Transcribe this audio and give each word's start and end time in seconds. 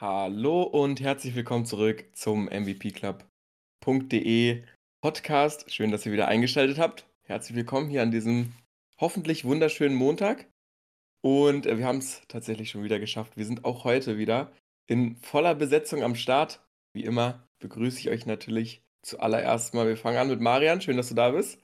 Hallo 0.00 0.62
und 0.62 1.00
herzlich 1.00 1.34
willkommen 1.34 1.66
zurück 1.66 2.04
zum 2.12 2.44
MVP 2.44 2.92
Club.de 2.92 4.62
Podcast. 5.02 5.72
Schön, 5.72 5.90
dass 5.90 6.06
ihr 6.06 6.12
wieder 6.12 6.28
eingeschaltet 6.28 6.78
habt. 6.78 7.04
Herzlich 7.24 7.56
willkommen 7.56 7.90
hier 7.90 8.02
an 8.02 8.12
diesem 8.12 8.52
hoffentlich 9.00 9.44
wunderschönen 9.44 9.96
Montag. 9.96 10.48
Und 11.20 11.66
äh, 11.66 11.78
wir 11.78 11.86
haben 11.88 11.98
es 11.98 12.22
tatsächlich 12.28 12.70
schon 12.70 12.84
wieder 12.84 13.00
geschafft. 13.00 13.36
Wir 13.36 13.44
sind 13.44 13.64
auch 13.64 13.82
heute 13.82 14.18
wieder 14.18 14.52
in 14.86 15.16
voller 15.16 15.56
Besetzung 15.56 16.04
am 16.04 16.14
Start. 16.14 16.64
Wie 16.94 17.02
immer 17.02 17.44
begrüße 17.58 17.98
ich 17.98 18.08
euch 18.08 18.24
natürlich 18.24 18.84
zuallererst 19.04 19.74
mal. 19.74 19.88
Wir 19.88 19.96
fangen 19.96 20.18
an 20.18 20.28
mit 20.28 20.40
Marian. 20.40 20.80
Schön, 20.80 20.96
dass 20.96 21.08
du 21.08 21.16
da 21.16 21.30
bist. 21.30 21.60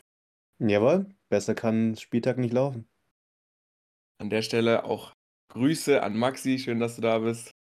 Jawohl, 0.58 1.06
besser 1.28 1.54
kann 1.54 1.94
Spieltag 1.94 2.38
nicht 2.38 2.52
laufen. 2.52 2.88
An 4.18 4.28
der 4.28 4.42
Stelle 4.42 4.86
auch 4.86 5.12
Grüße 5.52 6.02
an 6.02 6.16
Maxi. 6.16 6.58
Schön, 6.58 6.80
dass 6.80 6.96
du 6.96 7.00
da 7.00 7.20
bist. 7.20 7.54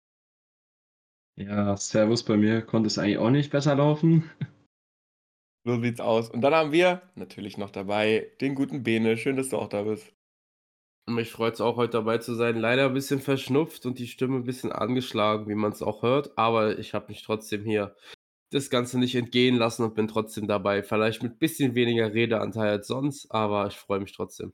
Ja, 1.38 1.76
Servus 1.78 2.24
bei 2.24 2.38
mir 2.38 2.62
konnte 2.62 2.88
es 2.88 2.98
eigentlich 2.98 3.18
auch 3.18 3.30
nicht 3.30 3.52
besser 3.52 3.76
laufen. 3.76 4.30
So 5.64 5.80
sieht's 5.80 6.00
aus. 6.00 6.32
Und 6.32 6.42
dann 6.42 6.56
haben 6.56 6.72
wir 6.72 7.04
natürlich 7.14 7.56
noch 7.58 7.70
dabei 7.70 8.32
den 8.42 8.56
guten 8.56 8.82
Bene. 8.82 9.16
Schön, 9.16 9.38
dass 9.38 9.50
du 9.50 9.58
auch 9.58 9.70
da 9.70 9.84
bist. 9.84 10.12
Mich 11.08 11.32
freut 11.32 11.54
es 11.54 11.62
auch, 11.62 11.76
heute 11.76 11.92
dabei 11.92 12.18
zu 12.18 12.34
sein. 12.34 12.58
Leider 12.58 12.88
ein 12.88 12.96
bisschen 12.96 13.20
verschnupft 13.20 13.86
und 13.86 14.00
die 14.00 14.08
Stimme 14.08 14.38
ein 14.38 14.44
bisschen 14.44 14.72
angeschlagen, 14.72 15.48
wie 15.48 15.54
man 15.54 15.72
es 15.72 15.84
auch 15.84 16.02
hört. 16.02 16.36
Aber 16.36 16.80
ich 16.80 16.96
habe 16.96 17.10
mich 17.10 17.22
trotzdem 17.22 17.64
hier 17.64 17.96
das 18.52 18.72
Ganze 18.72 18.98
nicht 19.00 19.14
entgehen 19.14 19.56
lassen 19.56 19.84
und 19.84 19.94
bin 19.94 20.08
trotzdem 20.08 20.48
dabei. 20.48 20.82
Vielleicht 20.82 21.22
mit 21.22 21.34
ein 21.34 21.40
bisschen 21.40 21.76
weniger 21.76 22.12
Redeanteil 22.14 22.70
als 22.70 22.88
sonst, 22.88 23.30
aber 23.30 23.68
ich 23.68 23.76
freue 23.76 24.00
mich 24.00 24.14
trotzdem. 24.14 24.54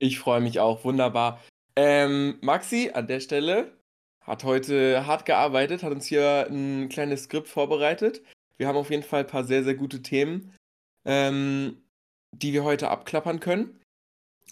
Ich 0.00 0.18
freue 0.18 0.40
mich 0.40 0.58
auch. 0.58 0.84
Wunderbar. 0.84 1.40
Ähm, 1.76 2.38
Maxi, 2.42 2.90
an 2.92 3.06
der 3.06 3.20
Stelle 3.20 3.77
hat 4.28 4.44
heute 4.44 5.06
hart 5.06 5.24
gearbeitet, 5.24 5.82
hat 5.82 5.92
uns 5.92 6.06
hier 6.06 6.46
ein 6.50 6.90
kleines 6.90 7.24
Skript 7.24 7.48
vorbereitet. 7.48 8.22
Wir 8.58 8.68
haben 8.68 8.76
auf 8.76 8.90
jeden 8.90 9.02
Fall 9.02 9.20
ein 9.20 9.26
paar 9.26 9.44
sehr, 9.44 9.64
sehr 9.64 9.74
gute 9.74 10.02
Themen, 10.02 10.54
ähm, 11.06 11.82
die 12.32 12.52
wir 12.52 12.62
heute 12.62 12.90
abklappern 12.90 13.40
können. 13.40 13.80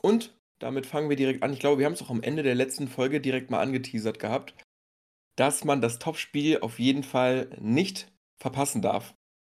Und 0.00 0.34
damit 0.58 0.86
fangen 0.86 1.10
wir 1.10 1.16
direkt 1.16 1.42
an. 1.42 1.52
Ich 1.52 1.60
glaube, 1.60 1.78
wir 1.78 1.86
haben 1.86 1.92
es 1.92 2.02
auch 2.02 2.10
am 2.10 2.22
Ende 2.22 2.42
der 2.42 2.54
letzten 2.54 2.88
Folge 2.88 3.20
direkt 3.20 3.50
mal 3.50 3.60
angeteasert 3.60 4.18
gehabt, 4.18 4.54
dass 5.36 5.64
man 5.64 5.82
das 5.82 5.98
Topspiel 5.98 6.60
auf 6.60 6.78
jeden 6.78 7.02
Fall 7.02 7.50
nicht 7.60 8.10
verpassen 8.40 8.80
darf. 8.80 9.14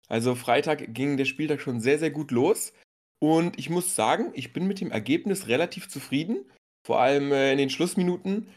Also 0.09 0.35
Freitag 0.35 0.95
ging 0.95 1.17
der 1.17 1.27
Spieltag 1.27 1.61
schon 1.61 1.81
sehr, 1.81 2.01
sehr 2.01 2.11
gut 2.11 2.33
los. 2.33 2.73
Und 3.21 3.57
ich 3.59 3.71
muss 3.71 3.95
sagen, 3.95 4.33
ich 4.35 4.53
bin 4.53 4.67
mit 4.67 4.81
dem 4.81 4.91
Ergebnis 4.91 5.47
relativ 5.47 5.89
zufrieden. 5.89 6.51
Vor 6.85 7.01
allem 7.01 7.31
äh, 7.31 7.53
in 7.53 7.59
den 7.59 7.71
Schlussminuten 7.71 8.49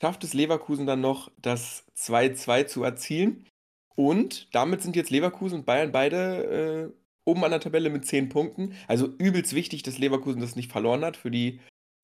schafft 0.00 0.24
es 0.24 0.34
Leverkusen 0.34 0.86
dann 0.86 1.00
noch, 1.00 1.30
das 1.40 1.84
2-2 1.96 2.66
zu 2.66 2.82
erzielen. 2.82 3.46
Und 3.96 4.48
damit 4.54 4.82
sind 4.82 4.96
jetzt 4.96 5.10
Leverkusen 5.10 5.60
und 5.60 5.66
Bayern 5.66 5.92
beide 5.92 6.92
äh, 6.92 6.98
oben 7.24 7.44
an 7.44 7.52
der 7.52 7.60
Tabelle 7.60 7.90
mit 7.90 8.06
10 8.06 8.28
Punkten. 8.28 8.74
Also 8.88 9.06
übelst 9.18 9.54
wichtig, 9.54 9.82
dass 9.82 9.98
Leverkusen 9.98 10.40
das 10.40 10.56
nicht 10.56 10.72
verloren 10.72 11.04
hat 11.04 11.16
für 11.16 11.30
die 11.30 11.60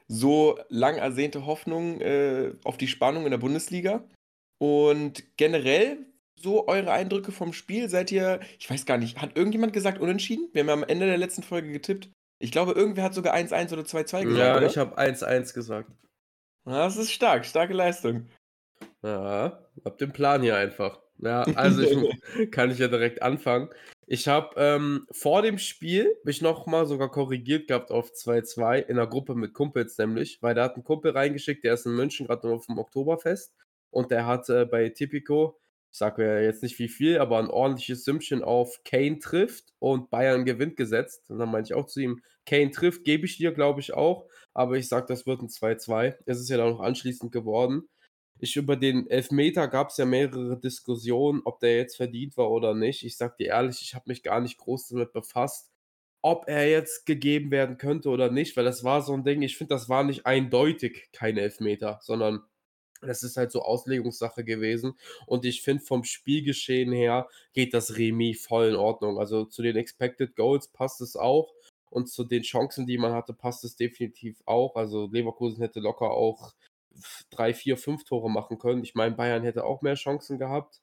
so 0.06 0.58
lang 0.68 0.96
ersehnte 0.96 1.46
Hoffnung 1.46 2.00
äh, 2.00 2.52
auf 2.64 2.76
die 2.76 2.88
Spannung 2.88 3.24
in 3.24 3.30
der 3.30 3.38
Bundesliga. 3.38 4.04
Und 4.58 5.36
generell 5.36 5.98
so 6.42 6.68
eure 6.68 6.92
Eindrücke 6.92 7.32
vom 7.32 7.52
Spiel? 7.52 7.88
Seid 7.88 8.12
ihr, 8.12 8.40
ich 8.58 8.68
weiß 8.68 8.86
gar 8.86 8.98
nicht, 8.98 9.20
hat 9.20 9.36
irgendjemand 9.36 9.72
gesagt 9.72 10.00
unentschieden? 10.00 10.48
Wir 10.52 10.60
haben 10.60 10.68
ja 10.68 10.74
am 10.74 10.84
Ende 10.84 11.06
der 11.06 11.18
letzten 11.18 11.42
Folge 11.42 11.70
getippt. 11.70 12.10
Ich 12.38 12.52
glaube, 12.52 12.72
irgendwer 12.72 13.04
hat 13.04 13.14
sogar 13.14 13.34
1-1 13.34 13.72
oder 13.72 13.82
2-2 13.82 14.24
gesagt. 14.24 14.24
Ja, 14.26 14.56
oder? 14.56 14.66
ich 14.66 14.78
habe 14.78 14.98
1-1 14.98 15.52
gesagt. 15.54 15.90
Das 16.70 16.96
ist 16.96 17.10
stark, 17.10 17.44
starke 17.44 17.74
Leistung. 17.74 18.28
Ja, 19.02 19.66
hab 19.84 19.98
den 19.98 20.12
Plan 20.12 20.40
hier 20.40 20.56
einfach. 20.56 21.00
Ja, 21.18 21.42
also 21.56 21.82
ich, 21.82 21.90
kann 22.52 22.70
ich 22.70 22.78
ja 22.78 22.86
direkt 22.86 23.22
anfangen. 23.22 23.70
Ich 24.06 24.28
habe 24.28 24.54
ähm, 24.56 25.04
vor 25.10 25.42
dem 25.42 25.58
Spiel 25.58 26.16
mich 26.22 26.42
nochmal 26.42 26.86
sogar 26.86 27.10
korrigiert 27.10 27.66
gehabt 27.66 27.90
auf 27.90 28.12
2-2 28.12 28.86
in 28.86 28.96
der 28.96 29.08
Gruppe 29.08 29.34
mit 29.34 29.52
Kumpels 29.52 29.98
nämlich, 29.98 30.40
weil 30.42 30.54
da 30.54 30.62
hat 30.62 30.76
ein 30.76 30.84
Kumpel 30.84 31.10
reingeschickt, 31.10 31.64
der 31.64 31.74
ist 31.74 31.86
in 31.86 31.96
München 31.96 32.28
gerade 32.28 32.46
noch 32.46 32.62
vom 32.62 32.78
Oktoberfest 32.78 33.52
und 33.90 34.12
der 34.12 34.26
hat 34.26 34.48
äh, 34.48 34.64
bei 34.64 34.90
Tipico, 34.90 35.58
ich 35.90 35.98
sage 35.98 36.24
ja 36.24 36.38
jetzt 36.38 36.62
nicht 36.62 36.78
wie 36.78 36.88
viel, 36.88 37.18
aber 37.18 37.40
ein 37.40 37.50
ordentliches 37.50 38.04
Sümmchen 38.04 38.44
auf 38.44 38.80
Kane 38.84 39.18
trifft 39.18 39.74
und 39.80 40.08
Bayern 40.10 40.44
gewinnt 40.44 40.76
gesetzt. 40.76 41.28
Und 41.30 41.40
dann 41.40 41.50
meinte 41.50 41.72
ich 41.72 41.74
auch 41.74 41.86
zu 41.86 41.98
ihm, 41.98 42.22
Kane 42.46 42.70
trifft, 42.70 43.02
gebe 43.02 43.26
ich 43.26 43.38
dir, 43.38 43.52
glaube 43.52 43.80
ich 43.80 43.92
auch, 43.92 44.26
aber 44.54 44.76
ich 44.76 44.88
sage, 44.88 45.06
das 45.08 45.26
wird 45.26 45.42
ein 45.42 45.48
2-2. 45.48 46.16
Es 46.26 46.40
ist 46.40 46.50
ja 46.50 46.56
dann 46.56 46.70
noch 46.70 46.80
anschließend 46.80 47.32
geworden. 47.32 47.88
Ich 48.38 48.56
über 48.56 48.76
den 48.76 49.06
Elfmeter 49.08 49.68
gab 49.68 49.90
es 49.90 49.98
ja 49.98 50.06
mehrere 50.06 50.58
Diskussionen, 50.58 51.42
ob 51.44 51.60
der 51.60 51.76
jetzt 51.76 51.96
verdient 51.96 52.36
war 52.36 52.50
oder 52.50 52.74
nicht. 52.74 53.04
Ich 53.04 53.16
sag 53.16 53.36
dir 53.36 53.48
ehrlich, 53.48 53.82
ich 53.82 53.94
habe 53.94 54.04
mich 54.08 54.22
gar 54.22 54.40
nicht 54.40 54.58
groß 54.58 54.88
damit 54.88 55.12
befasst, 55.12 55.70
ob 56.22 56.48
er 56.48 56.68
jetzt 56.68 57.06
gegeben 57.06 57.50
werden 57.50 57.76
könnte 57.78 58.08
oder 58.10 58.30
nicht, 58.30 58.56
weil 58.56 58.64
das 58.64 58.84
war 58.84 59.02
so 59.02 59.12
ein 59.14 59.24
Ding, 59.24 59.42
ich 59.42 59.56
finde, 59.56 59.74
das 59.74 59.88
war 59.88 60.04
nicht 60.04 60.26
eindeutig 60.26 61.08
kein 61.12 61.36
Elfmeter, 61.36 61.98
sondern 62.02 62.42
das 63.02 63.22
ist 63.22 63.36
halt 63.36 63.50
so 63.50 63.62
Auslegungssache 63.62 64.44
gewesen. 64.44 64.94
Und 65.26 65.44
ich 65.44 65.62
finde, 65.62 65.82
vom 65.82 66.04
Spielgeschehen 66.04 66.92
her 66.92 67.28
geht 67.52 67.74
das 67.74 67.96
Remis 67.96 68.46
voll 68.46 68.68
in 68.68 68.76
Ordnung. 68.76 69.18
Also 69.18 69.44
zu 69.46 69.62
den 69.62 69.76
Expected 69.76 70.36
Goals 70.36 70.68
passt 70.68 71.00
es 71.00 71.16
auch. 71.16 71.52
Und 71.90 72.08
zu 72.08 72.24
den 72.24 72.42
Chancen, 72.42 72.86
die 72.86 72.98
man 72.98 73.12
hatte, 73.12 73.34
passt 73.34 73.64
es 73.64 73.76
definitiv 73.76 74.40
auch. 74.46 74.76
Also 74.76 75.08
Leverkusen 75.12 75.60
hätte 75.60 75.80
locker 75.80 76.10
auch 76.12 76.54
drei, 77.30 77.54
vier, 77.54 77.76
fünf 77.76 78.04
Tore 78.04 78.30
machen 78.30 78.58
können. 78.58 78.82
Ich 78.82 78.94
meine, 78.94 79.14
Bayern 79.14 79.42
hätte 79.42 79.64
auch 79.64 79.82
mehr 79.82 79.94
Chancen 79.94 80.38
gehabt. 80.38 80.80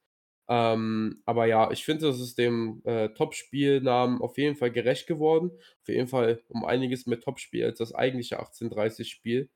Ähm, 0.50 1.22
aber 1.26 1.46
ja, 1.46 1.72
ich 1.72 1.84
finde, 1.84 2.08
das 2.08 2.20
ist 2.20 2.38
dem 2.38 2.82
äh, 2.86 3.10
Topspielnamen 3.10 4.22
auf 4.22 4.38
jeden 4.38 4.56
Fall 4.56 4.72
gerecht 4.72 5.08
geworden. 5.08 5.52
Auf 5.82 5.88
jeden 5.90 6.08
Fall 6.08 6.42
um 6.50 6.64
einiges 6.66 7.06
mehr 7.06 7.20
Topspiel 7.20 7.66
als 7.66 7.80
das 7.80 7.94
eigentliche 7.94 8.40
1830-Spiel. 8.40 9.50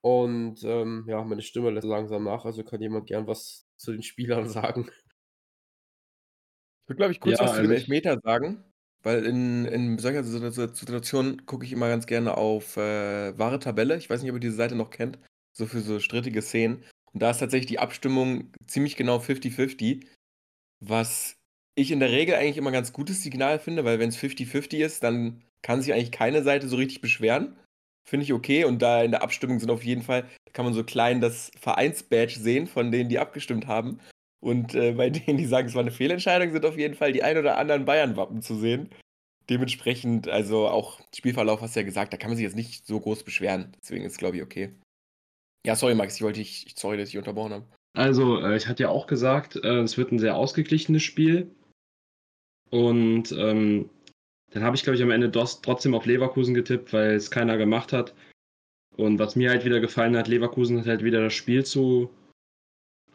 Und 0.00 0.62
ähm, 0.62 1.04
ja, 1.08 1.22
meine 1.24 1.42
Stimme 1.42 1.70
lässt 1.70 1.86
langsam 1.86 2.24
nach, 2.24 2.44
also 2.44 2.62
kann 2.62 2.80
jemand 2.80 3.06
gern 3.06 3.26
was 3.26 3.66
zu 3.76 3.92
den 3.92 4.02
Spielern 4.02 4.48
sagen. 4.48 4.88
Ich 6.82 6.88
würde, 6.88 6.96
glaube 6.98 7.12
ich, 7.12 7.20
kurz 7.20 7.38
Ja, 7.38 7.44
was 7.44 7.56
zu 7.56 7.62
dem 7.62 7.70
also 7.70 7.80
Elfmeter 7.80 8.20
sagen, 8.22 8.64
weil 9.02 9.24
in, 9.24 9.64
in 9.64 9.98
solcher 9.98 10.24
Situ- 10.24 10.74
Situation 10.74 11.46
gucke 11.46 11.64
ich 11.64 11.72
immer 11.72 11.88
ganz 11.88 12.06
gerne 12.06 12.36
auf 12.36 12.76
äh, 12.76 13.38
wahre 13.38 13.58
Tabelle. 13.58 13.96
Ich 13.96 14.10
weiß 14.10 14.22
nicht, 14.22 14.30
ob 14.30 14.36
ihr 14.36 14.40
diese 14.40 14.56
Seite 14.56 14.74
noch 14.74 14.90
kennt, 14.90 15.18
so 15.52 15.66
für 15.66 15.80
so 15.80 16.00
strittige 16.00 16.42
Szenen. 16.42 16.84
Und 17.12 17.22
da 17.22 17.30
ist 17.30 17.38
tatsächlich 17.38 17.68
die 17.68 17.78
Abstimmung 17.78 18.52
ziemlich 18.66 18.96
genau 18.96 19.18
50-50, 19.18 20.06
was 20.80 21.36
ich 21.74 21.90
in 21.90 22.00
der 22.00 22.10
Regel 22.10 22.34
eigentlich 22.34 22.56
immer 22.56 22.70
ein 22.70 22.74
ganz 22.74 22.92
gutes 22.92 23.22
Signal 23.22 23.58
finde, 23.58 23.84
weil 23.84 23.98
wenn 23.98 24.08
es 24.08 24.18
50-50 24.18 24.84
ist, 24.84 25.02
dann 25.02 25.42
kann 25.62 25.80
sich 25.80 25.92
eigentlich 25.92 26.12
keine 26.12 26.42
Seite 26.42 26.68
so 26.68 26.76
richtig 26.76 27.00
beschweren. 27.00 27.56
Finde 28.08 28.24
ich 28.24 28.32
okay. 28.32 28.64
Und 28.64 28.80
da 28.82 29.02
in 29.02 29.10
der 29.10 29.22
Abstimmung 29.22 29.60
sind 29.60 29.70
auf 29.70 29.84
jeden 29.84 30.02
Fall, 30.02 30.28
kann 30.52 30.64
man 30.64 30.74
so 30.74 30.82
klein 30.82 31.20
das 31.20 31.50
Vereinsbadge 31.58 32.40
sehen 32.40 32.66
von 32.66 32.90
denen, 32.90 33.08
die 33.08 33.18
abgestimmt 33.18 33.66
haben. 33.66 34.00
Und 34.40 34.74
äh, 34.74 34.92
bei 34.92 35.10
denen, 35.10 35.38
die 35.38 35.46
sagen, 35.46 35.68
es 35.68 35.74
war 35.74 35.82
eine 35.82 35.90
Fehlentscheidung, 35.90 36.50
sind 36.50 36.64
auf 36.64 36.78
jeden 36.78 36.94
Fall 36.94 37.12
die 37.12 37.22
ein 37.22 37.38
oder 37.38 37.58
anderen 37.58 37.84
Bayern-Wappen 37.84 38.42
zu 38.42 38.56
sehen. 38.56 38.90
Dementsprechend, 39.50 40.28
also 40.28 40.68
auch 40.68 41.00
Spielverlauf 41.14 41.62
hast 41.62 41.74
du 41.74 41.80
ja 41.80 41.86
gesagt, 41.86 42.12
da 42.12 42.16
kann 42.18 42.30
man 42.30 42.36
sich 42.36 42.44
jetzt 42.44 42.56
nicht 42.56 42.86
so 42.86 43.00
groß 43.00 43.24
beschweren. 43.24 43.72
Deswegen 43.80 44.04
ist 44.04 44.12
es, 44.12 44.18
glaube 44.18 44.36
ich, 44.36 44.42
okay. 44.42 44.74
Ja, 45.66 45.74
sorry, 45.74 45.94
Max, 45.94 46.16
ich 46.16 46.22
wollte 46.22 46.40
dich, 46.40 46.74
sorry, 46.76 46.98
dass 46.98 47.08
ich 47.08 47.18
unterbrochen 47.18 47.52
habe. 47.52 47.66
Also, 47.94 48.40
äh, 48.40 48.56
ich 48.56 48.68
hatte 48.68 48.84
ja 48.84 48.90
auch 48.90 49.06
gesagt, 49.06 49.56
äh, 49.56 49.80
es 49.80 49.96
wird 49.96 50.12
ein 50.12 50.18
sehr 50.18 50.36
ausgeglichenes 50.36 51.02
Spiel. 51.02 51.50
Und 52.70 53.32
ähm, 53.32 53.88
dann 54.50 54.62
habe 54.62 54.76
ich, 54.76 54.82
glaube 54.82 54.96
ich, 54.96 55.02
am 55.02 55.10
Ende 55.10 55.30
trotzdem 55.30 55.94
auf 55.94 56.06
Leverkusen 56.06 56.54
getippt, 56.54 56.92
weil 56.92 57.12
es 57.12 57.30
keiner 57.30 57.56
gemacht 57.56 57.92
hat. 57.92 58.14
Und 58.96 59.18
was 59.18 59.36
mir 59.36 59.50
halt 59.50 59.64
wieder 59.64 59.80
gefallen 59.80 60.16
hat, 60.16 60.28
Leverkusen 60.28 60.78
hat 60.78 60.86
halt 60.86 61.04
wieder 61.04 61.22
das 61.22 61.34
Spiel 61.34 61.64
zu 61.64 62.10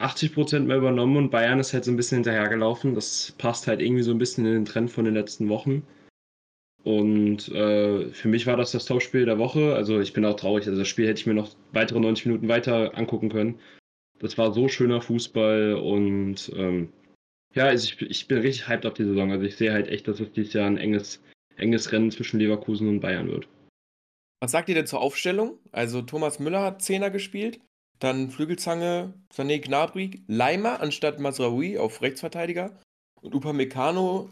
80% 0.04 0.62
mehr 0.62 0.78
übernommen 0.78 1.18
und 1.18 1.30
Bayern 1.30 1.60
ist 1.60 1.74
halt 1.74 1.86
so 1.86 1.92
ein 1.92 1.98
bisschen 1.98 2.18
hinterhergelaufen. 2.18 2.96
Das 2.96 3.34
passt 3.38 3.68
halt 3.68 3.82
irgendwie 3.82 4.04
so 4.04 4.12
ein 4.12 4.18
bisschen 4.18 4.46
in 4.46 4.54
den 4.54 4.66
Trend 4.66 4.92
von 4.92 5.06
den 5.06 5.14
letzten 5.14 5.50
Wochen. 5.50 5.86
Und 6.84 7.48
äh, 7.50 8.10
für 8.10 8.28
mich 8.28 8.46
war 8.46 8.58
das 8.58 8.72
das 8.72 8.86
Topspiel 8.86 9.26
der 9.26 9.40
Woche. 9.40 9.74
Also 9.74 10.02
ich 10.02 10.12
bin 10.12 10.26
auch 10.26 10.36
traurig. 10.36 10.68
Also 10.68 10.78
das 10.78 10.88
Spiel 10.88 11.08
hätte 11.08 11.22
ich 11.22 11.26
mir 11.26 11.34
noch 11.34 11.56
weitere 11.72 12.00
90 12.00 12.26
Minuten 12.26 12.50
weiter 12.50 12.98
angucken 12.98 13.30
können. 13.30 13.60
Das 14.20 14.38
war 14.38 14.54
so 14.54 14.68
schöner 14.68 15.02
Fußball 15.02 15.76
und 15.76 16.52
ähm, 16.56 16.90
ja, 17.54 17.66
also 17.66 17.86
ich, 17.86 18.02
ich 18.02 18.28
bin 18.28 18.40
richtig 18.40 18.68
hyped 18.68 18.86
auf 18.86 18.94
die 18.94 19.06
Saison. 19.06 19.32
Also 19.32 19.46
ich 19.46 19.56
sehe 19.56 19.72
halt 19.72 19.88
echt, 19.88 20.08
dass 20.08 20.20
es 20.20 20.32
dieses 20.32 20.54
Jahr 20.54 20.68
ein 20.68 20.78
enges, 20.78 21.22
enges 21.56 21.92
Rennen 21.92 22.12
zwischen 22.12 22.40
Leverkusen 22.40 22.88
und 22.88 23.00
Bayern 23.00 23.30
wird. 23.30 23.48
Was 24.42 24.52
sagt 24.52 24.68
ihr 24.68 24.76
denn 24.76 24.88
zur 24.88 25.02
Aufstellung? 25.02 25.58
Also 25.72 26.02
Thomas 26.02 26.40
Müller 26.40 26.62
hat 26.62 26.82
Zehner 26.82 27.10
gespielt, 27.10 27.62
dann 28.04 28.30
Flügelzange, 28.30 29.14
Sané 29.34 29.60
Gnabry, 29.60 30.24
Leimer 30.28 30.82
anstatt 30.82 31.20
Masraoui 31.20 31.78
auf 31.78 32.02
Rechtsverteidiger 32.02 32.78
und 33.22 33.34
Upamecano 33.34 34.30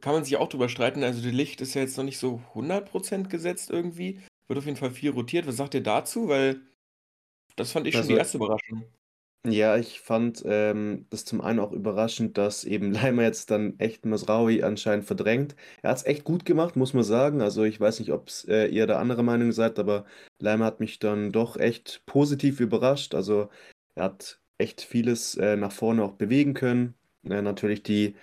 kann 0.00 0.12
man 0.14 0.24
sich 0.24 0.36
auch 0.36 0.48
drüber 0.48 0.68
streiten. 0.68 1.02
Also 1.02 1.20
die 1.20 1.30
Licht 1.32 1.60
ist 1.60 1.74
ja 1.74 1.82
jetzt 1.82 1.96
noch 1.96 2.04
nicht 2.04 2.18
so 2.18 2.40
100% 2.54 3.28
gesetzt 3.28 3.70
irgendwie. 3.70 4.20
Wird 4.46 4.58
auf 4.58 4.66
jeden 4.66 4.76
Fall 4.76 4.92
viel 4.92 5.10
rotiert. 5.10 5.46
Was 5.46 5.56
sagt 5.56 5.74
ihr 5.74 5.82
dazu? 5.82 6.28
Weil 6.28 6.60
das 7.56 7.72
fand 7.72 7.86
ich 7.88 7.94
schon 7.94 8.02
Also- 8.02 8.12
die 8.12 8.18
erste 8.18 8.36
Überraschung. 8.38 8.84
Ja, 9.46 9.78
ich 9.78 10.00
fand 10.00 10.42
ähm, 10.44 11.06
das 11.08 11.24
zum 11.24 11.40
einen 11.40 11.60
auch 11.60 11.72
überraschend, 11.72 12.36
dass 12.36 12.64
eben 12.64 12.92
Leimer 12.92 13.22
jetzt 13.22 13.50
dann 13.50 13.78
echt 13.78 14.04
Masraoui 14.04 14.62
anscheinend 14.62 15.06
verdrängt. 15.06 15.56
Er 15.82 15.90
hat 15.90 15.98
es 15.98 16.06
echt 16.06 16.24
gut 16.24 16.44
gemacht, 16.44 16.76
muss 16.76 16.92
man 16.92 17.04
sagen. 17.04 17.40
Also 17.40 17.64
ich 17.64 17.80
weiß 17.80 18.00
nicht, 18.00 18.12
ob 18.12 18.30
äh, 18.48 18.66
ihr 18.68 18.86
da 18.86 18.98
anderer 18.98 19.22
Meinung 19.22 19.52
seid, 19.52 19.78
aber 19.78 20.04
Leimer 20.38 20.66
hat 20.66 20.80
mich 20.80 20.98
dann 20.98 21.32
doch 21.32 21.56
echt 21.56 22.02
positiv 22.04 22.60
überrascht. 22.60 23.14
Also 23.14 23.48
er 23.94 24.04
hat 24.04 24.40
echt 24.58 24.82
vieles 24.82 25.36
äh, 25.36 25.56
nach 25.56 25.72
vorne 25.72 26.04
auch 26.04 26.12
bewegen 26.12 26.52
können. 26.52 26.94
Äh, 27.24 27.40
natürlich 27.40 27.82
die, 27.82 28.16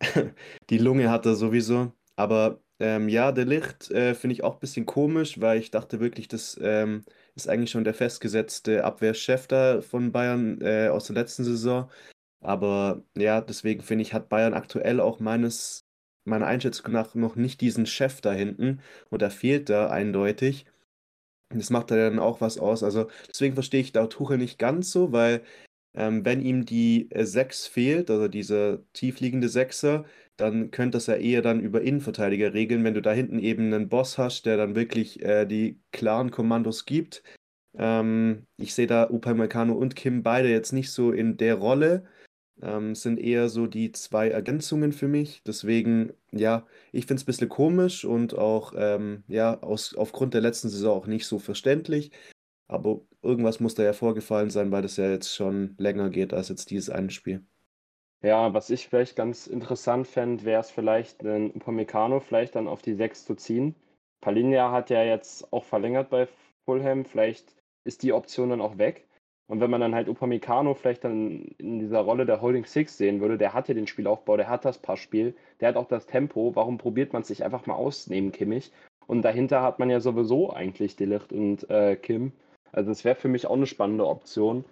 die 0.70 0.78
Lunge 0.78 1.10
hat 1.10 1.26
er 1.26 1.36
sowieso. 1.36 1.92
Aber 2.16 2.60
ähm, 2.80 3.08
ja, 3.08 3.32
der 3.32 3.44
Licht 3.46 3.90
äh, 3.90 4.14
finde 4.14 4.34
ich 4.34 4.44
auch 4.44 4.54
ein 4.54 4.60
bisschen 4.60 4.86
komisch, 4.86 5.40
weil 5.40 5.60
ich 5.60 5.70
dachte 5.70 6.00
wirklich, 6.00 6.28
das 6.28 6.58
ähm, 6.62 7.04
ist 7.36 7.48
eigentlich 7.48 7.70
schon 7.70 7.84
der 7.84 7.94
festgesetzte 7.94 8.84
Abwehrchef 8.84 9.46
da 9.46 9.82
von 9.82 10.10
Bayern 10.12 10.60
äh, 10.62 10.88
aus 10.88 11.06
der 11.06 11.16
letzten 11.16 11.44
Saison. 11.44 11.90
Aber 12.40 13.02
ja, 13.16 13.40
deswegen 13.40 13.82
finde 13.82 14.02
ich, 14.02 14.14
hat 14.14 14.28
Bayern 14.28 14.54
aktuell 14.54 15.00
auch 15.00 15.20
meines, 15.20 15.84
meiner 16.24 16.46
Einschätzung 16.46 16.92
nach 16.92 17.14
noch 17.14 17.36
nicht 17.36 17.60
diesen 17.60 17.86
Chef 17.86 18.20
da 18.20 18.32
hinten. 18.32 18.80
Und 19.10 19.22
er 19.22 19.30
fehlt 19.30 19.68
da 19.68 19.90
eindeutig. 19.90 20.66
Das 21.50 21.70
macht 21.70 21.90
dann 21.90 22.18
auch 22.18 22.40
was 22.40 22.58
aus. 22.58 22.82
Also 22.82 23.08
deswegen 23.28 23.54
verstehe 23.54 23.80
ich 23.80 23.92
da 23.92 24.06
Tuchel 24.06 24.38
nicht 24.38 24.58
ganz 24.58 24.90
so, 24.90 25.12
weil 25.12 25.42
ähm, 25.94 26.24
wenn 26.24 26.42
ihm 26.42 26.66
die 26.66 27.10
äh, 27.10 27.24
6 27.24 27.66
fehlt, 27.66 28.10
also 28.10 28.28
dieser 28.28 28.80
tiefliegende 28.92 29.48
Sechser, 29.48 30.04
dann 30.36 30.70
könnte 30.70 30.96
das 30.96 31.06
ja 31.06 31.14
eher 31.16 31.42
dann 31.42 31.60
über 31.60 31.80
Innenverteidiger 31.80 32.54
regeln, 32.54 32.84
wenn 32.84 32.94
du 32.94 33.02
da 33.02 33.12
hinten 33.12 33.38
eben 33.38 33.72
einen 33.72 33.88
Boss 33.88 34.18
hast, 34.18 34.46
der 34.46 34.56
dann 34.56 34.74
wirklich 34.74 35.22
äh, 35.22 35.46
die 35.46 35.80
klaren 35.92 36.30
Kommandos 36.30 36.84
gibt. 36.84 37.22
Ähm, 37.78 38.46
ich 38.56 38.74
sehe 38.74 38.86
da 38.86 39.10
Upamecano 39.10 39.74
und 39.74 39.96
Kim 39.96 40.22
beide 40.22 40.48
jetzt 40.48 40.72
nicht 40.72 40.90
so 40.90 41.12
in 41.12 41.36
der 41.36 41.56
Rolle. 41.56 42.04
Ähm, 42.62 42.94
sind 42.94 43.18
eher 43.20 43.48
so 43.50 43.66
die 43.66 43.92
zwei 43.92 44.28
Ergänzungen 44.28 44.92
für 44.92 45.08
mich. 45.08 45.42
Deswegen, 45.46 46.12
ja, 46.32 46.66
ich 46.92 47.06
finde 47.06 47.20
es 47.20 47.24
ein 47.24 47.26
bisschen 47.26 47.48
komisch 47.50 48.04
und 48.04 48.34
auch, 48.36 48.72
ähm, 48.76 49.24
ja, 49.28 49.60
aus, 49.60 49.94
aufgrund 49.94 50.34
der 50.34 50.40
letzten 50.40 50.70
Saison 50.70 50.96
auch 50.98 51.06
nicht 51.06 51.26
so 51.26 51.38
verständlich. 51.38 52.12
Aber 52.68 53.02
irgendwas 53.22 53.60
muss 53.60 53.74
da 53.74 53.84
ja 53.84 53.92
vorgefallen 53.92 54.50
sein, 54.50 54.72
weil 54.72 54.82
das 54.82 54.96
ja 54.96 55.10
jetzt 55.10 55.34
schon 55.34 55.74
länger 55.78 56.10
geht 56.10 56.32
als 56.34 56.48
jetzt 56.48 56.70
dieses 56.70 56.90
eine 56.90 57.10
Spiel. 57.10 57.44
Ja, 58.22 58.54
was 58.54 58.70
ich 58.70 58.88
vielleicht 58.88 59.14
ganz 59.16 59.46
interessant 59.46 60.06
fände, 60.06 60.44
wäre 60.44 60.60
es 60.60 60.70
vielleicht, 60.70 61.24
einen 61.24 61.50
Upamecano 61.50 62.20
vielleicht 62.20 62.54
dann 62.54 62.68
auf 62.68 62.82
die 62.82 62.94
6 62.94 63.26
zu 63.26 63.34
ziehen. 63.34 63.74
Palinja 64.20 64.72
hat 64.72 64.90
ja 64.90 65.04
jetzt 65.04 65.52
auch 65.52 65.64
verlängert 65.64 66.10
bei 66.10 66.26
Fulham, 66.64 67.04
vielleicht 67.04 67.54
ist 67.84 68.02
die 68.02 68.12
Option 68.12 68.50
dann 68.50 68.60
auch 68.60 68.78
weg. 68.78 69.06
Und 69.48 69.60
wenn 69.60 69.70
man 69.70 69.80
dann 69.80 69.94
halt 69.94 70.08
Upamecano 70.08 70.74
vielleicht 70.74 71.04
dann 71.04 71.42
in 71.58 71.78
dieser 71.78 72.00
Rolle 72.00 72.26
der 72.26 72.40
Holding 72.40 72.64
Six 72.64 72.98
sehen 72.98 73.20
würde, 73.20 73.38
der 73.38 73.54
hat 73.54 73.68
ja 73.68 73.74
den 73.74 73.86
Spielaufbau, 73.86 74.36
der 74.36 74.48
hat 74.48 74.64
das 74.64 74.78
Passspiel, 74.78 75.36
der 75.60 75.68
hat 75.68 75.76
auch 75.76 75.86
das 75.86 76.06
Tempo. 76.06 76.56
Warum 76.56 76.78
probiert 76.78 77.12
man 77.12 77.22
es 77.22 77.28
sich 77.28 77.44
einfach 77.44 77.66
mal 77.66 77.74
aus 77.74 78.08
neben 78.08 78.32
Kimmich? 78.32 78.72
Und 79.06 79.22
dahinter 79.22 79.62
hat 79.62 79.78
man 79.78 79.88
ja 79.88 80.00
sowieso 80.00 80.52
eigentlich 80.52 80.96
Delicht 80.96 81.32
und 81.32 81.70
äh, 81.70 81.94
Kim. 81.94 82.32
Also 82.72 82.90
es 82.90 83.04
wäre 83.04 83.14
für 83.14 83.28
mich 83.28 83.46
auch 83.46 83.54
eine 83.54 83.66
spannende 83.66 84.06
Option 84.06 84.64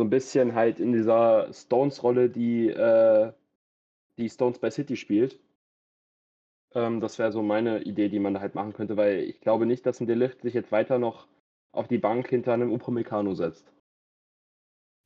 so 0.00 0.04
ein 0.04 0.08
bisschen 0.08 0.54
halt 0.54 0.80
in 0.80 0.94
dieser 0.94 1.52
Stones-Rolle, 1.52 2.30
die, 2.30 2.68
äh, 2.68 3.34
die 4.16 4.30
Stones 4.30 4.58
bei 4.58 4.70
City 4.70 4.96
spielt. 4.96 5.38
Ähm, 6.74 7.02
das 7.02 7.18
wäre 7.18 7.32
so 7.32 7.42
meine 7.42 7.82
Idee, 7.82 8.08
die 8.08 8.18
man 8.18 8.32
da 8.32 8.40
halt 8.40 8.54
machen 8.54 8.72
könnte, 8.72 8.96
weil 8.96 9.18
ich 9.18 9.42
glaube 9.42 9.66
nicht, 9.66 9.84
dass 9.84 10.00
ein 10.00 10.06
Delicht 10.06 10.40
sich 10.40 10.54
jetzt 10.54 10.72
weiter 10.72 10.98
noch 10.98 11.28
auf 11.72 11.86
die 11.86 11.98
Bank 11.98 12.30
hinter 12.30 12.54
einem 12.54 12.72
Upamecano 12.72 13.34
setzt. 13.34 13.70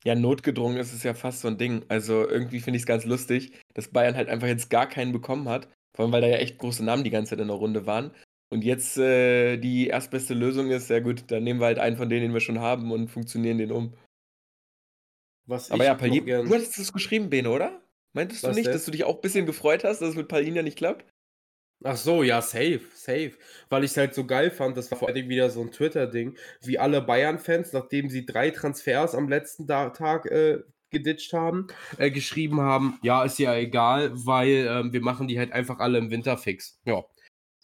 Ja, 0.04 0.14
notgedrungen 0.14 0.76
ist 0.76 0.92
es 0.92 1.02
ja 1.02 1.12
fast 1.12 1.40
so 1.40 1.48
ein 1.48 1.58
Ding. 1.58 1.84
Also 1.88 2.28
irgendwie 2.28 2.60
finde 2.60 2.76
ich 2.76 2.84
es 2.84 2.86
ganz 2.86 3.04
lustig, 3.04 3.58
dass 3.74 3.88
Bayern 3.88 4.14
halt 4.14 4.28
einfach 4.28 4.46
jetzt 4.46 4.70
gar 4.70 4.88
keinen 4.88 5.10
bekommen 5.10 5.48
hat. 5.48 5.66
Vor 5.96 6.04
allem, 6.04 6.12
weil 6.12 6.20
da 6.20 6.28
ja 6.28 6.36
echt 6.36 6.58
große 6.58 6.84
Namen 6.84 7.02
die 7.02 7.10
ganze 7.10 7.30
Zeit 7.30 7.40
in 7.40 7.48
der 7.48 7.56
Runde 7.56 7.84
waren. 7.84 8.12
Und 8.48 8.62
jetzt 8.62 8.96
äh, 8.96 9.56
die 9.56 9.88
erstbeste 9.88 10.34
Lösung 10.34 10.70
ist, 10.70 10.88
ja 10.88 11.00
gut, 11.00 11.24
dann 11.32 11.42
nehmen 11.42 11.58
wir 11.58 11.66
halt 11.66 11.80
einen 11.80 11.96
von 11.96 12.08
denen, 12.08 12.22
den 12.22 12.32
wir 12.32 12.38
schon 12.38 12.60
haben 12.60 12.92
und 12.92 13.08
funktionieren 13.08 13.58
den 13.58 13.72
um. 13.72 13.94
Was 15.46 15.70
Aber 15.70 15.84
ja, 15.84 15.94
Palin, 15.94 16.24
gern. 16.24 16.46
du 16.46 16.54
hattest 16.54 16.78
das 16.78 16.92
geschrieben, 16.92 17.30
Bene, 17.30 17.50
oder? 17.50 17.82
Meintest 18.12 18.44
du 18.44 18.48
Was 18.48 18.56
nicht, 18.56 18.66
denn? 18.66 18.72
dass 18.74 18.84
du 18.84 18.90
dich 18.90 19.04
auch 19.04 19.16
ein 19.16 19.20
bisschen 19.20 19.46
gefreut 19.46 19.84
hast, 19.84 20.00
dass 20.00 20.10
es 20.10 20.16
mit 20.16 20.28
Palin 20.28 20.54
ja 20.54 20.62
nicht 20.62 20.78
klappt? 20.78 21.04
Ach 21.82 21.96
so, 21.96 22.22
ja, 22.22 22.40
safe, 22.40 22.80
safe. 22.94 23.32
Weil 23.68 23.84
ich 23.84 23.90
es 23.90 23.96
halt 23.96 24.14
so 24.14 24.24
geil 24.26 24.50
fand, 24.50 24.76
das 24.76 24.90
war 24.90 24.98
vor 24.98 25.08
allem 25.08 25.28
wieder 25.28 25.50
so 25.50 25.60
ein 25.60 25.70
Twitter-Ding, 25.70 26.36
wie 26.62 26.78
alle 26.78 27.02
Bayern-Fans, 27.02 27.72
nachdem 27.72 28.08
sie 28.08 28.24
drei 28.24 28.50
Transfers 28.50 29.14
am 29.14 29.28
letzten 29.28 29.66
Tag 29.66 30.26
äh, 30.26 30.60
geditcht 30.90 31.32
haben, 31.34 31.66
äh, 31.98 32.10
geschrieben 32.10 32.60
haben, 32.60 32.98
ja, 33.02 33.24
ist 33.24 33.38
ja 33.38 33.54
egal, 33.54 34.12
weil 34.14 34.66
ähm, 34.68 34.92
wir 34.92 35.02
machen 35.02 35.28
die 35.28 35.38
halt 35.38 35.52
einfach 35.52 35.80
alle 35.80 35.98
im 35.98 36.10
Winter 36.10 36.38
fix. 36.38 36.80
Ja, 36.86 37.04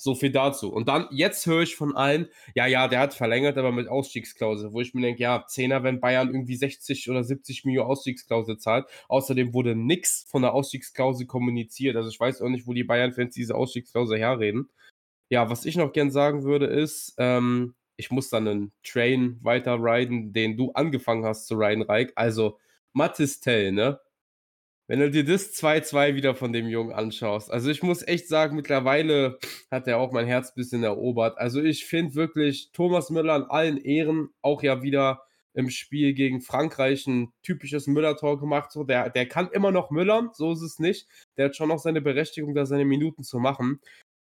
so 0.00 0.14
viel 0.14 0.32
dazu. 0.32 0.72
Und 0.72 0.88
dann, 0.88 1.08
jetzt 1.10 1.44
höre 1.44 1.60
ich 1.60 1.76
von 1.76 1.94
allen, 1.94 2.28
ja, 2.54 2.66
ja, 2.66 2.88
der 2.88 3.00
hat 3.00 3.12
verlängert, 3.12 3.58
aber 3.58 3.70
mit 3.70 3.86
Ausstiegsklausel, 3.86 4.72
wo 4.72 4.80
ich 4.80 4.94
mir 4.94 5.02
denke, 5.02 5.22
ja, 5.22 5.44
Zehner, 5.46 5.82
wenn 5.82 6.00
Bayern 6.00 6.28
irgendwie 6.28 6.56
60 6.56 7.10
oder 7.10 7.22
70 7.22 7.66
Millionen 7.66 7.90
Ausstiegsklausel 7.90 8.56
zahlt. 8.56 8.86
Außerdem 9.08 9.52
wurde 9.52 9.76
nix 9.76 10.24
von 10.26 10.40
der 10.40 10.54
Ausstiegsklausel 10.54 11.26
kommuniziert. 11.26 11.96
Also 11.96 12.08
ich 12.08 12.18
weiß 12.18 12.40
auch 12.40 12.48
nicht, 12.48 12.66
wo 12.66 12.72
die 12.72 12.82
Bayern-Fans 12.82 13.34
diese 13.34 13.54
Ausstiegsklausel 13.54 14.18
herreden. 14.18 14.70
Ja, 15.28 15.50
was 15.50 15.66
ich 15.66 15.76
noch 15.76 15.92
gern 15.92 16.10
sagen 16.10 16.44
würde, 16.44 16.64
ist, 16.64 17.14
ähm, 17.18 17.74
ich 17.98 18.10
muss 18.10 18.30
dann 18.30 18.48
einen 18.48 18.72
Train 18.82 19.38
weiter 19.42 19.76
riden, 19.78 20.32
den 20.32 20.56
du 20.56 20.72
angefangen 20.72 21.26
hast 21.26 21.46
zu 21.46 21.56
riden, 21.56 21.82
Reik. 21.82 22.12
Also, 22.16 22.58
Mathis 22.94 23.40
Tell, 23.40 23.72
ne? 23.72 24.00
Wenn 24.90 24.98
du 24.98 25.08
dir 25.08 25.24
das 25.24 25.52
2-2 25.54 26.16
wieder 26.16 26.34
von 26.34 26.52
dem 26.52 26.66
Jungen 26.66 26.92
anschaust. 26.92 27.48
Also 27.48 27.70
ich 27.70 27.80
muss 27.80 28.02
echt 28.02 28.26
sagen, 28.26 28.56
mittlerweile 28.56 29.38
hat 29.70 29.86
er 29.86 29.98
auch 29.98 30.10
mein 30.10 30.26
Herz 30.26 30.48
ein 30.48 30.56
bisschen 30.56 30.82
erobert. 30.82 31.38
Also 31.38 31.62
ich 31.62 31.86
finde 31.86 32.16
wirklich 32.16 32.70
Thomas 32.72 33.08
Müller 33.08 33.34
an 33.34 33.44
allen 33.44 33.76
Ehren 33.76 34.30
auch 34.42 34.64
ja 34.64 34.82
wieder 34.82 35.22
im 35.54 35.70
Spiel 35.70 36.12
gegen 36.12 36.40
Frankreich 36.40 37.06
ein 37.06 37.32
typisches 37.44 37.86
Müller-Tor 37.86 38.40
gemacht. 38.40 38.72
So, 38.72 38.82
der, 38.82 39.10
der 39.10 39.28
kann 39.28 39.48
immer 39.52 39.70
noch 39.70 39.92
Müllern, 39.92 40.30
so 40.32 40.54
ist 40.54 40.62
es 40.62 40.80
nicht. 40.80 41.06
Der 41.36 41.44
hat 41.44 41.56
schon 41.56 41.68
noch 41.68 41.78
seine 41.78 42.00
Berechtigung, 42.00 42.56
da 42.56 42.66
seine 42.66 42.84
Minuten 42.84 43.22
zu 43.22 43.38
machen. 43.38 43.78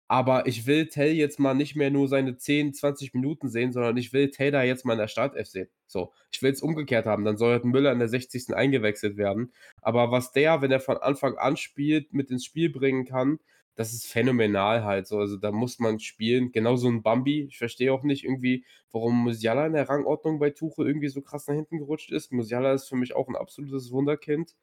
Aber 0.08 0.46
ich 0.46 0.66
will 0.66 0.88
Tell 0.88 1.12
jetzt 1.12 1.38
mal 1.38 1.54
nicht 1.54 1.76
mehr 1.76 1.90
nur 1.90 2.08
seine 2.08 2.36
10, 2.38 2.72
20 2.72 3.12
Minuten 3.12 3.50
sehen, 3.50 3.72
sondern 3.72 3.96
ich 3.98 4.14
will 4.14 4.30
da 4.30 4.62
jetzt 4.62 4.86
mal 4.86 4.94
in 4.94 4.98
der 4.98 5.08
Startelf 5.08 5.46
sehen. 5.48 5.68
So, 5.86 6.12
ich 6.30 6.42
will 6.42 6.50
es 6.50 6.62
umgekehrt 6.62 7.04
haben. 7.06 7.24
Dann 7.24 7.36
soll 7.36 7.52
halt 7.52 7.66
Müller 7.66 7.92
in 7.92 7.98
der 7.98 8.08
60. 8.08 8.54
eingewechselt 8.54 9.18
werden. 9.18 9.52
Aber 9.82 10.10
was 10.10 10.32
der, 10.32 10.62
wenn 10.62 10.72
er 10.72 10.80
von 10.80 10.96
Anfang 10.96 11.36
an 11.36 11.58
spielt, 11.58 12.14
mit 12.14 12.30
ins 12.30 12.46
Spiel 12.46 12.70
bringen 12.70 13.04
kann, 13.04 13.38
das 13.74 13.92
ist 13.92 14.06
phänomenal 14.06 14.82
halt 14.84 15.06
so. 15.06 15.18
Also 15.18 15.36
da 15.36 15.52
muss 15.52 15.78
man 15.78 16.00
spielen. 16.00 16.52
Genauso 16.52 16.88
ein 16.88 17.02
Bambi. 17.02 17.42
Ich 17.44 17.58
verstehe 17.58 17.92
auch 17.92 18.02
nicht 18.02 18.24
irgendwie, 18.24 18.64
warum 18.90 19.22
Musiala 19.22 19.66
in 19.66 19.74
der 19.74 19.88
Rangordnung 19.88 20.38
bei 20.40 20.50
Tuche 20.50 20.84
irgendwie 20.84 21.08
so 21.08 21.20
krass 21.22 21.46
nach 21.46 21.54
hinten 21.54 21.78
gerutscht 21.78 22.10
ist. 22.10 22.32
Musiala 22.32 22.72
ist 22.72 22.88
für 22.88 22.96
mich 22.96 23.14
auch 23.14 23.28
ein 23.28 23.36
absolutes 23.36 23.92
Wunderkind. 23.92 24.56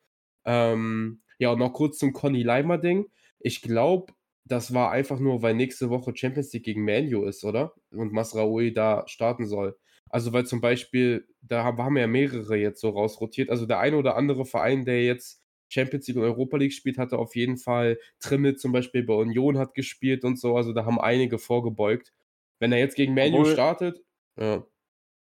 Ähm, 0.44 1.22
ja, 1.38 1.52
und 1.52 1.60
noch 1.60 1.72
kurz 1.72 1.98
zum 1.98 2.14
Conny 2.14 2.44
Leimer-Ding. 2.44 3.06
Ich 3.40 3.62
glaube, 3.62 4.14
das 4.48 4.74
war 4.74 4.92
einfach 4.92 5.20
nur, 5.20 5.42
weil 5.42 5.56
nächste 5.56 5.90
Woche 5.90 6.16
Champions 6.16 6.54
League 6.54 6.64
gegen 6.64 6.86
Manu 6.86 7.26
ist, 7.26 7.44
oder? 7.44 7.74
Und 7.92 8.14
Masraoui 8.14 8.74
da 8.74 9.04
starten 9.08 9.48
soll. 9.48 9.78
Also, 10.10 10.34
weil 10.34 10.46
zum 10.46 10.62
Beispiel, 10.62 11.28
da 11.42 11.64
haben, 11.64 11.78
haben 11.80 11.98
ja 11.98 12.08
mehrere 12.08 12.56
jetzt 12.56 12.80
so 12.80 12.90
rausrotiert. 12.90 13.50
Also, 13.50 13.66
der 13.66 13.80
eine 13.80 13.98
oder 13.98 14.16
andere 14.16 14.46
Verein, 14.46 14.86
der 14.86 15.04
jetzt 15.04 15.42
Champions 15.68 16.08
League 16.08 16.18
und 16.18 16.24
Europa 16.24 16.58
League 16.58 16.74
spielt, 16.74 17.00
hatte 17.00 17.18
auf 17.18 17.36
jeden 17.36 17.58
Fall 17.58 17.98
Trimmel 18.20 18.56
zum 18.56 18.72
Beispiel 18.72 19.04
bei 19.04 19.16
Union 19.16 19.58
hat 19.58 19.74
gespielt 19.74 20.24
und 20.24 20.40
so. 20.40 20.56
Also, 20.56 20.74
da 20.74 20.86
haben 20.86 21.00
einige 21.00 21.40
vorgebeugt. 21.40 22.14
Wenn 22.60 22.72
er 22.72 22.80
jetzt 22.80 22.96
gegen 22.96 23.16
Manu 23.16 23.46
startet, 23.46 24.06
ja. 24.40 24.66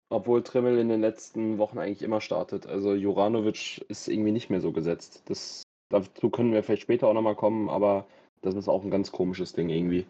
Obwohl 0.09 0.41
Trimmel 0.41 0.77
in 0.77 0.87
den 0.87 1.01
letzten 1.01 1.57
Wochen 1.57 1.79
eigentlich 1.79 2.01
immer 2.01 2.21
startet. 2.21 2.65
Also 2.65 2.93
Juranovic 2.93 3.83
ist 3.89 4.07
irgendwie 4.07 4.31
nicht 4.31 4.49
mehr 4.49 4.61
so 4.61 4.71
gesetzt. 4.71 5.23
Das, 5.25 5.63
dazu 5.89 6.29
können 6.29 6.53
wir 6.53 6.63
vielleicht 6.63 6.83
später 6.83 7.07
auch 7.07 7.13
nochmal 7.13 7.35
kommen, 7.35 7.69
aber 7.69 8.07
das 8.41 8.55
ist 8.55 8.67
auch 8.67 8.83
ein 8.83 8.91
ganz 8.91 9.11
komisches 9.11 9.53
Ding 9.53 9.69
irgendwie. 9.69 10.05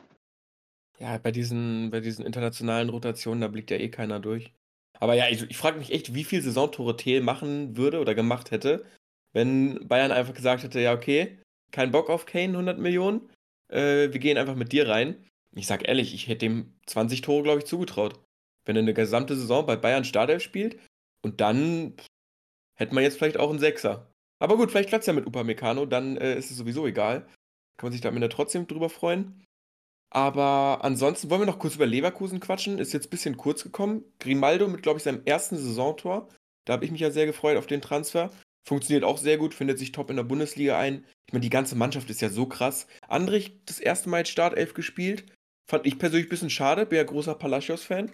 Ja, 0.99 1.17
bei 1.17 1.31
diesen, 1.31 1.91
bei 1.91 1.99
diesen 1.99 2.25
internationalen 2.25 2.89
Rotationen, 2.89 3.41
da 3.41 3.47
blickt 3.47 3.71
ja 3.71 3.77
eh 3.77 3.89
keiner 3.89 4.19
durch. 4.19 4.51
Aber 4.99 5.13
ja, 5.13 5.29
ich, 5.29 5.43
ich 5.43 5.57
frage 5.57 5.77
mich 5.77 5.91
echt, 5.91 6.13
wie 6.15 6.23
viel 6.23 6.41
Saisontore 6.41 6.97
Thiel 6.97 7.21
machen 7.21 7.77
würde 7.77 7.99
oder 7.99 8.15
gemacht 8.15 8.51
hätte, 8.51 8.85
wenn 9.33 9.87
Bayern 9.87 10.11
einfach 10.11 10.33
gesagt 10.33 10.63
hätte, 10.63 10.79
ja, 10.79 10.93
okay, 10.93 11.37
kein 11.71 11.91
Bock 11.91 12.09
auf 12.09 12.25
Kane, 12.25 12.53
100 12.53 12.79
Millionen, 12.79 13.29
äh, 13.69 14.11
wir 14.11 14.19
gehen 14.19 14.37
einfach 14.37 14.55
mit 14.55 14.71
dir 14.71 14.87
rein. 14.87 15.23
Ich 15.55 15.67
sag 15.67 15.87
ehrlich, 15.87 16.13
ich 16.13 16.27
hätte 16.27 16.45
ihm 16.45 16.73
20 16.87 17.21
Tore, 17.21 17.43
glaube 17.43 17.59
ich, 17.59 17.65
zugetraut. 17.65 18.19
Wenn 18.65 18.75
er 18.75 18.81
eine 18.81 18.93
gesamte 18.93 19.35
Saison 19.35 19.65
bei 19.65 19.75
Bayern 19.75 20.03
Startelf 20.03 20.41
spielt 20.41 20.79
und 21.21 21.41
dann 21.41 21.93
hätte 22.75 22.93
man 22.93 23.03
jetzt 23.03 23.17
vielleicht 23.17 23.37
auch 23.37 23.49
einen 23.49 23.59
Sechser. 23.59 24.11
Aber 24.39 24.57
gut, 24.57 24.71
vielleicht 24.71 24.89
klappt 24.89 25.03
es 25.03 25.07
ja 25.07 25.13
mit 25.13 25.25
Upamecano, 25.25 25.85
dann 25.85 26.17
äh, 26.17 26.37
ist 26.37 26.51
es 26.51 26.57
sowieso 26.57 26.85
egal. 26.85 27.27
Kann 27.77 27.87
man 27.87 27.91
sich 27.91 28.01
da 28.01 28.09
am 28.09 28.15
Ende 28.15 28.29
trotzdem 28.29 28.67
drüber 28.67 28.89
freuen. 28.89 29.45
Aber 30.09 30.79
ansonsten 30.83 31.29
wollen 31.29 31.41
wir 31.41 31.45
noch 31.45 31.59
kurz 31.59 31.75
über 31.75 31.85
Leverkusen 31.85 32.39
quatschen. 32.39 32.79
Ist 32.79 32.93
jetzt 32.93 33.07
ein 33.07 33.09
bisschen 33.11 33.37
kurz 33.37 33.63
gekommen. 33.63 34.03
Grimaldo 34.19 34.67
mit, 34.67 34.81
glaube 34.81 34.97
ich, 34.97 35.03
seinem 35.03 35.21
ersten 35.25 35.57
Saisontor 35.57 36.29
Da 36.65 36.73
habe 36.73 36.85
ich 36.85 36.91
mich 36.91 37.01
ja 37.01 37.11
sehr 37.11 37.25
gefreut 37.25 37.57
auf 37.57 37.67
den 37.67 37.81
Transfer. 37.81 38.31
Funktioniert 38.67 39.03
auch 39.03 39.17
sehr 39.17 39.37
gut, 39.37 39.53
findet 39.53 39.79
sich 39.79 39.91
top 39.91 40.09
in 40.09 40.17
der 40.17 40.23
Bundesliga 40.23 40.77
ein. 40.77 41.05
Ich 41.25 41.33
meine, 41.33 41.43
die 41.43 41.49
ganze 41.49 41.75
Mannschaft 41.75 42.09
ist 42.09 42.21
ja 42.21 42.29
so 42.29 42.45
krass. 42.47 42.87
Andrich 43.07 43.59
das 43.65 43.79
erste 43.79 44.09
Mal 44.09 44.17
als 44.17 44.29
Startelf 44.29 44.73
gespielt. 44.73 45.25
Fand 45.69 45.85
ich 45.85 45.99
persönlich 45.99 46.27
ein 46.27 46.29
bisschen 46.29 46.49
schade, 46.49 46.85
bin 46.85 46.97
ja 46.97 47.03
großer 47.03 47.35
Palacios-Fan. 47.35 48.11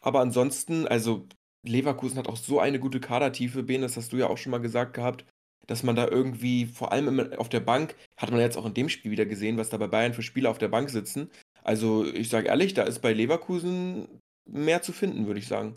Aber 0.00 0.20
ansonsten, 0.20 0.86
also 0.86 1.26
Leverkusen 1.64 2.18
hat 2.18 2.28
auch 2.28 2.36
so 2.36 2.60
eine 2.60 2.78
gute 2.78 3.00
Kadertiefe, 3.00 3.62
Ben, 3.62 3.82
das 3.82 3.96
hast 3.96 4.12
du 4.12 4.16
ja 4.16 4.28
auch 4.28 4.38
schon 4.38 4.50
mal 4.50 4.58
gesagt 4.58 4.94
gehabt, 4.94 5.24
dass 5.66 5.82
man 5.82 5.96
da 5.96 6.08
irgendwie, 6.08 6.66
vor 6.66 6.92
allem 6.92 7.32
auf 7.34 7.48
der 7.48 7.60
Bank, 7.60 7.94
hat 8.16 8.30
man 8.30 8.40
jetzt 8.40 8.56
auch 8.56 8.66
in 8.66 8.74
dem 8.74 8.88
Spiel 8.88 9.10
wieder 9.10 9.26
gesehen, 9.26 9.56
was 9.56 9.70
da 9.70 9.76
bei 9.76 9.86
Bayern 9.86 10.14
für 10.14 10.22
Spieler 10.22 10.50
auf 10.50 10.58
der 10.58 10.68
Bank 10.68 10.90
sitzen. 10.90 11.30
Also 11.62 12.04
ich 12.06 12.28
sage 12.28 12.48
ehrlich, 12.48 12.74
da 12.74 12.82
ist 12.82 13.00
bei 13.00 13.12
Leverkusen 13.12 14.20
mehr 14.46 14.82
zu 14.82 14.92
finden, 14.92 15.26
würde 15.26 15.40
ich 15.40 15.48
sagen. 15.48 15.76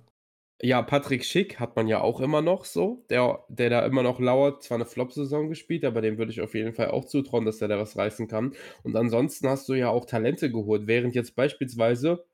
Ja, 0.62 0.82
Patrick 0.82 1.24
Schick 1.24 1.60
hat 1.60 1.76
man 1.76 1.88
ja 1.88 2.02
auch 2.02 2.20
immer 2.20 2.42
noch 2.42 2.66
so, 2.66 3.06
der, 3.12 3.46
der 3.48 3.70
da 3.70 3.86
immer 3.86 4.02
noch 4.02 4.20
lauert, 4.20 4.64
zwar 4.64 4.76
eine 4.76 4.86
Flop-Saison 4.86 5.50
gespielt, 5.50 5.86
aber 5.86 6.02
dem 6.02 6.18
würde 6.18 6.32
ich 6.32 6.42
auf 6.42 6.56
jeden 6.56 6.74
Fall 6.74 6.90
auch 6.90 7.06
zutrauen, 7.06 7.46
dass 7.46 7.60
der 7.60 7.68
da 7.68 7.78
was 7.78 7.96
reißen 7.96 8.28
kann. 8.28 8.56
Und 8.82 8.96
ansonsten 8.96 9.48
hast 9.48 9.70
du 9.70 9.76
ja 9.76 9.90
auch 9.90 10.06
Talente 10.06 10.52
geholt, 10.52 10.88
während 10.88 11.14
jetzt 11.14 11.36
beispielsweise 11.36 12.26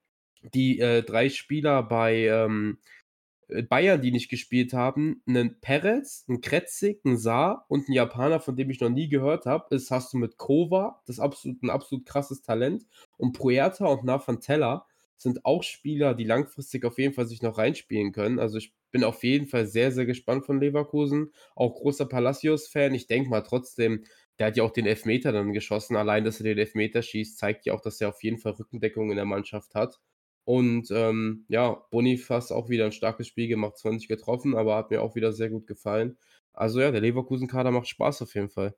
die 0.54 0.80
äh, 0.80 1.04
drei 1.04 1.30
Spieler 1.30 1.84
bei 1.84 2.28
ähm, 2.28 2.78
Bayern, 3.70 4.02
die 4.02 4.12
nicht 4.12 4.30
gespielt 4.30 4.74
haben, 4.74 5.22
einen 5.28 5.60
Perez, 5.60 6.26
einen 6.28 6.42
Kretzig, 6.42 7.02
einen 7.06 7.18
Saar 7.18 7.66
und 7.68 7.88
einen 7.88 7.94
Japaner, 7.94 8.40
von 8.40 8.56
dem 8.56 8.70
ich 8.70 8.80
noch 8.80 8.90
nie 8.90 9.10
gehört 9.10 9.46
habe. 9.46 9.66
Das 9.70 9.92
hast 9.92 10.14
du 10.14 10.18
mit 10.18 10.38
Kova, 10.38 11.02
das 11.06 11.18
ist 11.18 11.20
absolut, 11.20 11.62
ein 11.64 11.70
absolut 11.70 12.06
krasses 12.06 12.42
Talent. 12.42 12.86
Und 13.18 13.34
Puerta 13.34 13.86
und 13.86 14.04
Nafantella 14.04 14.86
sind 15.18 15.46
auch 15.46 15.64
Spieler, 15.64 16.14
die 16.14 16.26
langfristig 16.26 16.86
auf 16.86 16.98
jeden 16.98 17.14
Fall 17.14 17.28
sich 17.28 17.42
noch 17.42 17.58
reinspielen 17.58 18.12
können. 18.12 18.40
Also 18.40 18.58
ich 18.58 18.74
bin 18.92 19.04
auf 19.04 19.24
jeden 19.24 19.48
Fall 19.48 19.66
sehr, 19.66 19.92
sehr 19.92 20.06
gespannt 20.06 20.46
von 20.46 20.60
Leverkusen. 20.60 21.34
Auch 21.56 21.76
großer 21.76 22.06
Palacios-Fan. 22.06 22.94
Ich 22.94 23.08
denke 23.08 23.30
mal 23.30 23.42
trotzdem, 23.42 24.04
der 24.40 24.48
hat 24.48 24.58
ja 24.58 24.64
auch 24.64 24.72
den 24.72 24.86
Elfmeter 24.86 25.32
dann 25.32 25.54
geschossen. 25.54 25.96
Allein, 25.96 26.24
dass 26.24 26.40
er 26.40 26.44
den 26.44 26.58
Elfmeter 26.58 27.02
schießt, 27.02 27.38
zeigt 27.38 27.66
ja 27.66 27.74
auch, 27.74 27.82
dass 27.82 28.02
er 28.02 28.10
auf 28.10 28.24
jeden 28.24 28.38
Fall 28.38 28.54
Rückendeckung 28.54 29.10
in 29.10 29.16
der 29.16 29.26
Mannschaft 29.26 29.76
hat. 29.76 30.00
Und 30.46 30.92
ähm, 30.92 31.46
ja, 31.48 31.84
Bonifaz 31.92 32.52
auch 32.52 32.70
wieder 32.70 32.86
ein 32.86 32.92
starkes 32.92 33.28
Spiel 33.28 33.48
gemacht, 33.48 33.78
20 33.78 34.08
getroffen, 34.08 34.56
aber 34.56 34.76
hat 34.76 34.92
mir 34.92 35.02
auch 35.02 35.16
wieder 35.16 35.32
sehr 35.32 35.50
gut 35.50 35.68
gefallen. 35.68 36.18
Also 36.54 36.82
ja, 36.82 36.92
der 36.92 37.02
Leverkusen-Kader 37.02 37.72
macht 37.72 37.88
Spaß 37.88 38.22
auf 38.22 38.36
jeden 38.36 38.50
Fall. 38.50 38.76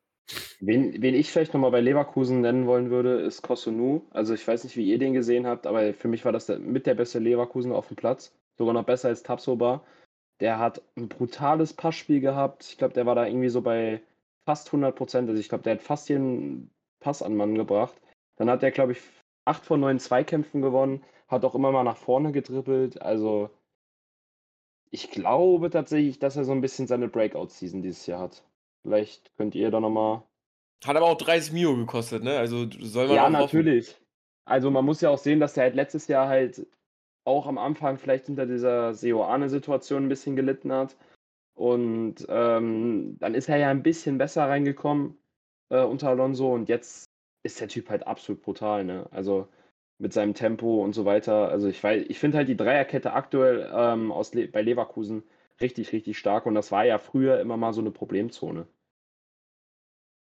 Wen, 0.59 1.01
wen 1.01 1.13
ich 1.13 1.31
vielleicht 1.31 1.53
nochmal 1.53 1.71
bei 1.71 1.81
Leverkusen 1.81 2.41
nennen 2.41 2.65
wollen 2.65 2.89
würde, 2.89 3.21
ist 3.21 3.41
Kosunu. 3.41 4.01
Also 4.11 4.33
ich 4.33 4.47
weiß 4.47 4.63
nicht, 4.63 4.75
wie 4.77 4.89
ihr 4.89 4.97
den 4.97 5.13
gesehen 5.13 5.45
habt, 5.45 5.67
aber 5.67 5.93
für 5.93 6.07
mich 6.07 6.25
war 6.25 6.31
das 6.31 6.47
der, 6.47 6.59
mit 6.59 6.85
der 6.87 6.95
beste 6.95 7.19
Leverkusen 7.19 7.71
auf 7.71 7.87
dem 7.87 7.95
Platz. 7.95 8.33
Sogar 8.57 8.73
noch 8.73 8.85
besser 8.85 9.09
als 9.09 9.23
Tapsoba. 9.23 9.83
Der 10.39 10.59
hat 10.59 10.81
ein 10.95 11.09
brutales 11.09 11.73
Passspiel 11.73 12.21
gehabt. 12.21 12.65
Ich 12.65 12.77
glaube, 12.77 12.93
der 12.93 13.05
war 13.05 13.15
da 13.15 13.25
irgendwie 13.25 13.49
so 13.49 13.61
bei 13.61 14.01
fast 14.45 14.67
100 14.67 14.95
Prozent. 14.95 15.29
Also 15.29 15.39
ich 15.39 15.49
glaube, 15.49 15.63
der 15.63 15.73
hat 15.73 15.83
fast 15.83 16.09
jeden 16.09 16.71
Pass 16.99 17.21
an 17.21 17.35
Mann 17.35 17.55
gebracht. 17.55 17.95
Dann 18.37 18.49
hat 18.49 18.63
er, 18.63 18.71
glaube 18.71 18.93
ich, 18.93 19.01
acht 19.45 19.65
von 19.65 19.79
neun 19.79 19.99
Zweikämpfen 19.99 20.61
gewonnen. 20.61 21.03
Hat 21.27 21.43
auch 21.43 21.55
immer 21.55 21.71
mal 21.71 21.83
nach 21.83 21.97
vorne 21.97 22.31
gedribbelt. 22.31 23.01
Also 23.01 23.49
ich 24.91 25.09
glaube 25.11 25.69
tatsächlich, 25.69 26.19
dass 26.19 26.37
er 26.37 26.45
so 26.45 26.51
ein 26.51 26.61
bisschen 26.61 26.87
seine 26.87 27.07
Breakout-Season 27.07 27.81
dieses 27.81 28.05
Jahr 28.05 28.21
hat. 28.21 28.43
Vielleicht 28.83 29.35
könnt 29.35 29.55
ihr 29.55 29.71
da 29.71 29.79
nochmal. 29.79 30.23
Hat 30.85 30.95
aber 30.95 31.07
auch 31.07 31.17
30 31.17 31.53
Mio 31.53 31.75
gekostet, 31.75 32.23
ne? 32.23 32.37
Also 32.37 32.67
soll 32.79 33.07
man 33.07 33.15
Ja, 33.15 33.23
hoffen. 33.23 33.33
natürlich. 33.33 33.99
Also 34.45 34.69
man 34.69 34.85
muss 34.85 35.01
ja 35.01 35.09
auch 35.09 35.17
sehen, 35.17 35.39
dass 35.39 35.57
er 35.57 35.63
halt 35.63 35.75
letztes 35.75 36.07
Jahr 36.07 36.27
halt 36.27 36.67
auch 37.25 37.47
am 37.47 37.57
Anfang 37.57 37.97
vielleicht 37.97 38.27
hinter 38.27 38.45
dieser 38.45 38.93
Seoane-Situation 38.93 40.05
ein 40.05 40.09
bisschen 40.09 40.35
gelitten 40.35 40.71
hat. 40.71 40.95
Und 41.55 42.25
ähm, 42.29 43.17
dann 43.19 43.33
ist 43.33 43.49
er 43.49 43.57
ja 43.57 43.69
ein 43.69 43.81
bisschen 43.81 44.17
besser 44.17 44.47
reingekommen 44.47 45.17
äh, 45.69 45.83
unter 45.83 46.09
Alonso 46.09 46.53
und 46.53 46.69
jetzt 46.69 47.05
ist 47.43 47.59
der 47.59 47.67
Typ 47.67 47.89
halt 47.89 48.05
absolut 48.05 48.41
brutal, 48.41 48.83
ne? 48.83 49.07
Also 49.11 49.47
mit 49.97 50.13
seinem 50.13 50.33
Tempo 50.33 50.83
und 50.83 50.93
so 50.93 51.05
weiter. 51.05 51.49
Also 51.49 51.67
ich 51.67 51.81
weiß, 51.83 52.05
ich 52.09 52.19
finde 52.19 52.37
halt 52.37 52.49
die 52.49 52.57
Dreierkette 52.57 53.13
aktuell 53.13 53.71
ähm, 53.73 54.11
aus 54.11 54.33
Le 54.33 54.47
bei 54.47 54.61
Leverkusen 54.61 55.23
richtig, 55.61 55.93
richtig 55.93 56.17
stark 56.17 56.45
und 56.45 56.55
das 56.55 56.71
war 56.71 56.85
ja 56.85 56.99
früher 56.99 57.39
immer 57.39 57.57
mal 57.57 57.73
so 57.73 57.81
eine 57.81 57.91
Problemzone. 57.91 58.67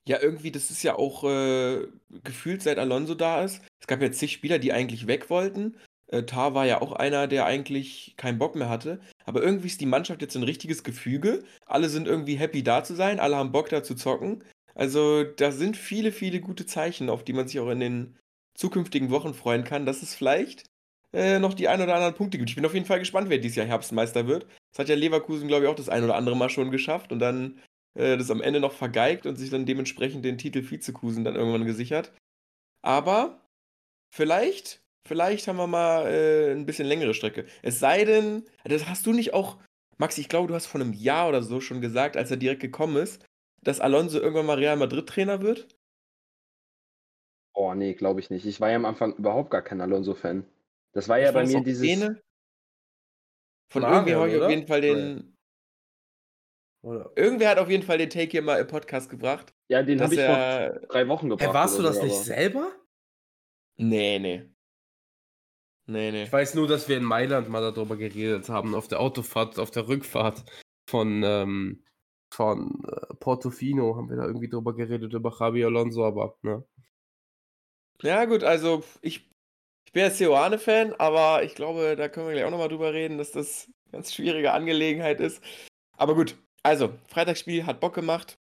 Ja, 0.08 0.22
irgendwie, 0.22 0.52
das 0.52 0.70
ist 0.70 0.84
ja 0.84 0.94
auch 0.94 1.24
äh, 1.24 1.88
gefühlt, 2.22 2.62
seit 2.62 2.78
Alonso 2.78 3.14
da 3.16 3.42
ist. 3.42 3.64
Es 3.80 3.88
gab 3.88 4.00
ja 4.00 4.12
zig 4.12 4.32
Spieler, 4.32 4.60
die 4.60 4.72
eigentlich 4.72 5.08
weg 5.08 5.30
wollten. 5.30 5.76
Äh, 6.06 6.22
Tar 6.22 6.54
war 6.54 6.64
ja 6.64 6.80
auch 6.80 6.92
einer, 6.92 7.26
der 7.26 7.46
eigentlich 7.46 8.14
keinen 8.16 8.38
Bock 8.38 8.54
mehr 8.54 8.68
hatte. 8.68 9.00
Aber 9.24 9.42
irgendwie 9.42 9.66
ist 9.66 9.80
die 9.80 9.86
Mannschaft 9.86 10.22
jetzt 10.22 10.36
ein 10.36 10.44
richtiges 10.44 10.84
Gefüge. 10.84 11.42
Alle 11.66 11.88
sind 11.88 12.06
irgendwie 12.06 12.36
happy 12.36 12.62
da 12.62 12.84
zu 12.84 12.94
sein, 12.94 13.18
alle 13.18 13.36
haben 13.36 13.50
Bock 13.50 13.68
da 13.68 13.82
zu 13.82 13.96
zocken. 13.96 14.44
Also 14.76 15.24
da 15.24 15.50
sind 15.50 15.76
viele, 15.76 16.12
viele 16.12 16.40
gute 16.40 16.66
Zeichen, 16.66 17.10
auf 17.10 17.24
die 17.24 17.32
man 17.32 17.48
sich 17.48 17.58
auch 17.58 17.70
in 17.70 17.80
den 17.80 18.18
zukünftigen 18.56 19.10
Wochen 19.10 19.34
freuen 19.34 19.64
kann, 19.64 19.86
dass 19.86 20.02
es 20.02 20.14
vielleicht 20.14 20.64
äh, 21.12 21.38
noch 21.38 21.54
die 21.54 21.68
ein 21.68 21.80
oder 21.80 21.94
anderen 21.94 22.14
Punkte 22.14 22.38
gibt. 22.38 22.50
Ich 22.50 22.56
bin 22.56 22.66
auf 22.66 22.74
jeden 22.74 22.86
Fall 22.86 22.98
gespannt, 22.98 23.28
wer 23.30 23.38
dieses 23.38 23.56
Jahr 23.56 23.66
Herbstmeister 23.66 24.26
wird. 24.26 24.46
Das 24.72 24.80
hat 24.80 24.88
ja 24.88 24.94
Leverkusen, 24.96 25.48
glaube 25.48 25.64
ich, 25.64 25.70
auch 25.70 25.74
das 25.74 25.88
ein 25.88 26.04
oder 26.04 26.16
andere 26.16 26.36
Mal 26.36 26.50
schon 26.50 26.70
geschafft 26.70 27.12
und 27.12 27.18
dann 27.18 27.60
äh, 27.94 28.16
das 28.16 28.30
am 28.30 28.42
Ende 28.42 28.60
noch 28.60 28.72
vergeigt 28.72 29.26
und 29.26 29.36
sich 29.36 29.50
dann 29.50 29.66
dementsprechend 29.66 30.24
den 30.24 30.38
Titel 30.38 30.68
Vizekusen 30.70 31.24
dann 31.24 31.36
irgendwann 31.36 31.64
gesichert. 31.64 32.12
Aber 32.82 33.40
vielleicht, 34.10 34.82
vielleicht 35.08 35.48
haben 35.48 35.56
wir 35.56 35.66
mal 35.66 36.06
äh, 36.06 36.52
ein 36.52 36.66
bisschen 36.66 36.86
längere 36.86 37.14
Strecke. 37.14 37.46
Es 37.62 37.78
sei 37.78 38.04
denn, 38.04 38.44
das 38.64 38.88
hast 38.88 39.06
du 39.06 39.12
nicht 39.12 39.34
auch, 39.34 39.58
Maxi, 39.98 40.20
ich 40.20 40.28
glaube, 40.28 40.48
du 40.48 40.54
hast 40.54 40.66
vor 40.66 40.80
einem 40.80 40.92
Jahr 40.92 41.28
oder 41.28 41.42
so 41.42 41.60
schon 41.60 41.80
gesagt, 41.80 42.16
als 42.16 42.30
er 42.30 42.36
direkt 42.36 42.60
gekommen 42.60 42.96
ist, 42.96 43.24
dass 43.62 43.80
Alonso 43.80 44.20
irgendwann 44.20 44.46
mal 44.46 44.58
Real 44.58 44.76
Madrid-Trainer 44.76 45.40
wird? 45.40 45.66
Oh 47.58 47.72
nee, 47.72 47.94
glaube 47.94 48.20
ich 48.20 48.28
nicht. 48.28 48.44
Ich 48.44 48.60
war 48.60 48.68
ja 48.68 48.76
am 48.76 48.84
Anfang 48.84 49.14
überhaupt 49.16 49.50
gar 49.50 49.62
kein 49.62 49.80
Alonso-Fan. 49.80 50.44
Das 50.92 51.08
war 51.08 51.18
ja 51.18 51.28
Ich 51.28 51.34
bei 51.34 51.46
mir 51.46 51.62
dieses. 51.62 51.82
Szene. 51.82 52.20
Von 53.72 53.82
irgendwer 53.82 54.18
Arian, 54.18 54.20
habe 54.20 54.30
ich 54.30 54.42
auf 54.42 54.50
jeden 54.50 54.66
Fall 54.66 54.80
den. 54.82 55.36
Oder? 56.82 57.10
Irgendwer 57.16 57.48
hat 57.50 57.58
auf 57.58 57.70
jeden 57.70 57.82
Fall 57.82 57.98
den 57.98 58.10
Take 58.10 58.30
hier 58.30 58.42
mal 58.42 58.60
im 58.60 58.66
Podcast 58.66 59.08
gebracht. 59.08 59.54
Ja, 59.68 59.82
den 59.82 60.00
habe 60.00 60.12
ich 60.14 60.20
er. 60.20 60.74
vor 60.74 60.80
drei 60.88 61.08
Wochen 61.08 61.30
gebracht. 61.30 61.48
Hey, 61.48 61.54
warst 61.54 61.78
du 61.78 61.82
das 61.82 61.96
so, 61.96 62.02
nicht 62.04 62.14
aber- 62.14 62.24
selber? 62.24 62.72
Nee, 63.78 64.18
nee. 64.18 64.50
Nee, 65.88 66.10
nee. 66.12 66.24
Ich 66.24 66.32
weiß 66.32 66.54
nur, 66.56 66.68
dass 66.68 66.88
wir 66.88 66.96
in 66.98 67.04
Mailand 67.04 67.48
mal 67.48 67.60
darüber 67.60 67.96
geredet 67.96 68.48
haben, 68.48 68.74
auf 68.74 68.88
der 68.88 69.00
Autofahrt, 69.00 69.58
auf 69.58 69.70
der 69.70 69.88
Rückfahrt 69.88 70.44
von, 70.88 71.22
ähm, 71.24 71.84
von 72.32 72.82
äh, 72.86 73.14
Portofino 73.14 73.96
haben 73.96 74.10
wir 74.10 74.16
da 74.16 74.26
irgendwie 74.26 74.48
drüber 74.48 74.74
geredet, 74.74 75.12
über 75.12 75.34
Javi 75.38 75.64
Alonso, 75.64 76.04
aber, 76.04 76.36
ne? 76.42 76.64
Ja, 78.02 78.24
gut, 78.24 78.44
also 78.44 78.84
ich, 79.00 79.28
ich 79.86 79.92
bin 79.92 80.02
ja 80.02 80.10
Seoane-Fan, 80.10 80.94
aber 80.94 81.42
ich 81.42 81.54
glaube, 81.54 81.96
da 81.96 82.08
können 82.08 82.26
wir 82.26 82.34
gleich 82.34 82.44
auch 82.44 82.50
nochmal 82.50 82.68
drüber 82.68 82.92
reden, 82.92 83.18
dass 83.18 83.32
das 83.32 83.68
eine 83.86 83.92
ganz 83.92 84.14
schwierige 84.14 84.52
Angelegenheit 84.52 85.20
ist. 85.20 85.42
Aber 85.96 86.14
gut, 86.14 86.36
also, 86.62 86.92
Freitagsspiel 87.08 87.64
hat 87.64 87.80
Bock 87.80 87.94
gemacht. 87.94 88.38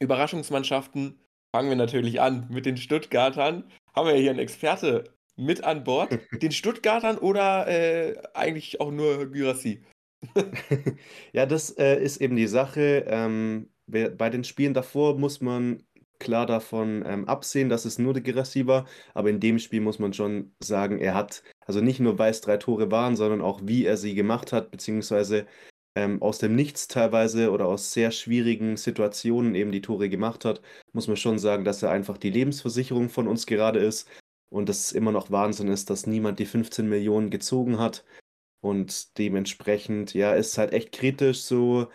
Überraschungsmannschaften 0.00 1.18
fangen 1.54 1.68
wir 1.68 1.76
natürlich 1.76 2.20
an 2.20 2.48
mit 2.50 2.66
den 2.66 2.76
Stuttgartern. 2.76 3.70
Haben 3.94 4.08
wir 4.08 4.16
hier 4.16 4.30
einen 4.30 4.40
Experte 4.40 5.04
mit 5.36 5.62
an 5.64 5.84
Bord. 5.84 6.10
Den 6.42 6.52
Stuttgartern 6.52 7.18
oder 7.18 7.68
äh, 7.68 8.20
eigentlich 8.34 8.80
auch 8.80 8.90
nur 8.90 9.30
Gyrassi? 9.30 9.84
Ja, 11.32 11.46
das 11.46 11.70
äh, 11.78 11.96
ist 12.02 12.20
eben 12.20 12.36
die 12.36 12.46
Sache. 12.46 13.04
Ähm, 13.06 13.70
bei 13.86 14.30
den 14.30 14.44
Spielen 14.44 14.74
davor 14.74 15.18
muss 15.18 15.40
man 15.40 15.82
klar 16.22 16.46
davon 16.46 17.04
ähm, 17.06 17.28
absehen, 17.28 17.68
dass 17.68 17.84
es 17.84 17.98
nur 17.98 18.14
der 18.14 18.22
Girassi 18.22 18.66
war. 18.66 18.86
Aber 19.14 19.28
in 19.30 19.40
dem 19.40 19.58
Spiel 19.58 19.80
muss 19.80 19.98
man 19.98 20.12
schon 20.14 20.54
sagen, 20.62 20.98
er 20.98 21.14
hat, 21.14 21.42
also 21.66 21.80
nicht 21.80 22.00
nur, 22.00 22.18
weil 22.18 22.30
es 22.30 22.40
drei 22.40 22.56
Tore 22.56 22.90
waren, 22.90 23.16
sondern 23.16 23.42
auch 23.42 23.60
wie 23.64 23.84
er 23.84 23.96
sie 23.96 24.14
gemacht 24.14 24.52
hat, 24.52 24.70
beziehungsweise 24.70 25.46
ähm, 25.94 26.22
aus 26.22 26.38
dem 26.38 26.54
Nichts 26.54 26.88
teilweise 26.88 27.50
oder 27.50 27.66
aus 27.66 27.92
sehr 27.92 28.10
schwierigen 28.12 28.76
Situationen 28.76 29.54
eben 29.54 29.72
die 29.72 29.82
Tore 29.82 30.08
gemacht 30.08 30.44
hat, 30.44 30.62
muss 30.92 31.08
man 31.08 31.16
schon 31.16 31.38
sagen, 31.38 31.64
dass 31.64 31.82
er 31.82 31.90
einfach 31.90 32.18
die 32.18 32.30
Lebensversicherung 32.30 33.08
von 33.08 33.28
uns 33.28 33.46
gerade 33.46 33.80
ist. 33.80 34.08
Und 34.50 34.68
das 34.68 34.92
immer 34.92 35.12
noch 35.12 35.30
Wahnsinn 35.30 35.68
ist, 35.68 35.90
dass 35.90 36.06
niemand 36.06 36.38
die 36.38 36.46
15 36.46 36.88
Millionen 36.88 37.30
gezogen 37.30 37.78
hat. 37.78 38.04
Und 38.60 39.18
dementsprechend, 39.18 40.14
ja, 40.14 40.34
ist 40.34 40.58
halt 40.58 40.72
echt 40.72 40.92
kritisch. 40.92 41.40
So 41.42 41.88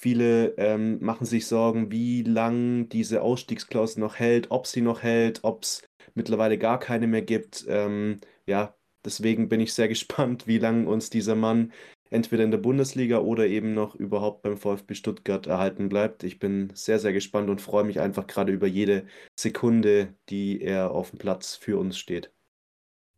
viele 0.00 0.54
ähm, 0.58 0.98
machen 1.02 1.26
sich 1.26 1.46
Sorgen, 1.46 1.90
wie 1.90 2.22
lang 2.22 2.88
diese 2.88 3.22
Ausstiegsklausel 3.22 4.00
noch 4.00 4.16
hält, 4.16 4.50
ob 4.50 4.66
sie 4.66 4.80
noch 4.80 5.02
hält, 5.02 5.40
ob 5.42 5.64
es 5.64 5.82
mittlerweile 6.14 6.58
gar 6.58 6.78
keine 6.78 7.06
mehr 7.06 7.22
gibt. 7.22 7.64
Ähm, 7.68 8.20
ja, 8.46 8.74
deswegen 9.04 9.48
bin 9.48 9.60
ich 9.60 9.74
sehr 9.74 9.88
gespannt, 9.88 10.46
wie 10.46 10.58
lange 10.58 10.88
uns 10.88 11.10
dieser 11.10 11.34
Mann 11.34 11.72
entweder 12.10 12.44
in 12.44 12.50
der 12.50 12.58
Bundesliga 12.58 13.18
oder 13.18 13.46
eben 13.46 13.74
noch 13.74 13.94
überhaupt 13.94 14.42
beim 14.42 14.56
VfB 14.56 14.94
Stuttgart 14.94 15.46
erhalten 15.46 15.88
bleibt. 15.88 16.22
Ich 16.24 16.38
bin 16.38 16.70
sehr, 16.74 16.98
sehr 16.98 17.12
gespannt 17.12 17.50
und 17.50 17.60
freue 17.60 17.84
mich 17.84 18.00
einfach 18.00 18.26
gerade 18.26 18.52
über 18.52 18.66
jede 18.66 19.06
Sekunde, 19.38 20.14
die 20.28 20.60
er 20.62 20.90
auf 20.92 21.10
dem 21.10 21.18
Platz 21.18 21.54
für 21.54 21.78
uns 21.78 21.98
steht. 21.98 22.32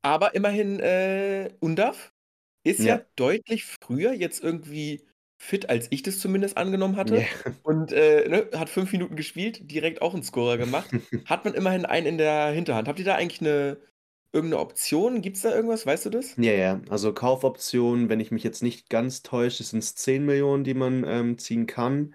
Aber 0.03 0.35
immerhin, 0.35 0.81
äh, 0.81 1.51
Undav 1.61 2.13
ist 2.65 2.81
ja. 2.81 2.97
Ja. 2.97 3.05
deutlich 3.17 3.65
früher 3.65 4.13
jetzt 4.13 4.43
irgendwie 4.43 5.07
fit, 5.43 5.71
als 5.71 5.87
ich 5.91 6.03
das 6.03 6.19
zumindest 6.19 6.59
angenommen 6.59 6.97
hatte. 6.97 7.17
Ja. 7.17 7.53
Und 7.63 7.93
äh, 7.93 8.29
ne, 8.29 8.47
hat 8.55 8.69
fünf 8.69 8.93
Minuten 8.93 9.17
gespielt, 9.17 9.71
direkt 9.71 10.03
auch 10.03 10.13
einen 10.13 10.23
Scorer 10.23 10.59
gemacht. 10.59 10.91
hat 11.25 11.47
man 11.47 11.55
immerhin 11.55 11.87
einen 11.87 12.07
in 12.07 12.19
der 12.19 12.49
Hinterhand. 12.49 12.87
Habt 12.87 12.99
ihr 12.99 13.07
da 13.07 13.15
eigentlich 13.15 13.41
eine 13.41 13.79
irgendeine 14.33 14.61
Option? 14.61 15.23
Gibt 15.23 15.37
es 15.37 15.43
da 15.43 15.55
irgendwas? 15.55 15.87
Weißt 15.87 16.05
du 16.05 16.11
das? 16.11 16.37
Ja, 16.37 16.53
ja, 16.53 16.81
also 16.91 17.15
Kaufoptionen, 17.15 18.11
wenn 18.11 18.21
ich 18.21 18.31
mich 18.31 18.45
jetzt 18.45 18.63
nicht 18.63 18.91
ganz 18.91 19.23
täusche, 19.23 19.65
sind 19.65 19.79
es 19.79 19.95
10 19.95 20.27
Millionen, 20.27 20.63
die 20.63 20.75
man 20.75 21.05
ähm, 21.07 21.39
ziehen 21.39 21.67
kann. 21.67 22.15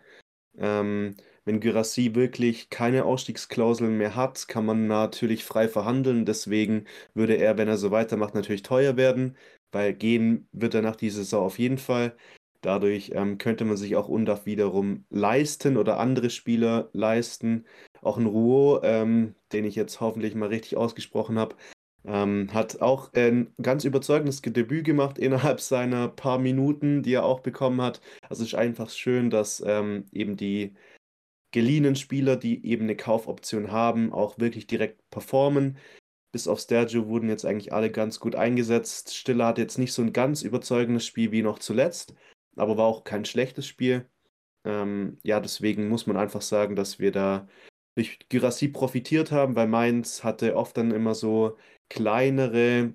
Ähm, 0.57 1.15
wenn 1.45 1.59
Gyrassi 1.59 2.13
wirklich 2.13 2.69
keine 2.69 3.05
Ausstiegsklauseln 3.05 3.97
mehr 3.97 4.15
hat, 4.15 4.47
kann 4.47 4.67
man 4.67 4.85
natürlich 4.85 5.45
frei 5.45 5.67
verhandeln. 5.67 6.25
Deswegen 6.25 6.85
würde 7.15 7.33
er, 7.33 7.57
wenn 7.57 7.67
er 7.67 7.77
so 7.77 7.89
weitermacht, 7.89 8.35
natürlich 8.35 8.61
teuer 8.61 8.97
werden, 8.97 9.35
weil 9.71 9.93
gehen 9.93 10.47
wird 10.51 10.75
er 10.75 10.83
nach 10.83 10.95
dieser 10.95 11.23
Saison 11.23 11.43
auf 11.43 11.57
jeden 11.57 11.79
Fall. 11.79 12.15
Dadurch 12.65 13.11
ähm, 13.13 13.37
könnte 13.37 13.63
man 13.63 13.77
sich 13.77 13.95
auch 13.95 14.07
Undaf 14.07 14.47
wiederum 14.47 15.05
leisten 15.11 15.77
oder 15.77 15.99
andere 15.99 16.31
Spieler 16.31 16.89
leisten. 16.93 17.65
Auch 18.01 18.17
ein 18.17 18.25
Rouault, 18.25 18.81
ähm, 18.83 19.35
den 19.53 19.65
ich 19.65 19.75
jetzt 19.75 20.01
hoffentlich 20.01 20.33
mal 20.33 20.49
richtig 20.49 20.75
ausgesprochen 20.75 21.37
habe, 21.37 21.55
ähm, 22.05 22.49
hat 22.51 22.81
auch 22.81 23.13
ein 23.13 23.53
ganz 23.61 23.83
überzeugendes 23.83 24.41
Debüt 24.41 24.83
gemacht 24.83 25.19
innerhalb 25.19 25.61
seiner 25.61 26.07
paar 26.07 26.39
Minuten, 26.39 27.03
die 27.03 27.13
er 27.13 27.25
auch 27.25 27.41
bekommen 27.41 27.83
hat. 27.83 28.01
Also 28.27 28.41
es 28.41 28.53
ist 28.53 28.55
einfach 28.55 28.89
schön, 28.89 29.29
dass 29.29 29.63
ähm, 29.63 30.05
eben 30.11 30.35
die 30.35 30.73
geliehenen 31.51 31.95
Spieler, 31.95 32.35
die 32.35 32.65
eben 32.65 32.85
eine 32.85 32.95
Kaufoption 32.95 33.71
haben, 33.71 34.11
auch 34.11 34.39
wirklich 34.39 34.65
direkt 34.65 35.07
performen. 35.11 35.77
Bis 36.31 36.47
auf 36.47 36.59
Stergio 36.59 37.07
wurden 37.07 37.29
jetzt 37.29 37.45
eigentlich 37.45 37.73
alle 37.73 37.91
ganz 37.91 38.19
gut 38.19 38.35
eingesetzt. 38.35 39.15
Stiller 39.15 39.45
hat 39.45 39.59
jetzt 39.59 39.77
nicht 39.77 39.93
so 39.93 40.01
ein 40.01 40.13
ganz 40.13 40.41
überzeugendes 40.41 41.05
Spiel 41.05 41.31
wie 41.31 41.43
noch 41.43 41.59
zuletzt, 41.59 42.15
aber 42.55 42.77
war 42.77 42.85
auch 42.85 43.03
kein 43.03 43.25
schlechtes 43.25 43.67
Spiel. 43.67 44.09
Ähm, 44.65 45.19
ja, 45.23 45.39
deswegen 45.39 45.89
muss 45.89 46.07
man 46.07 46.17
einfach 46.17 46.41
sagen, 46.41 46.75
dass 46.75 46.99
wir 46.99 47.11
da 47.11 47.47
durch 47.95 48.19
Gyrassi 48.29 48.69
profitiert 48.69 49.31
haben, 49.31 49.55
weil 49.55 49.67
Mainz 49.67 50.23
hatte 50.23 50.55
oft 50.55 50.77
dann 50.77 50.91
immer 50.91 51.15
so 51.15 51.57
kleinere 51.89 52.93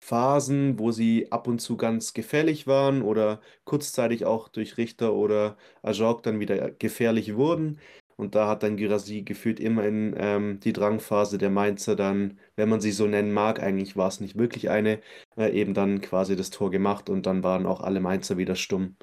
Phasen, 0.00 0.78
wo 0.78 0.92
sie 0.92 1.32
ab 1.32 1.48
und 1.48 1.60
zu 1.60 1.76
ganz 1.76 2.14
gefährlich 2.14 2.66
waren 2.66 3.02
oder 3.02 3.40
kurzzeitig 3.64 4.24
auch 4.26 4.48
durch 4.48 4.76
Richter 4.78 5.14
oder 5.14 5.56
Ajorg 5.82 6.22
dann 6.22 6.40
wieder 6.40 6.70
gefährlich 6.70 7.36
wurden. 7.36 7.80
Und 8.18 8.34
da 8.34 8.48
hat 8.48 8.64
dann 8.64 8.76
Girassi 8.76 9.22
gefühlt 9.22 9.60
immer 9.60 9.84
in 9.84 10.12
ähm, 10.18 10.58
die 10.58 10.72
Drangphase 10.72 11.38
der 11.38 11.50
Mainzer 11.50 11.94
dann, 11.94 12.40
wenn 12.56 12.68
man 12.68 12.80
sie 12.80 12.90
so 12.90 13.06
nennen 13.06 13.32
mag, 13.32 13.62
eigentlich 13.62 13.96
war 13.96 14.08
es 14.08 14.18
nicht 14.18 14.36
wirklich 14.36 14.70
eine, 14.70 15.00
äh, 15.36 15.52
eben 15.52 15.72
dann 15.72 16.00
quasi 16.00 16.34
das 16.34 16.50
Tor 16.50 16.72
gemacht 16.72 17.08
und 17.10 17.26
dann 17.26 17.44
waren 17.44 17.64
auch 17.64 17.80
alle 17.80 18.00
Mainzer 18.00 18.36
wieder 18.36 18.56
stumm. 18.56 18.96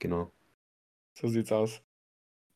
Genau. 0.00 0.32
So 1.14 1.28
sieht's 1.28 1.52
aus. 1.52 1.82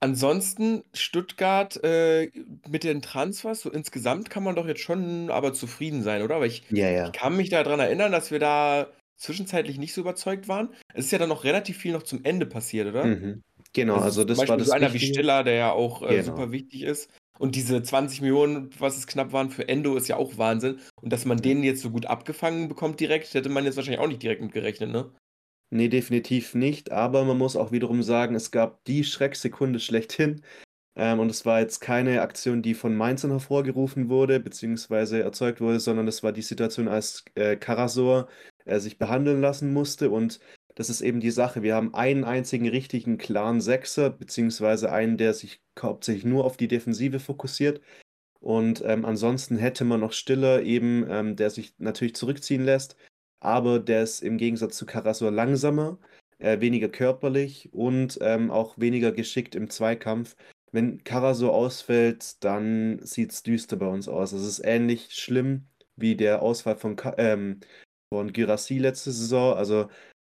Ansonsten 0.00 0.82
Stuttgart 0.92 1.78
äh, 1.84 2.32
mit 2.68 2.82
den 2.82 3.02
Transfers, 3.02 3.60
so 3.60 3.70
insgesamt 3.70 4.28
kann 4.28 4.42
man 4.42 4.56
doch 4.56 4.66
jetzt 4.66 4.80
schon 4.80 5.30
aber 5.30 5.52
zufrieden 5.52 6.02
sein, 6.02 6.22
oder? 6.22 6.40
Weil 6.40 6.48
ich, 6.48 6.64
Ja, 6.70 6.90
ja. 6.90 7.06
ich 7.06 7.12
kann 7.12 7.36
mich 7.36 7.50
daran 7.50 7.78
erinnern, 7.78 8.10
dass 8.10 8.32
wir 8.32 8.40
da 8.40 8.88
zwischenzeitlich 9.16 9.78
nicht 9.78 9.94
so 9.94 10.00
überzeugt 10.00 10.48
waren. 10.48 10.74
Es 10.92 11.04
ist 11.04 11.12
ja 11.12 11.18
dann 11.18 11.28
noch 11.28 11.44
relativ 11.44 11.78
viel 11.78 11.92
noch 11.92 12.02
zum 12.02 12.24
Ende 12.24 12.46
passiert, 12.46 12.88
oder? 12.88 13.04
Mhm. 13.04 13.42
Genau, 13.72 13.94
Also 13.94 14.04
also 14.22 14.24
das 14.24 14.38
war 14.38 14.44
Beispiel 14.44 14.58
das 14.58 14.66
so 14.68 14.72
einer 14.74 14.92
wie. 14.94 14.98
Stiller, 14.98 15.44
der 15.44 15.54
ja 15.54 15.72
auch 15.72 16.02
äh, 16.02 16.08
Genau. 16.16 16.24
super 16.24 16.52
wichtig 16.52 16.82
ist. 16.82 17.10
Und 17.38 17.56
diese 17.56 17.82
20 17.82 18.20
Millionen, 18.20 18.70
was 18.78 18.96
es 18.98 19.06
knapp 19.06 19.32
waren 19.32 19.50
für 19.50 19.66
Endo, 19.68 19.96
ist 19.96 20.08
ja 20.08 20.16
auch 20.16 20.36
Wahnsinn. 20.38 20.78
Und 21.00 21.12
dass 21.12 21.24
man 21.24 21.38
den 21.38 21.64
jetzt 21.64 21.82
so 21.82 21.90
gut 21.90 22.06
abgefangen 22.06 22.68
bekommt 22.68 23.00
direkt, 23.00 23.32
hätte 23.34 23.48
man 23.48 23.64
jetzt 23.64 23.76
wahrscheinlich 23.76 24.00
auch 24.00 24.06
nicht 24.08 24.22
direkt 24.22 24.42
mit 24.42 24.52
gerechnet, 24.52 24.90
ne? 24.90 25.10
Nee, 25.70 25.88
definitiv 25.88 26.54
nicht. 26.54 26.92
Aber 26.92 27.24
man 27.24 27.38
muss 27.38 27.56
auch 27.56 27.72
wiederum 27.72 28.02
sagen, 28.02 28.34
es 28.34 28.50
gab 28.50 28.84
die 28.84 29.04
Schrecksekunde 29.04 29.80
schlechthin. 29.80 30.42
Ähm, 30.94 31.20
und 31.20 31.30
es 31.30 31.46
war 31.46 31.60
jetzt 31.60 31.80
keine 31.80 32.20
Aktion, 32.20 32.60
die 32.60 32.74
von 32.74 32.94
Mainzern 32.94 33.30
hervorgerufen 33.30 34.10
wurde, 34.10 34.38
beziehungsweise 34.40 35.22
erzeugt 35.22 35.62
wurde, 35.62 35.80
sondern 35.80 36.06
es 36.06 36.22
war 36.22 36.32
die 36.32 36.42
Situation, 36.42 36.88
als 36.88 37.24
äh, 37.34 37.56
Karasor 37.56 38.28
äh, 38.66 38.78
sich 38.78 38.98
behandeln 38.98 39.40
lassen 39.40 39.72
musste. 39.72 40.10
Und 40.10 40.38
das 40.74 40.90
ist 40.90 41.00
eben 41.00 41.20
die 41.20 41.30
Sache. 41.30 41.62
Wir 41.62 41.74
haben 41.74 41.94
einen 41.94 42.24
einzigen 42.24 42.68
richtigen 42.68 43.18
klaren 43.18 43.60
Sechser, 43.60 44.10
beziehungsweise 44.10 44.90
einen, 44.92 45.16
der 45.16 45.34
sich 45.34 45.60
hauptsächlich 45.80 46.24
nur 46.24 46.44
auf 46.44 46.56
die 46.56 46.68
Defensive 46.68 47.20
fokussiert. 47.20 47.80
Und 48.40 48.82
ähm, 48.84 49.04
ansonsten 49.04 49.56
hätte 49.56 49.84
man 49.84 50.00
noch 50.00 50.12
Stiller 50.12 50.62
eben, 50.62 51.06
ähm, 51.08 51.36
der 51.36 51.50
sich 51.50 51.74
natürlich 51.78 52.16
zurückziehen 52.16 52.64
lässt, 52.64 52.96
aber 53.40 53.78
der 53.78 54.02
ist 54.02 54.20
im 54.20 54.36
Gegensatz 54.36 54.76
zu 54.76 54.84
Karasor 54.86 55.30
langsamer, 55.30 55.98
äh, 56.38 56.60
weniger 56.60 56.88
körperlich 56.88 57.72
und 57.72 58.18
ähm, 58.20 58.50
auch 58.50 58.78
weniger 58.78 59.12
geschickt 59.12 59.54
im 59.54 59.70
Zweikampf. 59.70 60.34
Wenn 60.72 61.04
Karasor 61.04 61.54
ausfällt, 61.54 62.42
dann 62.42 62.98
sieht 63.04 63.32
es 63.32 63.42
düster 63.42 63.76
bei 63.76 63.86
uns 63.86 64.08
aus. 64.08 64.32
Es 64.32 64.44
ist 64.44 64.60
ähnlich 64.64 65.14
schlimm 65.14 65.66
wie 65.96 66.16
der 66.16 66.42
Ausfall 66.42 66.76
von, 66.76 66.96
Ka 66.96 67.14
ähm, 67.18 67.60
von 68.12 68.32
Girassi 68.32 68.78
letzte 68.78 69.12
Saison. 69.12 69.54
Also 69.56 69.88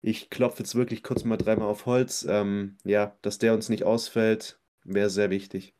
ich 0.04 0.28
klopfe 0.28 0.58
jetzt 0.58 0.74
wirklich 0.74 1.02
kurz 1.02 1.24
mal 1.24 1.38
dreimal 1.38 1.68
auf 1.68 1.86
Holz. 1.86 2.26
Ähm, 2.28 2.76
ja, 2.84 3.16
dass 3.22 3.38
der 3.38 3.54
uns 3.54 3.70
nicht 3.70 3.84
ausfällt, 3.84 4.60
wäre 4.84 5.08
sehr 5.08 5.30
wichtig. 5.30 5.74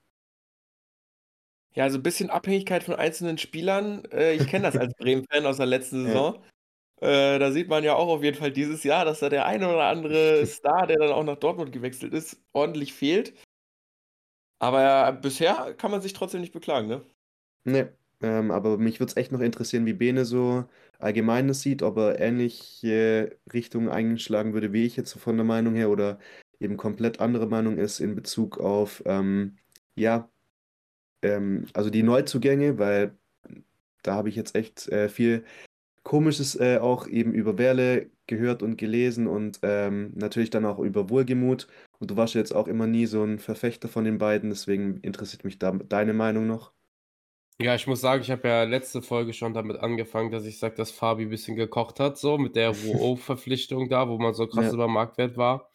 Ja, 1.74 1.90
so 1.90 1.98
ein 1.98 2.02
bisschen 2.02 2.30
Abhängigkeit 2.30 2.84
von 2.84 2.94
einzelnen 2.94 3.37
Spielern. 3.37 4.04
Äh, 4.06 4.34
ich 4.34 4.46
kenne 4.46 4.64
das 4.64 4.76
als 4.80 4.94
Bremen-Fan 4.94 5.44
aus 5.44 5.58
der 5.58 5.66
letzten 5.66 6.02
Ja. 6.02 6.06
Saison. 6.06 6.44
Äh, 7.00 7.38
da 7.38 7.52
sieht 7.52 7.68
man 7.68 7.84
ja 7.84 7.96
auch 7.96 8.08
auf 8.08 8.22
jeden 8.22 8.38
Fall 8.38 8.50
dieses 8.50 8.82
Jahr, 8.82 9.04
dass 9.04 9.20
da 9.20 9.28
der 9.28 9.44
eine 9.44 9.68
oder 9.68 9.84
andere 9.84 10.46
Star, 10.46 10.87
der 10.87 10.96
dann 10.96 11.12
auch 11.12 11.24
nach 11.24 11.37
Dortmund 11.37 11.72
gewechselt 11.72 12.14
ist, 12.14 12.42
ordentlich 12.54 12.94
fehlt. 12.94 13.34
Aber 14.58 14.80
ja, 14.80 15.10
bisher 15.10 15.74
kann 15.74 15.90
man 15.90 16.00
sich 16.00 16.14
trotzdem 16.14 16.40
nicht 16.40 16.52
beklagen, 16.54 16.88
ne? 16.88 17.04
Ne, 17.64 17.92
ähm, 18.22 18.50
aber 18.50 18.79
mich 18.79 19.00
würde 19.00 19.11
es 19.11 19.16
echt 19.16 19.33
noch 19.33 19.40
interessieren, 19.40 19.87
wie 19.87 19.92
Bene 19.92 20.24
so 20.24 20.64
allgemein 20.98 21.48
das 21.48 21.61
sieht, 21.62 21.83
ob 21.83 21.96
er 21.98 22.20
ähnliche 22.20 23.37
Richtungen 23.53 23.88
einschlagen 23.88 24.55
würde, 24.55 24.72
wie 24.72 24.87
ich 24.87 24.96
jetzt 24.96 25.11
so 25.11 25.18
von 25.18 25.37
der 25.37 25.44
Meinung 25.44 25.74
her 25.74 25.90
oder 25.90 26.18
eben 26.61 26.77
komplett 26.77 27.20
andere 27.20 27.46
Meinung 27.46 27.79
ist 27.79 28.00
in 28.00 28.14
Bezug 28.14 28.59
auf, 28.59 29.03
ähm, 29.07 29.57
ja, 29.96 30.31
ähm, 31.22 31.66
also 31.74 31.90
die 31.90 32.03
Neuzugänge, 32.03 32.79
weil 32.79 33.16
da 34.03 34.14
habe 34.14 34.29
ich 34.29 34.37
jetzt 34.37 34.55
echt 34.57 34.88
äh, 34.88 35.09
viel 35.09 35.44
Komisches 36.05 36.55
äh, 36.61 36.79
auch 36.79 37.09
eben 37.09 37.33
über 37.33 37.59
Werle 37.59 38.11
gehört 38.27 38.62
und 38.62 38.77
gelesen 38.77 39.27
und 39.27 39.61
ähm, 39.62 40.12
natürlich 40.14 40.50
dann 40.50 40.66
auch 40.66 40.79
über 40.79 41.09
Wohlgemut. 41.11 41.66
Und 41.98 42.11
du 42.11 42.16
warst 42.16 42.35
ja 42.35 42.40
jetzt 42.40 42.55
auch 42.55 42.68
immer 42.68 42.87
nie 42.87 43.07
so 43.07 43.24
ein 43.24 43.38
Verfechter 43.38 43.88
von 43.88 44.05
den 44.05 44.18
beiden, 44.18 44.50
deswegen 44.50 44.98
interessiert 45.00 45.44
mich 45.44 45.59
da 45.59 45.72
deine 45.72 46.12
Meinung 46.12 46.46
noch. 46.46 46.72
Ja, 47.62 47.75
ich 47.77 47.87
muss 47.87 48.01
sagen, 48.01 48.23
ich 48.23 48.31
habe 48.33 48.49
ja 48.49 48.64
letzte 48.64 49.01
Folge 49.01 49.33
schon 49.33 49.55
damit 49.55 49.77
angefangen, 49.79 50.33
dass 50.33 50.45
ich 50.45 50.59
sage, 50.59 50.75
dass 50.75 50.90
Fabi 50.90 51.23
ein 51.23 51.31
bisschen 51.31 51.55
gekocht 51.57 52.01
hat, 52.01 52.19
so 52.19 52.37
mit 52.37 52.57
der 52.57 52.71
Rouault-Verpflichtung 52.85 53.88
da, 53.88 54.09
wo 54.09 54.19
man 54.19 54.35
so 54.35 54.47
krass 54.49 54.67
Ja. 54.67 54.73
über 54.73 54.88
Marktwert 54.88 55.37
war. 55.37 55.71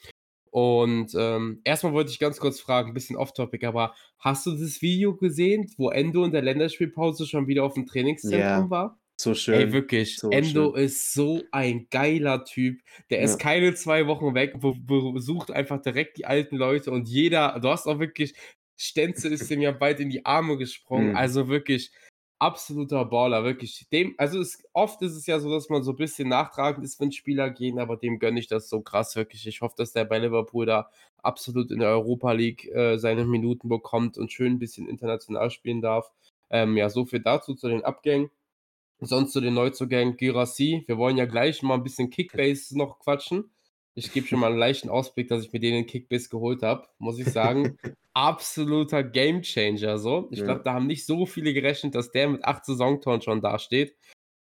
Und 0.52 1.14
ähm, 1.16 1.62
erstmal 1.64 1.94
wollte 1.94 2.12
ich 2.12 2.20
ganz 2.20 2.40
kurz 2.40 2.60
fragen, 2.60 2.90
ein 2.90 2.94
bisschen 2.94 3.16
off-topic, 3.16 3.66
aber 3.66 3.94
hast 4.18 4.46
du 4.46 4.52
das 4.52 4.82
Video 4.82 5.16
gesehen, 5.16 5.72
wo 5.78 5.90
Endo 5.90 6.26
in 6.26 6.32
der 6.32 6.42
Länderspielpause 6.42 7.26
schon 7.28 7.48
wieder 7.48 7.64
auf 7.64 7.76
dem 7.76 7.86
Trainingszentrum 7.86 8.42
Ja, 8.66 8.70
war? 8.70 9.00
So 9.22 9.30
Ey, 9.32 9.36
schön. 9.36 9.72
wirklich, 9.74 10.18
So 10.18 10.32
Endo 10.32 10.74
schön. 10.76 10.84
ist 10.86 11.14
so 11.14 11.44
ein 11.52 11.88
geiler 11.92 12.44
Typ. 12.46 12.82
Der 13.10 13.20
ist 13.20 13.34
Ja. 13.34 13.38
keine 13.38 13.74
zwei 13.76 14.08
Wochen 14.08 14.34
weg, 14.34 14.60
be- 14.60 14.76
besucht 15.14 15.52
einfach 15.52 15.82
direkt 15.82 16.18
die 16.18 16.26
alten 16.26 16.58
Leute 16.58 16.92
und 16.92 17.08
jeder, 17.08 17.60
du 17.62 17.70
hast 17.70 17.86
auch 17.86 18.00
wirklich, 18.00 18.34
Stenzel 18.80 19.34
ist 19.34 19.50
dem 19.50 19.62
ja 19.62 19.72
bald 19.72 20.00
in 20.00 20.10
die 20.10 20.26
Arme 20.26 20.58
gesprungen. 20.58 21.10
Mhm. 21.10 21.16
Also 21.18 21.50
wirklich 21.50 21.92
absoluter 22.40 23.04
Baller, 23.04 23.44
wirklich. 23.44 23.86
Dem, 23.92 24.16
also 24.18 24.40
es, 24.40 24.64
oft 24.72 25.02
ist 25.02 25.16
es 25.16 25.28
ja 25.28 25.40
so, 25.40 25.52
dass 25.52 25.68
man 25.68 25.84
so 25.84 25.92
ein 25.92 25.98
bisschen 25.98 26.30
nachtragend 26.30 26.86
ist, 26.86 27.00
wenn 27.00 27.12
Spieler 27.12 27.50
gehen, 27.50 27.80
aber 27.80 27.98
dem 27.98 28.18
gönne 28.20 28.40
ich 28.40 28.48
das 28.48 28.70
so 28.70 28.80
krass, 28.82 29.18
wirklich. 29.18 29.46
Ich 29.46 29.60
hoffe, 29.60 29.76
dass 29.78 29.92
der 29.92 30.06
bei 30.06 30.20
Liverpool 30.20 30.66
da 30.66 30.90
absolut 31.18 31.72
in 31.72 31.80
der 31.80 31.90
Europa 31.90 32.32
League 32.32 32.66
äh, 32.74 32.98
seine 32.98 33.26
Minuten 33.26 33.68
bekommt 33.68 34.18
und 34.18 34.32
schön 34.32 34.54
ein 34.54 34.60
bisschen 34.60 34.88
international 34.88 35.52
spielen 35.52 35.82
darf. 35.82 36.10
Ähm, 36.50 36.78
ja, 36.78 36.90
so 36.90 37.06
viel 37.06 37.20
dazu 37.20 37.56
zu 37.56 37.68
den 37.68 37.84
Abgängen. 37.84 38.32
Sonst 39.02 39.34
zu 39.34 39.42
den 39.42 39.54
Neuzugängen 39.54 40.18
Girassi. 40.18 40.84
Wir 40.88 40.98
wollen 40.98 41.18
ja 41.18 41.26
gleich 41.26 41.62
mal 41.64 41.76
ein 41.76 41.84
bisschen 41.84 42.10
Kickbase 42.10 42.78
noch 42.78 43.00
quatschen. 43.00 43.52
Ich 43.96 44.12
gebe 44.14 44.28
schon 44.28 44.40
mal 44.40 44.48
einen 44.52 44.60
leichten 44.60 44.90
Ausblick, 44.90 45.28
dass 45.28 45.44
ich 45.44 45.52
mir 45.52 45.60
den 45.60 45.76
in 45.76 45.86
Kickbase 45.86 46.30
geholt 46.30 46.64
habe, 46.64 46.88
muss 47.00 47.20
ich 47.20 47.28
sagen. 47.32 47.78
Absoluter 48.14 49.04
Gamechanger 49.04 49.98
so. 49.98 50.30
Ich 50.32 50.40
Ja. 50.40 50.46
glaube, 50.46 50.62
da 50.64 50.74
haben 50.74 50.88
nicht 50.88 51.06
so 51.06 51.26
viele 51.26 51.54
gerechnet, 51.54 51.96
dass 51.96 52.12
der 52.12 52.30
mit 52.30 52.44
acht 52.46 52.66
Saisontoren 52.66 53.22
schon 53.22 53.42
dasteht. 53.42 53.96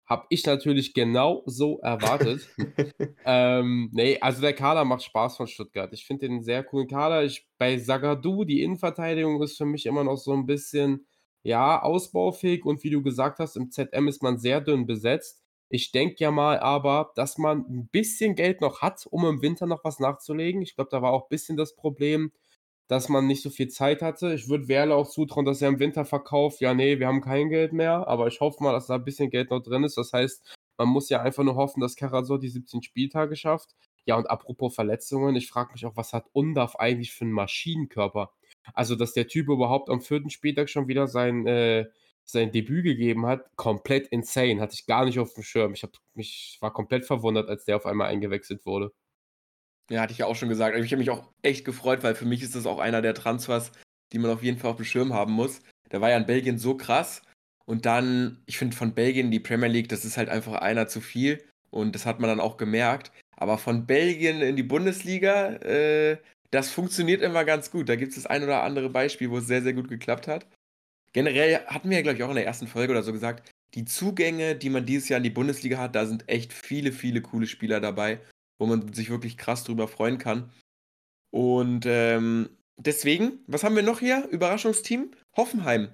Habe 0.06 0.26
ich 0.30 0.46
natürlich 0.46 0.94
genau 0.94 1.44
so 1.48 1.80
erwartet. 1.82 2.48
ähm, 3.26 3.90
nee, 3.94 4.18
also 4.22 4.42
der 4.42 4.54
Kader 4.54 4.86
macht 4.86 5.04
Spaß 5.04 5.38
von 5.38 5.48
Stuttgart. 5.48 5.92
Ich 5.94 6.06
finde 6.06 6.28
den 6.28 6.36
einen 6.36 6.44
sehr 6.44 6.64
coolen 6.64 6.88
Kader. 6.88 7.24
Ich, 7.26 7.48
bei 7.58 7.78
Sagadu, 7.78 8.46
die 8.46 8.62
Innenverteidigung 8.62 9.42
ist 9.44 9.58
für 9.58 9.66
mich 9.66 9.86
immer 9.86 10.04
noch 10.04 10.18
so 10.18 10.34
ein 10.34 10.46
bisschen, 10.46 11.08
ja, 11.44 11.82
ausbaufähig 11.82 12.64
und 12.66 12.84
wie 12.84 12.90
du 12.90 13.02
gesagt 13.04 13.40
hast, 13.40 13.58
im 13.58 13.70
ZM 13.72 14.08
ist 14.08 14.24
man 14.24 14.38
sehr 14.40 14.62
dünn 14.62 14.86
besetzt. 14.86 15.44
Ich 15.70 15.92
denke 15.92 16.16
ja 16.20 16.32
mal 16.32 16.60
aber, 16.60 17.12
dass 17.16 17.38
man 17.38 17.66
ein 17.70 17.88
bisschen 17.88 18.36
Geld 18.36 18.62
noch 18.62 18.82
hat, 18.82 19.06
um 19.10 19.26
im 19.26 19.42
Winter 19.42 19.66
noch 19.66 19.84
was 19.84 20.00
nachzulegen. 20.00 20.62
Ich 20.62 20.76
glaube, 20.76 20.90
da 20.92 21.02
war 21.02 21.12
auch 21.12 21.24
ein 21.24 21.30
bisschen 21.30 21.58
das 21.58 21.76
Problem, 21.76 22.32
dass 22.88 23.10
man 23.10 23.28
nicht 23.28 23.44
so 23.44 23.50
viel 23.50 23.68
Zeit 23.68 24.02
hatte. 24.02 24.34
Ich 24.34 24.48
würde 24.50 24.68
Werle 24.70 24.96
auch 24.96 25.10
zutrauen, 25.10 25.46
dass 25.46 25.62
er 25.62 25.70
im 25.70 25.80
Winter 25.80 26.06
verkauft. 26.06 26.62
Ja, 26.62 26.74
nee, 26.74 27.00
wir 27.00 27.08
haben 27.08 27.22
kein 27.22 27.50
Geld 27.50 27.74
mehr, 27.74 28.08
aber 28.08 28.28
ich 28.28 28.40
hoffe 28.40 28.64
mal, 28.64 28.72
dass 28.72 28.88
da 28.88 28.96
ein 28.96 29.04
bisschen 29.04 29.30
Geld 29.30 29.50
noch 29.52 29.62
drin 29.62 29.84
ist. 29.84 29.98
Das 29.98 30.14
heißt, 30.14 30.56
man 30.78 30.88
muss 30.90 31.10
ja 31.10 31.22
einfach 31.22 31.44
nur 31.44 31.56
hoffen, 31.56 31.82
dass 31.82 31.96
Karasor 31.96 32.40
die 32.40 32.50
17 32.50 32.84
Spieltage 32.84 33.36
schafft. 33.36 33.76
Ja, 34.06 34.16
und 34.16 34.30
apropos 34.30 34.74
Verletzungen, 34.74 35.36
ich 35.36 35.50
frage 35.50 35.74
mich 35.74 35.86
auch, 35.86 35.98
was 35.98 36.14
hat 36.14 36.28
Undaf 36.32 36.78
eigentlich 36.78 37.12
für 37.12 37.26
einen 37.26 37.34
Maschinenkörper? 37.34 38.32
Also, 38.74 38.96
dass 38.96 39.14
der 39.14 39.28
Typ 39.28 39.50
überhaupt 39.50 39.90
am 39.90 40.02
vierten 40.02 40.30
Spieltag 40.30 40.70
schon 40.70 40.88
wieder 40.88 41.08
sein, 41.08 41.46
äh, 41.46 41.88
sein 42.30 42.52
Debüt 42.52 42.84
gegeben 42.84 43.26
hat, 43.26 43.46
komplett 43.56 44.08
insane. 44.08 44.60
Hatte 44.62 44.74
ich 44.74 44.86
gar 44.86 45.06
nicht 45.06 45.20
auf 45.20 45.34
dem 45.34 45.44
Schirm. 45.44 45.74
Ich 45.74 45.84
hab 45.84 45.92
mich 46.14 46.58
war 46.62 46.74
komplett 46.74 47.06
verwundert, 47.06 47.50
als 47.50 47.66
der 47.66 47.78
auf 47.78 47.86
einmal 47.86 48.10
eingewechselt 48.10 48.66
wurde. 48.66 48.92
Ja, 49.90 50.02
hatte 50.02 50.12
ich 50.12 50.20
ja 50.20 50.26
auch 50.26 50.36
schon 50.36 50.50
gesagt. 50.50 50.78
Ich 50.78 50.92
habe 50.92 51.00
mich 51.00 51.10
auch 51.10 51.32
echt 51.42 51.64
gefreut, 51.64 52.04
weil 52.04 52.16
für 52.16 52.26
mich 52.26 52.44
ist 52.44 52.56
das 52.56 52.66
auch 52.66 52.80
einer 52.80 53.02
der 53.02 53.14
Transfers, 53.14 53.72
die 54.12 54.20
man 54.20 54.32
auf 54.32 54.44
jeden 54.44 54.58
Fall 54.58 54.72
auf 54.72 54.78
dem 54.78 54.86
Schirm 54.86 55.14
haben 55.14 55.32
muss. 55.32 55.62
Der 55.92 56.02
war 56.02 56.10
ja 56.10 56.18
in 56.18 56.26
Belgien 56.26 56.58
so 56.58 56.76
krass. 56.76 57.22
Und 57.66 57.86
dann, 57.86 58.42
ich 58.46 58.58
finde, 58.58 58.76
von 58.76 58.94
Belgien 58.94 59.32
die 59.32 59.40
Premier 59.40 59.70
League, 59.70 59.90
das 59.90 60.06
ist 60.06 60.18
halt 60.18 60.30
einfach 60.30 60.54
einer 60.54 60.88
zu 60.88 61.02
viel. 61.02 61.46
Und 61.70 61.96
das 61.96 62.06
hat 62.06 62.20
man 62.20 62.30
dann 62.30 62.40
auch 62.40 62.58
gemerkt. 62.58 63.12
Aber 63.38 63.58
von 63.58 63.86
Belgien 63.86 64.42
in 64.42 64.56
die 64.56 64.64
Bundesliga, 64.64 65.54
äh, 65.58 66.18
das 66.52 66.72
funktioniert 66.72 67.22
immer 67.22 67.46
ganz 67.46 67.72
gut. 67.72 67.88
Da 67.90 67.96
gibt 67.96 68.10
es 68.10 68.16
das 68.16 68.26
ein 68.26 68.44
oder 68.44 68.64
andere 68.64 68.90
Beispiel, 68.90 69.30
wo 69.30 69.38
es 69.38 69.48
sehr, 69.48 69.62
sehr 69.62 69.74
gut 69.74 69.90
geklappt 69.90 70.28
hat. 70.28 70.48
Generell 71.18 71.66
hatten 71.66 71.90
wir 71.90 71.98
ja, 71.98 72.04
glaube 72.04 72.18
ich, 72.18 72.24
auch 72.24 72.30
in 72.30 72.36
der 72.36 72.46
ersten 72.46 72.68
Folge 72.68 72.92
oder 72.92 73.04
so 73.04 73.12
gesagt, 73.12 73.52
die 73.74 73.86
Zugänge, 73.86 74.56
die 74.56 74.70
man 74.70 74.86
dieses 74.86 75.10
Jahr 75.10 75.18
in 75.18 75.24
die 75.24 75.30
Bundesliga 75.30 75.78
hat, 75.78 75.96
da 75.96 76.06
sind 76.06 76.30
echt 76.30 76.54
viele, 76.54 76.92
viele 76.92 77.22
coole 77.22 77.48
Spieler 77.48 77.80
dabei 77.80 78.22
wo 78.58 78.66
man 78.66 78.94
sich 78.94 79.10
wirklich 79.10 79.38
krass 79.38 79.64
drüber 79.64 79.88
freuen 79.88 80.18
kann. 80.18 80.52
Und 81.32 81.86
ähm, 81.86 82.50
deswegen, 82.78 83.40
was 83.48 83.64
haben 83.64 83.76
wir 83.76 83.84
noch 83.84 84.00
hier? 84.00 84.28
Überraschungsteam? 84.30 85.12
Hoffenheim. 85.36 85.90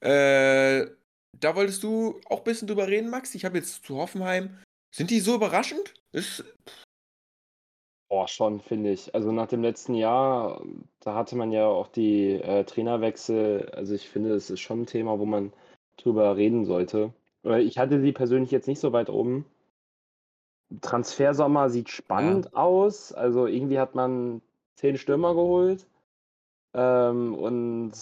Äh, 0.00 0.86
da 1.38 1.54
wolltest 1.54 1.82
du 1.82 2.20
auch 2.26 2.38
ein 2.38 2.44
bisschen 2.44 2.68
drüber 2.68 2.88
reden, 2.88 3.10
Max. 3.10 3.34
Ich 3.34 3.44
habe 3.44 3.58
jetzt 3.58 3.84
zu 3.84 3.96
Hoffenheim. 3.96 4.58
Sind 4.94 5.10
die 5.10 5.20
so 5.20 5.34
überraschend? 5.34 5.94
Ist. 6.12 6.44
Boah, 8.08 8.28
schon, 8.28 8.60
finde 8.60 8.92
ich. 8.92 9.14
Also 9.14 9.32
nach 9.32 9.48
dem 9.48 9.62
letzten 9.62 9.94
Jahr, 9.94 10.62
da 11.00 11.14
hatte 11.14 11.34
man 11.36 11.50
ja 11.50 11.66
auch 11.66 11.88
die 11.88 12.34
äh, 12.34 12.64
Trainerwechsel. 12.64 13.70
Also 13.74 13.94
ich 13.94 14.08
finde, 14.08 14.34
es 14.34 14.48
ist 14.48 14.60
schon 14.60 14.82
ein 14.82 14.86
Thema, 14.86 15.18
wo 15.18 15.24
man 15.24 15.52
drüber 15.96 16.36
reden 16.36 16.64
sollte. 16.64 17.12
Ich 17.42 17.78
hatte 17.78 18.00
sie 18.00 18.12
persönlich 18.12 18.50
jetzt 18.50 18.68
nicht 18.68 18.80
so 18.80 18.92
weit 18.92 19.10
oben. 19.10 19.44
Transfersommer 20.80 21.70
sieht 21.70 21.88
spannend 21.88 22.46
ja. 22.46 22.52
aus. 22.54 23.12
Also 23.12 23.46
irgendwie 23.46 23.78
hat 23.78 23.94
man 23.94 24.40
zehn 24.74 24.96
Stürmer 24.96 25.34
geholt 25.34 25.86
ähm, 26.74 27.34
und 27.34 27.92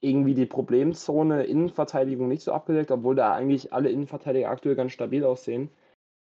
irgendwie 0.00 0.34
die 0.34 0.46
Problemzone 0.46 1.44
Innenverteidigung 1.44 2.28
nicht 2.28 2.42
so 2.42 2.52
abgedeckt, 2.52 2.90
obwohl 2.90 3.16
da 3.16 3.32
eigentlich 3.32 3.72
alle 3.72 3.90
Innenverteidiger 3.90 4.50
aktuell 4.50 4.76
ganz 4.76 4.92
stabil 4.92 5.24
aussehen. 5.24 5.70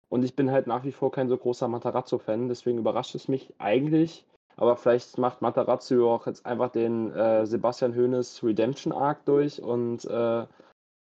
Und 0.09 0.25
ich 0.25 0.37
bin 0.37 0.51
halt 0.51 0.67
nach 0.67 0.85
wie 0.85 0.93
vor 0.93 1.11
kein 1.11 1.29
so 1.29 1.37
großer 1.37 1.69
Matarazzo-Fan, 1.69 2.49
deswegen 2.49 2.79
überrascht 2.79 3.15
es 3.15 3.29
mich 3.29 3.53
eigentlich. 3.59 4.25
Aber 4.57 4.77
vielleicht 4.77 5.19
macht 5.19 5.43
Matarazzo 5.43 6.15
auch 6.15 6.27
jetzt 6.27 6.47
einfach 6.47 6.71
den 6.71 7.13
äh, 7.13 7.45
Sebastian 7.47 7.97
Hoeneß 7.97 8.45
Redemption 8.45 8.93
Arc 8.93 9.25
durch 9.25 9.61
und 9.61 10.05
äh, 10.05 10.47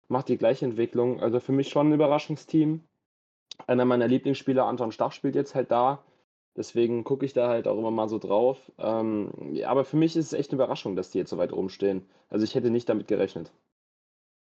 macht 0.09 0.29
die 0.29 0.37
gleiche 0.37 0.67
Entwicklung. 0.67 1.21
Also 1.21 1.41
für 1.41 1.53
mich 1.53 1.71
schon 1.71 1.89
ein 1.89 1.95
Überraschungsteam 1.95 2.83
einer 3.67 3.85
meiner 3.85 4.09
Lieblingsspieler, 4.09 4.65
Anton 4.65 4.93
Stach, 4.93 5.13
spielt 5.13 5.35
jetzt 5.35 5.55
halt 5.55 5.71
da. 5.71 6.05
Deswegen 6.57 7.05
gucke 7.05 7.25
ich 7.25 7.33
da 7.33 7.49
halt 7.49 7.69
auch 7.69 7.79
immer 7.79 7.91
mal 7.91 8.09
so 8.09 8.19
drauf. 8.19 8.59
Ähm, 8.79 9.31
ja, 9.53 9.69
aber 9.69 9.85
für 9.85 9.97
mich 9.97 10.17
ist 10.17 10.27
es 10.27 10.33
echt 10.33 10.51
eine 10.51 10.57
Überraschung, 10.57 10.97
dass 10.97 11.11
die 11.11 11.19
jetzt 11.19 11.31
so 11.31 11.39
weit 11.39 11.53
oben 11.53 11.71
stehen. 11.71 12.09
Also 12.29 12.45
ich 12.45 12.55
hätte 12.55 12.71
nicht 12.71 12.89
damit 12.89 13.07
gerechnet. 13.07 13.53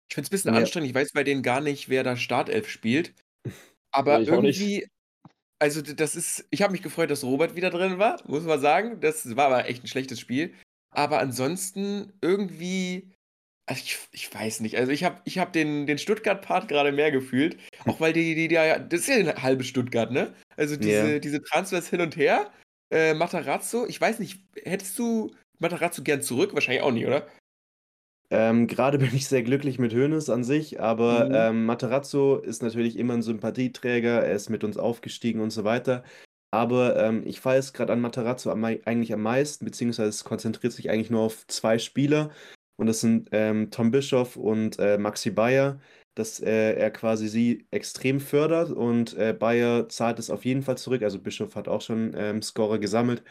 Ich 0.10 0.16
finde 0.16 0.26
es 0.26 0.30
ein 0.30 0.36
bisschen 0.36 0.54
ja. 0.54 0.60
anstrengend. 0.60 0.90
Ich 0.90 0.96
weiß 0.96 1.14
bei 1.14 1.24
denen 1.24 1.42
gar 1.42 1.62
nicht, 1.62 1.90
wer 1.90 2.04
da 2.04 2.16
Startelf 2.16 2.70
spielt. 2.70 3.14
Aber 3.96 4.20
ja, 4.20 4.34
irgendwie, 4.34 4.88
also 5.60 5.82
das 5.82 6.16
ist, 6.16 6.46
ich 6.52 6.62
habe 6.62 6.74
mich 6.74 6.82
gefreut, 6.82 7.10
dass 7.10 7.24
Robert 7.24 7.56
wieder 7.56 7.70
drin 7.70 7.98
war, 7.98 8.22
muss 8.28 8.44
man 8.44 8.60
sagen. 8.60 9.00
Das 9.00 9.36
war 9.36 9.46
aber 9.48 9.68
echt 9.68 9.84
ein 9.84 9.88
schlechtes 9.88 10.20
Spiel. 10.20 10.54
Aber 10.92 11.20
ansonsten 11.20 12.14
irgendwie 12.22 13.16
also 13.68 13.82
ich, 13.84 13.98
ich 14.12 14.34
weiß 14.34 14.60
nicht. 14.60 14.78
Also 14.78 14.92
ich 14.92 15.04
habe 15.04 15.22
ich 15.26 15.40
hab 15.40 15.52
den, 15.52 15.88
den 15.88 15.98
Stuttgart-Part 15.98 16.68
gerade 16.68 16.92
mehr 16.92 17.12
gefühlt. 17.12 17.58
Auch 17.86 18.00
weil 18.00 18.14
die, 18.14 18.36
die, 18.36 18.48
die, 18.48 18.56
das 18.56 19.02
ist 19.02 19.08
ja 19.08 19.16
eine 19.16 19.42
halbe 19.42 19.64
Stuttgart, 19.64 20.12
ne? 20.12 20.36
Also 20.56 20.76
diese, 20.76 21.08
yeah. 21.08 21.20
diese 21.20 21.42
Transfers 21.42 21.90
hin 21.90 22.02
und 22.02 22.16
her. 22.16 22.52
Äh, 22.92 23.16
Matarazzo, 23.16 23.88
ich 23.88 24.00
weiß 24.00 24.20
nicht, 24.20 24.40
hättest 24.64 24.98
du 25.00 25.34
Matarazzo 25.58 26.04
gern 26.04 26.22
zurück? 26.22 26.54
Wahrscheinlich 26.54 26.84
auch 26.84 26.92
nicht, 26.92 27.08
oder? 27.08 27.28
Ähm, 28.30 28.68
gerade 28.68 28.98
bin 29.00 29.14
ich 29.14 29.28
sehr 29.28 29.44
glücklich 29.44 29.80
mit 29.80 29.94
Hoeneß 29.94 30.30
an 30.30 30.44
sich, 30.44 30.80
aber 30.80 31.26
mhm. 31.26 31.32
ähm, 31.36 31.66
Matarazzo 31.66 32.38
ist 32.38 32.64
natürlich 32.64 32.98
immer 32.98 33.14
ein 33.14 33.22
Sympathieträger, 33.22 34.24
er 34.24 34.36
ist 34.36 34.50
mit 34.50 34.64
uns 34.64 34.78
aufgestiegen 34.78 35.42
und 35.42 35.52
so 35.52 35.64
weiter. 35.64 36.04
Aber 36.52 36.96
ähm, 36.96 37.24
ich 37.26 37.42
fahre 37.42 37.58
es 37.58 37.74
gerade 37.74 37.92
an 37.94 38.02
Matarazzo 38.02 38.50
am, 38.50 38.64
eigentlich 38.64 39.14
am 39.14 39.22
meisten, 39.22 39.66
beziehungsweise 39.66 40.10
es 40.10 40.24
konzentriert 40.24 40.74
sich 40.74 40.90
eigentlich 40.90 41.10
nur 41.10 41.22
auf 41.22 41.46
zwei 41.48 41.78
Spieler. 41.80 42.32
Und 42.78 42.88
das 42.88 43.02
sind 43.02 43.30
ähm, 43.32 43.72
Tom 43.72 43.92
Bischoff 43.92 44.38
und 44.38 44.80
äh, 44.80 44.98
Maxi 44.98 45.32
Bayer, 45.32 45.80
dass 46.14 46.40
äh, 46.40 46.74
er 46.74 46.92
quasi 46.92 47.28
sie 47.28 47.68
extrem 47.72 48.20
fördert 48.20 48.72
und 48.72 49.14
äh, 49.18 49.34
Bayer 49.38 49.90
zahlt 49.90 50.20
es 50.20 50.30
auf 50.30 50.46
jeden 50.46 50.62
Fall 50.62 50.78
zurück. 50.78 51.04
Also 51.04 51.20
Bischoff 51.20 51.56
hat 51.56 51.68
auch 51.68 51.82
schon 51.82 52.14
ähm, 52.16 52.42
Scorer 52.42 52.80
gesammelt. 52.80 53.24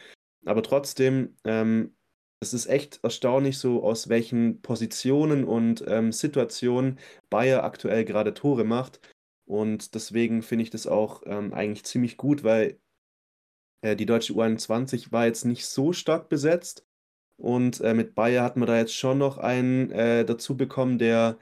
Aber 0.45 0.63
trotzdem, 0.63 1.37
ähm, 1.45 1.95
es 2.45 2.55
ist 2.55 2.67
echt 2.67 3.01
erstaunlich, 3.03 3.59
so 3.59 3.83
aus 3.83 4.09
welchen 4.09 4.61
Positionen 4.63 5.45
und 5.45 5.85
ähm, 5.89 6.13
Situationen 6.13 6.99
Bayer 7.31 7.65
aktuell 7.65 8.05
gerade 8.05 8.35
Tore 8.35 8.65
macht. 8.65 9.01
Und 9.47 9.95
deswegen 9.95 10.43
finde 10.43 10.65
ich 10.65 10.71
das 10.71 10.87
auch 10.87 11.23
ähm, 11.27 11.53
eigentlich 11.55 11.85
ziemlich 11.85 12.17
gut, 12.17 12.45
weil 12.45 12.79
äh, 13.83 13.97
die 13.97 14.07
deutsche 14.07 14.35
U21 14.35 15.13
war 15.13 15.27
jetzt 15.27 15.45
nicht 15.45 15.67
so 15.67 15.93
stark 15.93 16.29
besetzt. 16.29 16.87
Und 17.37 17.81
äh, 17.81 17.95
mit 17.95 18.15
Bayer 18.15 18.45
hat 18.45 18.57
man 18.57 18.67
da 18.69 18.77
jetzt 18.79 18.95
schon 18.95 19.19
noch 19.19 19.39
einen 19.39 19.91
äh, 19.91 20.25
dazu 20.25 20.57
bekommen, 20.57 20.99
der 20.99 21.39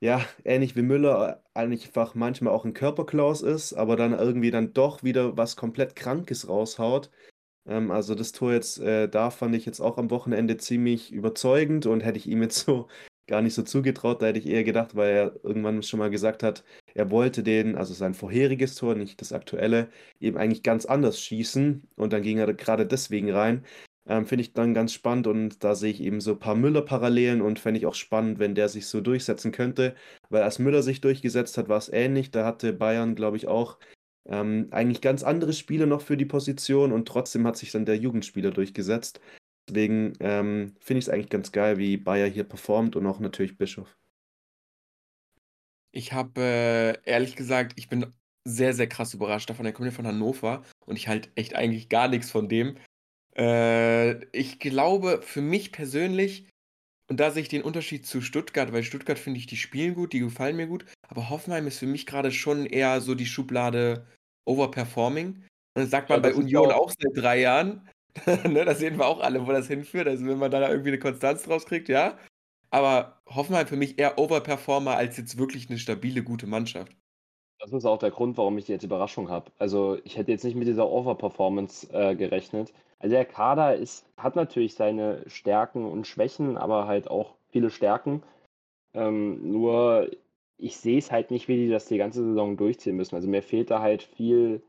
ja 0.00 0.24
ähnlich 0.44 0.76
wie 0.76 0.82
Müller 0.82 1.42
äh, 1.54 1.58
einfach 1.58 2.14
manchmal 2.14 2.52
auch 2.54 2.64
ein 2.64 2.74
Körperklaus 2.74 3.42
ist, 3.42 3.74
aber 3.74 3.96
dann 3.96 4.12
irgendwie 4.12 4.50
dann 4.50 4.72
doch 4.72 5.02
wieder 5.02 5.36
was 5.36 5.56
komplett 5.56 5.96
Krankes 5.96 6.48
raushaut. 6.48 7.10
Ähm, 7.68 7.90
also 7.90 8.14
das 8.14 8.32
Tor 8.32 8.52
jetzt 8.52 8.78
äh, 8.80 9.08
da 9.08 9.30
fand 9.30 9.54
ich 9.54 9.66
jetzt 9.66 9.80
auch 9.80 9.98
am 9.98 10.10
Wochenende 10.10 10.56
ziemlich 10.56 11.12
überzeugend 11.12 11.86
und 11.86 12.00
hätte 12.00 12.18
ich 12.18 12.26
ihm 12.26 12.42
jetzt 12.42 12.58
so 12.66 12.88
gar 13.26 13.42
nicht 13.42 13.54
so 13.54 13.62
zugetraut. 13.62 14.22
Da 14.22 14.26
hätte 14.26 14.38
ich 14.38 14.46
eher 14.46 14.64
gedacht, 14.64 14.96
weil 14.96 15.10
er 15.10 15.44
irgendwann 15.44 15.82
schon 15.82 15.98
mal 16.00 16.10
gesagt 16.10 16.42
hat, 16.42 16.64
er 16.94 17.10
wollte 17.10 17.42
den, 17.42 17.76
also 17.76 17.94
sein 17.94 18.14
vorheriges 18.14 18.74
Tor, 18.74 18.94
nicht 18.94 19.20
das 19.20 19.32
aktuelle, 19.32 19.90
eben 20.20 20.38
eigentlich 20.38 20.62
ganz 20.62 20.86
anders 20.86 21.20
schießen 21.20 21.82
und 21.96 22.12
dann 22.12 22.22
ging 22.22 22.38
er 22.38 22.52
gerade 22.54 22.86
deswegen 22.86 23.30
rein. 23.30 23.64
Ähm, 24.06 24.24
Finde 24.26 24.42
ich 24.42 24.54
dann 24.54 24.72
ganz 24.72 24.94
spannend 24.94 25.26
und 25.26 25.62
da 25.64 25.74
sehe 25.74 25.90
ich 25.90 26.00
eben 26.00 26.20
so 26.22 26.32
ein 26.32 26.38
paar 26.38 26.54
Müller-Parallelen 26.54 27.42
und 27.42 27.58
fände 27.58 27.78
ich 27.78 27.86
auch 27.86 27.94
spannend, 27.94 28.38
wenn 28.38 28.54
der 28.54 28.70
sich 28.70 28.86
so 28.86 29.02
durchsetzen 29.02 29.52
könnte, 29.52 29.94
weil 30.30 30.42
als 30.42 30.58
Müller 30.58 30.82
sich 30.82 31.02
durchgesetzt 31.02 31.58
hat, 31.58 31.68
war 31.68 31.76
es 31.76 31.90
ähnlich. 31.90 32.30
Da 32.30 32.46
hatte 32.46 32.72
Bayern, 32.72 33.14
glaube 33.14 33.36
ich, 33.36 33.46
auch 33.48 33.78
ähm, 34.26 34.68
eigentlich 34.70 35.00
ganz 35.00 35.22
andere 35.22 35.52
Spiele 35.52 35.86
noch 35.86 36.02
für 36.02 36.16
die 36.16 36.24
Position 36.24 36.92
und 36.92 37.06
trotzdem 37.06 37.46
hat 37.46 37.56
sich 37.56 37.72
dann 37.72 37.86
der 37.86 37.96
Jugendspieler 37.96 38.50
durchgesetzt. 38.50 39.20
Deswegen 39.68 40.14
ähm, 40.20 40.74
finde 40.80 40.98
ich 40.98 41.06
es 41.06 41.08
eigentlich 41.10 41.30
ganz 41.30 41.52
geil, 41.52 41.78
wie 41.78 41.96
Bayer 41.96 42.28
hier 42.28 42.44
performt 42.44 42.96
und 42.96 43.06
auch 43.06 43.20
natürlich 43.20 43.58
Bischof. 43.58 43.98
Ich 45.92 46.12
habe 46.12 46.40
äh, 46.40 47.10
ehrlich 47.10 47.36
gesagt, 47.36 47.72
ich 47.76 47.88
bin 47.88 48.12
sehr, 48.44 48.72
sehr 48.72 48.88
krass 48.88 49.14
überrascht 49.14 49.50
davon. 49.50 49.66
Er 49.66 49.72
kommt 49.72 49.86
ja 49.86 49.92
von 49.92 50.06
Hannover 50.06 50.62
und 50.86 50.96
ich 50.96 51.08
halte 51.08 51.30
echt 51.34 51.54
eigentlich 51.54 51.88
gar 51.88 52.08
nichts 52.08 52.30
von 52.30 52.48
dem. 52.48 52.76
Äh, 53.36 54.24
ich 54.36 54.58
glaube, 54.58 55.20
für 55.22 55.42
mich 55.42 55.72
persönlich, 55.72 56.48
und 57.10 57.20
da 57.20 57.30
sehe 57.30 57.42
ich 57.42 57.48
den 57.48 57.62
Unterschied 57.62 58.06
zu 58.06 58.20
Stuttgart, 58.20 58.72
weil 58.72 58.82
Stuttgart 58.82 59.18
finde 59.18 59.38
ich, 59.38 59.46
die 59.46 59.56
spielen 59.56 59.94
gut, 59.94 60.12
die 60.12 60.20
gefallen 60.20 60.56
mir 60.56 60.66
gut, 60.66 60.84
aber 61.08 61.30
Hoffenheim 61.30 61.66
ist 61.66 61.78
für 61.78 61.86
mich 61.86 62.06
gerade 62.06 62.30
schon 62.30 62.66
eher 62.66 63.00
so 63.00 63.14
die 63.14 63.26
Schublade 63.26 64.06
Overperforming. 64.44 65.26
Und 65.74 65.82
das 65.82 65.90
sagt 65.90 66.08
man 66.08 66.22
ja, 66.22 66.30
bei 66.30 66.34
Union 66.34 66.70
auch, 66.70 66.84
auch 66.84 66.90
seit 66.90 67.12
drei 67.14 67.40
Jahren. 67.40 67.88
ne, 68.26 68.64
da 68.64 68.74
sehen 68.74 68.98
wir 68.98 69.06
auch 69.06 69.20
alle, 69.20 69.46
wo 69.46 69.52
das 69.52 69.68
hinführt. 69.68 70.08
Also 70.08 70.26
wenn 70.26 70.38
man 70.38 70.50
da 70.50 70.68
irgendwie 70.68 70.90
eine 70.90 70.98
Konstanz 70.98 71.42
draus 71.42 71.66
kriegt, 71.66 71.88
ja. 71.88 72.18
Aber 72.70 73.20
Hoffenheim 73.26 73.66
für 73.66 73.76
mich 73.76 73.98
eher 73.98 74.18
Overperformer 74.18 74.96
als 74.96 75.16
jetzt 75.16 75.38
wirklich 75.38 75.70
eine 75.70 75.78
stabile, 75.78 76.22
gute 76.22 76.46
Mannschaft. 76.46 76.92
Das 77.60 77.72
ist 77.72 77.86
auch 77.86 77.98
der 77.98 78.10
Grund, 78.10 78.36
warum 78.36 78.58
ich 78.58 78.68
jetzt 78.68 78.84
Überraschung 78.84 79.30
habe. 79.30 79.50
Also 79.58 79.98
ich 80.04 80.16
hätte 80.16 80.30
jetzt 80.30 80.44
nicht 80.44 80.56
mit 80.56 80.68
dieser 80.68 80.88
Overperformance 80.88 81.88
äh, 81.92 82.14
gerechnet. 82.14 82.72
Also 82.98 83.14
der 83.14 83.24
Kader 83.24 83.76
ist, 83.76 84.04
hat 84.16 84.36
natürlich 84.36 84.74
seine 84.74 85.22
Stärken 85.28 85.84
und 85.84 86.06
Schwächen, 86.06 86.56
aber 86.56 86.86
halt 86.86 87.08
auch 87.08 87.34
viele 87.50 87.70
Stärken. 87.70 88.22
Ähm, 88.94 89.50
nur 89.50 90.10
ich 90.58 90.76
sehe 90.76 90.98
es 90.98 91.10
halt 91.10 91.30
nicht, 91.30 91.48
wie 91.48 91.56
die 91.56 91.68
das 91.68 91.86
die 91.86 91.98
ganze 91.98 92.22
Saison 92.24 92.56
durchziehen 92.56 92.96
müssen. 92.96 93.14
Also 93.14 93.28
mir 93.28 93.42
fehlt 93.42 93.70
da 93.70 93.80
halt 93.80 94.02
viel 94.02 94.62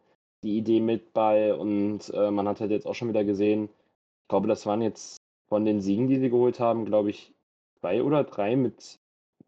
die 0.43 0.57
Idee 0.57 0.79
mit 0.79 1.13
bei 1.13 1.53
und 1.53 2.11
äh, 2.13 2.31
man 2.31 2.47
hat 2.47 2.61
halt 2.61 2.71
jetzt 2.71 2.85
auch 2.87 2.95
schon 2.95 3.09
wieder 3.09 3.23
gesehen, 3.25 3.65
ich 3.65 4.27
glaube, 4.29 4.47
das 4.47 4.65
waren 4.65 4.81
jetzt 4.81 5.17
von 5.49 5.65
den 5.65 5.81
Siegen, 5.81 6.07
die 6.07 6.19
sie 6.19 6.29
geholt 6.29 6.59
haben, 6.59 6.85
glaube 6.85 7.09
ich, 7.09 7.33
zwei 7.79 8.03
oder 8.03 8.23
drei 8.23 8.55
mit 8.55 8.99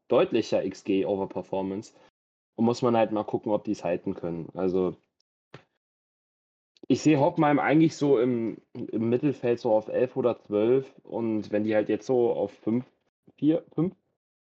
deutlicher 0.08 0.68
XG 0.68 1.06
Overperformance. 1.06 1.94
Und 2.56 2.66
muss 2.66 2.82
man 2.82 2.98
halt 2.98 3.12
mal 3.12 3.24
gucken, 3.24 3.52
ob 3.52 3.64
die 3.64 3.72
es 3.72 3.84
halten 3.84 4.16
können. 4.16 4.50
Also 4.54 4.96
ich 6.88 7.02
sehe 7.02 7.20
Hoffenheim 7.20 7.60
eigentlich 7.60 7.96
so 7.96 8.20
im, 8.20 8.58
im 8.74 9.10
Mittelfeld 9.10 9.60
so 9.60 9.72
auf 9.74 9.88
11 9.88 10.18
oder 10.18 10.38
12 10.38 10.92
und 11.04 11.52
wenn 11.52 11.64
die 11.64 11.76
halt 11.76 11.88
jetzt 11.88 12.06
so 12.06 12.32
auf 12.34 12.52
5, 12.52 12.86
4, 13.38 13.64
5, 13.74 13.96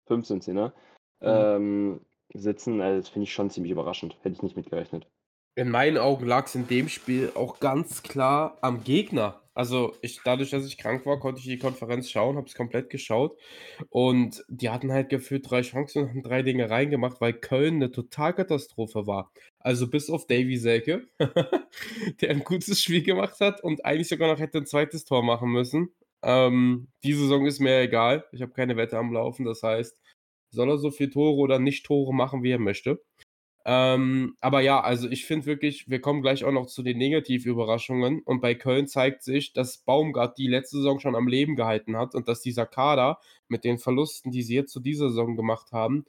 5 0.07 0.25
sind 0.25 0.43
sie, 0.43 0.53
ne? 0.53 0.73
Mhm. 1.21 1.27
Ähm, 1.27 2.01
sitzen, 2.33 2.81
also 2.81 2.99
das 2.99 3.09
finde 3.09 3.25
ich 3.25 3.33
schon 3.33 3.49
ziemlich 3.49 3.71
überraschend. 3.71 4.15
Hätte 4.21 4.35
ich 4.35 4.43
nicht 4.43 4.57
mitgerechnet. 4.57 5.07
In 5.55 5.69
meinen 5.69 5.97
Augen 5.97 6.25
lag 6.25 6.45
es 6.45 6.55
in 6.55 6.67
dem 6.67 6.87
Spiel 6.87 7.31
auch 7.35 7.59
ganz 7.59 8.03
klar 8.03 8.57
am 8.61 8.83
Gegner. 8.83 9.41
Also 9.53 9.93
ich, 10.01 10.21
dadurch, 10.23 10.49
dass 10.51 10.65
ich 10.65 10.77
krank 10.77 11.05
war, 11.05 11.19
konnte 11.19 11.39
ich 11.39 11.45
die 11.45 11.57
Konferenz 11.57 12.09
schauen, 12.09 12.37
habe 12.37 12.47
es 12.47 12.55
komplett 12.55 12.89
geschaut. 12.89 13.37
Und 13.89 14.45
die 14.47 14.69
hatten 14.69 14.93
halt 14.93 15.09
gefühlt 15.09 15.49
drei 15.49 15.61
Chancen 15.61 16.03
und 16.03 16.09
haben 16.09 16.23
drei 16.23 16.41
Dinge 16.41 16.69
reingemacht, 16.69 17.19
weil 17.19 17.33
Köln 17.33 17.75
eine 17.75 17.91
Totalkatastrophe 17.91 19.07
war. 19.07 19.31
Also 19.59 19.89
bis 19.89 20.09
auf 20.09 20.25
Davy 20.25 20.55
Selke, 20.55 21.05
der 22.21 22.29
ein 22.29 22.45
gutes 22.45 22.81
Spiel 22.81 23.03
gemacht 23.03 23.41
hat 23.41 23.61
und 23.61 23.83
eigentlich 23.83 24.07
sogar 24.07 24.31
noch 24.31 24.39
hätte 24.39 24.59
ein 24.59 24.65
zweites 24.65 25.03
Tor 25.03 25.21
machen 25.21 25.51
müssen. 25.51 25.89
Ähm, 26.23 26.87
die 27.03 27.13
Saison 27.13 27.45
ist 27.45 27.59
mir 27.59 27.81
egal. 27.81 28.25
Ich 28.31 28.41
habe 28.41 28.53
keine 28.53 28.77
Wette 28.77 28.97
am 28.97 29.11
Laufen. 29.11 29.45
Das 29.45 29.63
heißt, 29.63 29.97
soll 30.51 30.69
er 30.69 30.77
so 30.77 30.91
viel 30.91 31.09
Tore 31.09 31.37
oder 31.37 31.59
nicht 31.59 31.85
Tore 31.85 32.13
machen, 32.13 32.43
wie 32.43 32.51
er 32.51 32.59
möchte. 32.59 33.01
Ähm, 33.63 34.35
aber 34.41 34.61
ja, 34.61 34.81
also 34.81 35.07
ich 35.09 35.25
finde 35.25 35.45
wirklich, 35.45 35.87
wir 35.89 36.01
kommen 36.01 36.21
gleich 36.21 36.43
auch 36.45 36.51
noch 36.51 36.65
zu 36.65 36.81
den 36.83 36.97
Negativüberraschungen. 36.97 38.21
Und 38.23 38.41
bei 38.41 38.55
Köln 38.55 38.87
zeigt 38.87 39.23
sich, 39.23 39.53
dass 39.53 39.77
Baumgart 39.77 40.37
die 40.37 40.47
letzte 40.47 40.77
Saison 40.77 40.99
schon 40.99 41.15
am 41.15 41.27
Leben 41.27 41.55
gehalten 41.55 41.95
hat 41.97 42.15
und 42.15 42.27
dass 42.27 42.41
dieser 42.41 42.65
Kader 42.65 43.19
mit 43.47 43.63
den 43.63 43.77
Verlusten, 43.77 44.31
die 44.31 44.41
sie 44.43 44.55
jetzt 44.55 44.73
zu 44.73 44.79
dieser 44.79 45.09
Saison 45.09 45.35
gemacht 45.35 45.71
haben, 45.71 46.05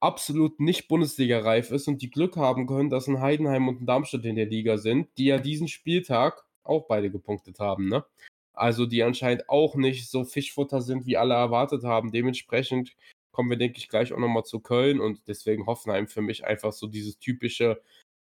absolut 0.00 0.60
nicht 0.60 0.88
Bundesliga-reif 0.88 1.70
ist 1.70 1.88
und 1.88 2.02
die 2.02 2.10
Glück 2.10 2.36
haben 2.36 2.66
können, 2.66 2.90
dass 2.90 3.06
ein 3.06 3.20
Heidenheim 3.20 3.68
und 3.68 3.82
ein 3.82 3.86
Darmstadt 3.86 4.24
in 4.24 4.36
der 4.36 4.46
Liga 4.46 4.78
sind, 4.78 5.08
die 5.18 5.26
ja 5.26 5.38
diesen 5.38 5.68
Spieltag 5.68 6.44
auch 6.64 6.86
beide 6.86 7.10
gepunktet 7.10 7.60
haben, 7.60 7.88
ne? 7.88 8.04
Also 8.52 8.84
die 8.86 9.02
anscheinend 9.02 9.48
auch 9.48 9.74
nicht 9.76 10.10
so 10.10 10.24
Fischfutter 10.24 10.82
sind, 10.82 11.06
wie 11.06 11.16
alle 11.16 11.34
erwartet 11.34 11.84
haben. 11.84 12.12
Dementsprechend 12.12 12.94
kommen 13.32 13.50
wir, 13.50 13.56
denke 13.56 13.78
ich, 13.78 13.88
gleich 13.88 14.12
auch 14.12 14.18
nochmal 14.18 14.44
zu 14.44 14.60
Köln 14.60 15.00
und 15.00 15.20
deswegen 15.28 15.66
Hoffenheim 15.66 16.08
für 16.08 16.22
mich 16.22 16.44
einfach 16.44 16.72
so 16.72 16.86
dieses 16.86 17.18
typische, 17.18 17.80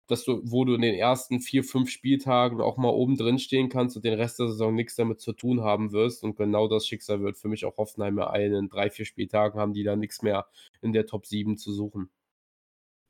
dass 0.08 0.24
du, 0.24 0.40
wo 0.44 0.64
du 0.64 0.74
in 0.74 0.82
den 0.82 0.94
ersten 0.94 1.40
vier, 1.40 1.64
fünf 1.64 1.90
Spieltagen 1.90 2.60
auch 2.60 2.76
mal 2.76 2.90
oben 2.90 3.16
drin 3.16 3.38
stehen 3.38 3.68
kannst 3.68 3.96
und 3.96 4.04
den 4.04 4.14
Rest 4.14 4.38
der 4.38 4.48
Saison 4.48 4.74
nichts 4.74 4.96
damit 4.96 5.20
zu 5.20 5.32
tun 5.32 5.62
haben 5.62 5.92
wirst. 5.92 6.22
Und 6.24 6.36
genau 6.36 6.68
das 6.68 6.86
Schicksal 6.86 7.22
wird 7.22 7.38
für 7.38 7.48
mich 7.48 7.64
auch 7.64 7.76
Hoffenheim 7.76 8.18
ereilen. 8.18 8.54
In 8.54 8.68
drei, 8.68 8.90
vier 8.90 9.06
Spieltagen 9.06 9.60
haben 9.60 9.72
die 9.72 9.84
da 9.84 9.96
nichts 9.96 10.22
mehr 10.22 10.46
in 10.80 10.92
der 10.92 11.06
Top 11.06 11.26
7 11.26 11.56
zu 11.56 11.72
suchen. 11.72 12.10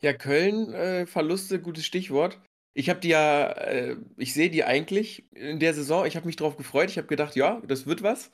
Ja, 0.01 0.13
Köln, 0.13 0.73
äh, 0.75 1.07
Verluste, 1.07 1.61
gutes 1.61 1.87
Stichwort. 1.87 2.41
Ich 2.75 2.89
habe 2.89 3.01
die 3.01 3.09
ja, 3.09 3.49
äh, 3.53 3.97
ich 4.17 4.33
sehe 4.35 4.51
die 4.51 4.65
eigentlich 4.65 5.25
in 5.33 5.61
der 5.61 5.75
Saison. 5.75 6.07
Ich 6.07 6.17
habe 6.17 6.27
mich 6.27 6.37
drauf 6.37 6.57
gefreut. 6.57 6.91
Ich 6.91 6.99
habe 6.99 7.07
gedacht, 7.07 7.37
ja, 7.37 7.61
das 7.67 7.87
wird 7.87 8.03
was. 8.03 8.31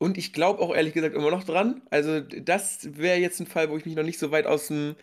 Und 0.00 0.16
ich 0.16 0.32
glaube 0.32 0.60
auch 0.62 0.74
ehrlich 0.74 0.94
gesagt 0.94 1.14
immer 1.14 1.30
noch 1.30 1.44
dran. 1.44 1.82
Also, 1.90 2.20
das 2.20 2.96
wäre 2.96 3.18
jetzt 3.18 3.38
ein 3.38 3.46
Fall, 3.46 3.68
wo 3.68 3.76
ich 3.76 3.84
mich 3.84 3.96
noch 3.96 4.02
nicht 4.02 4.18
so 4.18 4.30
weit 4.30 4.46
aus 4.46 4.68
dem 4.68 4.96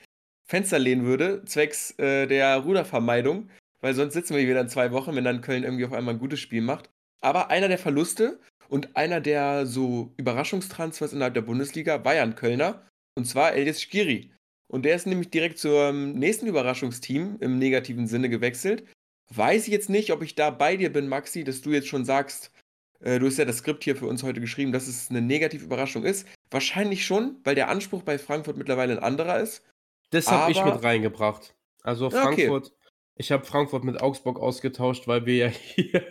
Fenster 0.50 0.80
lehnen 0.80 1.06
würde, 1.06 1.44
zwecks 1.46 1.92
äh, 2.00 2.26
der 2.26 2.58
Rudervermeidung. 2.58 3.50
Weil 3.80 3.94
sonst 3.94 4.14
sitzen 4.14 4.36
wir 4.36 4.48
wieder 4.48 4.60
in 4.60 4.70
zwei 4.70 4.92
Wochen, 4.92 5.16
wenn 5.16 5.24
dann 5.24 5.42
Köln 5.42 5.64
irgendwie 5.64 5.86
auf 5.86 5.94
einmal 5.94 6.16
ein 6.16 6.20
gutes 6.20 6.40
Spiel 6.40 6.62
macht. 6.62 6.90
Aber 7.22 7.52
einer 7.52 7.68
der 7.68 7.78
Verluste 7.78 8.40
und 8.70 8.96
einer 8.98 9.22
der 9.22 9.68
so 9.68 10.14
Überraschungstransfers 10.18 11.14
innerhalb 11.14 11.36
der 11.36 11.42
Bundesliga 11.42 12.04
war 12.04 12.16
ja 12.16 12.24
ein 12.24 12.36
Kölner. 12.36 12.88
Und 13.16 13.26
zwar 13.26 13.54
Elias 13.54 13.82
Skiri. 13.82 14.32
Und 14.68 14.84
der 14.84 14.96
ist 14.96 15.06
nämlich 15.06 15.30
direkt 15.30 15.60
zum 15.60 16.14
nächsten 16.14 16.48
Überraschungsteam 16.48 17.38
im 17.40 17.60
negativen 17.60 18.08
Sinne 18.08 18.30
gewechselt. 18.30 18.84
Weiß 19.30 19.68
ich 19.68 19.74
jetzt 19.74 19.90
nicht, 19.90 20.12
ob 20.12 20.24
ich 20.24 20.36
da 20.36 20.50
bei 20.50 20.76
dir 20.76 20.92
bin, 20.92 21.08
Maxi, 21.08 21.44
dass 21.44 21.62
du 21.62 21.72
jetzt 21.72 21.88
schon 21.88 22.06
sagst, 22.06 22.52
äh, 23.00 23.20
du 23.20 23.28
hast 23.28 23.38
ja 23.38 23.46
das 23.46 23.58
Skript 23.58 23.84
hier 23.84 23.96
für 23.96 24.08
uns 24.08 24.24
heute 24.24 24.42
geschrieben, 24.42 24.72
dass 24.72 24.88
es 24.88 25.10
eine 25.10 25.22
negative 25.22 25.66
Überraschung 25.66 26.04
ist. 26.04 26.28
Wahrscheinlich 26.50 27.06
schon, 27.06 27.38
weil 27.44 27.56
der 27.56 27.70
Anspruch 27.70 28.04
bei 28.04 28.18
Frankfurt 28.18 28.58
mittlerweile 28.58 28.94
ein 28.94 29.04
anderer 29.04 29.40
ist. 29.40 29.64
Das 30.12 30.32
habe 30.32 30.52
ich 30.52 30.64
mit 30.64 30.84
reingebracht. 30.84 31.56
Also 31.84 32.10
Frankfurt, 32.10 32.68
okay. 32.68 32.92
ich 33.16 33.32
habe 33.32 33.46
Frankfurt 33.46 33.84
mit 33.84 34.02
Augsburg 34.02 34.40
ausgetauscht, 34.40 35.08
weil 35.08 35.26
wir 35.26 35.36
ja 35.36 35.48
hier 35.76 36.04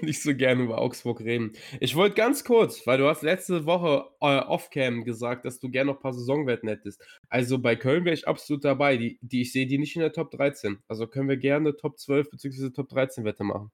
nicht 0.00 0.22
so 0.22 0.34
gerne 0.34 0.64
über 0.64 0.78
Augsburg 0.78 1.20
reden. 1.20 1.52
Ich 1.80 1.94
wollte 1.94 2.16
ganz 2.16 2.44
kurz, 2.44 2.86
weil 2.86 2.98
du 2.98 3.08
hast 3.08 3.22
letzte 3.22 3.64
Woche 3.64 4.06
äh, 4.20 4.40
off-cam 4.40 5.04
gesagt, 5.04 5.44
dass 5.44 5.60
du 5.60 5.70
gerne 5.70 5.92
noch 5.92 5.98
ein 5.98 6.02
paar 6.02 6.14
Saisonwetten 6.14 6.68
hättest. 6.68 7.02
Also 7.28 7.58
bei 7.58 7.76
Köln 7.76 8.04
wäre 8.04 8.14
ich 8.14 8.26
absolut 8.26 8.64
dabei. 8.64 8.96
Die, 8.96 9.18
die, 9.22 9.42
ich 9.42 9.52
sehe 9.52 9.66
die 9.66 9.78
nicht 9.78 9.94
in 9.96 10.02
der 10.02 10.12
Top 10.12 10.30
13. 10.32 10.78
Also 10.88 11.06
können 11.06 11.28
wir 11.28 11.36
gerne 11.36 11.76
Top 11.76 11.98
12 11.98 12.30
bzw. 12.30 12.70
Top 12.70 12.88
13 12.88 13.24
Wette 13.24 13.44
machen. 13.44 13.70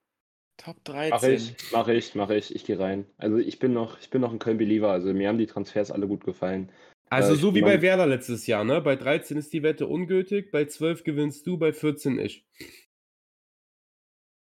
Top 0.57 0.83
13. 0.85 1.11
Mache 1.11 1.31
ich, 1.31 1.71
mache 1.71 1.93
ich, 1.93 2.15
mache 2.15 2.35
ich. 2.35 2.55
Ich 2.55 2.65
gehe 2.65 2.79
rein. 2.79 3.05
Also 3.17 3.37
ich 3.37 3.59
bin 3.59 3.73
noch, 3.73 3.99
ich 3.99 4.09
bin 4.09 4.21
noch 4.21 4.31
ein 4.31 4.39
Köln-Believer. 4.39 4.89
Also 4.89 5.13
mir 5.13 5.27
haben 5.27 5.37
die 5.37 5.47
Transfers 5.47 5.91
alle 5.91 6.07
gut 6.07 6.23
gefallen. 6.23 6.71
Also 7.09 7.33
äh, 7.33 7.37
so 7.37 7.53
wie 7.53 7.61
bei 7.61 7.81
Werder 7.81 8.07
letztes 8.07 8.47
Jahr, 8.47 8.63
ne? 8.63 8.81
Bei 8.81 8.95
13 8.95 9.37
ist 9.37 9.53
die 9.53 9.63
Wette 9.63 9.87
ungültig, 9.87 10.51
bei 10.51 10.65
12 10.65 11.03
gewinnst 11.03 11.45
du, 11.45 11.57
bei 11.57 11.71
14 11.71 12.19
ich. 12.19 12.45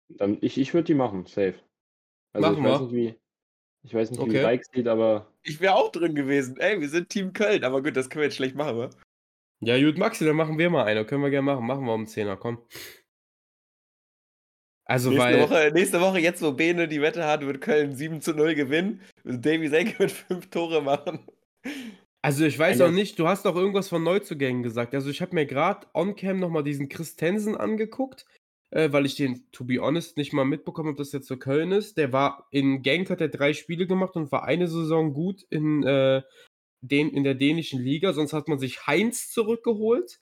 Dann, 0.09 0.37
ich 0.41 0.57
ich 0.57 0.73
würde 0.73 0.85
die 0.85 0.95
machen, 0.95 1.25
safe. 1.25 1.55
Also 2.33 2.49
machen 2.49 2.65
ich 2.65 2.71
weiß 2.71 2.81
nicht, 2.81 2.93
wie, 2.93 3.15
ich 3.83 3.93
weiß 3.93 4.11
nicht, 4.11 4.19
okay. 4.19 4.33
wie 4.33 4.37
Reich 4.37 4.61
sieht, 4.73 4.87
aber. 4.87 5.31
Ich 5.43 5.61
wäre 5.61 5.75
auch 5.75 5.91
drin 5.91 6.15
gewesen. 6.15 6.57
Ey, 6.57 6.81
wir 6.81 6.89
sind 6.89 7.09
Team 7.09 7.33
Köln, 7.33 7.63
aber 7.63 7.83
gut, 7.83 7.95
das 7.95 8.09
können 8.09 8.21
wir 8.21 8.25
jetzt 8.25 8.35
schlecht 8.35 8.55
machen, 8.55 8.77
wa? 8.77 8.89
Ja, 9.61 9.79
gut, 9.79 9.97
Maxi, 9.97 10.25
dann 10.25 10.35
machen 10.35 10.57
wir 10.57 10.69
mal 10.69 10.85
eine. 10.85 11.05
Können 11.05 11.21
wir 11.21 11.29
gerne 11.29 11.45
machen. 11.45 11.65
Machen 11.65 11.85
wir 11.85 11.93
um 11.93 12.05
10er, 12.05 12.37
komm. 12.37 12.59
Also, 14.89 15.11
nächste, 15.11 15.25
weil, 15.27 15.41
Woche, 15.41 15.71
nächste 15.71 16.01
Woche, 16.01 16.19
jetzt 16.19 16.41
wo 16.41 16.51
Bene 16.51 16.87
die 16.87 16.99
Wette 16.99 17.23
hat, 17.25 17.45
wird 17.45 17.61
Köln 17.61 17.93
7 17.93 18.21
zu 18.21 18.33
0 18.33 18.55
gewinnen. 18.55 19.01
Davy 19.23 19.67
Senke 19.67 19.99
wird 19.99 20.11
5 20.11 20.49
Tore 20.49 20.81
machen. 20.81 21.19
Also 22.23 22.43
ich 22.43 22.57
weiß 22.57 22.81
auch 22.81 22.89
nicht, 22.89 23.19
du 23.19 23.27
hast 23.27 23.45
doch 23.45 23.55
irgendwas 23.55 23.87
von 23.87 24.03
Neuzugängen 24.03 24.63
gesagt. 24.63 24.95
Also 24.95 25.11
ich 25.11 25.21
habe 25.21 25.35
mir 25.35 25.45
gerade 25.45 25.85
on-cam 25.93 26.39
nochmal 26.39 26.63
diesen 26.63 26.89
Christensen 26.89 27.55
angeguckt, 27.55 28.25
äh, 28.71 28.91
weil 28.91 29.05
ich 29.05 29.15
den, 29.15 29.49
to 29.51 29.63
be 29.63 29.79
honest, 29.79 30.17
nicht 30.17 30.33
mal 30.33 30.43
mitbekommen 30.43 30.89
habe, 30.89 30.97
dass 30.97 31.11
der 31.11 31.21
zu 31.21 31.37
Köln 31.37 31.71
ist. 31.71 31.97
Der 31.97 32.11
war 32.11 32.47
in 32.49 32.81
Genk, 32.81 33.11
hat 33.11 33.21
er 33.21 33.29
drei 33.29 33.53
Spiele 33.53 33.85
gemacht 33.85 34.15
und 34.15 34.31
war 34.31 34.43
eine 34.43 34.67
Saison 34.67 35.13
gut 35.13 35.43
in, 35.51 35.83
äh, 35.83 36.23
den, 36.81 37.11
in 37.11 37.23
der 37.23 37.35
dänischen 37.35 37.79
Liga. 37.79 38.11
Sonst 38.13 38.33
hat 38.33 38.47
man 38.47 38.57
sich 38.57 38.87
Heinz 38.87 39.31
zurückgeholt. 39.31 40.19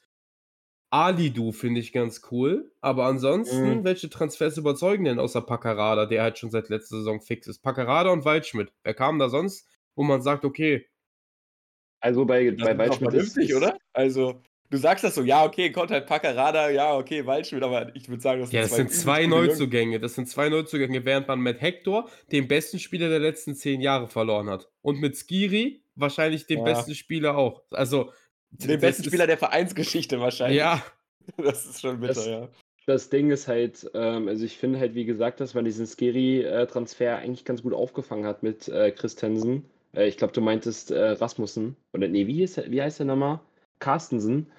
Alidu 0.90 1.52
finde 1.52 1.82
ich 1.82 1.92
ganz 1.92 2.22
cool. 2.32 2.72
Aber 2.82 3.06
ansonsten, 3.06 3.80
mhm. 3.80 3.84
welche 3.84 4.10
Transfers 4.10 4.58
überzeugen 4.58 5.06
denn 5.06 5.20
außer 5.20 5.42
Paccarada, 5.42 6.06
der 6.06 6.24
halt 6.24 6.38
schon 6.38 6.50
seit 6.50 6.70
letzter 6.70 6.98
Saison 6.98 7.22
fix 7.22 7.48
ist? 7.48 7.60
Paccarada 7.60 8.12
und 8.12 8.26
Waldschmidt. 8.26 8.72
Wer 8.84 8.94
kam 8.94 9.20
da 9.20 9.30
sonst, 9.30 9.68
wo 9.96 10.04
man 10.04 10.22
sagt, 10.22 10.46
okay. 10.46 10.88
Also 12.00 12.26
bei, 12.26 12.52
das 12.52 12.66
bei 12.68 12.78
Waldschmidt 12.78 13.14
ist 13.14 13.38
es. 13.38 13.54
oder? 13.54 13.78
Also, 13.92 14.42
du 14.70 14.78
sagst 14.78 15.04
das 15.04 15.16
so, 15.16 15.24
ja, 15.24 15.44
okay, 15.44 15.72
kommt 15.72 15.92
halt 15.92 16.06
Paccarada, 16.06 16.70
ja, 16.70 16.96
okay, 16.96 17.26
Waldschmidt, 17.26 17.64
aber 17.64 17.94
ich 17.96 18.08
würde 18.08 18.22
sagen, 18.22 18.42
das, 18.42 18.52
ja, 18.52 18.62
das 18.62 18.76
sind 18.76 18.92
zwei 18.92 19.26
Neuzugänge. 19.26 20.00
Das 20.00 20.16
sind 20.16 20.28
zwei 20.28 20.50
Neuzugänge, 20.50 21.04
während 21.04 21.28
man 21.28 21.40
mit 21.40 21.60
Hector 21.60 22.08
den 22.32 22.48
besten 22.48 22.80
Spieler 22.80 23.10
der 23.10 23.20
letzten 23.20 23.56
zehn 23.56 23.82
Jahre 23.82 24.08
verloren 24.08 24.50
hat. 24.50 24.70
Und 24.82 25.02
mit 25.02 25.18
Skiri 25.18 25.82
wahrscheinlich 25.96 26.46
den 26.46 26.60
ja. 26.60 26.64
besten 26.64 26.96
Spieler 26.96 27.36
auch. 27.36 27.64
Also, 27.72 28.12
den 28.52 28.80
besten 28.80 29.04
Spieler 29.04 29.28
der 29.28 29.38
Vereinsgeschichte 29.38 30.20
wahrscheinlich. 30.20 30.60
Ja. 30.60 30.84
Das 31.36 31.66
ist 31.66 31.82
schon 31.82 32.00
bitter, 32.00 32.14
das, 32.14 32.26
ja. 32.26 32.48
Das 32.86 33.10
Ding 33.10 33.32
ist 33.32 33.50
halt, 33.50 33.92
ähm, 33.94 34.30
also 34.30 34.46
ich 34.46 34.58
finde 34.58 34.80
halt, 34.80 34.96
wie 34.96 35.04
gesagt, 35.04 35.42
dass 35.42 35.54
man 35.54 35.66
diesen 35.66 35.86
Skeri-Transfer 35.86 37.18
eigentlich 37.18 37.44
ganz 37.44 37.64
gut 37.64 37.74
aufgefangen 37.74 38.26
hat 38.26 38.44
mit 38.44 38.70
äh, 38.70 38.92
Christensen. 38.92 39.66
Äh, 39.94 40.08
ich 40.08 40.16
glaube, 40.16 40.32
du 40.32 40.40
meintest 40.40 40.92
äh, 40.92 41.10
Rasmussen. 41.10 41.76
Oder 41.94 42.08
nee, 42.08 42.28
wie, 42.28 42.44
ist, 42.44 42.72
wie 42.72 42.82
heißt 42.82 43.00
der 43.00 43.08
nochmal? 43.08 43.42
Carstensen. 43.80 44.50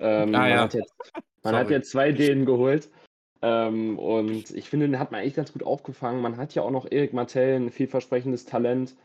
Ähm, 0.00 0.34
ah, 0.34 0.38
man 0.38 0.50
ja. 0.50 0.60
hat 0.62 0.74
jetzt, 0.74 0.94
man 1.44 1.54
hat 1.54 1.70
jetzt 1.70 1.90
zwei 1.90 2.10
Dänen 2.10 2.44
geholt. 2.44 2.90
Ähm, 3.42 3.98
und 4.00 4.50
ich 4.50 4.68
finde, 4.68 4.88
den 4.88 4.98
hat 4.98 5.12
man 5.12 5.20
eigentlich 5.20 5.36
ganz 5.36 5.52
gut 5.52 5.62
aufgefangen. 5.62 6.20
Man 6.20 6.38
hat 6.38 6.56
ja 6.56 6.62
auch 6.62 6.72
noch 6.72 6.90
Erik 6.90 7.12
Martell, 7.12 7.54
ein 7.54 7.70
vielversprechendes 7.70 8.46
Talent. 8.46 8.96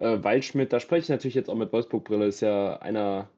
Äh, 0.00 0.24
Waldschmidt, 0.24 0.72
da 0.72 0.80
spreche 0.80 1.02
ich 1.02 1.08
natürlich 1.08 1.36
jetzt 1.36 1.48
auch 1.48 1.54
mit 1.54 1.72
Wolfsburg-Brille, 1.72 2.26
ist 2.26 2.40
ja 2.40 2.78
einer 2.78 3.28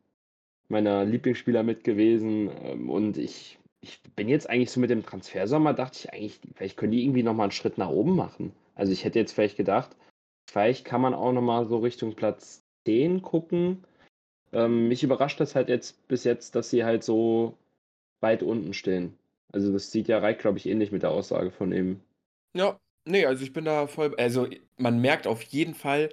meiner 0.71 1.05
Lieblingsspieler 1.05 1.63
mit 1.63 1.85
gewesen. 1.85 2.51
Ähm, 2.63 2.91
und 2.91 3.19
ich, 3.19 3.59
ich 3.81 4.01
bin 4.17 4.29
jetzt 4.29 4.49
eigentlich 4.49 4.71
so 4.71 4.81
mit 4.81 4.91
dem 4.91 5.05
Transfersommer, 5.05 5.75
dachte 5.75 5.99
ich 5.99 6.13
eigentlich, 6.13 6.41
vielleicht 6.55 6.77
können 6.77 6.93
die 6.93 7.03
irgendwie 7.03 7.23
nochmal 7.23 7.45
einen 7.45 7.53
Schritt 7.53 7.79
nach 7.79 7.89
oben 7.89 8.17
machen. 8.17 8.53
Also 8.75 8.93
ich 8.93 9.05
hätte 9.05 9.19
jetzt 9.19 9.33
vielleicht 9.33 9.57
gedacht, 9.57 9.97
vielleicht 10.51 10.85
kann 10.85 11.01
man 11.01 11.15
auch 11.15 11.33
nochmal 11.33 11.67
so 11.67 11.79
Richtung 11.79 12.15
Platz 12.15 12.63
10 12.87 13.23
gucken. 13.23 13.85
Ähm, 14.53 14.89
mich 14.89 15.03
überrascht 15.03 15.41
das 15.41 15.55
halt 15.55 15.69
jetzt 15.69 16.07
bis 16.09 16.25
jetzt, 16.25 16.55
dass 16.55 16.71
sie 16.71 16.85
halt 16.85 17.05
so 17.05 17.57
weit 18.21 18.43
unten 18.43 18.75
stehen. 18.75 19.17
Also 19.53 19.73
das 19.73 19.91
sieht 19.91 20.09
ja 20.09 20.19
Reik, 20.19 20.39
glaube 20.39 20.59
ich, 20.59 20.67
ähnlich 20.67 20.93
mit 20.93 21.03
der 21.03 21.11
Aussage 21.11 21.51
von 21.51 21.73
ihm. 21.73 22.01
Ja, 22.55 22.79
nee, 23.05 23.27
also 23.27 23.43
ich 23.43 23.53
bin 23.53 23.65
da 23.65 23.87
voll. 23.87 24.15
Also 24.17 24.49
man 24.77 25.01
merkt 25.01 25.27
auf 25.27 25.43
jeden 25.43 25.75
Fall, 25.75 26.11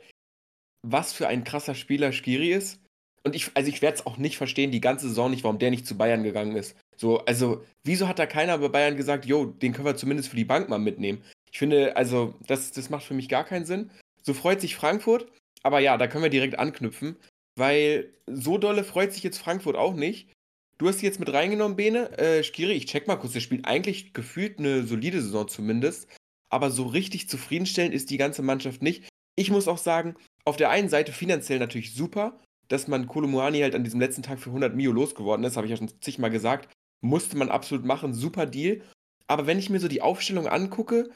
was 0.84 1.14
für 1.14 1.28
ein 1.28 1.44
krasser 1.44 1.76
Spieler 1.76 2.12
Skiri 2.12 2.52
ist. 2.52 2.82
Und 3.24 3.36
ich, 3.36 3.52
also 3.56 3.70
ich 3.70 3.82
werde 3.82 3.98
es 3.98 4.06
auch 4.06 4.18
nicht 4.18 4.38
verstehen, 4.38 4.72
die 4.72 4.82
ganze 4.82 5.08
Saison 5.10 5.30
nicht, 5.30 5.44
warum 5.44 5.60
der 5.60 5.70
nicht 5.70 5.86
zu 5.86 5.98
Bayern 5.98 6.24
gegangen 6.24 6.56
ist. 6.56 6.76
So, 6.96 7.20
also, 7.26 7.64
wieso 7.84 8.08
hat 8.08 8.20
da 8.20 8.26
keiner 8.26 8.58
bei 8.58 8.70
Bayern 8.70 8.98
gesagt, 8.98 9.26
jo, 9.26 9.46
den 9.46 9.74
können 9.74 9.86
wir 9.86 9.96
zumindest 9.96 10.30
für 10.30 10.36
die 10.36 10.46
Bank 10.46 10.70
mal 10.70 10.80
mitnehmen? 10.80 11.22
Ich 11.52 11.60
finde, 11.60 11.96
also, 11.96 12.34
das, 12.48 12.72
das 12.72 12.90
macht 12.90 13.04
für 13.04 13.14
mich 13.14 13.30
gar 13.30 13.44
keinen 13.44 13.66
Sinn. 13.66 13.92
So 14.24 14.34
freut 14.34 14.62
sich 14.62 14.76
Frankfurt, 14.76 15.32
aber 15.64 15.80
ja, 15.80 15.98
da 15.98 16.08
können 16.08 16.24
wir 16.24 16.30
direkt 16.30 16.60
anknüpfen, 16.60 17.18
weil 17.56 18.14
so 18.28 18.58
dolle 18.58 18.84
freut 18.84 19.14
sich 19.14 19.24
jetzt 19.24 19.38
Frankfurt 19.38 19.76
auch 19.76 19.94
nicht. 19.94 20.30
Du 20.78 20.88
hast 20.88 21.02
die 21.02 21.06
jetzt 21.06 21.20
mit 21.20 21.32
reingenommen, 21.34 21.76
Bene. 21.76 22.18
Äh, 22.18 22.44
Skiri, 22.44 22.74
ich 22.74 22.86
check 22.86 23.08
mal 23.08 23.16
kurz, 23.16 23.34
der 23.34 23.40
spielt 23.40 23.66
eigentlich 23.66 24.14
gefühlt 24.14 24.60
eine 24.60 24.84
solide 24.84 25.22
Saison 25.22 25.48
zumindest. 25.48 26.08
Aber 26.50 26.72
so 26.72 26.86
richtig 26.86 27.28
zufriedenstellend 27.30 27.94
ist 27.94 28.10
die 28.10 28.18
ganze 28.18 28.42
Mannschaft 28.42 28.82
nicht. 28.82 29.10
Ich 29.36 29.50
muss 29.50 29.68
auch 29.68 29.78
sagen, 29.78 30.16
auf 30.46 30.58
der 30.58 30.70
einen 30.70 30.90
Seite 30.90 31.12
finanziell 31.12 31.60
natürlich 31.60 31.94
super, 31.94 32.40
dass 32.68 32.88
man 32.88 33.08
Kolomuani 33.08 33.60
halt 33.60 33.76
an 33.76 33.84
diesem 33.84 34.00
letzten 34.00 34.24
Tag 34.24 34.40
für 34.40 34.50
100 34.50 34.76
Mio 34.76 34.92
losgeworden 34.92 35.46
ist, 35.46 35.58
habe 35.58 35.68
ich 35.68 35.72
ja 35.72 35.78
schon 35.78 35.92
zigmal 36.02 36.32
gesagt. 36.32 36.70
Musste 37.02 37.38
man 37.38 37.50
absolut 37.50 37.86
machen, 37.86 38.14
super 38.14 38.46
Deal. 38.46 38.82
Aber 39.28 39.46
wenn 39.46 39.60
ich 39.60 39.70
mir 39.70 39.80
so 39.80 39.88
die 39.88 40.02
Aufstellung 40.02 40.48
angucke, 40.48 41.10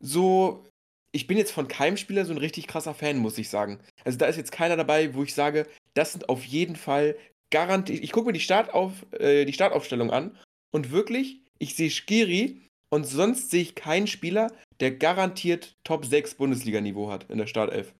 so, 0.00 0.64
ich 1.12 1.26
bin 1.26 1.38
jetzt 1.38 1.52
von 1.52 1.68
keinem 1.68 1.96
Spieler 1.96 2.24
so 2.24 2.32
ein 2.32 2.38
richtig 2.38 2.66
krasser 2.66 2.94
Fan, 2.94 3.18
muss 3.18 3.38
ich 3.38 3.48
sagen. 3.48 3.78
Also 4.04 4.18
da 4.18 4.26
ist 4.26 4.36
jetzt 4.36 4.52
keiner 4.52 4.76
dabei, 4.76 5.14
wo 5.14 5.22
ich 5.22 5.34
sage, 5.34 5.66
das 5.94 6.12
sind 6.12 6.28
auf 6.28 6.44
jeden 6.44 6.76
Fall 6.76 7.16
garantiert. 7.50 8.02
Ich 8.02 8.12
gucke 8.12 8.26
mir 8.26 8.32
die, 8.32 8.40
Startauf, 8.40 8.92
äh, 9.12 9.44
die 9.44 9.52
Startaufstellung 9.52 10.10
an 10.10 10.36
und 10.72 10.90
wirklich, 10.90 11.40
ich 11.58 11.76
sehe 11.76 11.90
Skiri 11.90 12.60
und 12.88 13.04
sonst 13.04 13.50
sehe 13.50 13.62
ich 13.62 13.74
keinen 13.74 14.06
Spieler, 14.06 14.52
der 14.80 14.90
garantiert 14.90 15.76
Top 15.84 16.04
6 16.04 16.34
Bundesliga-Niveau 16.34 17.10
hat 17.10 17.30
in 17.30 17.38
der 17.38 17.46
Startelf. 17.46 17.94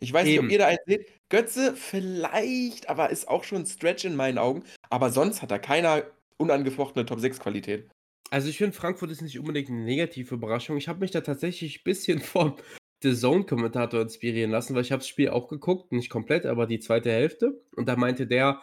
Ich 0.00 0.12
weiß 0.12 0.26
nicht, 0.26 0.38
ob 0.38 0.44
Eben. 0.44 0.52
ihr 0.52 0.58
da 0.58 0.66
einen 0.66 0.78
seht. 0.86 1.17
Götze 1.28 1.76
vielleicht, 1.76 2.88
aber 2.88 3.10
ist 3.10 3.28
auch 3.28 3.44
schon 3.44 3.58
ein 3.58 3.66
Stretch 3.66 4.04
in 4.04 4.16
meinen 4.16 4.38
Augen. 4.38 4.64
Aber 4.90 5.10
sonst 5.10 5.42
hat 5.42 5.50
da 5.50 5.58
keiner 5.58 6.04
unangefochtene 6.38 7.04
Top 7.04 7.20
6 7.20 7.40
Qualität. 7.40 7.90
Also 8.30 8.48
ich 8.48 8.58
finde, 8.58 8.76
Frankfurt 8.76 9.10
ist 9.10 9.22
nicht 9.22 9.38
unbedingt 9.38 9.68
eine 9.68 9.84
negative 9.84 10.34
Überraschung. 10.34 10.76
Ich 10.76 10.88
habe 10.88 11.00
mich 11.00 11.10
da 11.10 11.20
tatsächlich 11.20 11.80
ein 11.80 11.84
bisschen 11.84 12.18
vom 12.20 12.56
The 13.02 13.14
Zone-Kommentator 13.14 14.00
inspirieren 14.00 14.50
lassen, 14.50 14.74
weil 14.74 14.82
ich 14.82 14.92
habe 14.92 15.00
das 15.00 15.08
Spiel 15.08 15.30
auch 15.30 15.48
geguckt, 15.48 15.92
nicht 15.92 16.10
komplett, 16.10 16.46
aber 16.46 16.66
die 16.66 16.80
zweite 16.80 17.10
Hälfte. 17.10 17.62
Und 17.76 17.88
da 17.88 17.96
meinte 17.96 18.26
der, 18.26 18.62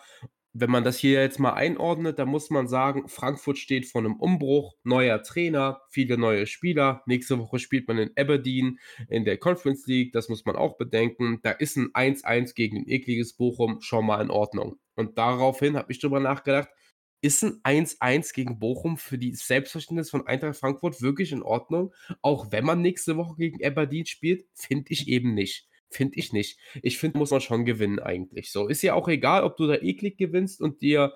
wenn 0.57 0.71
man 0.71 0.85
das 0.85 0.97
hier 0.97 1.21
jetzt 1.21 1.37
mal 1.37 1.53
einordnet, 1.53 2.17
dann 2.17 2.29
muss 2.29 2.49
man 2.49 2.69
sagen, 2.69 3.09
Frankfurt 3.09 3.57
steht 3.57 3.87
vor 3.87 3.99
einem 3.99 4.15
Umbruch, 4.15 4.73
neuer 4.83 5.21
Trainer, 5.21 5.81
viele 5.89 6.17
neue 6.17 6.47
Spieler. 6.47 7.03
Nächste 7.07 7.37
Woche 7.39 7.59
spielt 7.59 7.89
man 7.89 7.97
in 7.97 8.11
Aberdeen 8.15 8.79
in 9.09 9.25
der 9.25 9.37
Conference 9.37 9.85
League, 9.85 10.13
das 10.13 10.29
muss 10.29 10.45
man 10.45 10.55
auch 10.55 10.77
bedenken. 10.77 11.39
Da 11.43 11.51
ist 11.51 11.75
ein 11.75 11.91
1-1 11.91 12.55
gegen 12.55 12.77
ein 12.77 12.87
ekliges 12.87 13.33
Bochum 13.33 13.81
schon 13.81 14.05
mal 14.05 14.21
in 14.21 14.31
Ordnung. 14.31 14.79
Und 14.95 15.17
daraufhin 15.17 15.75
habe 15.75 15.91
ich 15.91 15.99
drüber 15.99 16.21
nachgedacht, 16.21 16.69
ist 17.21 17.43
ein 17.43 17.59
1-1 17.63 18.33
gegen 18.33 18.57
Bochum 18.57 18.97
für 18.97 19.17
die 19.17 19.35
Selbstverständnis 19.35 20.09
von 20.09 20.25
Eintracht 20.25 20.57
Frankfurt 20.57 21.01
wirklich 21.01 21.33
in 21.33 21.43
Ordnung? 21.43 21.93
Auch 22.21 22.53
wenn 22.53 22.63
man 22.63 22.81
nächste 22.81 23.17
Woche 23.17 23.35
gegen 23.35 23.65
Aberdeen 23.65 24.05
spielt, 24.05 24.45
finde 24.53 24.85
ich 24.93 25.09
eben 25.09 25.33
nicht. 25.33 25.67
Finde 25.95 26.17
ich 26.17 26.33
nicht. 26.33 26.59
Ich 26.81 26.97
finde, 26.97 27.17
muss 27.17 27.31
man 27.31 27.39
schon 27.39 27.63
gewinnen 27.63 27.99
eigentlich. 27.99 28.51
So 28.51 28.67
ist 28.67 28.81
ja 28.81 28.95
auch 28.95 29.07
egal, 29.07 29.43
ob 29.43 29.55
du 29.55 29.65
da 29.65 29.75
eklig 29.75 30.17
gewinnst 30.17 30.61
und 30.61 30.81
dir, 30.81 31.13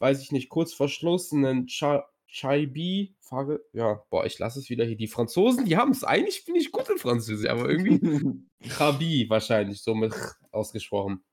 weiß 0.00 0.20
ich 0.20 0.32
nicht, 0.32 0.48
kurz 0.48 0.74
vor 0.74 0.88
Schluss 0.88 1.32
einen 1.32 1.68
Cha 1.68 2.08
Chaibi, 2.28 3.14
Frage, 3.20 3.64
ja, 3.72 4.02
boah, 4.10 4.26
ich 4.26 4.38
lasse 4.40 4.58
es 4.58 4.68
wieder 4.68 4.84
hier. 4.84 4.96
Die 4.96 5.06
Franzosen, 5.06 5.64
die 5.64 5.76
haben 5.76 5.92
es. 5.92 6.02
Eigentlich 6.02 6.44
bin 6.44 6.56
ich 6.56 6.72
gut 6.72 6.88
in 6.90 6.98
Französisch, 6.98 7.48
aber 7.48 7.70
irgendwie 7.70 8.00
Chabi 8.68 9.30
wahrscheinlich 9.30 9.80
so 9.80 9.94
mit 9.94 10.12
ausgesprochen. 10.50 11.24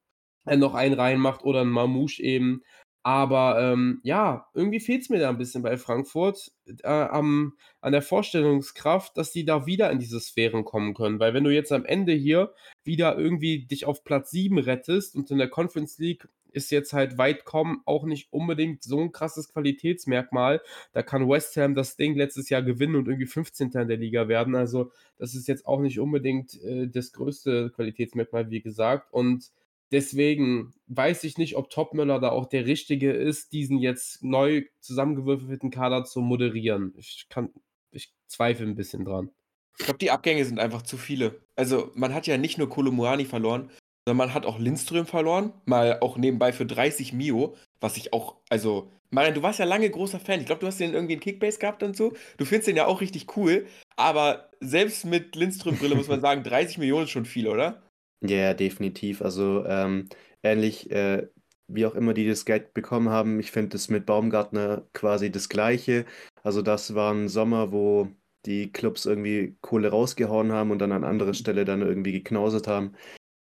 Noch 0.45 0.75
einen 0.75 0.93
reinmacht 0.93 1.43
oder 1.43 1.61
ein 1.61 1.69
Mamouche 1.69 2.21
eben. 2.21 2.61
Aber 3.03 3.61
ähm, 3.61 3.99
ja, 4.03 4.47
irgendwie 4.53 4.79
fehlt 4.79 5.01
es 5.01 5.09
mir 5.09 5.19
da 5.19 5.29
ein 5.29 5.37
bisschen 5.37 5.61
bei 5.61 5.77
Frankfurt 5.77 6.53
äh, 6.83 6.87
am, 6.87 7.57
an 7.81 7.91
der 7.91 8.01
Vorstellungskraft, 8.01 9.17
dass 9.17 9.31
die 9.31 9.43
da 9.43 9.65
wieder 9.65 9.91
in 9.91 9.99
diese 9.99 10.21
Sphären 10.21 10.63
kommen 10.63 10.93
können. 10.93 11.19
Weil 11.19 11.33
wenn 11.33 11.43
du 11.43 11.49
jetzt 11.49 11.73
am 11.73 11.83
Ende 11.83 12.13
hier 12.13 12.53
wieder 12.85 13.17
irgendwie 13.17 13.65
dich 13.65 13.85
auf 13.85 14.05
Platz 14.05 14.31
7 14.31 14.57
rettest 14.57 15.15
und 15.17 15.29
in 15.31 15.37
der 15.37 15.49
Conference 15.49 15.97
League 15.97 16.29
ist 16.53 16.71
jetzt 16.71 16.93
halt 16.93 17.17
weit 17.17 17.45
kommen 17.45 17.81
auch 17.85 18.05
nicht 18.05 18.31
unbedingt 18.31 18.83
so 18.83 18.99
ein 19.01 19.11
krasses 19.11 19.51
Qualitätsmerkmal. 19.51 20.61
Da 20.93 21.03
kann 21.03 21.27
West 21.27 21.57
Ham 21.57 21.75
das 21.75 21.97
Ding 21.97 22.15
letztes 22.15 22.49
Jahr 22.49 22.61
gewinnen 22.61 22.95
und 22.95 23.07
irgendwie 23.07 23.25
15. 23.25 23.71
in 23.71 23.87
der 23.87 23.97
Liga 23.97 24.27
werden. 24.27 24.55
Also 24.55 24.91
das 25.17 25.35
ist 25.35 25.47
jetzt 25.47 25.65
auch 25.65 25.81
nicht 25.81 25.99
unbedingt 25.99 26.61
äh, 26.63 26.87
das 26.87 27.11
größte 27.11 27.71
Qualitätsmerkmal, 27.71 28.49
wie 28.49 28.61
gesagt. 28.61 29.11
Und 29.11 29.51
Deswegen 29.93 30.73
weiß 30.87 31.23
ich 31.23 31.37
nicht, 31.37 31.55
ob 31.55 31.69
Topmöller 31.69 32.19
da 32.19 32.31
auch 32.31 32.47
der 32.47 32.65
Richtige 32.65 33.11
ist, 33.11 33.53
diesen 33.53 33.77
jetzt 33.77 34.23
neu 34.23 34.63
zusammengewürfelten 34.79 35.69
Kader 35.69 36.03
zu 36.03 36.19
moderieren. 36.19 36.95
Ich 36.97 37.27
kann, 37.29 37.49
ich 37.91 38.11
zweifle 38.25 38.65
ein 38.65 38.75
bisschen 38.75 39.05
dran. 39.05 39.29
Ich 39.77 39.85
glaube, 39.85 39.99
die 39.99 40.09
Abgänge 40.09 40.45
sind 40.45 40.59
einfach 40.59 40.81
zu 40.81 40.97
viele. 40.97 41.41
Also, 41.55 41.91
man 41.93 42.11
hat 42.11 42.25
ja 42.25 42.39
nicht 42.39 42.57
nur 42.57 42.69
Kolomuani 42.69 43.25
verloren, 43.25 43.69
sondern 44.03 44.27
man 44.27 44.33
hat 44.33 44.47
auch 44.47 44.57
Lindström 44.57 45.05
verloren. 45.05 45.53
Mal 45.65 45.99
auch 45.99 46.17
nebenbei 46.17 46.53
für 46.53 46.65
30 46.65 47.13
Mio, 47.13 47.55
was 47.79 47.95
ich 47.95 48.13
auch, 48.13 48.37
also, 48.49 48.91
Marian, 49.11 49.35
du 49.35 49.43
warst 49.43 49.59
ja 49.59 49.65
lange 49.65 49.91
großer 49.91 50.19
Fan. 50.19 50.39
Ich 50.39 50.47
glaube, 50.47 50.61
du 50.61 50.67
hast 50.67 50.79
den 50.79 50.95
irgendwie 50.95 51.13
in 51.13 51.19
Kickbase 51.19 51.59
gehabt 51.59 51.83
und 51.83 51.95
so. 51.95 52.13
Du 52.37 52.45
findest 52.45 52.67
den 52.67 52.77
ja 52.77 52.87
auch 52.87 52.99
richtig 52.99 53.37
cool. 53.37 53.67
Aber 53.95 54.49
selbst 54.59 55.05
mit 55.05 55.35
Lindström-Brille 55.35 55.93
muss 55.93 56.07
man 56.07 56.21
sagen, 56.21 56.41
30 56.41 56.79
Millionen 56.79 57.03
ist 57.03 57.11
schon 57.11 57.25
viel, 57.25 57.47
oder? 57.47 57.83
Ja, 58.23 58.37
ja, 58.37 58.53
definitiv. 58.53 59.21
Also 59.21 59.65
ähm, 59.65 60.07
ähnlich 60.43 60.89
äh, 60.91 61.27
wie 61.67 61.85
auch 61.85 61.95
immer 61.95 62.13
die 62.13 62.27
das 62.27 62.45
Geld 62.45 62.73
bekommen 62.73 63.09
haben. 63.09 63.39
Ich 63.39 63.51
finde 63.51 63.69
das 63.69 63.89
mit 63.89 64.05
Baumgartner 64.05 64.87
quasi 64.93 65.31
das 65.31 65.49
Gleiche. 65.49 66.05
Also 66.43 66.61
das 66.61 66.95
war 66.95 67.13
ein 67.13 67.27
Sommer, 67.27 67.71
wo 67.71 68.09
die 68.45 68.71
Clubs 68.71 69.05
irgendwie 69.05 69.57
Kohle 69.61 69.89
rausgehauen 69.89 70.51
haben 70.51 70.71
und 70.71 70.79
dann 70.79 70.91
an 70.91 71.03
anderer 71.03 71.33
Stelle 71.33 71.65
dann 71.65 71.81
irgendwie 71.81 72.11
geknausert 72.11 72.67
haben. 72.67 72.93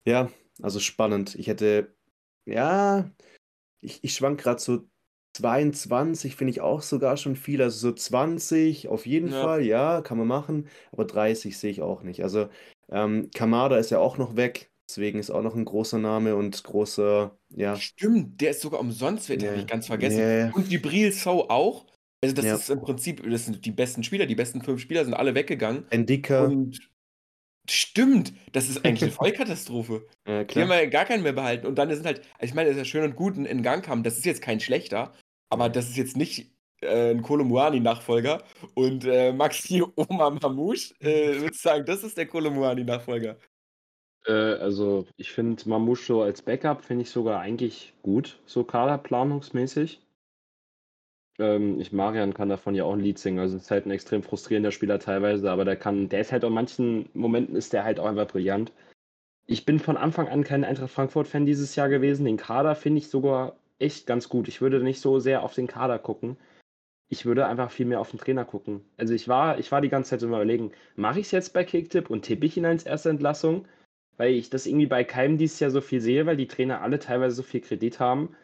Ja, 0.06 0.30
also 0.62 0.80
spannend. 0.80 1.36
Ich 1.36 1.48
hätte, 1.48 1.96
ja, 2.46 3.10
ich, 3.82 4.04
ich 4.04 4.14
schwank 4.14 4.42
gerade 4.42 4.60
so 4.60 4.88
22, 5.36 6.36
finde 6.36 6.52
ich 6.52 6.62
auch 6.62 6.82
sogar 6.82 7.18
schon 7.18 7.36
viel. 7.36 7.62
Also 7.62 7.90
so 7.90 7.96
20 7.96 8.88
auf 8.90 9.06
jeden 9.06 9.30
Ja. 9.30 9.42
Fall, 9.42 9.64
ja, 9.64 10.02
kann 10.02 10.18
man 10.18 10.28
machen. 10.28 10.68
Aber 10.92 11.06
30 11.06 11.58
sehe 11.58 11.72
ich 11.72 11.82
auch 11.82 12.04
nicht. 12.04 12.24
Also 12.24 12.50
ähm, 12.92 13.30
Kamada 13.34 13.78
ist 13.78 13.90
ja 13.92 14.00
auch 14.00 14.18
noch 14.18 14.36
weg. 14.36 14.70
Deswegen 14.90 15.18
ist 15.18 15.32
auch 15.32 15.42
noch 15.42 15.56
ein 15.56 15.66
großer 15.66 15.98
Name 15.98 16.36
und 16.36 16.62
großer, 16.64 17.38
ja. 17.56 17.76
Stimmt, 17.78 18.42
der 18.42 18.52
ist 18.52 18.62
sogar 18.62 18.80
umsonst, 18.82 19.30
wird, 19.30 19.42
habe 19.44 19.56
Ja. 19.56 19.62
ich 19.62 19.68
ganz 19.68 19.88
vergessen. 19.88 20.20
Ja. 20.20 20.52
Und 20.54 20.70
Gibril 20.70 21.12
So 21.12 21.50
auch. 21.50 21.86
Also, 22.22 22.36
das 22.36 22.46
Ja. 22.46 22.56
ist 22.56 22.70
im 22.70 22.82
Prinzip, 22.82 23.24
das 23.30 23.46
sind 23.46 23.66
die 23.66 23.72
besten 23.72 24.04
Spieler, 24.04 24.26
die 24.26 24.36
besten 24.36 24.62
fünf 24.62 24.82
Spieler 24.82 25.04
sind 25.06 25.14
alle 25.14 25.36
weggegangen. 25.36 25.86
Endika, 25.90 26.44
Und 26.46 26.90
stimmt, 27.70 28.34
das 28.52 28.70
ist 28.70 28.84
eigentlich 28.86 29.04
eine 29.04 29.12
Vollkatastrophe. 29.58 30.06
äh, 30.26 30.46
Die 30.46 30.60
haben 30.62 30.68
klar. 30.68 30.82
ja 30.84 30.90
gar 30.90 31.06
keinen 31.06 31.24
mehr 31.24 31.34
behalten. 31.34 31.66
Und 31.68 31.76
dann 31.76 31.90
sind 31.94 32.06
halt, 32.06 32.22
ich 32.42 32.54
meine, 32.54 32.70
das 32.70 32.76
ist 32.78 32.82
ja 32.82 32.86
schön 32.86 33.04
und 33.04 33.16
gut, 33.16 33.38
ein 33.38 33.64
Gang 33.64 33.84
kam. 33.84 34.04
Das 34.04 34.18
ist 34.18 34.26
jetzt 34.26 34.42
kein 34.42 34.60
schlechter, 34.60 35.14
aber 35.50 35.70
das 35.70 35.90
ist 35.90 35.98
jetzt 35.98 36.18
nicht 36.18 36.53
äh, 36.84 37.12
ein 37.12 37.22
Kolomuani-Nachfolger. 37.22 38.44
Und 38.76 39.06
äh, 39.06 39.32
Maxi 39.34 39.84
Oma 39.96 40.30
Mamouche, 40.30 40.94
äh, 41.00 41.42
würde 41.42 41.56
sagen, 41.56 41.86
das 41.86 42.04
ist 42.04 42.18
der 42.18 42.28
Kolomuani-Nachfolger. 42.28 43.38
Äh, 44.26 44.32
also 44.32 45.06
ich 45.18 45.32
finde 45.32 45.68
Mamouche 45.68 46.06
so 46.06 46.22
als 46.22 46.42
Backup 46.42 46.84
finde 46.84 47.04
ich 47.04 47.10
sogar 47.10 47.40
eigentlich 47.42 47.94
gut, 48.04 48.40
so 48.46 48.64
kaderplanungsmäßig. 48.64 50.02
Ähm, 51.40 51.80
ich, 51.80 51.92
Marian 51.92 52.34
kann 52.34 52.50
davon 52.50 52.76
ja 52.76 52.84
auch 52.84 52.94
ein 52.94 53.00
Lied 53.00 53.18
singen, 53.18 53.40
also 53.40 53.58
ist 53.58 53.72
halt 53.72 53.86
ein 53.86 53.92
extrem 53.92 54.22
frustrierender 54.24 54.72
Spieler 54.72 55.00
teilweise, 55.00 55.50
aber 55.50 55.66
der 55.66 55.76
kann, 55.76 56.10
der 56.10 56.22
ist 56.22 56.32
halt 56.32 56.44
in 56.44 56.54
manchen 56.54 57.10
Momenten 57.14 57.56
ist 57.56 57.74
der 57.74 57.84
halt 57.84 58.00
auch 58.00 58.06
einfach 58.06 58.28
brillant. 58.28 58.72
Ich 59.46 59.66
bin 59.66 59.80
von 59.80 59.98
Anfang 59.98 60.28
an 60.30 60.44
kein 60.44 60.64
Eintracht 60.64 60.92
Frankfurt-Fan 60.92 61.46
dieses 61.46 61.76
Jahr 61.76 61.90
gewesen. 61.90 62.26
Den 62.26 62.38
Kader 62.38 62.76
finde 62.76 63.00
ich 63.00 63.10
sogar 63.10 63.58
echt 63.80 64.08
ganz 64.08 64.30
gut. 64.30 64.48
Ich 64.48 64.62
würde 64.62 64.82
nicht 64.82 65.02
so 65.02 65.20
sehr 65.20 65.44
auf 65.44 65.54
den 65.54 65.68
Kader 65.68 66.00
gucken. 66.00 66.38
Ich 67.10 67.26
würde 67.26 67.46
einfach 67.46 67.72
viel 67.72 67.86
mehr 67.86 68.00
auf 68.00 68.12
den 68.12 68.20
Trainer 68.20 68.46
gucken. 68.46 68.82
Also 68.98 69.14
ich 69.14 69.28
war, 69.28 69.60
ich 69.60 69.72
war 69.72 69.82
die 69.82 69.90
ganze 69.90 70.12
Zeit 70.12 70.28
mal 70.28 70.38
überlegen, 70.38 70.72
mache 70.96 71.20
ich 71.20 71.28
es 71.28 71.32
jetzt 71.32 71.54
bei 71.54 71.64
Kicktipp 71.64 72.10
und 72.10 72.24
tippe 72.24 72.46
ich 72.46 72.58
ihn 72.58 72.66
als 72.66 72.86
erste 72.86 73.10
Entlassung? 73.10 73.66
Weil 74.18 74.34
ich 74.34 74.50
das 74.50 74.66
irgendwie 74.66 74.88
bei 74.88 75.04
keinem 75.04 75.38
dieses 75.38 75.60
Jahr 75.60 75.72
so 75.72 75.82
viel 75.82 76.02
sehe, 76.02 76.26
weil 76.26 76.38
die 76.38 76.48
Trainer 76.48 76.82
alle 76.82 77.00
teilweise 77.00 77.36
so 77.36 77.44
viel 77.44 77.62
Kredit 77.62 78.00
haben. 78.00 78.36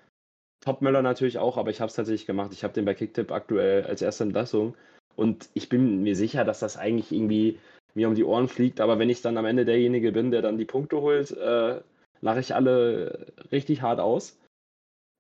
Topmöller 0.62 1.02
natürlich 1.02 1.38
auch, 1.38 1.58
aber 1.58 1.70
ich 1.70 1.80
habe 1.80 1.90
es 1.90 1.96
tatsächlich 1.96 2.26
gemacht. 2.26 2.52
Ich 2.54 2.64
habe 2.64 2.74
den 2.74 2.86
bei 2.86 2.94
Kicktipp 2.94 3.32
aktuell 3.32 3.86
als 3.86 4.02
erste 4.02 4.24
Entlassung. 4.24 4.76
Und 5.16 5.50
ich 5.54 5.70
bin 5.70 6.04
mir 6.04 6.16
sicher, 6.16 6.44
dass 6.44 6.60
das 6.60 6.78
eigentlich 6.78 7.12
irgendwie 7.12 7.60
mir 7.94 8.08
um 8.08 8.16
die 8.16 8.24
Ohren 8.24 8.48
fliegt. 8.48 8.82
Aber 8.82 9.00
wenn 9.00 9.10
ich 9.10 9.22
dann 9.22 9.38
am 9.38 9.46
Ende 9.46 9.66
derjenige 9.66 10.12
bin, 10.12 10.32
der 10.32 10.42
dann 10.42 10.58
die 10.58 10.66
Punkte 10.66 11.02
holt, 11.02 11.32
äh, 11.32 11.82
lache 12.22 12.40
ich 12.40 12.56
alle 12.56 13.28
richtig 13.52 13.82
hart 13.82 14.00
aus. 14.00 14.38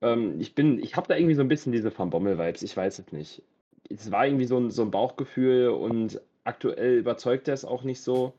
Ähm, 0.01 0.39
ich 0.39 0.55
bin, 0.55 0.79
ich 0.81 0.95
habe 0.95 1.07
da 1.07 1.15
irgendwie 1.15 1.35
so 1.35 1.41
ein 1.41 1.47
bisschen 1.47 1.71
diese 1.71 1.97
Van 1.97 2.09
Bommel-Vibes, 2.09 2.63
ich 2.63 2.75
weiß 2.75 2.99
es 2.99 3.11
nicht. 3.11 3.41
Es 3.89 4.11
war 4.11 4.25
irgendwie 4.25 4.45
so 4.45 4.57
ein, 4.57 4.71
so 4.71 4.83
ein 4.83 4.91
Bauchgefühl 4.91 5.69
und 5.69 6.21
aktuell 6.43 6.97
überzeugt 6.97 7.47
er 7.47 7.53
es 7.53 7.65
auch 7.65 7.83
nicht 7.83 8.01
so. 8.01 8.33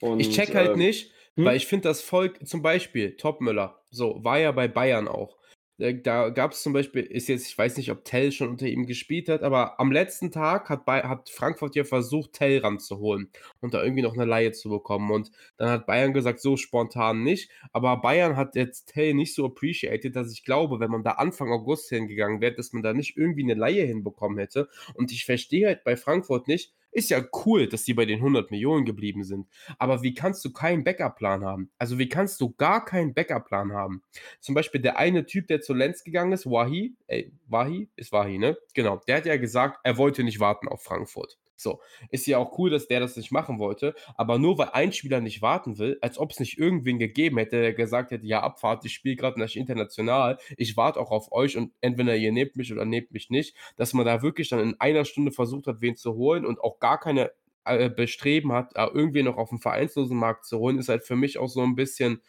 Und, 0.00 0.20
Ich 0.20 0.30
check 0.30 0.54
halt 0.54 0.72
ähm, 0.72 0.78
nicht, 0.78 1.12
hm? 1.34 1.44
weil 1.44 1.56
ich 1.56 1.66
finde 1.66 1.88
das 1.88 2.00
Volk, 2.00 2.46
zum 2.46 2.62
Beispiel 2.62 3.16
Topmüller, 3.16 3.80
so, 3.90 4.22
war 4.24 4.38
ja 4.38 4.52
bei 4.52 4.68
Bayern 4.68 5.08
auch. 5.08 5.36
Da, 5.78 5.92
da 5.92 6.30
gab 6.30 6.52
es 6.52 6.62
zum 6.62 6.72
Beispiel, 6.72 7.02
ist 7.02 7.28
jetzt, 7.28 7.46
ich 7.46 7.58
weiß 7.58 7.76
nicht, 7.76 7.90
ob 7.90 8.02
Tell 8.04 8.32
schon 8.32 8.48
unter 8.48 8.66
ihm 8.66 8.86
gespielt 8.86 9.28
hat, 9.28 9.42
aber 9.42 9.78
am 9.78 9.92
letzten 9.92 10.30
Tag 10.32 10.70
hat, 10.70 10.86
Bay 10.86 11.02
hat 11.02 11.28
Frankfurt 11.28 11.76
ja 11.76 11.84
versucht, 11.84 12.32
Tell 12.32 12.60
ranzuholen 12.60 13.30
und 13.60 13.74
da 13.74 13.82
irgendwie 13.82 14.00
noch 14.02 14.14
eine 14.14 14.24
Laie 14.24 14.52
zu 14.52 14.70
bekommen. 14.70 15.10
Und 15.10 15.30
dann 15.58 15.68
hat 15.68 15.86
Bayern 15.86 16.14
gesagt, 16.14 16.40
so 16.40 16.56
spontan 16.56 17.22
nicht. 17.22 17.50
Aber 17.72 17.98
Bayern 17.98 18.36
hat 18.36 18.56
jetzt 18.56 18.86
Tell 18.86 19.12
nicht 19.12 19.34
so 19.34 19.44
appreciated, 19.44 20.16
dass 20.16 20.32
ich 20.32 20.44
glaube, 20.44 20.80
wenn 20.80 20.90
man 20.90 21.04
da 21.04 21.12
Anfang 21.12 21.52
August 21.52 21.90
hingegangen 21.90 22.40
wäre, 22.40 22.54
dass 22.54 22.72
man 22.72 22.82
da 22.82 22.94
nicht 22.94 23.18
irgendwie 23.18 23.42
eine 23.42 23.54
Laie 23.54 23.84
hinbekommen 23.84 24.38
hätte. 24.38 24.68
Und 24.94 25.12
ich 25.12 25.26
verstehe 25.26 25.66
halt 25.66 25.84
bei 25.84 25.96
Frankfurt 25.96 26.48
nicht, 26.48 26.72
ist 26.96 27.10
ja 27.10 27.22
cool, 27.44 27.68
dass 27.68 27.84
die 27.84 27.92
bei 27.92 28.06
den 28.06 28.20
100 28.20 28.50
Millionen 28.50 28.86
geblieben 28.86 29.22
sind. 29.22 29.46
Aber 29.78 30.02
wie 30.02 30.14
kannst 30.14 30.42
du 30.46 30.52
keinen 30.52 30.82
Backup-Plan 30.82 31.44
haben? 31.44 31.70
Also 31.78 31.98
wie 31.98 32.08
kannst 32.08 32.40
du 32.40 32.54
gar 32.54 32.84
keinen 32.84 33.12
Backup-Plan 33.12 33.72
haben? 33.72 34.02
Zum 34.40 34.54
Beispiel 34.54 34.80
der 34.80 34.96
eine 34.96 35.26
Typ, 35.26 35.46
der 35.46 35.60
zu 35.60 35.74
Lenz 35.74 36.04
gegangen 36.04 36.32
ist, 36.32 36.46
Wahi, 36.46 36.94
ey, 37.06 37.32
Wahi, 37.48 37.90
ist 37.96 38.12
Wahi, 38.12 38.38
ne? 38.38 38.56
Genau, 38.72 39.00
der 39.06 39.18
hat 39.18 39.26
ja 39.26 39.36
gesagt, 39.36 39.80
er 39.84 39.98
wollte 39.98 40.24
nicht 40.24 40.40
warten 40.40 40.68
auf 40.68 40.82
Frankfurt. 40.82 41.36
So, 41.56 41.80
ist 42.10 42.26
ja 42.26 42.38
auch 42.38 42.58
cool, 42.58 42.70
dass 42.70 42.86
der 42.88 43.00
das 43.00 43.16
nicht 43.16 43.32
machen 43.32 43.58
wollte, 43.58 43.94
aber 44.14 44.38
nur 44.38 44.58
weil 44.58 44.70
ein 44.72 44.92
Spieler 44.92 45.20
nicht 45.20 45.42
warten 45.42 45.78
will, 45.78 45.98
als 46.02 46.18
ob 46.18 46.30
es 46.32 46.40
nicht 46.40 46.58
irgendwen 46.58 46.98
gegeben 46.98 47.38
hätte, 47.38 47.60
der 47.60 47.72
gesagt 47.72 48.10
hätte, 48.10 48.26
ja, 48.26 48.42
Abfahrt, 48.42 48.84
ich 48.84 48.94
spiele 48.94 49.16
gerade 49.16 49.40
nicht 49.40 49.56
international, 49.56 50.38
ich 50.56 50.76
warte 50.76 51.00
auch 51.00 51.10
auf 51.10 51.32
euch 51.32 51.56
und 51.56 51.72
entweder 51.80 52.16
ihr 52.16 52.32
nehmt 52.32 52.56
mich 52.56 52.72
oder 52.72 52.84
nehmt 52.84 53.10
mich 53.12 53.30
nicht, 53.30 53.56
dass 53.76 53.94
man 53.94 54.06
da 54.06 54.22
wirklich 54.22 54.48
dann 54.50 54.60
in 54.60 54.80
einer 54.80 55.04
Stunde 55.04 55.32
versucht 55.32 55.66
hat, 55.66 55.80
wen 55.80 55.96
zu 55.96 56.14
holen 56.14 56.44
und 56.44 56.60
auch 56.60 56.78
gar 56.78 57.00
keine 57.00 57.32
äh, 57.64 57.90
Bestreben 57.90 58.52
hat, 58.52 58.74
irgendwen 58.76 59.24
noch 59.26 59.36
auf 59.38 59.48
dem 59.50 59.58
vereinslosen 59.58 60.16
Markt 60.16 60.44
zu 60.44 60.58
holen, 60.58 60.78
ist 60.78 60.88
halt 60.88 61.04
für 61.04 61.16
mich 61.16 61.38
auch 61.38 61.48
so 61.48 61.62
ein 61.62 61.74
bisschen, 61.74 62.22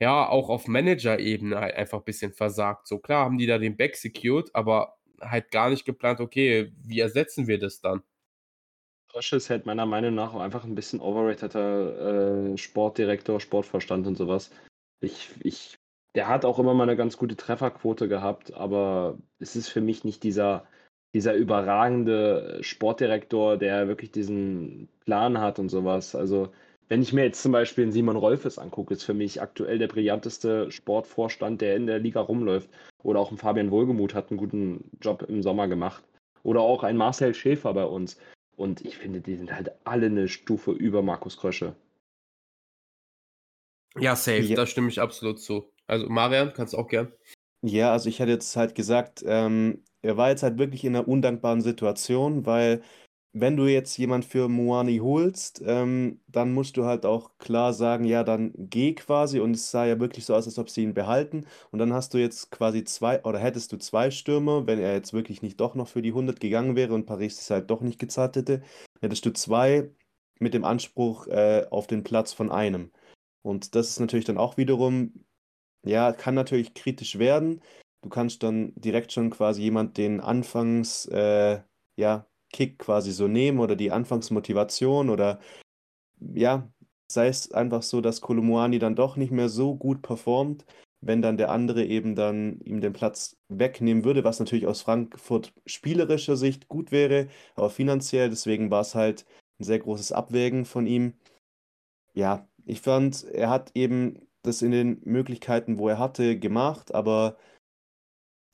ja, 0.00 0.28
auch 0.28 0.48
auf 0.50 0.68
Manager-Ebene 0.68 1.58
halt 1.60 1.74
einfach 1.74 1.98
ein 1.98 2.04
bisschen 2.04 2.32
versagt. 2.32 2.88
So 2.88 2.98
klar 2.98 3.24
haben 3.24 3.38
die 3.38 3.46
da 3.46 3.58
den 3.58 3.76
Back 3.76 3.96
secured, 3.96 4.54
aber 4.54 4.96
halt 5.20 5.50
gar 5.50 5.70
nicht 5.70 5.84
geplant, 5.84 6.20
okay, 6.20 6.72
wie 6.84 7.00
ersetzen 7.00 7.48
wir 7.48 7.58
das 7.58 7.80
dann? 7.80 8.02
Krösche 9.08 9.36
ist 9.36 9.50
halt 9.50 9.66
meiner 9.66 9.86
Meinung 9.86 10.14
nach 10.14 10.34
auch 10.34 10.40
einfach 10.40 10.64
ein 10.64 10.74
bisschen 10.74 11.00
overrateder 11.00 12.52
äh, 12.52 12.58
Sportdirektor, 12.58 13.40
Sportverstand 13.40 14.06
und 14.06 14.16
sowas. 14.16 14.50
Ich, 15.00 15.30
ich, 15.40 15.78
der 16.14 16.28
hat 16.28 16.44
auch 16.44 16.58
immer 16.58 16.74
mal 16.74 16.84
eine 16.84 16.96
ganz 16.96 17.16
gute 17.16 17.36
Trefferquote 17.36 18.08
gehabt, 18.08 18.52
aber 18.54 19.18
es 19.38 19.56
ist 19.56 19.68
für 19.68 19.80
mich 19.80 20.04
nicht 20.04 20.22
dieser, 20.22 20.66
dieser 21.14 21.34
überragende 21.34 22.58
Sportdirektor, 22.60 23.56
der 23.56 23.88
wirklich 23.88 24.10
diesen 24.10 24.88
Plan 25.00 25.38
hat 25.38 25.58
und 25.58 25.70
sowas. 25.70 26.14
Also, 26.14 26.52
wenn 26.88 27.02
ich 27.02 27.12
mir 27.12 27.24
jetzt 27.24 27.42
zum 27.42 27.52
Beispiel 27.52 27.84
einen 27.84 27.92
Simon 27.92 28.16
Rolfes 28.16 28.58
angucke, 28.58 28.94
ist 28.94 29.04
für 29.04 29.14
mich 29.14 29.40
aktuell 29.40 29.78
der 29.78 29.88
brillanteste 29.88 30.70
Sportvorstand, 30.70 31.60
der 31.60 31.76
in 31.76 31.86
der 31.86 31.98
Liga 31.98 32.20
rumläuft. 32.20 32.70
Oder 33.02 33.20
auch 33.20 33.30
ein 33.30 33.38
Fabian 33.38 33.70
Wohlgemuth 33.70 34.14
hat 34.14 34.30
einen 34.30 34.38
guten 34.38 34.90
Job 35.00 35.22
im 35.28 35.42
Sommer 35.42 35.68
gemacht. 35.68 36.02
Oder 36.42 36.60
auch 36.60 36.82
ein 36.82 36.96
Marcel 36.96 37.34
Schäfer 37.34 37.74
bei 37.74 37.84
uns. 37.84 38.18
Und 38.58 38.80
ich 38.84 38.98
finde, 38.98 39.20
die 39.20 39.36
sind 39.36 39.52
halt 39.54 39.70
alle 39.84 40.06
eine 40.06 40.26
Stufe 40.26 40.72
über 40.72 41.00
Markus 41.00 41.36
Krösche. 41.36 41.76
Ja, 43.96 44.16
safe, 44.16 44.42
Ja. 44.42 44.56
da 44.56 44.66
stimme 44.66 44.88
ich 44.88 45.00
absolut 45.00 45.40
zu. 45.40 45.72
Also, 45.86 46.08
Marian, 46.08 46.52
kannst 46.52 46.74
du 46.74 46.78
auch 46.78 46.88
gern. 46.88 47.12
Ja, 47.62 47.92
also 47.92 48.08
ich 48.08 48.20
hatte 48.20 48.32
jetzt 48.32 48.56
halt 48.56 48.74
gesagt, 48.74 49.22
ähm, 49.24 49.84
er 50.02 50.16
war 50.16 50.30
jetzt 50.30 50.42
halt 50.42 50.58
wirklich 50.58 50.84
in 50.84 50.96
einer 50.96 51.06
undankbaren 51.06 51.60
Situation, 51.60 52.46
weil 52.46 52.82
wenn 53.32 53.56
du 53.56 53.66
jetzt 53.66 53.96
jemand 53.98 54.24
für 54.24 54.48
Moani 54.48 54.98
holst, 54.98 55.62
ähm, 55.64 56.20
dann 56.26 56.52
musst 56.54 56.76
du 56.76 56.84
halt 56.84 57.06
auch 57.06 57.36
klar 57.38 57.72
sagen, 57.72 58.04
ja, 58.04 58.24
dann 58.24 58.52
geh 58.56 58.94
quasi 58.94 59.40
und 59.40 59.52
es 59.54 59.70
sah 59.70 59.86
ja 59.86 60.00
wirklich 60.00 60.24
so 60.24 60.34
aus, 60.34 60.46
als 60.46 60.58
ob 60.58 60.70
sie 60.70 60.82
ihn 60.82 60.94
behalten 60.94 61.46
und 61.70 61.78
dann 61.78 61.92
hast 61.92 62.14
du 62.14 62.18
jetzt 62.18 62.50
quasi 62.50 62.84
zwei 62.84 63.22
oder 63.24 63.38
hättest 63.38 63.72
du 63.72 63.76
zwei 63.78 64.10
Stürmer, 64.10 64.66
wenn 64.66 64.78
er 64.80 64.94
jetzt 64.94 65.12
wirklich 65.12 65.42
nicht 65.42 65.60
doch 65.60 65.74
noch 65.74 65.88
für 65.88 66.02
die 66.02 66.12
100 66.12 66.40
gegangen 66.40 66.76
wäre 66.76 66.94
und 66.94 67.06
Paris 67.06 67.40
es 67.40 67.50
halt 67.50 67.70
doch 67.70 67.80
nicht 67.82 67.98
gezahlt 67.98 68.36
hätte, 68.36 68.62
hättest 69.00 69.26
du 69.26 69.32
zwei 69.32 69.90
mit 70.40 70.54
dem 70.54 70.64
Anspruch 70.64 71.26
äh, 71.28 71.66
auf 71.70 71.86
den 71.86 72.04
Platz 72.04 72.32
von 72.32 72.50
einem. 72.50 72.92
Und 73.42 73.74
das 73.74 73.90
ist 73.90 74.00
natürlich 74.00 74.26
dann 74.26 74.38
auch 74.38 74.56
wiederum 74.56 75.12
ja, 75.84 76.12
kann 76.12 76.34
natürlich 76.34 76.74
kritisch 76.74 77.18
werden. 77.18 77.62
Du 78.02 78.08
kannst 78.08 78.42
dann 78.42 78.72
direkt 78.76 79.12
schon 79.12 79.30
quasi 79.30 79.62
jemand 79.62 79.96
den 79.96 80.20
Anfangs, 80.20 81.06
äh, 81.06 81.62
ja, 81.96 82.26
Kick 82.52 82.78
quasi 82.78 83.12
so 83.12 83.28
nehmen 83.28 83.60
oder 83.60 83.76
die 83.76 83.90
Anfangsmotivation 83.92 85.10
oder 85.10 85.40
ja, 86.20 86.68
sei 87.10 87.28
es 87.28 87.52
einfach 87.52 87.82
so, 87.82 88.00
dass 88.00 88.20
Kolomuani 88.20 88.78
dann 88.78 88.96
doch 88.96 89.16
nicht 89.16 89.30
mehr 89.32 89.48
so 89.48 89.76
gut 89.76 90.02
performt, 90.02 90.66
wenn 91.00 91.22
dann 91.22 91.36
der 91.36 91.50
andere 91.50 91.84
eben 91.84 92.14
dann 92.14 92.60
ihm 92.60 92.80
den 92.80 92.92
Platz 92.92 93.36
wegnehmen 93.48 94.04
würde, 94.04 94.24
was 94.24 94.40
natürlich 94.40 94.66
aus 94.66 94.82
Frankfurt 94.82 95.52
spielerischer 95.66 96.36
Sicht 96.36 96.68
gut 96.68 96.92
wäre, 96.92 97.28
aber 97.54 97.70
finanziell, 97.70 98.30
deswegen 98.30 98.70
war 98.70 98.80
es 98.80 98.94
halt 98.94 99.24
ein 99.60 99.64
sehr 99.64 99.78
großes 99.78 100.12
Abwägen 100.12 100.64
von 100.64 100.86
ihm. 100.86 101.14
Ja, 102.14 102.48
ich 102.64 102.80
fand, 102.80 103.24
er 103.24 103.50
hat 103.50 103.70
eben 103.74 104.28
das 104.42 104.62
in 104.62 104.70
den 104.70 105.00
Möglichkeiten, 105.04 105.78
wo 105.78 105.88
er 105.88 105.98
hatte, 105.98 106.38
gemacht, 106.38 106.94
aber 106.94 107.36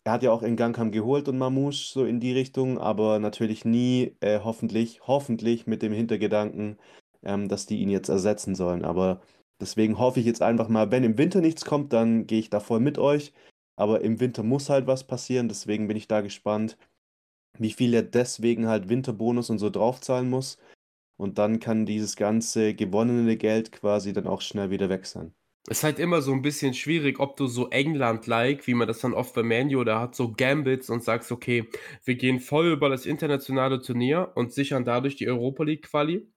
er 0.04 0.12
hat 0.12 0.22
ja 0.22 0.30
auch 0.32 0.42
Ngankam 0.42 0.92
geholt 0.92 1.28
und 1.28 1.38
Mamouche 1.38 1.92
so 1.92 2.04
in 2.04 2.20
die 2.20 2.32
Richtung, 2.32 2.78
aber 2.78 3.18
natürlich 3.18 3.64
nie, 3.64 4.16
äh, 4.20 4.40
hoffentlich, 4.40 5.00
hoffentlich 5.06 5.66
mit 5.66 5.82
dem 5.82 5.92
Hintergedanken, 5.92 6.78
ähm, 7.24 7.48
dass 7.48 7.66
die 7.66 7.78
ihn 7.80 7.88
jetzt 7.90 8.10
ersetzen 8.10 8.54
sollen. 8.54 8.84
Aber 8.84 9.22
deswegen 9.60 9.98
hoffe 9.98 10.20
ich 10.20 10.26
jetzt 10.26 10.42
einfach 10.42 10.68
mal, 10.68 10.90
wenn 10.90 11.04
im 11.04 11.18
Winter 11.18 11.40
nichts 11.40 11.64
kommt, 11.64 11.92
dann 11.92 12.26
gehe 12.26 12.40
ich 12.40 12.50
da 12.50 12.60
voll 12.60 12.80
mit 12.80 12.98
euch. 12.98 13.32
Aber 13.76 14.02
im 14.02 14.20
Winter 14.20 14.42
muss 14.42 14.70
halt 14.70 14.86
was 14.86 15.04
passieren, 15.04 15.48
deswegen 15.48 15.88
bin 15.88 15.96
ich 15.96 16.06
da 16.08 16.20
gespannt, 16.20 16.76
wie 17.58 17.72
viel 17.72 17.94
er 17.94 18.02
deswegen 18.02 18.68
halt 18.68 18.88
Winterbonus 18.88 19.50
und 19.50 19.58
so 19.58 19.70
draufzahlen 19.70 20.30
muss. 20.30 20.58
Und 21.16 21.38
dann 21.38 21.60
kann 21.60 21.86
dieses 21.86 22.16
ganze 22.16 22.74
gewonnene 22.74 23.36
Geld 23.36 23.72
quasi 23.72 24.12
dann 24.12 24.26
auch 24.26 24.40
schnell 24.42 24.70
wieder 24.70 24.88
weg 24.88 25.06
sein. 25.06 25.34
Ist 25.66 25.82
halt 25.82 25.98
immer 25.98 26.20
so 26.20 26.32
ein 26.32 26.42
bisschen 26.42 26.74
schwierig, 26.74 27.20
ob 27.20 27.38
du 27.38 27.46
so 27.46 27.70
England-like, 27.70 28.66
wie 28.66 28.74
man 28.74 28.86
das 28.86 28.98
dann 28.98 29.14
oft 29.14 29.34
bei 29.34 29.42
Manu 29.42 29.82
da 29.82 30.00
hat, 30.00 30.14
so 30.14 30.30
gambits 30.30 30.90
und 30.90 31.02
sagst, 31.02 31.32
okay, 31.32 31.70
wir 32.04 32.16
gehen 32.16 32.38
voll 32.38 32.66
über 32.72 32.90
das 32.90 33.06
internationale 33.06 33.80
Turnier 33.80 34.32
und 34.34 34.52
sichern 34.52 34.84
dadurch 34.84 35.16
die 35.16 35.26
Europa 35.26 35.64
League-Quali. 35.64 36.28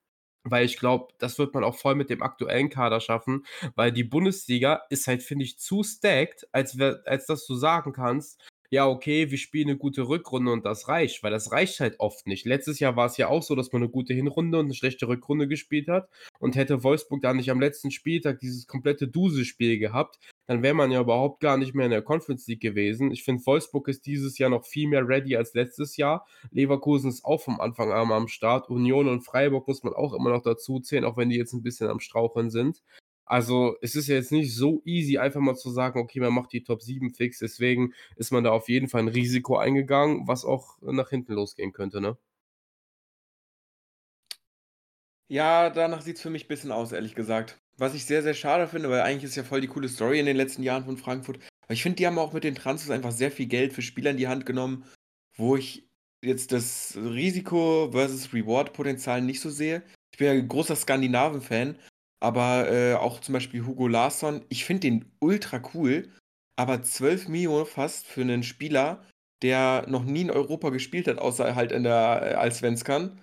Weil 0.43 0.65
ich 0.65 0.77
glaube, 0.77 1.13
das 1.19 1.39
wird 1.39 1.53
man 1.53 1.65
auch 1.65 1.75
voll 1.75 1.95
mit 1.95 2.09
dem 2.09 2.21
aktuellen 2.23 2.69
Kader 2.69 3.01
schaffen, 3.01 3.45
weil 3.75 3.91
die 3.91 4.05
Bundesliga 4.05 4.83
ist 4.89 5.07
halt, 5.07 5.21
finde 5.23 5.43
ich, 5.43 5.59
zu 5.59 5.83
stacked, 5.83 6.47
als, 6.53 6.79
als 6.79 7.25
dass 7.25 7.45
du 7.45 7.55
sagen 7.55 7.91
kannst, 7.91 8.41
ja, 8.69 8.85
okay, 8.87 9.31
wir 9.31 9.37
spielen 9.37 9.69
eine 9.69 9.77
gute 9.77 10.09
Rückrunde 10.09 10.51
und 10.51 10.65
das 10.65 10.89
reicht, 10.89 11.23
weil 11.23 11.31
das 11.31 11.51
reicht 11.51 11.79
halt 11.79 11.99
oft 11.99 12.27
nicht. 12.27 12.45
Letztes 12.45 12.79
Jahr 12.79 12.97
war 12.97 13.05
es 13.05 13.15
ja 13.15 13.29
auch 13.29 13.41
so, 13.41 13.55
dass 13.55 13.71
man 13.71 13.81
eine 13.81 13.89
gute 13.89 14.13
Hinrunde 14.13 14.59
und 14.59 14.65
eine 14.65 14.73
schlechte 14.73 15.07
Rückrunde 15.07 15.47
gespielt 15.47 15.87
hat 15.87 16.09
und 16.39 16.55
hätte 16.55 16.83
Wolfsburg 16.83 17.21
da 17.21 17.33
nicht 17.33 17.49
am 17.49 17.61
letzten 17.61 17.91
Spieltag 17.91 18.39
dieses 18.39 18.67
komplette 18.67 19.07
Duse-Spiel 19.07 19.79
gehabt, 19.79 20.19
dann 20.47 20.63
wäre 20.63 20.73
man 20.73 20.91
ja 20.91 20.99
überhaupt 20.99 21.39
gar 21.39 21.57
nicht 21.57 21.75
mehr 21.75 21.85
in 21.85 21.91
der 21.91 22.01
Conference 22.01 22.45
League 22.47 22.61
gewesen. 22.61 23.11
Ich 23.11 23.23
finde, 23.23 23.45
Wolfsburg 23.45 23.87
ist 23.87 24.05
dieses 24.05 24.37
Jahr 24.37 24.49
noch 24.49 24.65
viel 24.65 24.89
mehr 24.89 25.07
ready 25.07 25.37
als 25.37 25.53
letztes 25.53 25.95
Jahr. 25.95 26.27
Leverkusen 26.51 27.09
ist 27.09 27.23
auch 27.23 27.41
vom 27.41 27.61
Anfang 27.61 27.91
an 27.91 28.11
am 28.11 28.27
Start. 28.27 28.69
Union 28.69 29.07
und 29.07 29.21
Freiburg 29.21 29.67
muss 29.67 29.83
man 29.83 29.93
auch 29.93 30.13
immer 30.13 30.29
noch 30.29 30.41
dazu 30.41 30.79
zählen, 30.81 31.05
auch 31.05 31.15
wenn 31.15 31.29
die 31.29 31.37
jetzt 31.37 31.53
ein 31.53 31.63
bisschen 31.63 31.89
am 31.89 32.01
Straucheln 32.01 32.49
sind. 32.49 32.81
Also 33.27 33.75
es 33.81 33.95
ist 33.95 34.07
jetzt 34.07 34.31
nicht 34.31 34.55
so 34.55 34.81
easy, 34.85 35.17
einfach 35.17 35.41
mal 35.41 35.55
zu 35.55 35.69
sagen, 35.69 35.99
okay, 35.99 36.19
man 36.19 36.33
macht 36.33 36.53
die 36.53 36.63
Top 36.63 36.81
7 36.81 37.13
fix. 37.13 37.39
Deswegen 37.39 37.93
ist 38.15 38.31
man 38.31 38.43
da 38.43 38.51
auf 38.51 38.69
jeden 38.69 38.87
Fall 38.87 39.01
ein 39.01 39.07
Risiko 39.09 39.57
eingegangen, 39.57 40.27
was 40.27 40.45
auch 40.45 40.77
nach 40.81 41.09
hinten 41.09 41.33
losgehen 41.33 41.73
könnte, 41.73 42.01
ne? 42.01 42.17
Ja, 45.29 45.69
danach 45.69 46.01
sieht 46.01 46.15
es 46.15 46.21
für 46.21 46.29
mich 46.29 46.45
ein 46.45 46.47
bisschen 46.47 46.71
aus, 46.71 46.93
ehrlich 46.93 47.13
gesagt. 47.13 47.59
Was 47.77 47.93
ich 47.93 48.05
sehr, 48.05 48.23
sehr 48.23 48.33
schade 48.33 48.67
finde, 48.67 48.89
weil 48.89 49.01
eigentlich 49.01 49.25
ist 49.25 49.35
ja 49.35 49.43
voll 49.43 49.61
die 49.61 49.67
coole 49.67 49.89
Story 49.89 50.19
in 50.19 50.25
den 50.25 50.37
letzten 50.37 50.63
Jahren 50.63 50.85
von 50.85 50.97
Frankfurt. 50.97 51.39
Aber 51.63 51.73
ich 51.73 51.83
finde, 51.83 51.97
die 51.97 52.07
haben 52.07 52.17
auch 52.17 52.31
mit 52.31 52.45
den 52.45 52.55
Transfers 52.55 52.91
einfach 52.91 53.11
sehr 53.11 53.29
viel 53.29 53.47
Geld 53.47 53.73
für 53.73 53.81
Spieler 53.81 54.11
in 54.11 54.17
die 54.17 54.29
Hand 54.29 54.45
genommen, 54.45 54.85
wo 55.35 55.57
ich 55.57 55.85
jetzt 56.23 56.53
das 56.53 56.95
Risiko 56.95 57.89
versus 57.91 58.33
Reward-Potenzial 58.33 59.21
nicht 59.21 59.41
so 59.41 59.49
sehe. 59.49 59.83
Ich 60.11 60.17
bin 60.17 60.27
ja 60.27 60.33
ein 60.33 60.47
großer 60.47 60.75
Skandinaven-Fan, 60.77 61.77
aber 62.19 62.71
äh, 62.71 62.95
auch 62.95 63.19
zum 63.19 63.33
Beispiel 63.33 63.65
Hugo 63.65 63.87
Larsson, 63.87 64.45
ich 64.49 64.65
finde 64.65 64.81
den 64.81 65.11
ultra 65.19 65.61
cool, 65.73 66.09
aber 66.55 66.81
12 66.81 67.27
Millionen 67.27 67.65
fast 67.65 68.07
für 68.07 68.21
einen 68.21 68.43
Spieler, 68.43 69.03
der 69.41 69.85
noch 69.87 70.03
nie 70.03 70.21
in 70.21 70.31
Europa 70.31 70.69
gespielt 70.69 71.07
hat, 71.07 71.19
außer 71.19 71.55
halt 71.55 71.71
in 71.71 71.83
der 71.83 72.21
äh, 72.23 72.33
Allsvenskan, 72.35 73.21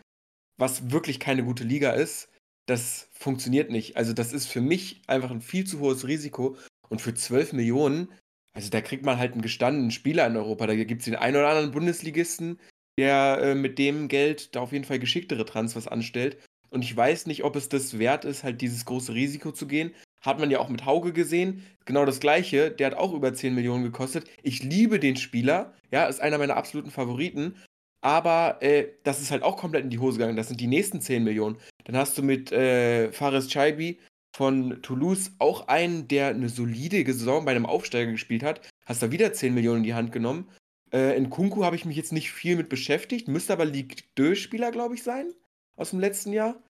was 0.58 0.92
wirklich 0.92 1.18
keine 1.18 1.44
gute 1.44 1.64
Liga 1.64 1.90
ist, 1.90 2.28
das 2.66 3.08
funktioniert 3.12 3.70
nicht. 3.70 3.96
Also 3.96 4.12
das 4.12 4.32
ist 4.32 4.46
für 4.46 4.60
mich 4.60 5.02
einfach 5.08 5.30
ein 5.30 5.40
viel 5.40 5.66
zu 5.66 5.80
hohes 5.80 6.06
Risiko 6.06 6.56
und 6.88 7.00
für 7.00 7.14
12 7.14 7.52
Millionen, 7.52 8.08
also 8.54 8.70
da 8.70 8.80
kriegt 8.80 9.04
man 9.04 9.18
halt 9.18 9.32
einen 9.32 9.42
gestandenen 9.42 9.90
Spieler 9.90 10.26
in 10.26 10.36
Europa. 10.36 10.66
Da 10.66 10.76
gibt 10.76 11.00
es 11.00 11.06
den 11.06 11.16
einen 11.16 11.36
oder 11.36 11.48
anderen 11.48 11.72
Bundesligisten, 11.72 12.60
der 12.98 13.38
äh, 13.42 13.54
mit 13.54 13.78
dem 13.78 14.08
Geld 14.08 14.54
da 14.54 14.60
auf 14.60 14.72
jeden 14.72 14.84
Fall 14.84 15.00
geschicktere 15.00 15.44
Transfers 15.44 15.88
anstellt. 15.88 16.38
Und 16.74 16.82
ich 16.82 16.96
weiß 16.96 17.26
nicht, 17.26 17.44
ob 17.44 17.54
es 17.54 17.68
das 17.68 18.00
wert 18.00 18.24
ist, 18.24 18.42
halt 18.42 18.60
dieses 18.60 18.84
große 18.84 19.14
Risiko 19.14 19.52
zu 19.52 19.68
gehen. 19.68 19.94
Hat 20.20 20.40
man 20.40 20.50
ja 20.50 20.58
auch 20.58 20.68
mit 20.68 20.84
Hauge 20.84 21.12
gesehen. 21.12 21.64
Genau 21.84 22.04
das 22.04 22.18
Gleiche. 22.18 22.72
Der 22.72 22.88
hat 22.88 22.94
auch 22.94 23.12
über 23.12 23.32
10 23.32 23.54
Millionen 23.54 23.84
gekostet. 23.84 24.28
Ich 24.42 24.64
liebe 24.64 24.98
den 24.98 25.14
Spieler. 25.14 25.72
Ja, 25.92 26.06
ist 26.06 26.20
einer 26.20 26.36
meiner 26.36 26.56
absoluten 26.56 26.90
Favoriten. 26.90 27.54
Aber 28.00 28.60
äh, 28.60 28.88
das 29.04 29.22
ist 29.22 29.30
halt 29.30 29.44
auch 29.44 29.56
komplett 29.56 29.84
in 29.84 29.90
die 29.90 30.00
Hose 30.00 30.18
gegangen. 30.18 30.36
Das 30.36 30.48
sind 30.48 30.60
die 30.60 30.66
nächsten 30.66 31.00
10 31.00 31.22
Millionen. 31.22 31.58
Dann 31.84 31.96
hast 31.96 32.18
du 32.18 32.22
mit 32.24 32.50
äh, 32.50 33.12
Fares 33.12 33.46
Chaibi 33.46 34.00
von 34.36 34.82
Toulouse 34.82 35.30
auch 35.38 35.68
einen, 35.68 36.08
der 36.08 36.30
eine 36.30 36.48
solide 36.48 37.04
Saison 37.06 37.44
bei 37.44 37.52
einem 37.52 37.66
Aufsteiger 37.66 38.10
gespielt 38.10 38.42
hat. 38.42 38.68
Hast 38.84 39.00
da 39.00 39.12
wieder 39.12 39.32
10 39.32 39.54
Millionen 39.54 39.78
in 39.78 39.84
die 39.84 39.94
Hand 39.94 40.10
genommen. 40.10 40.50
Äh, 40.92 41.16
in 41.16 41.30
Kunku 41.30 41.64
habe 41.64 41.76
ich 41.76 41.84
mich 41.84 41.96
jetzt 41.96 42.12
nicht 42.12 42.32
viel 42.32 42.56
mit 42.56 42.68
beschäftigt. 42.68 43.28
Müsste 43.28 43.52
aber 43.52 43.64
Ligue 43.64 43.96
2-Spieler, 44.18 44.72
glaube 44.72 44.96
ich, 44.96 45.04
sein. 45.04 45.32
Aus 45.76 45.90
dem 45.90 46.00
letzten 46.00 46.32
Jahr. 46.32 46.62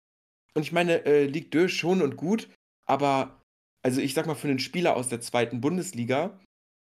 Und 0.55 0.63
ich 0.63 0.71
meine, 0.71 1.05
äh, 1.05 1.25
Ligue 1.25 1.49
2 1.49 1.67
schon 1.67 2.01
und 2.01 2.17
gut. 2.17 2.49
Aber 2.85 3.41
also 3.83 4.01
ich 4.01 4.13
sag 4.13 4.25
mal, 4.25 4.35
für 4.35 4.47
einen 4.47 4.59
Spieler 4.59 4.95
aus 4.95 5.09
der 5.09 5.21
zweiten 5.21 5.61
Bundesliga, 5.61 6.39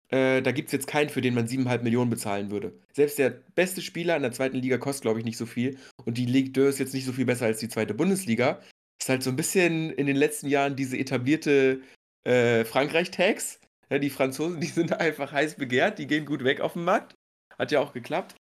äh, 0.10 0.42
da 0.42 0.52
gibt 0.52 0.70
es 0.70 0.72
jetzt 0.72 0.88
keinen, 0.88 1.10
für 1.10 1.22
den 1.22 1.34
man 1.34 1.48
7,5 1.48 1.84
Millionen 1.84 2.10
bezahlen 2.10 2.52
würde. 2.52 2.80
Selbst 2.94 3.20
der 3.20 3.30
beste 3.30 3.82
Spieler 3.82 4.16
in 4.16 4.22
der 4.22 4.32
zweiten 4.32 4.58
Liga 4.58 4.78
kostet, 4.78 5.04
glaube 5.04 5.20
ich, 5.20 5.26
nicht 5.26 5.38
so 5.38 5.46
viel. 5.46 5.78
Und 6.06 6.18
die 6.18 6.26
Ligue 6.26 6.54
2 6.54 6.70
ist 6.70 6.80
jetzt 6.80 6.94
nicht 6.94 7.06
so 7.06 7.14
viel 7.14 7.26
besser 7.26 7.46
als 7.46 7.60
die 7.60 7.70
zweite 7.70 7.94
Bundesliga. 7.94 8.62
Ist 9.00 9.10
halt 9.10 9.24
so 9.24 9.30
ein 9.30 9.36
bisschen 9.36 9.92
in 9.92 10.06
den 10.06 10.16
letzten 10.16 10.48
Jahren 10.48 10.76
diese 10.76 10.98
etablierte 10.98 11.82
äh, 12.24 12.64
Frankreich-Tags. 12.64 13.60
Ja, 13.90 14.00
die 14.00 14.10
Franzosen, 14.10 14.62
die 14.62 14.68
sind 14.68 14.94
einfach 15.00 15.32
heiß 15.32 15.56
begehrt, 15.56 16.00
die 16.00 16.08
gehen 16.08 16.26
gut 16.26 16.44
weg 16.44 16.62
auf 16.62 16.74
dem 16.74 16.86
Markt. 16.86 17.14
Hat 17.58 17.72
ja 17.72 17.80
auch 17.80 17.94
geklappt. 17.94 18.36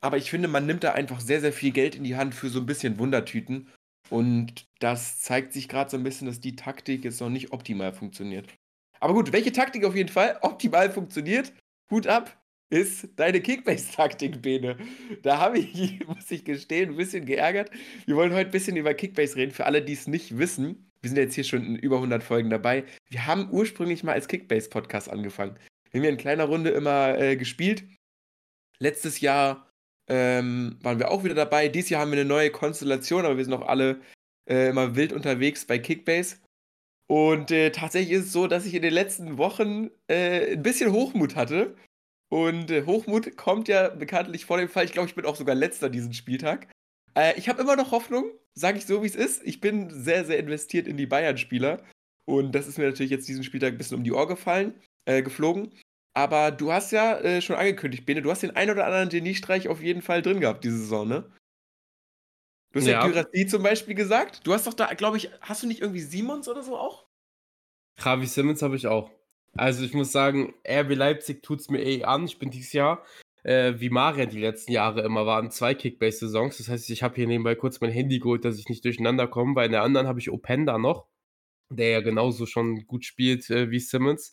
Aber 0.00 0.16
ich 0.16 0.30
finde, 0.30 0.48
man 0.48 0.66
nimmt 0.66 0.84
da 0.84 0.92
einfach 0.92 1.20
sehr, 1.20 1.40
sehr 1.40 1.52
viel 1.52 1.72
Geld 1.72 1.94
in 1.94 2.04
die 2.04 2.16
Hand 2.16 2.34
für 2.34 2.48
so 2.48 2.60
ein 2.60 2.66
bisschen 2.66 2.98
Wundertüten. 2.98 3.68
Und 4.10 4.66
das 4.80 5.20
zeigt 5.20 5.52
sich 5.52 5.68
gerade 5.68 5.90
so 5.90 5.96
ein 5.96 6.02
bisschen, 6.02 6.26
dass 6.26 6.40
die 6.40 6.56
Taktik 6.56 7.04
jetzt 7.04 7.20
noch 7.20 7.30
nicht 7.30 7.52
optimal 7.52 7.92
funktioniert. 7.92 8.48
Aber 9.00 9.14
gut, 9.14 9.32
welche 9.32 9.52
Taktik 9.52 9.84
auf 9.84 9.96
jeden 9.96 10.08
Fall 10.08 10.38
optimal 10.42 10.90
funktioniert, 10.90 11.52
Hut 11.90 12.06
ab, 12.06 12.40
ist 12.70 13.08
deine 13.16 13.40
Kickbase-Taktik, 13.40 14.42
Bene. 14.42 14.76
Da 15.22 15.38
habe 15.38 15.58
ich, 15.58 16.00
muss 16.06 16.30
ich 16.30 16.44
gestehen, 16.44 16.90
ein 16.90 16.96
bisschen 16.96 17.24
geärgert. 17.24 17.70
Wir 18.06 18.16
wollen 18.16 18.32
heute 18.32 18.48
ein 18.48 18.52
bisschen 18.52 18.76
über 18.76 18.94
Kickbase 18.94 19.36
reden, 19.36 19.52
für 19.52 19.66
alle, 19.66 19.82
die 19.82 19.92
es 19.92 20.06
nicht 20.06 20.38
wissen. 20.38 20.90
Wir 21.02 21.10
sind 21.10 21.18
jetzt 21.18 21.34
hier 21.34 21.44
schon 21.44 21.64
in 21.64 21.76
über 21.76 21.96
100 21.96 22.22
Folgen 22.22 22.50
dabei. 22.50 22.84
Wir 23.10 23.26
haben 23.26 23.50
ursprünglich 23.50 24.04
mal 24.04 24.12
als 24.12 24.26
Kickbase-Podcast 24.28 25.10
angefangen. 25.10 25.58
Wir 25.90 25.98
haben 25.98 26.02
hier 26.02 26.10
in 26.10 26.16
kleiner 26.16 26.44
Runde 26.44 26.70
immer 26.70 27.18
äh, 27.18 27.36
gespielt. 27.36 27.84
Letztes 28.78 29.20
Jahr 29.20 29.70
ähm, 30.08 30.76
waren 30.82 30.98
wir 30.98 31.10
auch 31.10 31.24
wieder 31.24 31.34
dabei. 31.34 31.68
Dieses 31.68 31.90
Jahr 31.90 32.02
haben 32.02 32.12
wir 32.12 32.20
eine 32.20 32.28
neue 32.28 32.50
Konstellation, 32.50 33.24
aber 33.24 33.36
wir 33.36 33.44
sind 33.44 33.58
noch 33.58 33.66
alle 33.66 34.00
äh, 34.48 34.68
immer 34.68 34.96
wild 34.96 35.12
unterwegs 35.12 35.66
bei 35.66 35.78
Kickbase. 35.78 36.36
Und 37.06 37.50
äh, 37.50 37.70
tatsächlich 37.70 38.12
ist 38.12 38.26
es 38.26 38.32
so, 38.32 38.46
dass 38.46 38.66
ich 38.66 38.74
in 38.74 38.82
den 38.82 38.92
letzten 38.92 39.36
Wochen 39.38 39.90
äh, 40.08 40.52
ein 40.52 40.62
bisschen 40.62 40.92
Hochmut 40.92 41.36
hatte. 41.36 41.76
Und 42.30 42.70
äh, 42.70 42.84
Hochmut 42.86 43.36
kommt 43.36 43.68
ja 43.68 43.90
bekanntlich 43.90 44.46
vor 44.46 44.56
dem 44.58 44.68
Fall. 44.68 44.84
Ich 44.84 44.92
glaube, 44.92 45.08
ich 45.08 45.14
bin 45.14 45.26
auch 45.26 45.36
sogar 45.36 45.54
letzter 45.54 45.90
diesen 45.90 46.14
Spieltag. 46.14 46.68
Äh, 47.14 47.38
ich 47.38 47.48
habe 47.48 47.62
immer 47.62 47.76
noch 47.76 47.92
Hoffnung, 47.92 48.30
sage 48.54 48.78
ich 48.78 48.86
so, 48.86 49.02
wie 49.02 49.06
es 49.06 49.14
ist. 49.14 49.42
Ich 49.44 49.60
bin 49.60 49.90
sehr, 49.90 50.24
sehr 50.24 50.38
investiert 50.38 50.88
in 50.88 50.96
die 50.96 51.06
Bayern-Spieler. 51.06 51.82
Und 52.26 52.52
das 52.52 52.66
ist 52.66 52.78
mir 52.78 52.86
natürlich 52.86 53.10
jetzt 53.10 53.28
diesen 53.28 53.44
Spieltag 53.44 53.72
ein 53.72 53.78
bisschen 53.78 53.98
um 53.98 54.04
die 54.04 54.12
Ohr 54.12 54.26
gefallen, 54.26 54.74
äh, 55.04 55.22
geflogen. 55.22 55.70
Aber 56.16 56.52
du 56.52 56.72
hast 56.72 56.92
ja 56.92 57.18
äh, 57.18 57.42
schon 57.42 57.56
angekündigt, 57.56 58.06
Bene, 58.06 58.22
du 58.22 58.30
hast 58.30 58.42
den 58.42 58.54
ein 58.54 58.70
oder 58.70 58.86
anderen 58.86 59.08
Geniestreich 59.08 59.68
auf 59.68 59.82
jeden 59.82 60.00
Fall 60.00 60.22
drin 60.22 60.40
gehabt 60.40 60.62
diese 60.62 60.78
Saison, 60.78 61.08
ne? 61.08 61.30
Du 62.72 62.80
hast 62.80 62.86
ja, 62.86 63.00
ja 63.00 63.06
Gyrassi 63.06 63.46
zum 63.46 63.62
Beispiel 63.62 63.94
gesagt. 63.94 64.46
Du 64.46 64.52
hast 64.52 64.66
doch 64.66 64.74
da, 64.74 64.92
glaube 64.94 65.16
ich, 65.16 65.30
hast 65.40 65.62
du 65.62 65.66
nicht 65.66 65.80
irgendwie 65.80 66.00
Simons 66.00 66.48
oder 66.48 66.62
so 66.62 66.76
auch? 66.76 67.06
Javi 68.02 68.26
Simmons 68.26 68.62
habe 68.62 68.76
ich 68.76 68.86
auch. 68.86 69.10
Also 69.56 69.84
ich 69.84 69.94
muss 69.94 70.10
sagen, 70.10 70.54
RB 70.68 70.94
Leipzig 70.94 71.42
tut 71.42 71.60
es 71.60 71.70
mir 71.70 71.82
eh 71.82 72.04
an. 72.04 72.24
Ich 72.24 72.38
bin 72.38 72.50
dieses 72.50 72.72
Jahr, 72.72 73.04
äh, 73.44 73.74
wie 73.76 73.90
Marian 73.90 74.28
die 74.28 74.40
letzten 74.40 74.72
Jahre 74.72 75.02
immer 75.02 75.26
waren, 75.26 75.50
zwei 75.50 75.74
Kickbase-Saisons. 75.74 76.58
Das 76.58 76.68
heißt, 76.68 76.90
ich 76.90 77.02
habe 77.04 77.14
hier 77.14 77.28
nebenbei 77.28 77.54
kurz 77.54 77.80
mein 77.80 77.92
Handy 77.92 78.18
geholt, 78.18 78.44
dass 78.44 78.58
ich 78.58 78.68
nicht 78.68 78.84
durcheinander 78.84 79.28
komme. 79.28 79.54
Bei 79.54 79.68
der 79.68 79.82
anderen 79.82 80.08
habe 80.08 80.18
ich 80.18 80.30
Openda 80.30 80.78
noch, 80.78 81.06
der 81.70 81.90
ja 81.90 82.00
genauso 82.00 82.46
schon 82.46 82.86
gut 82.86 83.04
spielt 83.04 83.48
äh, 83.50 83.70
wie 83.70 83.80
Simmons. 83.80 84.32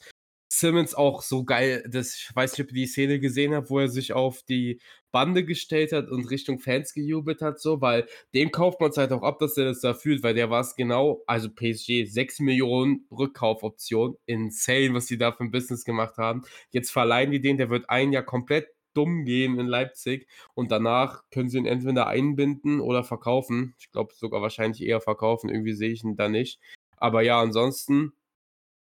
Simmons 0.54 0.94
auch 0.94 1.22
so 1.22 1.46
geil, 1.46 1.82
das, 1.90 2.14
ich 2.14 2.36
weiß 2.36 2.52
nicht, 2.52 2.68
ob 2.68 2.72
ihr 2.72 2.82
die 2.82 2.86
Szene 2.86 3.20
gesehen 3.22 3.54
habt, 3.54 3.70
wo 3.70 3.80
er 3.80 3.88
sich 3.88 4.12
auf 4.12 4.44
die 4.44 4.82
Bande 5.14 5.46
gestellt 5.46 5.94
hat 5.94 6.10
und 6.10 6.30
Richtung 6.30 6.60
Fans 6.60 6.94
gejubelt 6.94 7.42
hat, 7.42 7.62
so, 7.62 7.80
weil 7.80 8.06
dem 8.34 8.52
kauft 8.52 8.82
man 8.82 8.90
es 8.90 8.98
halt 8.98 9.14
auch 9.14 9.24
ab, 9.24 9.40
dass 9.40 9.56
er 9.56 9.64
das 9.64 9.80
da 9.80 9.94
fühlt, 9.94 10.24
weil 10.24 10.34
der 10.34 10.50
war 10.50 10.60
es 10.60 10.76
genau, 10.76 11.24
also 11.26 11.50
PSG, 11.50 12.04
6 12.04 12.42
Millionen 12.42 13.06
Rückkaufoption, 13.12 14.18
insane, 14.26 14.94
was 14.94 15.06
die 15.06 15.18
da 15.18 15.32
für 15.32 15.46
ein 15.46 15.52
Business 15.52 15.86
gemacht 15.86 16.18
haben. 16.18 16.42
Jetzt 16.72 16.92
verleihen 16.92 17.32
die 17.32 17.40
den, 17.40 17.56
der 17.56 17.70
wird 17.70 17.90
ein 17.90 18.12
Jahr 18.12 18.24
komplett 18.24 18.68
dumm 18.94 19.24
gehen 19.24 19.58
in 19.58 19.68
Leipzig 19.68 20.28
und 20.54 20.70
danach 20.70 21.24
können 21.32 21.48
sie 21.48 21.60
ihn 21.60 21.66
entweder 21.66 22.08
einbinden 22.08 22.82
oder 22.82 23.06
verkaufen. 23.06 23.74
Ich 23.80 23.90
glaube 23.92 24.14
sogar 24.16 24.42
wahrscheinlich 24.42 24.84
eher 24.84 25.00
verkaufen, 25.00 25.50
irgendwie 25.50 25.76
sehe 25.76 25.92
ich 25.92 26.04
ihn 26.04 26.18
da 26.18 26.28
nicht. 26.28 26.60
Aber 26.98 27.22
ja, 27.22 27.40
ansonsten 27.40 28.12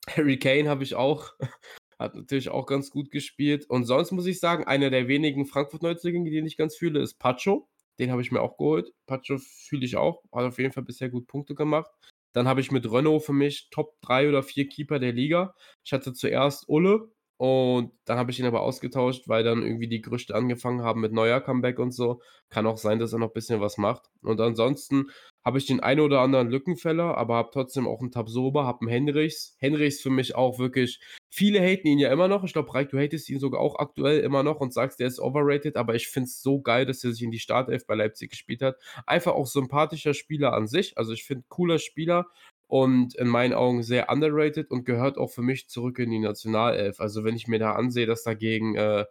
Harry 0.09 0.39
Kane 0.39 0.69
habe 0.69 0.85
ich 0.85 0.95
auch. 0.95 1.33
Hat 1.99 2.15
natürlich 2.15 2.49
auch 2.49 2.67
ganz 2.67 2.91
gut 2.91 3.11
gespielt. 3.11 3.67
Und 3.69 3.85
sonst 3.85 4.11
muss 4.11 4.27
ich 4.27 4.41
sagen, 4.41 4.65
einer 4.65 4.91
der 4.91 5.09
wenigen 5.09 5.47
Frankfurt-Neuzugänge, 5.47 6.31
den 6.31 6.47
ich 6.47 6.57
ganz 6.57 6.77
fühle, 6.77 7.01
ist 7.01 7.19
Pacho. 7.19 7.69
Den 8.01 8.11
habe 8.11 8.21
ich 8.21 8.33
mir 8.33 8.43
auch 8.43 8.57
geholt. 8.57 8.93
Pacho 9.07 9.39
fühle 9.39 9.85
ich 9.85 9.97
auch. 9.97 10.23
Hat 10.33 10.45
auf 10.45 10.59
jeden 10.59 10.73
Fall 10.73 10.83
bisher 10.83 11.09
gut 11.09 11.29
Punkte 11.29 11.55
gemacht. 11.55 11.91
Dann 12.33 12.49
habe 12.49 12.61
ich 12.61 12.73
mit 12.73 12.91
Renault 12.91 13.23
für 13.23 13.33
mich 13.33 13.69
Top 13.71 13.95
3 14.03 14.29
oder 14.29 14.43
4 14.43 14.69
Keeper 14.69 14.99
der 14.99 15.13
Liga. 15.13 15.55
Ich 15.85 15.93
hatte 15.93 16.13
zuerst 16.13 16.69
Ulle, 16.69 17.13
und 17.37 17.91
dann 18.05 18.17
habe 18.17 18.31
ich 18.31 18.39
ihn 18.39 18.47
aber 18.47 18.63
ausgetauscht, 18.63 19.29
weil 19.29 19.43
dann 19.43 19.63
irgendwie 19.63 19.89
die 19.89 20.01
Gerüchte 20.01 20.37
angefangen 20.37 20.83
haben 20.83 21.01
mit 21.01 21.13
neuer 21.13 21.41
Comeback 21.41 21.81
und 21.81 21.91
so. 21.91 22.21
Kann 22.49 22.67
auch 22.67 22.77
sein, 22.77 23.01
dass 23.01 23.13
er 23.13 23.19
noch 23.19 23.29
ein 23.29 23.33
bisschen 23.33 23.61
was 23.61 23.77
macht. 23.77 24.09
Und 24.23 24.41
ansonsten 24.41 25.07
habe 25.45 25.59
ich 25.59 25.67
den 25.67 25.81
einen 25.81 26.01
oder 26.01 26.21
anderen 26.21 26.49
Lückenfäller, 26.49 27.17
aber 27.17 27.35
habe 27.35 27.51
trotzdem 27.53 27.89
auch 27.89 28.01
einen 28.01 28.13
Tabsoba, 28.13 28.65
habe 28.65 28.83
einen 28.83 28.91
Henrichs. 28.91 29.57
Henrichs 29.59 30.01
für 30.01 30.11
mich 30.11 30.37
auch 30.37 30.61
wirklich, 30.61 31.01
viele 31.29 31.61
haten 31.61 31.89
ihn 31.89 31.99
ja 31.99 32.13
immer 32.13 32.29
noch. 32.29 32.45
Ich 32.45 32.53
glaube, 32.53 32.73
Reik, 32.73 32.91
du 32.91 32.99
hatest 32.99 33.29
ihn 33.29 33.41
sogar 33.41 33.61
auch 33.61 33.81
aktuell 33.81 34.21
immer 34.21 34.45
noch 34.45 34.61
und 34.61 34.73
sagst, 34.73 35.01
der 35.01 35.09
ist 35.09 35.19
overrated, 35.19 35.77
aber 35.77 35.97
ich 35.97 36.07
finde 36.07 36.29
es 36.29 36.41
so 36.41 36.61
geil, 36.63 36.87
dass 36.87 37.03
er 37.03 37.13
sich 37.13 37.23
in 37.23 37.33
die 37.33 37.41
Startelf 37.41 37.85
bei 37.87 37.97
Leipzig 37.97 38.31
gespielt 38.31 38.63
hat. 38.63 38.77
Einfach 39.07 39.33
auch 39.33 39.47
sympathischer 39.47 40.15
Spieler 40.15 40.53
an 40.53 40.69
sich. 40.69 40.97
Also 40.97 41.13
ich 41.13 41.25
finde, 41.25 41.45
cooler 41.49 41.81
Spieler, 41.81 42.27
und 42.75 43.15
in 43.15 43.29
meinen 43.29 43.53
Augen 43.53 43.85
sehr 43.85 44.11
underrated 44.11 44.73
und 44.73 44.85
gehört 44.85 45.17
auch 45.17 45.31
für 45.31 45.43
mich 45.43 45.69
zurück 45.69 46.01
in 46.01 46.11
die 46.11 46.19
Nationalelf. 46.19 46.99
Also 46.99 47.23
wenn 47.23 47.37
ich 47.37 47.47
mir 47.47 47.61
da 47.61 47.75
ansehe, 47.75 48.05
dass 48.05 48.25
dagegen 48.25 48.75
äh, 48.75 49.05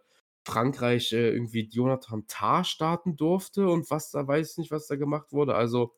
Frankreich 0.46 1.14
äh, 1.14 1.30
irgendwie 1.30 1.70
Jonathan 1.70 2.26
Tah 2.28 2.62
starten 2.62 3.16
durfte 3.16 3.66
und 3.66 3.90
was 3.90 4.10
da 4.10 4.28
weiß 4.28 4.50
ich 4.50 4.58
nicht, 4.58 4.70
was 4.70 4.86
da 4.86 4.96
gemacht 4.96 5.32
wurde. 5.32 5.54
Also 5.54 5.94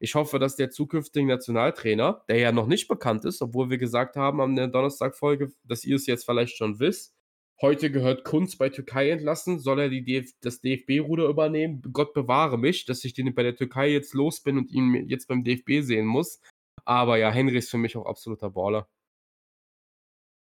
ich 0.00 0.16
hoffe, 0.16 0.40
dass 0.40 0.56
der 0.56 0.70
zukünftige 0.70 1.24
Nationaltrainer, 1.24 2.24
der 2.28 2.38
ja 2.38 2.50
noch 2.50 2.66
nicht 2.66 2.88
bekannt 2.88 3.24
ist, 3.24 3.40
obwohl 3.42 3.70
wir 3.70 3.78
gesagt 3.78 4.16
haben 4.16 4.56
der 4.56 4.66
Donnerstagfolge, 4.66 5.52
dass 5.62 5.84
ihr 5.84 5.94
es 5.94 6.06
jetzt 6.06 6.24
vielleicht 6.24 6.56
schon 6.56 6.80
wisst, 6.80 7.14
heute 7.60 7.92
gehört 7.92 8.24
Kunz 8.24 8.56
bei 8.56 8.70
Türkei 8.70 9.10
entlassen, 9.10 9.60
soll 9.60 9.78
er 9.78 9.88
DF 9.88 10.32
das 10.40 10.60
DFB-Ruder 10.62 11.28
übernehmen? 11.28 11.80
Gott 11.92 12.12
bewahre 12.12 12.58
mich, 12.58 12.86
dass 12.86 13.04
ich 13.04 13.14
den 13.14 13.32
bei 13.36 13.44
der 13.44 13.54
Türkei 13.54 13.92
jetzt 13.92 14.14
los 14.14 14.42
bin 14.42 14.58
und 14.58 14.72
ihn 14.72 15.08
jetzt 15.08 15.28
beim 15.28 15.44
DFB 15.44 15.80
sehen 15.82 16.06
muss. 16.06 16.40
Aber 16.84 17.16
ja, 17.16 17.30
Henry 17.30 17.58
ist 17.58 17.70
für 17.70 17.78
mich 17.78 17.96
auch 17.96 18.06
absoluter 18.06 18.50
Baller. 18.50 18.88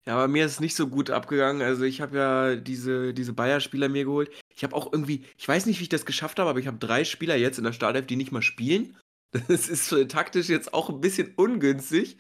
Ja, 0.06 0.18
bei 0.18 0.28
mir 0.28 0.46
ist 0.46 0.54
es 0.54 0.60
nicht 0.60 0.76
so 0.76 0.88
gut 0.88 1.10
abgegangen. 1.10 1.62
Also 1.62 1.84
ich 1.84 2.02
habe 2.02 2.18
ja 2.18 2.56
diese, 2.56 3.14
diese 3.14 3.32
Bayer-Spieler 3.32 3.88
mir 3.88 4.04
geholt. 4.04 4.32
Ich 4.54 4.64
habe 4.64 4.76
auch 4.76 4.92
irgendwie, 4.92 5.26
ich 5.38 5.48
weiß 5.48 5.66
nicht, 5.66 5.80
wie 5.80 5.84
ich 5.84 5.90
das 5.90 6.06
geschafft 6.06 6.40
habe, 6.40 6.50
aber 6.50 6.60
ich 6.60 6.68
habe 6.68 6.78
drei 6.78 7.06
Spieler 7.06 7.36
jetzt 7.36 7.58
in 7.58 7.64
der 7.64 7.72
Startelf, 7.72 8.06
die 8.06 8.18
nicht 8.18 8.32
mal 8.32 8.42
spielen. 8.42 8.98
Das 9.48 9.68
ist 9.68 9.90
taktisch 10.10 10.48
jetzt 10.48 10.76
auch 10.76 10.92
ein 10.92 11.02
bisschen 11.02 11.34
ungünstig. 11.36 12.18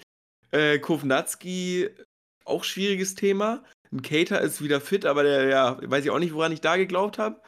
Äh, 0.50 0.80
Kovnatski, 0.80 1.90
auch 2.44 2.64
schwieriges 2.64 3.14
Thema. 3.14 3.64
Ein 3.92 4.02
Cater 4.02 4.42
ist 4.42 4.64
wieder 4.64 4.82
fit, 4.82 5.06
aber 5.06 5.22
der, 5.22 5.48
ja, 5.48 5.78
weiß 5.84 6.06
ich 6.06 6.10
auch 6.10 6.18
nicht, 6.18 6.34
woran 6.34 6.52
ich 6.52 6.62
da 6.62 6.76
geglaubt 6.76 7.20
habe. 7.20 7.40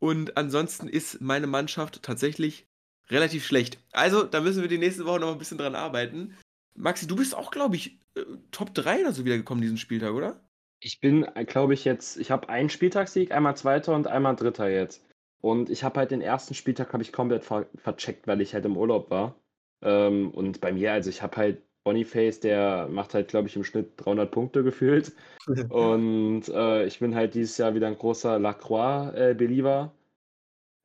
Und 0.00 0.36
ansonsten 0.36 0.88
ist 0.88 1.20
meine 1.20 1.46
Mannschaft 1.46 2.02
tatsächlich 2.02 2.66
relativ 3.10 3.44
schlecht. 3.44 3.78
Also, 3.92 4.24
da 4.24 4.40
müssen 4.40 4.62
wir 4.62 4.68
die 4.68 4.78
nächste 4.78 5.06
Woche 5.06 5.20
noch 5.20 5.32
ein 5.32 5.38
bisschen 5.38 5.58
dran 5.58 5.74
arbeiten. 5.74 6.36
Maxi, 6.74 7.06
du 7.06 7.16
bist 7.16 7.34
auch, 7.34 7.50
glaube 7.50 7.76
ich, 7.76 7.98
äh, 8.14 8.22
Top 8.50 8.74
3 8.74 9.00
oder 9.02 9.12
so 9.12 9.24
wiedergekommen 9.24 9.62
diesen 9.62 9.78
Spieltag, 9.78 10.12
oder? 10.12 10.40
Ich 10.80 11.00
bin, 11.00 11.24
äh, 11.34 11.44
glaube 11.44 11.74
ich, 11.74 11.84
jetzt, 11.84 12.16
ich 12.16 12.30
habe 12.30 12.48
einen 12.48 12.68
Spieltagssieg, 12.68 13.32
einmal 13.32 13.56
Zweiter 13.56 13.94
und 13.94 14.06
einmal 14.06 14.36
Dritter 14.36 14.68
jetzt. 14.68 15.04
Und 15.40 15.70
ich 15.70 15.84
habe 15.84 16.00
halt 16.00 16.10
den 16.10 16.20
ersten 16.20 16.54
Spieltag 16.54 16.92
habe 16.92 17.02
ich 17.02 17.12
komplett 17.12 17.44
ver 17.44 17.66
vercheckt, 17.76 18.26
weil 18.26 18.40
ich 18.40 18.54
halt 18.54 18.64
im 18.64 18.76
Urlaub 18.76 19.10
war. 19.10 19.36
Ähm, 19.82 20.30
und 20.30 20.60
bei 20.60 20.72
mir, 20.72 20.92
also 20.92 21.10
ich 21.10 21.22
habe 21.22 21.36
halt 21.36 21.62
Boniface, 21.84 22.40
der 22.40 22.88
macht 22.88 23.14
halt, 23.14 23.28
glaube 23.28 23.46
ich, 23.46 23.54
im 23.54 23.62
Schnitt 23.62 23.92
300 23.98 24.28
Punkte 24.28 24.64
gefühlt. 24.64 25.12
Und 25.70 26.48
äh, 26.48 26.84
ich 26.84 26.98
bin 26.98 27.14
halt 27.14 27.34
dieses 27.34 27.56
Jahr 27.58 27.76
wieder 27.76 27.86
ein 27.86 27.96
großer 27.96 28.40
Lacroix-Believer. 28.40 29.92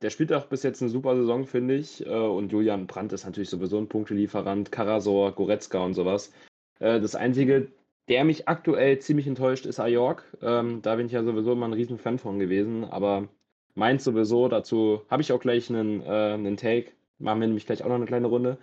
Der 0.02 0.10
spielt 0.10 0.32
auch 0.32 0.46
bis 0.46 0.62
jetzt 0.62 0.82
eine 0.82 0.90
super 0.90 1.16
Saison, 1.16 1.46
finde 1.46 1.74
ich. 1.74 2.04
Äh, 2.04 2.10
und 2.10 2.52
Julian 2.52 2.86
Brandt 2.86 3.12
ist 3.12 3.24
natürlich 3.24 3.50
sowieso 3.50 3.78
ein 3.78 3.88
Punktelieferant. 3.88 4.72
Karasor, 4.72 5.32
Goretzka 5.32 5.84
und 5.84 5.94
sowas. 5.94 6.32
Äh, 6.80 7.00
das 7.00 7.14
Einzige, 7.14 7.68
der 8.08 8.24
mich 8.24 8.48
aktuell 8.48 8.98
ziemlich 8.98 9.26
enttäuscht, 9.26 9.66
ist 9.66 9.80
Ajork. 9.80 10.24
Ähm, 10.42 10.82
da 10.82 10.96
bin 10.96 11.06
ich 11.06 11.12
ja 11.12 11.22
sowieso 11.22 11.52
immer 11.52 11.66
ein 11.66 11.72
riesen 11.72 11.98
Fan 11.98 12.18
von 12.18 12.38
gewesen. 12.38 12.84
Aber 12.84 13.28
meint 13.74 14.02
sowieso, 14.02 14.48
dazu 14.48 15.02
habe 15.08 15.22
ich 15.22 15.32
auch 15.32 15.40
gleich 15.40 15.70
einen, 15.70 16.02
äh, 16.02 16.34
einen 16.34 16.56
Take. 16.56 16.92
Machen 17.18 17.40
wir 17.40 17.46
nämlich 17.46 17.66
gleich 17.66 17.84
auch 17.84 17.88
noch 17.88 17.94
eine 17.94 18.06
kleine 18.06 18.26
Runde. 18.26 18.58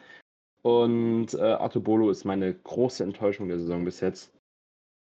Und 0.61 1.33
äh, 1.33 1.41
Artubolo 1.41 2.09
ist 2.09 2.25
meine 2.25 2.53
große 2.53 3.03
Enttäuschung 3.03 3.47
der 3.47 3.59
Saison 3.59 3.85
bis 3.85 4.01
jetzt. 4.01 4.33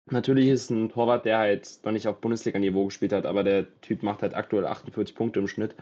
Natürlich 0.09 0.47
ist 0.47 0.69
ein 0.69 0.89
Torwart, 0.89 1.25
der 1.25 1.37
halt 1.37 1.79
noch 1.83 1.91
nicht 1.91 2.07
auf 2.07 2.19
Bundesliga-Niveau 2.19 2.85
gespielt 2.85 3.11
hat, 3.11 3.25
aber 3.25 3.43
der 3.43 3.65
Typ 3.81 4.03
macht 4.03 4.21
halt 4.21 4.35
aktuell 4.35 4.65
48 4.65 5.15
Punkte 5.15 5.39
im 5.39 5.47
Schnitt 5.47 5.75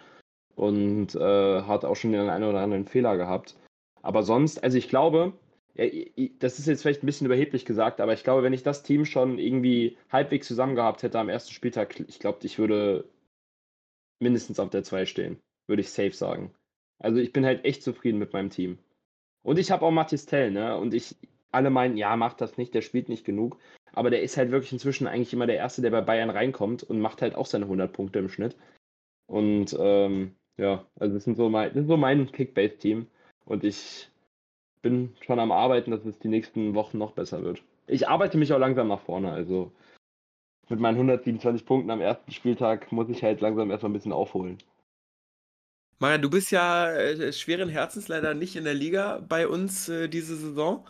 und 0.55 1.15
äh, 1.15 1.61
hat 1.63 1.85
auch 1.85 1.95
schon 1.95 2.11
den 2.11 2.29
einen 2.29 2.43
oder 2.45 2.61
anderen 2.61 2.85
Fehler 2.85 3.17
gehabt. 3.17 3.55
Aber 4.01 4.23
sonst, 4.23 4.63
also 4.63 4.77
ich 4.77 4.89
glaube, 4.89 5.33
das 6.39 6.59
ist 6.59 6.67
jetzt 6.67 6.81
vielleicht 6.81 7.03
ein 7.03 7.05
bisschen 7.05 7.25
überheblich 7.25 7.65
gesagt, 7.65 7.99
aber 7.99 8.13
ich 8.13 8.23
glaube, 8.23 8.43
wenn 8.43 8.53
ich 8.53 8.63
das 8.63 8.83
Team 8.83 9.03
schon 9.05 9.39
irgendwie 9.39 9.97
halbwegs 10.09 10.47
zusammen 10.47 10.75
gehabt 10.75 11.03
hätte 11.03 11.19
am 11.19 11.29
ersten 11.29 11.51
Spieltag, 11.51 11.99
ich 11.99 12.19
glaube, 12.19 12.39
ich 12.43 12.57
würde 12.57 13.09
mindestens 14.19 14.59
auf 14.59 14.69
der 14.69 14.83
2 14.83 15.05
stehen, 15.05 15.39
würde 15.67 15.81
ich 15.81 15.89
safe 15.89 16.13
sagen. 16.13 16.53
Also 16.99 17.19
ich 17.19 17.33
bin 17.33 17.45
halt 17.45 17.65
echt 17.65 17.83
zufrieden 17.83 18.19
mit 18.19 18.31
meinem 18.31 18.49
Team. 18.49 18.77
Und 19.43 19.59
ich 19.59 19.69
habe 19.69 19.85
auch 19.85 19.91
Mathis 19.91 20.25
Tell, 20.25 20.51
ne? 20.51 20.77
Und 20.77 20.93
ich, 20.93 21.15
alle 21.51 21.69
meinen, 21.69 21.97
ja, 21.97 22.15
macht 22.15 22.39
das 22.41 22.57
nicht, 22.57 22.73
der 22.73 22.81
spielt 22.81 23.09
nicht 23.09 23.25
genug. 23.25 23.57
Aber 23.93 24.09
der 24.09 24.23
ist 24.23 24.37
halt 24.37 24.51
wirklich 24.51 24.73
inzwischen 24.73 25.07
eigentlich 25.07 25.33
immer 25.33 25.47
der 25.47 25.57
Erste, 25.57 25.81
der 25.81 25.91
bei 25.91 26.01
Bayern 26.01 26.29
reinkommt 26.29 26.83
und 26.83 26.99
macht 26.99 27.21
halt 27.21 27.35
auch 27.35 27.45
seine 27.45 27.65
100 27.65 27.91
Punkte 27.91 28.19
im 28.19 28.29
Schnitt. 28.29 28.55
Und 29.27 29.75
ähm, 29.79 30.35
ja, 30.57 30.85
also 30.99 31.15
das, 31.15 31.23
sind 31.23 31.37
so 31.37 31.49
mein, 31.49 31.69
das 31.69 31.83
ist 31.83 31.87
so 31.87 31.97
mein 31.97 32.31
Kickbase-Team. 32.31 33.07
Und 33.45 33.63
ich 33.63 34.09
bin 34.81 35.15
schon 35.21 35.39
am 35.39 35.51
Arbeiten, 35.51 35.91
dass 35.91 36.05
es 36.05 36.19
die 36.19 36.27
nächsten 36.27 36.73
Wochen 36.75 36.97
noch 36.97 37.11
besser 37.11 37.43
wird. 37.43 37.61
Ich 37.87 38.07
arbeite 38.07 38.37
mich 38.37 38.53
auch 38.53 38.59
langsam 38.59 38.87
nach 38.87 39.01
vorne. 39.01 39.31
Also 39.31 39.71
mit 40.69 40.79
meinen 40.79 40.95
127 40.95 41.65
Punkten 41.65 41.91
am 41.91 42.01
ersten 42.01 42.31
Spieltag 42.31 42.91
muss 42.91 43.09
ich 43.09 43.23
halt 43.23 43.41
langsam 43.41 43.69
erstmal 43.69 43.91
ein 43.91 43.93
bisschen 43.93 44.13
aufholen. 44.13 44.57
Marian, 45.99 46.21
du 46.21 46.29
bist 46.29 46.51
ja 46.51 46.91
äh, 46.91 47.31
schweren 47.31 47.69
Herzens 47.69 48.07
leider 48.07 48.33
nicht 48.33 48.55
in 48.55 48.63
der 48.63 48.73
Liga 48.73 49.23
bei 49.27 49.47
uns 49.47 49.87
äh, 49.89 50.07
diese 50.07 50.35
Saison. 50.35 50.85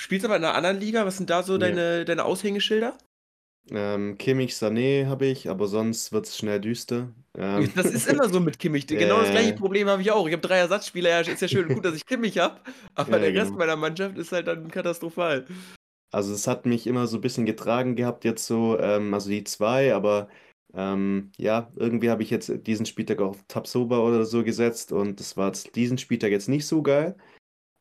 Spielst 0.00 0.24
aber 0.24 0.36
in 0.36 0.44
einer 0.44 0.54
anderen 0.54 0.80
Liga. 0.80 1.04
Was 1.04 1.16
sind 1.16 1.30
da 1.30 1.42
so 1.42 1.54
nee. 1.54 1.60
deine, 1.60 2.04
deine 2.04 2.24
Aushängeschilder? 2.24 2.96
Ähm, 3.70 4.16
Kimmich, 4.16 4.54
Sané 4.54 5.06
habe 5.06 5.26
ich, 5.26 5.50
aber 5.50 5.66
sonst 5.66 6.12
wird 6.12 6.26
es 6.26 6.36
schnell 6.36 6.60
düster. 6.60 7.12
Ähm, 7.36 7.70
das 7.76 7.86
ist 7.86 8.08
immer 8.08 8.28
so 8.28 8.40
mit 8.40 8.58
Kimmich. 8.58 8.86
Genau 8.88 9.20
das 9.20 9.30
gleiche 9.30 9.54
Problem 9.54 9.88
habe 9.88 10.02
ich 10.02 10.10
auch. 10.10 10.26
Ich 10.26 10.32
habe 10.32 10.46
drei 10.46 10.58
Ersatzspieler. 10.58 11.10
Ja, 11.10 11.20
ist 11.20 11.42
ja 11.42 11.48
schön 11.48 11.66
und 11.66 11.74
gut, 11.74 11.84
dass 11.84 11.94
ich 11.94 12.06
Kimmich 12.06 12.38
habe, 12.38 12.60
aber 12.94 13.12
ja, 13.12 13.18
der 13.18 13.32
genau. 13.32 13.44
Rest 13.44 13.54
meiner 13.56 13.76
Mannschaft 13.76 14.16
ist 14.16 14.32
halt 14.32 14.46
dann 14.46 14.70
katastrophal. 14.70 15.46
Also 16.10 16.32
es 16.32 16.46
hat 16.46 16.64
mich 16.64 16.86
immer 16.86 17.06
so 17.06 17.18
ein 17.18 17.20
bisschen 17.20 17.44
getragen 17.44 17.94
gehabt 17.94 18.24
jetzt 18.24 18.46
so, 18.46 18.78
ähm, 18.78 19.12
also 19.12 19.28
die 19.28 19.44
zwei, 19.44 19.94
aber 19.94 20.28
ähm, 20.74 21.32
ja, 21.36 21.70
irgendwie 21.76 22.10
habe 22.10 22.22
ich 22.22 22.30
jetzt 22.30 22.50
diesen 22.66 22.86
Spieltag 22.86 23.20
auf 23.20 23.42
Tabsoba 23.48 23.98
oder 23.98 24.24
so 24.24 24.42
gesetzt 24.42 24.92
und 24.92 25.20
das 25.20 25.36
war 25.36 25.52
diesen 25.74 25.98
Spieltag 25.98 26.30
jetzt 26.30 26.48
nicht 26.48 26.66
so 26.66 26.82
geil. 26.82 27.16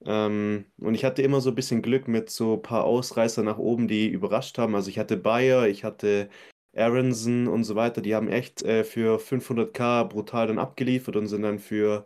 Ähm, 0.06 0.66
und 0.78 0.95
ich 0.95 1.04
hatte 1.06 1.22
immer 1.22 1.41
so 1.41 1.50
ein 1.50 1.56
bisschen 1.56 1.82
Glück 1.82 2.08
mit 2.08 2.30
so 2.30 2.56
ein 2.56 2.62
paar 2.62 2.84
Ausreißer 2.84 3.43
nach 3.43 3.58
oben, 3.58 3.88
die 3.88 4.08
überrascht 4.08 4.58
haben. 4.58 4.76
Also 4.76 4.89
ich 4.89 5.00
hatte 5.00 5.18
Bayer, 5.18 5.68
ich 5.68 5.84
hatte 5.84 6.30
Aronson 6.76 7.48
und 7.48 7.64
so 7.64 7.76
weiter, 7.76 8.02
die 8.02 8.16
haben 8.16 8.28
echt 8.30 8.64
äh, 8.64 8.84
für 8.84 9.20
500k 9.20 10.06
brutal 10.06 10.48
dann 10.48 10.60
abgeliefert 10.60 11.16
und 11.16 11.28
sind 11.28 11.41
dann 11.41 11.60
für 11.60 12.06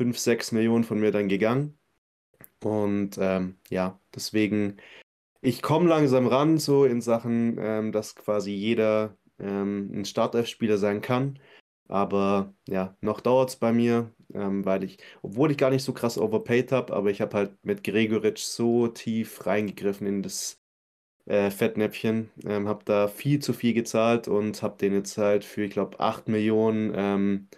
5, 0.00 0.18
6 0.18 0.52
Millionen 0.52 0.84
von 0.84 1.00
mir 1.00 1.10
dann 1.12 1.28
gegangen. 1.28 1.78
Und 2.62 3.18
ähm, 3.18 3.58
ja, 3.70 3.98
deswegen, 4.14 4.78
ich 5.42 5.62
komme 5.62 5.88
langsam 5.88 6.26
ran, 6.26 6.58
so 6.58 6.84
in 6.84 7.00
Sachen, 7.00 7.56
ähm, 7.58 7.92
dass 7.92 8.14
quasi 8.16 8.52
jeder 8.52 9.16
ähm, 9.38 9.90
ein 9.94 10.04
Startelf-Spieler 10.04 10.78
sein 10.78 11.00
kann. 11.00 11.38
Aber 11.88 12.54
ja, 12.68 12.96
noch 13.00 13.20
dauert 13.20 13.50
es 13.50 13.56
bei 13.56 13.72
mir, 13.72 14.12
ähm, 14.34 14.64
weil 14.64 14.84
ich, 14.84 14.98
obwohl 15.22 15.50
ich 15.50 15.58
gar 15.58 15.70
nicht 15.70 15.84
so 15.84 15.92
krass 15.92 16.18
overpaid 16.18 16.72
habe, 16.72 16.92
aber 16.94 17.10
ich 17.10 17.20
habe 17.20 17.36
halt 17.36 17.52
mit 17.64 17.84
Gregoritsch 17.84 18.42
so 18.42 18.88
tief 18.88 19.46
reingegriffen 19.46 20.06
in 20.06 20.22
das 20.22 20.60
äh, 21.26 21.50
Fettnäpfchen, 21.50 22.30
ähm, 22.44 22.68
habe 22.68 22.84
da 22.84 23.08
viel 23.08 23.40
zu 23.40 23.52
viel 23.52 23.74
gezahlt 23.74 24.28
und 24.28 24.62
habe 24.62 24.78
den 24.78 24.94
jetzt 24.94 25.18
halt 25.18 25.44
für, 25.44 25.64
ich 25.64 25.72
glaube, 25.72 26.00
8 26.00 26.28
Millionen 26.28 26.92
ähm, 26.94 27.48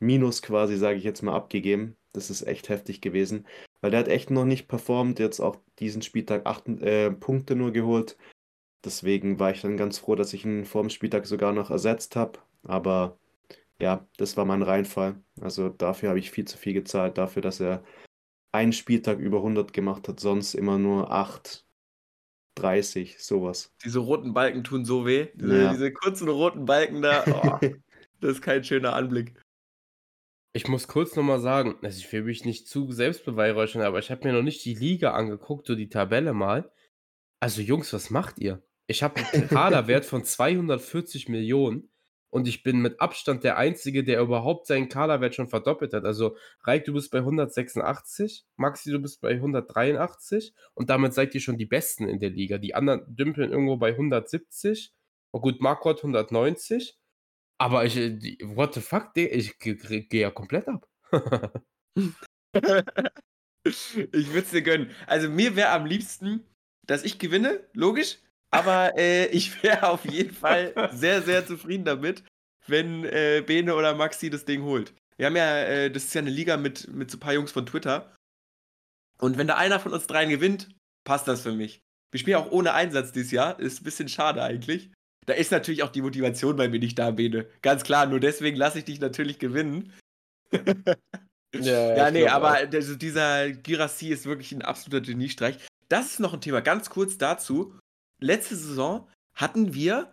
Minus 0.00 0.42
quasi, 0.42 0.76
sage 0.76 0.98
ich 0.98 1.04
jetzt 1.04 1.22
mal, 1.22 1.34
abgegeben. 1.34 1.96
Das 2.12 2.30
ist 2.30 2.42
echt 2.42 2.68
heftig 2.68 3.00
gewesen, 3.00 3.46
weil 3.80 3.90
der 3.90 4.00
hat 4.00 4.08
echt 4.08 4.30
noch 4.30 4.44
nicht 4.44 4.68
performt, 4.68 5.18
jetzt 5.18 5.40
auch 5.40 5.56
diesen 5.78 6.02
Spieltag 6.02 6.46
8 6.46 6.68
äh, 6.82 7.10
Punkte 7.10 7.56
nur 7.56 7.72
geholt. 7.72 8.16
Deswegen 8.84 9.38
war 9.40 9.50
ich 9.50 9.60
dann 9.60 9.76
ganz 9.76 9.98
froh, 9.98 10.14
dass 10.14 10.32
ich 10.32 10.44
ihn 10.44 10.64
vor 10.64 10.82
dem 10.82 10.90
Spieltag 10.90 11.26
sogar 11.26 11.52
noch 11.52 11.70
ersetzt 11.70 12.16
habe. 12.16 12.38
Aber 12.62 13.18
ja, 13.80 14.06
das 14.16 14.36
war 14.36 14.44
mein 14.44 14.62
Reinfall. 14.62 15.22
Also 15.40 15.68
dafür 15.68 16.10
habe 16.10 16.18
ich 16.18 16.30
viel 16.30 16.46
zu 16.46 16.58
viel 16.58 16.72
gezahlt, 16.72 17.18
dafür, 17.18 17.42
dass 17.42 17.60
er 17.60 17.84
einen 18.52 18.72
Spieltag 18.72 19.18
über 19.18 19.38
100 19.38 19.72
gemacht 19.72 20.08
hat, 20.08 20.20
sonst 20.20 20.54
immer 20.54 20.78
nur 20.78 21.12
8, 21.12 21.66
30, 22.56 23.22
sowas. 23.22 23.74
Diese 23.84 24.00
roten 24.00 24.34
Balken 24.34 24.64
tun 24.64 24.84
so 24.84 25.06
weh. 25.06 25.28
Diese, 25.34 25.62
ja. 25.62 25.72
diese 25.72 25.92
kurzen 25.92 26.28
roten 26.28 26.64
Balken 26.64 27.02
da, 27.02 27.24
oh, 27.26 27.58
das 28.20 28.32
ist 28.32 28.42
kein 28.42 28.64
schöner 28.64 28.94
Anblick. 28.94 29.34
Ich 30.54 30.66
muss 30.66 30.88
kurz 30.88 31.14
nochmal 31.14 31.40
sagen, 31.40 31.76
also 31.82 31.98
ich 31.98 32.10
will 32.12 32.22
mich 32.22 32.44
nicht 32.44 32.66
zu 32.66 32.90
selbst 32.90 33.24
beweihräuchern, 33.24 33.82
aber 33.82 33.98
ich 33.98 34.10
habe 34.10 34.26
mir 34.26 34.32
noch 34.32 34.42
nicht 34.42 34.64
die 34.64 34.74
Liga 34.74 35.12
angeguckt, 35.12 35.66
so 35.66 35.74
die 35.74 35.90
Tabelle 35.90 36.32
mal. 36.32 36.72
Also 37.38 37.60
Jungs, 37.60 37.92
was 37.92 38.10
macht 38.10 38.40
ihr? 38.40 38.62
Ich 38.88 39.02
habe 39.02 39.20
einen 39.32 39.48
Kaderwert 39.48 40.04
von 40.04 40.24
240 40.24 41.28
Millionen 41.28 41.88
und 42.30 42.46
ich 42.46 42.62
bin 42.62 42.80
mit 42.80 43.00
Abstand 43.00 43.44
der 43.44 43.56
Einzige, 43.56 44.04
der 44.04 44.20
überhaupt 44.20 44.66
seinen 44.66 44.88
Kaderwert 44.88 45.34
schon 45.34 45.48
verdoppelt 45.48 45.94
hat. 45.94 46.04
Also 46.04 46.36
Reik, 46.62 46.84
du 46.84 46.92
bist 46.92 47.10
bei 47.10 47.18
186, 47.18 48.44
Maxi, 48.56 48.90
du 48.90 48.98
bist 48.98 49.20
bei 49.20 49.30
183 49.32 50.54
und 50.74 50.90
damit 50.90 51.14
seid 51.14 51.34
ihr 51.34 51.40
schon 51.40 51.58
die 51.58 51.66
Besten 51.66 52.08
in 52.08 52.20
der 52.20 52.30
Liga. 52.30 52.58
Die 52.58 52.74
anderen 52.74 53.04
dümpeln 53.08 53.50
irgendwo 53.50 53.76
bei 53.76 53.90
170. 53.90 54.92
Oh 55.32 55.40
gut, 55.40 55.60
Marco 55.60 55.90
hat 55.90 55.98
190. 55.98 56.98
Aber 57.58 57.84
ich, 57.84 57.96
äh, 57.96 58.18
what 58.42 58.74
the 58.74 58.80
fuck, 58.80 59.10
ich 59.14 59.58
gehe 59.58 60.06
ja 60.10 60.30
komplett 60.30 60.68
ab. 60.68 60.88
ich 63.64 63.96
würde 63.96 64.38
es 64.38 64.50
dir 64.50 64.62
gönnen. 64.62 64.90
Also 65.06 65.28
mir 65.28 65.56
wäre 65.56 65.70
am 65.70 65.86
liebsten, 65.86 66.44
dass 66.86 67.04
ich 67.04 67.18
gewinne, 67.18 67.66
logisch. 67.72 68.18
Aber 68.50 68.96
äh, 68.96 69.26
ich 69.26 69.62
wäre 69.62 69.88
auf 69.88 70.04
jeden 70.04 70.34
Fall 70.34 70.90
sehr, 70.92 71.22
sehr 71.22 71.46
zufrieden 71.46 71.84
damit, 71.84 72.24
wenn 72.66 73.04
äh, 73.04 73.42
Bene 73.46 73.74
oder 73.74 73.94
Maxi 73.94 74.30
das 74.30 74.44
Ding 74.44 74.62
holt. 74.62 74.94
Wir 75.16 75.26
haben 75.26 75.36
ja, 75.36 75.58
äh, 75.62 75.90
das 75.90 76.04
ist 76.04 76.14
ja 76.14 76.20
eine 76.20 76.30
Liga 76.30 76.56
mit, 76.56 76.88
mit 76.88 77.10
so 77.10 77.16
ein 77.16 77.20
paar 77.20 77.34
Jungs 77.34 77.52
von 77.52 77.66
Twitter. 77.66 78.14
Und 79.20 79.36
wenn 79.36 79.48
da 79.48 79.56
einer 79.56 79.80
von 79.80 79.92
uns 79.92 80.06
dreien 80.06 80.30
gewinnt, 80.30 80.68
passt 81.04 81.26
das 81.26 81.42
für 81.42 81.52
mich. 81.52 81.80
Wir 82.10 82.20
spielen 82.20 82.36
auch 82.36 82.50
ohne 82.50 82.72
Einsatz 82.72 83.12
dieses 83.12 83.32
Jahr. 83.32 83.58
Ist 83.58 83.80
ein 83.80 83.84
bisschen 83.84 84.08
schade 84.08 84.42
eigentlich. 84.42 84.90
Da 85.26 85.34
ist 85.34 85.50
natürlich 85.50 85.82
auch 85.82 85.90
die 85.90 86.02
Motivation 86.02 86.56
bei 86.56 86.68
mir 86.68 86.78
nicht 86.78 86.98
da, 86.98 87.10
Bene. 87.10 87.46
Ganz 87.60 87.82
klar, 87.82 88.06
nur 88.06 88.20
deswegen 88.20 88.56
lasse 88.56 88.78
ich 88.78 88.84
dich 88.86 89.00
natürlich 89.00 89.38
gewinnen. 89.38 89.92
ja, 91.54 91.96
ja 91.96 92.10
nee, 92.10 92.28
aber 92.28 92.52
also 92.52 92.94
dieser 92.94 93.50
Girassi 93.50 94.08
ist 94.08 94.24
wirklich 94.24 94.52
ein 94.52 94.62
absoluter 94.62 95.04
Geniestreich. 95.04 95.58
Das 95.90 96.12
ist 96.12 96.20
noch 96.20 96.32
ein 96.32 96.40
Thema. 96.40 96.62
Ganz 96.62 96.88
kurz 96.88 97.18
dazu 97.18 97.74
letzte 98.20 98.56
Saison 98.56 99.08
hatten 99.34 99.74
wir 99.74 100.12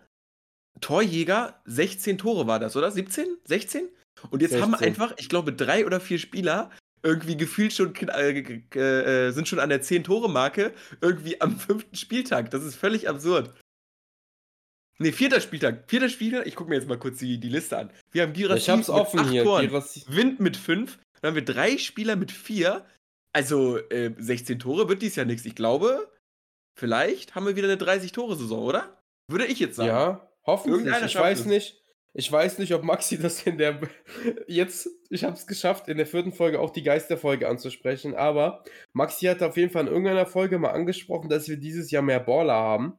Torjäger, 0.81 1.61
16 1.65 2.17
Tore 2.17 2.47
war 2.47 2.59
das, 2.59 2.75
oder? 2.75 2.91
17? 2.91 3.25
16? 3.45 3.87
Und 4.29 4.41
jetzt 4.41 4.51
16. 4.51 4.61
haben 4.61 4.75
einfach, 4.75 5.13
ich 5.17 5.29
glaube, 5.29 5.53
drei 5.53 5.85
oder 5.85 5.99
vier 5.99 6.19
Spieler 6.19 6.71
irgendwie 7.05 7.37
gefühlt 7.37 7.71
schon 7.71 7.93
äh, 7.95 8.39
äh, 8.39 9.31
sind 9.31 9.47
schon 9.47 9.59
an 9.59 9.69
der 9.69 9.83
10-Tore-Marke 9.83 10.73
irgendwie 11.01 11.39
am 11.39 11.57
fünften 11.59 11.95
Spieltag. 11.95 12.49
Das 12.51 12.63
ist 12.63 12.75
völlig 12.75 13.07
absurd. 13.07 13.53
Ne, 14.97 15.11
vierter 15.11 15.41
Spieltag. 15.41 15.83
Vierter 15.87 16.09
Spieltag, 16.09 16.47
ich 16.47 16.55
gucke 16.55 16.69
mir 16.69 16.77
jetzt 16.77 16.87
mal 16.87 16.97
kurz 16.97 17.19
die, 17.19 17.37
die 17.39 17.49
Liste 17.49 17.77
an. 17.77 17.91
Wir 18.11 18.23
haben 18.23 18.33
Girassi 18.33 18.59
ich 18.59 18.69
hab's 18.69 18.89
offen 18.89 19.17
mit 19.17 19.25
acht 19.25 19.31
hier. 19.31 19.43
Toren, 19.43 19.71
Wind 20.07 20.39
mit 20.39 20.57
fünf, 20.57 20.97
dann 21.21 21.29
haben 21.29 21.35
wir 21.35 21.45
drei 21.45 21.77
Spieler 21.77 22.15
mit 22.15 22.31
vier. 22.31 22.85
Also 23.33 23.77
äh, 23.89 24.13
16 24.17 24.59
Tore 24.59 24.87
wird 24.89 25.01
dies 25.01 25.15
ja 25.15 25.25
nichts. 25.25 25.45
Ich 25.45 25.55
glaube, 25.55 26.09
vielleicht 26.75 27.35
haben 27.35 27.45
wir 27.45 27.55
wieder 27.55 27.67
eine 27.69 27.81
30-Tore-Saison, 27.81 28.63
oder? 28.63 29.01
Würde 29.27 29.45
ich 29.45 29.59
jetzt 29.59 29.77
sagen. 29.77 29.89
Ja, 29.89 30.29
hoffentlich. 30.45 30.93
Ich 31.05 31.15
weiß 31.15 31.41
es. 31.41 31.45
nicht. 31.45 31.81
Ich 32.17 32.31
weiß 32.31 32.59
nicht, 32.59 32.73
ob 32.73 32.83
Maxi 32.83 33.19
das 33.19 33.43
in 33.43 33.57
der. 33.57 33.81
Jetzt, 34.47 34.87
ich 35.09 35.25
habe 35.25 35.33
es 35.33 35.47
geschafft, 35.47 35.89
in 35.89 35.97
der 35.97 36.05
vierten 36.05 36.31
Folge 36.31 36.61
auch 36.61 36.69
die 36.69 36.83
Geisterfolge 36.83 37.45
anzusprechen, 37.45 38.15
aber 38.15 38.63
Maxi 38.93 39.25
hat 39.25 39.43
auf 39.43 39.57
jeden 39.57 39.69
Fall 39.69 39.81
in 39.81 39.91
irgendeiner 39.91 40.25
Folge 40.25 40.57
mal 40.57 40.71
angesprochen, 40.71 41.27
dass 41.27 41.49
wir 41.49 41.57
dieses 41.57 41.91
Jahr 41.91 42.03
mehr 42.03 42.21
Baller 42.21 42.53
haben. 42.53 42.97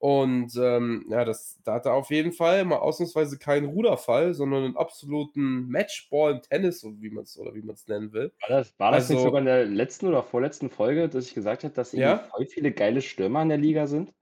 Und 0.00 0.54
ähm, 0.56 1.06
ja, 1.10 1.24
das, 1.24 1.58
da 1.64 1.74
hat 1.74 1.86
er 1.86 1.94
auf 1.94 2.10
jeden 2.10 2.32
Fall 2.32 2.64
mal 2.64 2.76
ausnahmsweise 2.78 3.36
keinen 3.36 3.66
Ruderfall, 3.66 4.32
sondern 4.32 4.64
einen 4.64 4.76
absoluten 4.76 5.66
Matchball 5.68 6.34
im 6.34 6.42
Tennis, 6.42 6.80
so 6.80 7.00
wie 7.02 7.10
man 7.10 7.24
es 7.24 7.36
oder 7.36 7.52
wie 7.54 7.62
man 7.62 7.74
es 7.74 7.88
nennen 7.88 8.12
will. 8.12 8.32
War 8.46 8.58
das, 8.58 8.78
war 8.78 8.92
das 8.92 9.08
nicht 9.08 9.16
Also- 9.16 9.26
sogar 9.28 9.40
in 9.40 9.46
der 9.46 9.64
letzten 9.66 10.06
oder 10.06 10.22
vorletzten 10.22 10.70
Folge, 10.70 11.08
dass 11.08 11.26
ich 11.26 11.34
gesagt 11.34 11.64
habe, 11.64 11.74
dass 11.74 11.92
Ja? 11.92 12.18
voll 12.18 12.46
viele 12.46 12.70
geile 12.70 13.02
Stürmer 13.02 13.42
in 13.42 13.48
der 13.48 13.58
Liga 13.58 13.88
sind? 13.88 14.12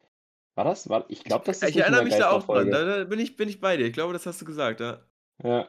War 0.54 0.64
das? 0.64 0.88
War, 0.88 1.04
ich 1.08 1.22
glaube, 1.22 1.44
das 1.44 1.58
ist 1.58 1.68
Ich 1.68 1.74
nicht 1.74 1.76
in 1.76 1.82
erinnere 1.82 2.04
mich 2.04 2.16
da 2.16 2.30
auch 2.30 2.46
dran. 2.46 2.70
Da, 2.70 2.84
da 2.98 3.04
bin, 3.04 3.18
ich, 3.18 3.36
bin 3.36 3.46
ich 3.50 3.60
bei 3.60 3.76
dir. 3.76 3.84
Ich 3.84 3.92
glaube, 3.92 4.14
das 4.14 4.24
hast 4.24 4.40
du 4.40 4.46
gesagt, 4.46 4.80
ja. 4.80 5.00
Ja. 5.44 5.68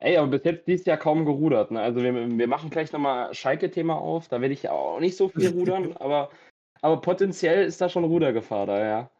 Ey, 0.00 0.16
aber 0.16 0.28
bis 0.28 0.44
jetzt 0.44 0.66
dieses 0.68 0.86
Jahr 0.86 0.96
kaum 0.96 1.24
gerudert. 1.24 1.70
Ne? 1.72 1.80
Also 1.80 2.02
wir, 2.02 2.12
wir 2.14 2.46
machen 2.48 2.70
gleich 2.70 2.92
nochmal 2.92 3.34
Schalke-Thema 3.34 3.96
auf. 3.96 4.28
Da 4.28 4.40
werde 4.40 4.54
ich 4.54 4.68
auch 4.68 5.00
nicht 5.00 5.16
so 5.16 5.28
viel 5.28 5.48
rudern, 5.50 5.96
aber, 6.00 6.30
aber 6.80 7.00
potenziell 7.00 7.64
ist 7.64 7.80
da 7.80 7.88
schon 7.88 8.04
Rudergefahr 8.04 8.66
da, 8.66 8.84
ja. 8.84 9.10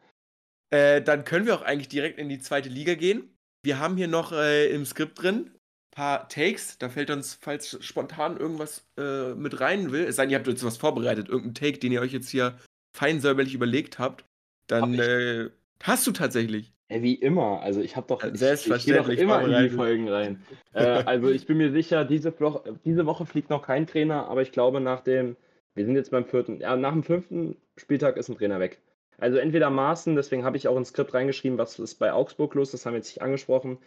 Äh, 0.71 1.01
dann 1.01 1.23
können 1.23 1.45
wir 1.45 1.55
auch 1.55 1.61
eigentlich 1.61 1.89
direkt 1.89 2.19
in 2.19 2.29
die 2.29 2.39
zweite 2.39 2.69
Liga 2.69 2.93
gehen. 2.93 3.35
Wir 3.63 3.79
haben 3.79 3.97
hier 3.97 4.07
noch 4.07 4.31
äh, 4.31 4.69
im 4.69 4.85
Skript 4.85 5.21
drin 5.21 5.51
ein 5.51 5.59
paar 5.91 6.29
Takes. 6.29 6.77
Da 6.77 6.89
fällt 6.89 7.09
uns, 7.09 7.37
falls 7.41 7.83
spontan 7.83 8.37
irgendwas 8.37 8.87
äh, 8.97 9.33
mit 9.33 9.59
rein 9.59 9.91
will, 9.91 10.05
es 10.05 10.15
sei 10.15 10.23
denn, 10.23 10.31
ihr 10.31 10.37
habt 10.37 10.47
jetzt 10.47 10.63
was 10.63 10.77
vorbereitet, 10.77 11.27
irgendein 11.27 11.55
Take, 11.55 11.79
den 11.79 11.91
ihr 11.91 12.01
euch 12.01 12.13
jetzt 12.13 12.29
hier 12.29 12.57
fein 12.95 13.19
säuberlich 13.19 13.53
überlegt 13.53 13.99
habt, 13.99 14.25
dann 14.67 14.83
Hab 14.83 14.89
ich. 14.93 14.99
äh, 14.99 15.49
hast 15.83 16.05
du 16.07 16.11
tatsächlich. 16.11 16.73
Ey, 16.89 17.03
wie 17.03 17.13
immer. 17.13 17.61
Also 17.61 17.81
ich 17.81 17.95
habe 17.95 18.07
doch, 18.07 18.23
ich, 18.23 18.41
ich 18.41 18.85
gehe 18.85 18.95
doch 18.95 19.09
immer 19.09 19.41
in 19.41 19.69
die. 19.69 19.75
Folgen 19.75 20.09
rein. 20.09 20.43
äh, 20.73 20.83
also 20.83 21.29
ich 21.29 21.45
bin 21.45 21.57
mir 21.57 21.71
sicher, 21.71 22.03
diese, 22.03 22.37
Woche, 22.39 22.79
diese 22.83 23.05
Woche 23.05 23.25
fliegt 23.25 23.49
noch 23.49 23.61
kein 23.61 23.85
Trainer, 23.85 24.27
aber 24.27 24.41
ich 24.41 24.51
glaube 24.51 24.81
nach 24.81 25.01
dem, 25.01 25.35
wir 25.79 25.85
sind 25.85 25.95
jetzt 25.95 26.11
beim 26.11 26.25
vierten, 26.25 26.59
ja, 26.59 26.75
nach 26.75 26.91
dem 26.91 27.03
fünften 27.03 27.55
Spieltag 27.77 28.17
ist 28.17 28.27
ein 28.27 28.35
Trainer 28.35 28.59
weg. 28.59 28.81
Also 29.17 29.37
entweder 29.37 29.69
Maaßen, 29.69 30.13
deswegen 30.13 30.43
habe 30.43 30.57
ich 30.57 30.67
auch 30.67 30.75
ins 30.75 30.89
Skript 30.89 31.13
reingeschrieben, 31.13 31.57
was 31.57 31.79
ist 31.79 31.95
bei 31.95 32.11
Augsburg 32.11 32.53
los, 32.55 32.71
das 32.71 32.85
haben 32.85 32.95
wir 32.95 32.97
jetzt 32.97 33.07
nicht 33.07 33.21
angesprochen. 33.21 33.77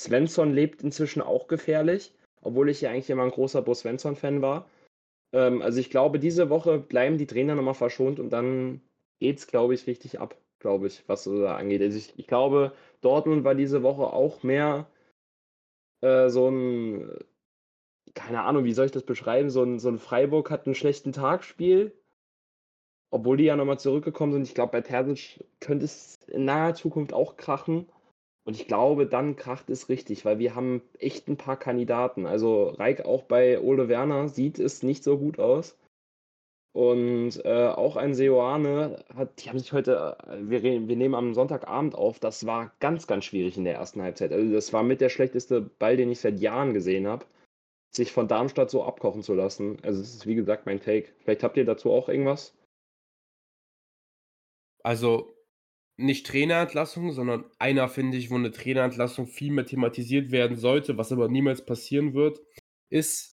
Svensson 0.00 0.52
lebt 0.52 0.84
inzwischen 0.84 1.20
auch 1.20 1.48
gefährlich, 1.48 2.14
obwohl 2.42 2.68
ich 2.68 2.80
ja 2.80 2.90
eigentlich 2.90 3.10
immer 3.10 3.24
ein 3.24 3.32
großer 3.32 3.60
Bo 3.60 3.74
Svensson-Fan 3.74 4.40
war. 4.40 4.70
Ähm, 5.32 5.62
also 5.62 5.80
ich 5.80 5.90
glaube, 5.90 6.20
diese 6.20 6.48
Woche 6.48 6.78
bleiben 6.78 7.18
die 7.18 7.26
Trainer 7.26 7.56
nochmal 7.56 7.74
verschont 7.74 8.20
und 8.20 8.30
dann 8.30 8.80
geht's, 9.18 9.48
glaube 9.48 9.74
ich, 9.74 9.88
richtig 9.88 10.20
ab, 10.20 10.36
glaube 10.60 10.86
ich, 10.86 11.02
was 11.08 11.24
so 11.24 11.42
da 11.42 11.56
angeht. 11.56 11.82
Also 11.82 11.98
ich, 11.98 12.16
ich 12.16 12.28
glaube, 12.28 12.70
Dortmund 13.00 13.42
war 13.42 13.56
diese 13.56 13.82
Woche 13.82 14.12
auch 14.12 14.44
mehr 14.44 14.86
äh, 16.02 16.28
so 16.28 16.48
ein, 16.48 17.18
keine 18.14 18.42
Ahnung, 18.42 18.64
wie 18.64 18.72
soll 18.72 18.86
ich 18.86 18.92
das 18.92 19.04
beschreiben? 19.04 19.50
So 19.50 19.62
ein, 19.62 19.78
so 19.78 19.88
ein 19.88 19.98
Freiburg 19.98 20.50
hat 20.50 20.66
einen 20.66 20.74
schlechten 20.74 21.12
Tagspiel, 21.12 21.92
obwohl 23.10 23.36
die 23.36 23.44
ja 23.44 23.56
nochmal 23.56 23.78
zurückgekommen 23.78 24.32
sind. 24.32 24.42
Ich 24.42 24.54
glaube, 24.54 24.72
bei 24.72 24.80
Terzic 24.80 25.44
könnte 25.60 25.84
es 25.84 26.18
in 26.26 26.44
naher 26.44 26.74
Zukunft 26.74 27.12
auch 27.12 27.36
krachen. 27.36 27.86
Und 28.44 28.54
ich 28.56 28.66
glaube, 28.66 29.06
dann 29.06 29.36
kracht 29.36 29.70
es 29.70 29.88
richtig, 29.88 30.24
weil 30.24 30.38
wir 30.38 30.54
haben 30.54 30.82
echt 30.98 31.28
ein 31.28 31.36
paar 31.36 31.56
Kandidaten. 31.56 32.26
Also 32.26 32.70
Reik 32.70 33.04
auch 33.04 33.22
bei 33.22 33.60
Ole 33.60 33.88
Werner 33.88 34.28
sieht 34.28 34.58
es 34.58 34.82
nicht 34.82 35.04
so 35.04 35.16
gut 35.16 35.38
aus. 35.38 35.78
Und 36.72 37.44
äh, 37.44 37.68
auch 37.68 37.96
ein 37.96 38.14
Seoane 38.14 39.04
hat, 39.14 39.44
die 39.44 39.50
haben 39.50 39.58
sich 39.58 39.74
heute, 39.74 40.16
äh, 40.26 40.38
wir, 40.40 40.62
wir 40.62 40.96
nehmen 40.96 41.14
am 41.14 41.34
Sonntagabend 41.34 41.94
auf, 41.94 42.18
das 42.18 42.46
war 42.46 42.72
ganz, 42.80 43.06
ganz 43.06 43.26
schwierig 43.26 43.58
in 43.58 43.64
der 43.64 43.74
ersten 43.74 44.00
Halbzeit. 44.02 44.32
Also 44.32 44.52
das 44.52 44.72
war 44.72 44.82
mit 44.82 45.02
der 45.02 45.10
schlechteste 45.10 45.60
Ball, 45.60 45.98
den 45.98 46.10
ich 46.10 46.20
seit 46.20 46.40
Jahren 46.40 46.72
gesehen 46.72 47.06
habe, 47.06 47.26
sich 47.94 48.12
von 48.12 48.26
Darmstadt 48.28 48.70
so 48.70 48.84
abkochen 48.84 49.22
zu 49.22 49.34
lassen. 49.34 49.78
Also 49.82 50.00
es 50.00 50.14
ist 50.14 50.26
wie 50.26 50.34
gesagt 50.34 50.66
mein 50.66 50.80
Take. 50.80 51.12
Vielleicht 51.20 51.42
habt 51.42 51.56
ihr 51.56 51.64
dazu 51.64 51.92
auch 51.92 52.08
irgendwas? 52.08 52.56
Also 54.82 55.36
nicht 55.96 56.26
Trainerentlassung, 56.26 57.12
sondern 57.12 57.44
einer 57.58 57.88
finde 57.88 58.16
ich, 58.16 58.30
wo 58.30 58.34
eine 58.34 58.50
Trainerentlassung 58.50 59.26
viel 59.26 59.52
mehr 59.52 59.66
thematisiert 59.66 60.32
werden 60.32 60.56
sollte, 60.56 60.96
was 60.96 61.12
aber 61.12 61.28
niemals 61.28 61.64
passieren 61.64 62.14
wird, 62.14 62.40
ist 62.88 63.36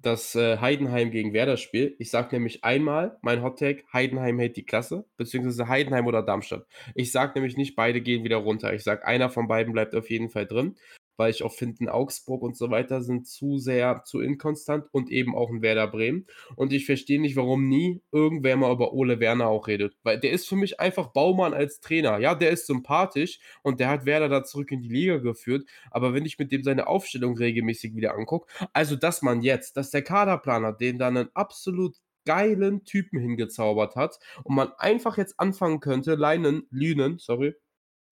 das 0.00 0.34
äh, 0.34 0.58
Heidenheim 0.58 1.12
gegen 1.12 1.32
Werder-Spiel. 1.32 1.94
Ich 2.00 2.10
sage 2.10 2.34
nämlich 2.34 2.64
einmal, 2.64 3.18
mein 3.22 3.42
Hottag, 3.42 3.84
Heidenheim 3.92 4.38
hält 4.40 4.56
die 4.56 4.64
Klasse, 4.64 5.06
beziehungsweise 5.16 5.68
Heidenheim 5.68 6.06
oder 6.06 6.22
Darmstadt. 6.22 6.66
Ich 6.96 7.12
sage 7.12 7.34
nämlich 7.36 7.56
nicht, 7.56 7.76
beide 7.76 8.00
gehen 8.00 8.24
wieder 8.24 8.38
runter. 8.38 8.74
Ich 8.74 8.82
sage, 8.82 9.06
einer 9.06 9.30
von 9.30 9.46
beiden 9.46 9.72
bleibt 9.72 9.94
auf 9.94 10.10
jeden 10.10 10.28
Fall 10.28 10.46
drin, 10.46 10.76
weil 11.16 11.30
ich 11.30 11.42
auch 11.42 11.52
finde, 11.52 11.78
in 11.80 11.88
Augsburg 11.88 12.42
und 12.42 12.56
so 12.56 12.70
weiter 12.70 13.02
sind 13.02 13.26
zu 13.26 13.58
sehr, 13.58 14.02
zu 14.04 14.20
inkonstant 14.20 14.86
und 14.92 15.10
eben 15.10 15.34
auch 15.34 15.50
in 15.50 15.62
Werder 15.62 15.88
Bremen. 15.88 16.26
Und 16.56 16.72
ich 16.72 16.86
verstehe 16.86 17.20
nicht, 17.20 17.36
warum 17.36 17.68
nie 17.68 18.02
irgendwer 18.12 18.56
mal 18.56 18.72
über 18.72 18.92
Ole 18.92 19.20
Werner 19.20 19.48
auch 19.48 19.66
redet. 19.68 19.96
Weil 20.02 20.18
der 20.20 20.32
ist 20.32 20.48
für 20.48 20.56
mich 20.56 20.80
einfach 20.80 21.08
Baumann 21.08 21.54
als 21.54 21.80
Trainer. 21.80 22.18
Ja, 22.18 22.34
der 22.34 22.50
ist 22.50 22.66
sympathisch 22.66 23.40
und 23.62 23.80
der 23.80 23.88
hat 23.88 24.06
Werder 24.06 24.28
da 24.28 24.44
zurück 24.44 24.70
in 24.72 24.80
die 24.80 24.88
Liga 24.88 25.18
geführt. 25.18 25.66
Aber 25.90 26.14
wenn 26.14 26.24
ich 26.24 26.38
mit 26.38 26.52
dem 26.52 26.62
seine 26.62 26.86
Aufstellung 26.86 27.36
regelmäßig 27.36 27.94
wieder 27.94 28.14
angucke, 28.14 28.46
also 28.72 28.96
dass 28.96 29.22
man 29.22 29.42
jetzt, 29.42 29.76
dass 29.76 29.90
der 29.90 30.02
Kaderplaner 30.02 30.72
den 30.72 30.98
dann 30.98 31.16
einen 31.16 31.28
absolut 31.34 31.96
geilen 32.24 32.84
Typen 32.84 33.18
hingezaubert 33.18 33.96
hat 33.96 34.18
und 34.44 34.54
man 34.54 34.72
einfach 34.78 35.16
jetzt 35.18 35.38
anfangen 35.40 35.80
könnte, 35.80 36.14
Leinen, 36.14 36.66
Lünen, 36.70 37.18
sorry, 37.18 37.54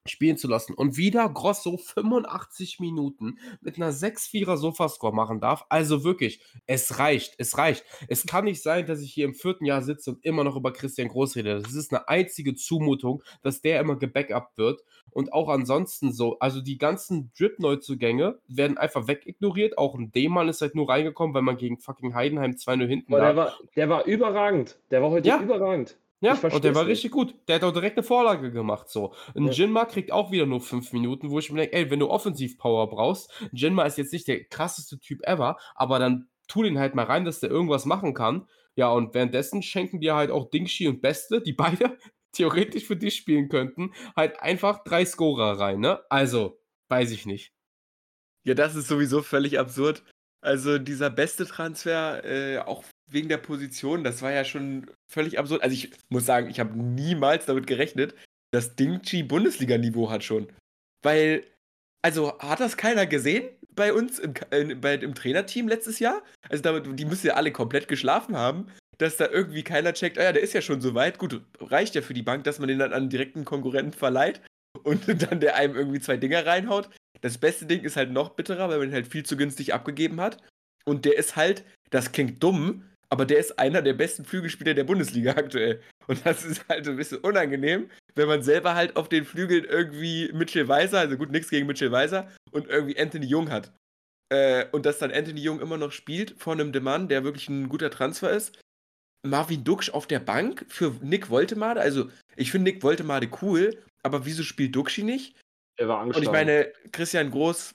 spielen 0.09 0.39
zu 0.39 0.49
lassen 0.49 0.73
und 0.73 0.97
wieder 0.97 1.29
Grosso 1.29 1.77
85 1.77 2.81
Minuten 2.81 3.39
mit 3.61 3.77
einer 3.77 3.93
6-4er 3.93 4.57
Sofascore 4.57 5.15
machen 5.15 5.41
darf. 5.41 5.67
Also 5.69 6.05
wirklich, 6.05 6.43
es 6.67 6.99
reicht, 6.99 7.35
es 7.39 7.59
reicht. 7.59 7.85
Es 8.09 8.27
kann 8.27 8.45
nicht 8.45 8.63
sein, 8.63 8.87
dass 8.87 9.03
ich 9.03 9.13
hier 9.13 9.27
im 9.27 9.35
vierten 9.35 9.67
Jahr 9.67 9.83
sitze 9.83 10.13
und 10.13 10.25
immer 10.25 10.43
noch 10.43 10.57
über 10.57 10.73
Christian 10.73 11.09
Groß 11.09 11.37
rede. 11.37 11.61
Das 11.61 11.75
ist 11.75 11.93
eine 11.93 12.09
einzige 12.09 12.55
Zumutung, 12.55 13.23
dass 13.43 13.61
der 13.61 13.81
immer 13.81 13.97
gebackupt 13.97 14.57
wird 14.57 14.81
und 15.11 15.33
auch 15.35 15.49
ansonsten 15.51 16.13
so. 16.13 16.39
Also 16.39 16.63
die 16.63 16.79
ganzen 16.79 17.31
Drip-Neuzugänge 17.39 18.39
werden 18.49 18.79
einfach 18.79 19.07
wegignoriert. 19.07 19.77
Auch 19.77 19.95
ein 19.95 20.13
D-Mann 20.13 20.49
ist 20.49 20.63
halt 20.63 20.75
nur 20.75 20.89
reingekommen, 20.89 21.35
weil 21.35 21.43
man 21.43 21.59
gegen 21.59 21.79
fucking 21.79 22.15
Heidenheim 22.15 22.53
2-0 22.53 22.87
hinten 22.87 23.11
Boah, 23.11 23.19
der 23.21 23.33
lag. 23.35 23.37
war, 23.37 23.59
der 23.77 23.89
war 23.91 24.05
überragend. 24.07 24.79
Der 24.91 25.03
war 25.03 25.11
heute 25.11 25.29
Ja. 25.29 25.43
überragend. 25.43 25.99
Ja, 26.23 26.35
und 26.35 26.65
der 26.65 26.75
war 26.75 26.83
nicht. 26.85 26.91
richtig 26.93 27.13
gut. 27.13 27.35
Der 27.49 27.57
hat 27.57 27.65
auch 27.65 27.73
direkt 27.73 27.97
eine 27.97 28.03
Vorlage 28.05 28.53
gemacht. 28.53 28.89
So. 28.91 29.15
Ein 29.35 29.47
Ja. 29.47 29.53
Jinma 29.53 29.87
kriegt 29.87 30.13
auch 30.13 30.31
wieder 30.31 30.45
nur 30.47 30.61
fünf 30.61 30.93
Minuten, 30.93 31.31
wo 31.31 31.39
ich 31.39 31.51
mir 31.51 31.61
denke, 31.61 31.75
ey, 31.77 31.91
wenn 31.91 31.99
du 32.01 32.11
Offensiv-Power 32.11 32.91
brauchst, 32.91 33.31
Jinma 33.53 33.85
ist 33.85 33.97
jetzt 33.97 34.13
nicht 34.13 34.29
der 34.29 34.45
krasseste 34.45 34.99
Typ 35.01 35.27
ever, 35.27 35.57
aber 35.75 35.99
dann 35.99 36.29
tu 36.47 36.63
den 36.63 36.79
halt 36.79 36.95
mal 36.95 37.07
rein, 37.07 37.25
dass 37.25 37.41
der 37.41 37.51
irgendwas 37.51 37.87
machen 37.87 38.13
kann. 38.13 38.47
Ja, 38.77 38.91
und 38.91 39.15
währenddessen 39.15 39.63
schenken 39.63 40.01
dir 40.01 40.15
halt 40.15 40.31
auch 40.31 40.51
Dingshi 40.51 40.89
und 40.89 41.01
Beste, 41.01 41.41
die 41.41 41.53
beide 41.55 41.97
theoretisch 42.33 42.85
für 42.85 42.97
dich 42.97 43.17
spielen 43.17 43.49
könnten, 43.49 43.93
halt 44.15 44.41
einfach 44.41 44.85
drei 44.85 45.05
Scorer 45.05 45.59
rein, 45.59 45.81
ne? 45.81 46.01
Also, 46.11 46.61
weiß 46.89 47.11
ich 47.13 47.25
nicht. 47.27 47.53
Ja, 48.45 48.55
das 48.55 48.75
ist 48.75 48.89
sowieso 48.89 49.23
völlig 49.23 49.59
absurd. 49.59 50.03
Also 50.43 50.79
dieser 50.79 51.11
beste 51.11 51.45
Transfer, 51.47 52.25
äh, 52.25 52.59
auch 52.59 52.85
wegen 53.11 53.29
der 53.29 53.39
Position, 53.39 54.05
das 54.05 54.23
war 54.23 54.33
ja 54.33 54.45
schon 54.45 54.91
völlig 55.11 55.39
absurd. 55.39 55.63
Also 55.63 55.75
ich 55.75 55.91
muss 56.09 56.27
sagen, 56.27 56.49
ich 56.49 56.61
habe 56.61 56.79
niemals 56.79 57.47
damit 57.47 57.67
gerechnet, 57.67 58.15
dass 58.53 58.77
Dingchi 58.77 59.23
Bundesliga-Niveau 59.23 60.11
hat 60.11 60.25
schon. 60.25 60.49
Weil, 61.03 61.45
also 62.03 62.39
hat 62.39 62.61
das 62.61 62.77
keiner 62.77 63.07
gesehen 63.07 63.49
bei 63.75 63.93
uns 63.93 64.19
im, 64.19 64.35
äh, 64.51 64.75
bei, 64.75 64.95
im 64.95 65.15
Trainerteam 65.15 65.69
letztes 65.69 65.99
Jahr? 65.99 66.23
Also 66.49 66.63
damit, 66.63 66.99
die 66.99 67.05
müssen 67.05 67.29
ja 67.29 67.35
alle 67.35 67.53
komplett 67.53 67.89
geschlafen 67.89 68.37
haben, 68.37 68.67
dass 68.99 69.17
da 69.17 69.29
irgendwie 69.29 69.63
keiner 69.63 69.95
checkt, 69.95 70.19
ah 70.19 70.25
ja, 70.25 70.33
der 70.33 70.43
ist 70.43 70.53
ja 70.53 70.61
schon 70.61 70.81
so 70.81 70.95
weit. 70.95 71.19
Gut, 71.19 71.41
reicht 71.61 71.95
ja 71.95 72.03
für 72.03 72.15
die 72.15 72.23
Bank, 72.23 72.45
dass 72.45 72.59
man 72.59 72.69
den 72.69 72.79
dann 72.79 72.93
an 72.93 73.03
einen 73.03 73.11
direkten 73.11 73.45
Konkurrenten 73.45 73.93
verleiht 73.93 74.41
und 74.83 75.09
dann 75.31 75.41
der 75.41 75.57
einem 75.57 75.75
irgendwie 75.75 76.01
zwei 76.01 76.17
Dinger 76.17 76.45
reinhaut. 76.45 76.91
Das 77.23 77.39
beste 77.39 77.67
Ding 77.67 77.83
ist 77.83 77.97
halt 77.97 78.11
noch 78.11 78.31
bitterer, 78.31 78.69
weil 78.69 78.79
man 78.79 78.89
ihn 78.89 78.95
halt 78.95 79.09
viel 79.09 79.25
zu 79.25 79.37
günstig 79.37 79.75
abgegeben 79.75 80.21
hat. 80.21 80.39
Und 80.85 81.05
der 81.05 81.17
ist 81.19 81.37
halt, 81.37 81.65
das 81.91 82.13
klingt 82.13 82.43
dumm, 82.43 82.90
aber 83.11 83.27
der 83.27 83.39
ist 83.39 83.59
einer 83.59 83.83
der 83.83 83.93
besten 83.93 84.25
Flügelspieler 84.25 84.75
der 84.75 84.85
Bundesliga 84.85 85.33
aktuell. 85.33 85.83
Und 86.07 86.25
das 86.25 86.45
ist 86.45 86.67
halt 86.69 86.85
so 86.85 86.93
ein 86.93 86.97
bisschen 86.97 87.19
unangenehm, 87.19 87.91
wenn 88.15 88.29
man 88.29 88.43
selber 88.43 88.75
halt 88.75 88.97
auf 88.97 89.09
den 89.09 89.25
Flügeln 89.25 89.65
irgendwie 89.65 90.31
Mitchell 90.33 90.69
Weiser, 90.69 91.01
also 91.01 91.17
gut, 91.17 91.31
nichts 91.31 91.51
gegen 91.51 91.67
Mitchell 91.67 91.93
Weiser, 91.93 92.29
und 92.53 92.69
irgendwie 92.69 92.99
Anthony 92.99 93.27
Jung 93.27 93.51
hat. 93.51 93.73
Äh, 94.33 94.67
und 94.73 94.87
dass 94.87 94.99
dann 94.99 95.13
Anthony 95.13 95.41
Jung 95.41 95.61
immer 95.61 95.77
noch 95.77 95.93
spielt 95.93 96.35
vor 96.39 96.53
einem 96.53 96.73
Demand, 96.73 97.11
der 97.11 97.25
wirklich 97.25 97.49
ein 97.49 97.69
guter 97.69 97.91
Transfer 97.91 98.31
ist. 98.31 98.59
Marvin 99.27 99.65
Duksch 99.65 99.91
auf 99.91 100.07
der 100.07 100.21
Bank 100.21 100.65
für 100.69 100.95
Nick 101.03 101.31
Woltemade. 101.31 101.81
Also, 101.81 102.09
ich 102.37 102.51
finde 102.51 102.71
Nick 102.71 102.83
Woltemade 102.83 103.29
cool, 103.43 103.77
aber 104.03 104.25
wieso 104.25 104.43
spielt 104.45 104.75
Duxchi 104.75 105.03
nicht? 105.03 105.37
Der 105.79 105.89
war 105.89 106.01
Und 106.01 106.11
ich 106.11 106.17
angeschlagen. 106.17 106.47
meine, 106.47 106.73
Christian 106.93 107.31
Groß 107.31 107.75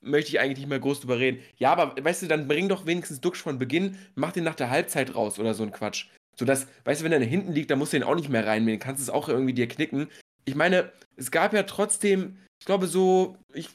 möchte 0.00 0.30
ich 0.30 0.40
eigentlich 0.40 0.58
nicht 0.58 0.68
mehr 0.68 0.80
groß 0.80 1.00
drüber 1.00 1.18
reden. 1.18 1.42
Ja, 1.56 1.72
aber 1.72 1.94
weißt 2.02 2.22
du, 2.22 2.26
dann 2.26 2.48
bring 2.48 2.68
doch 2.68 2.86
wenigstens 2.86 3.20
Duxch 3.20 3.42
von 3.42 3.58
Beginn, 3.58 3.98
mach 4.14 4.32
den 4.32 4.44
nach 4.44 4.54
der 4.54 4.70
Halbzeit 4.70 5.14
raus 5.14 5.38
oder 5.38 5.54
so 5.54 5.62
ein 5.62 5.72
Quatsch. 5.72 6.06
Sodass, 6.36 6.68
weißt 6.84 7.00
du, 7.00 7.04
wenn 7.04 7.12
er 7.12 7.20
hinten 7.20 7.52
liegt, 7.52 7.70
dann 7.70 7.78
musst 7.78 7.92
du 7.92 7.98
den 7.98 8.06
auch 8.06 8.14
nicht 8.14 8.28
mehr 8.28 8.46
reinnehmen. 8.46 8.78
Kannst 8.78 9.02
es 9.02 9.10
auch 9.10 9.28
irgendwie 9.28 9.54
dir 9.54 9.66
knicken. 9.66 10.08
ich 10.44 10.54
meine, 10.54 10.92
es 11.16 11.30
gab 11.30 11.52
ja 11.52 11.64
trotzdem, 11.64 12.38
ich 12.60 12.66
glaube, 12.66 12.86
so 12.86 13.36
ich, 13.52 13.70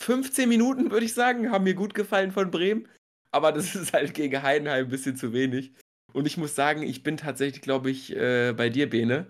15 0.00 0.48
Minuten, 0.48 0.90
würde 0.90 1.06
ich 1.06 1.14
sagen, 1.14 1.50
haben 1.50 1.64
mir 1.64 1.74
gut 1.74 1.94
gefallen 1.94 2.32
von 2.32 2.50
Bremen. 2.50 2.88
Aber 3.32 3.52
das 3.52 3.74
ist 3.74 3.92
halt 3.92 4.14
gegen 4.14 4.42
Heidenheim 4.42 4.86
ein 4.86 4.90
bisschen 4.90 5.16
zu 5.16 5.32
wenig. 5.32 5.72
Und 6.12 6.26
ich 6.26 6.36
muss 6.36 6.54
sagen, 6.54 6.82
ich 6.82 7.02
bin 7.02 7.16
tatsächlich, 7.16 7.60
glaube 7.60 7.90
ich, 7.90 8.14
äh, 8.14 8.52
bei 8.52 8.70
dir, 8.70 8.88
Bene. 8.88 9.26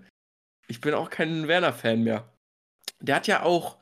Ich 0.69 0.81
bin 0.81 0.93
auch 0.93 1.09
kein 1.09 1.49
Werner-Fan 1.49 2.03
mehr. 2.03 2.31
Der 3.01 3.17
hat 3.17 3.27
ja 3.27 3.43
auch, 3.43 3.79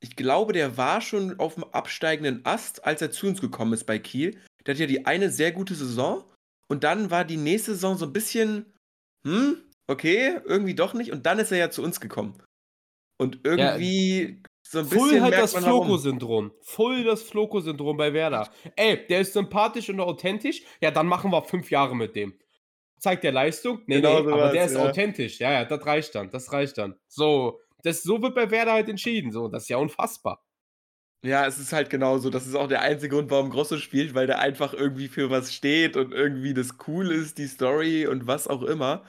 ich 0.00 0.16
glaube, 0.16 0.52
der 0.52 0.76
war 0.76 1.00
schon 1.00 1.38
auf 1.38 1.54
dem 1.54 1.64
absteigenden 1.64 2.44
Ast, 2.44 2.84
als 2.84 3.02
er 3.02 3.10
zu 3.10 3.26
uns 3.26 3.40
gekommen 3.40 3.74
ist 3.74 3.84
bei 3.84 3.98
Kiel. 3.98 4.38
Der 4.66 4.74
hat 4.74 4.80
ja 4.80 4.86
die 4.86 5.06
eine 5.06 5.30
sehr 5.30 5.52
gute 5.52 5.74
Saison 5.74 6.24
und 6.68 6.84
dann 6.84 7.10
war 7.10 7.24
die 7.24 7.36
nächste 7.36 7.72
Saison 7.72 7.96
so 7.96 8.06
ein 8.06 8.12
bisschen, 8.12 8.72
hm, 9.26 9.56
okay, 9.86 10.38
irgendwie 10.44 10.74
doch 10.74 10.94
nicht. 10.94 11.12
Und 11.12 11.26
dann 11.26 11.38
ist 11.38 11.52
er 11.52 11.58
ja 11.58 11.70
zu 11.70 11.82
uns 11.82 12.00
gekommen. 12.00 12.42
Und 13.18 13.40
irgendwie 13.44 14.42
so 14.62 14.78
ein 14.78 14.86
Full 14.86 14.98
bisschen 14.98 15.22
hat 15.22 15.30
merkt 15.30 15.42
das. 15.42 15.64
Floco-Syndrom. 15.64 16.52
Voll 16.62 17.04
das 17.04 17.22
Floco-Syndrom 17.22 17.96
bei 17.96 18.12
Werder. 18.12 18.50
Ey, 18.76 19.06
der 19.08 19.20
ist 19.20 19.32
sympathisch 19.32 19.90
und 19.90 20.00
authentisch. 20.00 20.62
Ja, 20.80 20.90
dann 20.90 21.06
machen 21.06 21.30
wir 21.30 21.42
fünf 21.42 21.70
Jahre 21.70 21.94
mit 21.94 22.16
dem. 22.16 22.38
Zeigt 22.98 23.24
der 23.24 23.32
Leistung? 23.32 23.82
Nee, 23.86 23.96
Genau 23.96 24.20
nee, 24.20 24.28
so 24.28 24.32
aber 24.32 24.52
der 24.52 24.64
ist 24.64 24.74
ja. 24.74 24.88
authentisch. 24.88 25.40
Ja, 25.40 25.52
ja, 25.52 25.64
das 25.64 25.84
reicht 25.84 26.14
dann. 26.14 26.30
Das 26.30 26.52
reicht 26.52 26.78
dann. 26.78 26.94
So, 27.08 27.60
das, 27.82 28.02
so 28.02 28.22
wird 28.22 28.34
bei 28.34 28.50
Werder 28.50 28.72
halt 28.72 28.88
entschieden. 28.88 29.32
So, 29.32 29.48
das 29.48 29.64
ist 29.64 29.68
ja 29.68 29.76
unfassbar. 29.76 30.42
Ja, 31.22 31.46
es 31.46 31.58
ist 31.58 31.72
halt 31.72 31.90
genauso. 31.90 32.30
Das 32.30 32.46
ist 32.46 32.54
auch 32.54 32.68
der 32.68 32.80
einzige 32.80 33.14
Grund, 33.14 33.30
warum 33.30 33.50
Grosso 33.50 33.76
spielt, 33.76 34.14
weil 34.14 34.26
der 34.26 34.38
einfach 34.38 34.72
irgendwie 34.72 35.08
für 35.08 35.30
was 35.30 35.54
steht 35.54 35.96
und 35.96 36.12
irgendwie 36.12 36.54
das 36.54 36.76
cool 36.86 37.10
ist, 37.10 37.36
die 37.38 37.46
Story 37.46 38.06
und 38.06 38.26
was 38.26 38.48
auch 38.48 38.62
immer. 38.62 39.04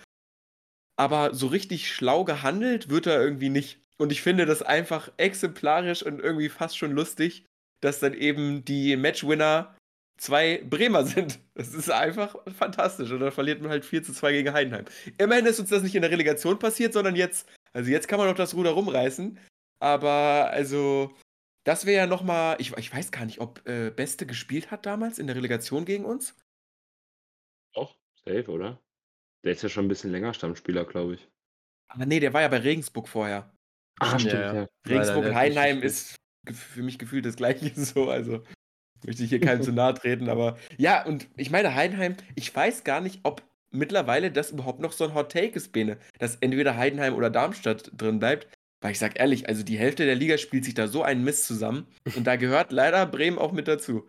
Aber 0.97 1.34
so 1.34 1.47
richtig 1.47 1.91
schlau 1.93 2.26
gehandelt 2.26 2.89
wird 2.89 3.07
er 3.07 3.22
irgendwie 3.22 3.49
nicht. 3.49 3.80
Und 3.97 4.11
ich 4.11 4.22
finde 4.22 4.45
das 4.45 4.61
einfach 4.61 5.11
exemplarisch 5.17 6.03
und 6.03 6.19
irgendwie 6.19 6.49
fast 6.49 6.78
schon 6.78 6.91
lustig, 6.91 7.45
dass 7.82 7.99
dann 7.99 8.13
eben 8.13 8.65
die 8.65 8.97
Matchwinner 8.97 9.76
zwei 10.17 10.63
Bremer 10.69 11.05
sind. 11.05 11.39
Das 11.55 11.74
ist 11.74 11.89
einfach 11.89 12.36
fantastisch. 12.57 13.11
Und 13.11 13.22
dann 13.22 13.32
verliert 13.32 13.61
man 13.61 13.72
halt 13.72 13.86
4 13.86 14.03
zu 14.03 14.13
2 14.13 14.32
gegen 14.34 14.53
Heidenheim. 14.53 14.86
Immerhin 15.17 15.45
ist 15.45 15.59
uns 15.59 15.69
das 15.69 15.84
nicht 15.84 15.95
in 15.95 16.01
der 16.01 16.11
Relegation 16.11 16.59
passiert, 16.59 16.93
sondern 16.93 17.15
jetzt. 17.15 17.47
Also 17.74 17.89
jetzt 17.89 18.07
kann 18.07 18.19
man 18.19 18.28
noch 18.28 18.36
das 18.36 18.53
Ruder 18.53 18.72
rumreißen. 18.72 19.39
Aber 19.80 20.49
also, 20.51 21.15
das 21.63 21.86
wäre 21.86 22.03
ja 22.03 22.07
nochmal. 22.07 22.57
Ich, 22.59 22.76
ich 22.78 22.93
weiß 22.93 23.11
gar 23.11 23.26
nicht, 23.26 23.39
ob 23.39 23.67
äh, 23.67 23.89
Beste 23.89 24.26
gespielt 24.26 24.72
hat 24.72 24.86
damals 24.86 25.19
in 25.19 25.28
der 25.28 25.36
Relegation 25.36 25.86
gegen 25.86 26.05
uns. 26.05 26.36
Doch, 27.74 27.97
safe, 28.26 28.49
oder? 28.49 28.80
Der 29.43 29.53
ist 29.53 29.63
ja 29.63 29.69
schon 29.69 29.86
ein 29.86 29.89
bisschen 29.89 30.11
länger 30.11 30.34
Stammspieler, 30.34 30.86
glaube 30.86 31.15
ich. 31.15 31.28
Aber 31.88 32.05
nee, 32.05 32.19
der 32.19 32.34
war 32.34 32.41
ja 32.41 32.47
bei 32.47 32.59
Regensburg 32.59 33.07
vorher. 33.07 33.51
Ah, 33.99 34.19
stimmt, 34.19 34.34
ja. 34.34 34.67
Regensburg 34.88 35.24
der 35.24 35.32
und 35.32 35.36
Heidenheim 35.36 35.82
ist 35.82 36.15
für 36.51 36.84
mich 36.84 36.97
gefühlt 36.99 37.26
das 37.26 37.36
gleiche 37.36 37.69
so. 37.76 38.09
Also 38.09 38.43
möchte 39.05 39.24
ich 39.24 39.30
hier 39.30 39.39
keinem 39.41 39.63
zu 39.63 39.72
nahe 39.72 39.93
treten. 39.93 40.30
Aber 40.30 40.57
ja, 40.78 41.05
und 41.05 41.28
ich 41.38 41.49
meine, 41.49 41.76
Heidenheim, 41.76 42.15
ich 42.36 42.53
weiß 42.53 42.84
gar 42.84 43.01
nicht, 43.01 43.22
ob 43.24 43.43
mittlerweile 43.72 44.32
das 44.32 44.51
überhaupt 44.51 44.80
noch 44.80 44.91
so 44.91 45.05
ein 45.05 45.13
Hot 45.13 45.32
Take 45.32 45.55
ist, 45.55 45.72
Bene, 45.72 45.97
dass 46.19 46.36
entweder 46.38 46.78
Heidenheim 46.78 47.15
oder 47.15 47.30
Darmstadt 47.30 47.91
drin 47.95 48.19
bleibt. 48.19 48.47
Weil 48.82 48.93
ich 48.93 48.99
sag 48.99 49.19
ehrlich, 49.19 49.47
also 49.47 49.63
die 49.63 49.78
Hälfte 49.78 50.05
der 50.05 50.15
Liga 50.15 50.38
spielt 50.38 50.65
sich 50.65 50.74
da 50.74 50.88
so 50.88 51.03
einen 51.03 51.24
Mist 51.24 51.45
zusammen. 51.45 51.88
Und 52.15 52.26
da 52.26 52.36
gehört 52.36 52.72
leider 52.72 53.05
Bremen 53.05 53.38
auch 53.38 53.51
mit 53.51 53.67
dazu. 53.67 54.07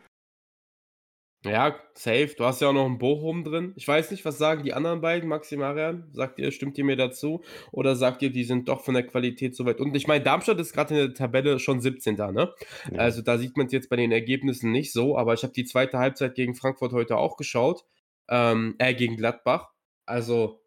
Ja, 1.44 1.74
safe. 1.94 2.34
Du 2.38 2.44
hast 2.44 2.60
ja 2.60 2.68
auch 2.68 2.72
noch 2.72 2.86
einen 2.86 2.98
Bochum 2.98 3.42
drin. 3.42 3.72
Ich 3.74 3.86
weiß 3.86 4.12
nicht, 4.12 4.24
was 4.24 4.38
sagen 4.38 4.62
die 4.62 4.74
anderen 4.74 5.00
beiden, 5.00 5.28
Maxi 5.28 5.56
Marian? 5.56 6.08
Sagt 6.12 6.38
ihr, 6.38 6.52
stimmt 6.52 6.78
ihr 6.78 6.84
mir 6.84 6.96
dazu? 6.96 7.42
Oder 7.72 7.96
sagt 7.96 8.22
ihr, 8.22 8.30
die 8.30 8.44
sind 8.44 8.68
doch 8.68 8.80
von 8.80 8.94
der 8.94 9.04
Qualität 9.04 9.56
so 9.56 9.64
weit? 9.64 9.80
Und 9.80 9.96
ich 9.96 10.06
meine, 10.06 10.22
Darmstadt 10.22 10.60
ist 10.60 10.72
gerade 10.72 10.94
in 10.94 11.00
der 11.00 11.14
Tabelle 11.14 11.58
schon 11.58 11.80
17. 11.80 12.14
ne? 12.14 12.54
Ja. 12.92 12.98
Also 12.98 13.22
da 13.22 13.38
sieht 13.38 13.56
man 13.56 13.66
es 13.66 13.72
jetzt 13.72 13.90
bei 13.90 13.96
den 13.96 14.12
Ergebnissen 14.12 14.70
nicht 14.70 14.92
so, 14.92 15.18
aber 15.18 15.34
ich 15.34 15.42
habe 15.42 15.52
die 15.52 15.64
zweite 15.64 15.98
Halbzeit 15.98 16.36
gegen 16.36 16.54
Frankfurt 16.54 16.92
heute 16.92 17.16
auch 17.16 17.36
geschaut. 17.36 17.84
Ähm, 18.28 18.76
äh, 18.78 18.94
gegen 18.94 19.16
Gladbach. 19.16 19.72
Also 20.06 20.62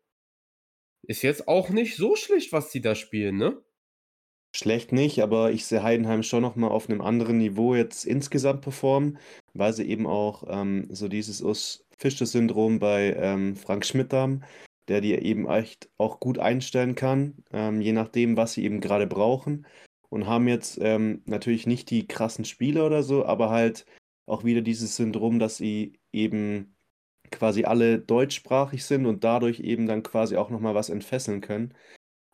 ist 1.08 1.22
jetzt 1.22 1.48
auch 1.48 1.70
nicht 1.70 1.96
so 1.96 2.16
schlecht, 2.16 2.52
was 2.52 2.70
die 2.70 2.82
da 2.82 2.96
spielen, 2.96 3.38
ne? 3.38 3.62
Schlecht 4.56 4.94
nicht, 4.94 5.22
aber 5.22 5.52
ich 5.52 5.66
sehe 5.66 5.84
Heidenheim 5.84 6.24
schon 6.24 6.42
noch 6.42 6.56
mal 6.56 6.70
auf 6.70 6.90
einem 6.90 7.02
anderen 7.02 7.38
Niveau 7.38 7.76
jetzt 7.76 8.06
insgesamt 8.06 8.62
performen, 8.62 9.20
weil 9.54 9.74
sie 9.74 9.88
eben 9.88 10.08
auch 10.08 10.46
ähm, 10.48 10.88
so 10.90 11.10
dieses 11.10 11.42
Us 11.42 11.86
Fischer-Syndrom 11.98 12.80
bei 12.80 13.14
ähm, 13.14 13.56
Frank 13.56 13.86
Schmidt 13.86 14.14
haben, 14.14 14.44
der 14.88 15.02
die 15.02 15.14
eben 15.14 15.48
echt 15.50 15.90
auch 15.98 16.20
gut 16.20 16.40
einstellen 16.40 16.96
kann, 16.96 17.44
ähm, 17.52 17.82
je 17.82 17.92
nachdem, 17.92 18.38
was 18.38 18.54
sie 18.54 18.64
eben 18.64 18.82
gerade 18.82 19.08
brauchen. 19.08 19.66
Und 20.10 20.28
haben 20.28 20.48
jetzt 20.48 20.78
ähm, 20.82 21.24
natürlich 21.26 21.68
nicht 21.68 21.90
die 21.90 22.08
krassen 22.08 22.46
Spieler 22.46 22.86
oder 22.86 23.04
so, 23.04 23.26
aber 23.26 23.50
halt 23.50 23.86
auch 24.28 24.44
wieder 24.44 24.62
dieses 24.62 24.96
Syndrom, 24.96 25.40
dass 25.40 25.58
sie 25.58 26.00
eben 26.14 26.75
quasi 27.36 27.66
alle 27.66 28.00
deutschsprachig 28.00 28.86
sind 28.86 29.06
und 29.06 29.24
dadurch 29.24 29.60
eben 29.60 29.88
dann 29.88 30.04
quasi 30.04 30.38
auch 30.38 30.50
noch 30.50 30.60
mal 30.60 30.76
was 30.76 30.90
entfesseln 30.90 31.42
können. 31.42 31.74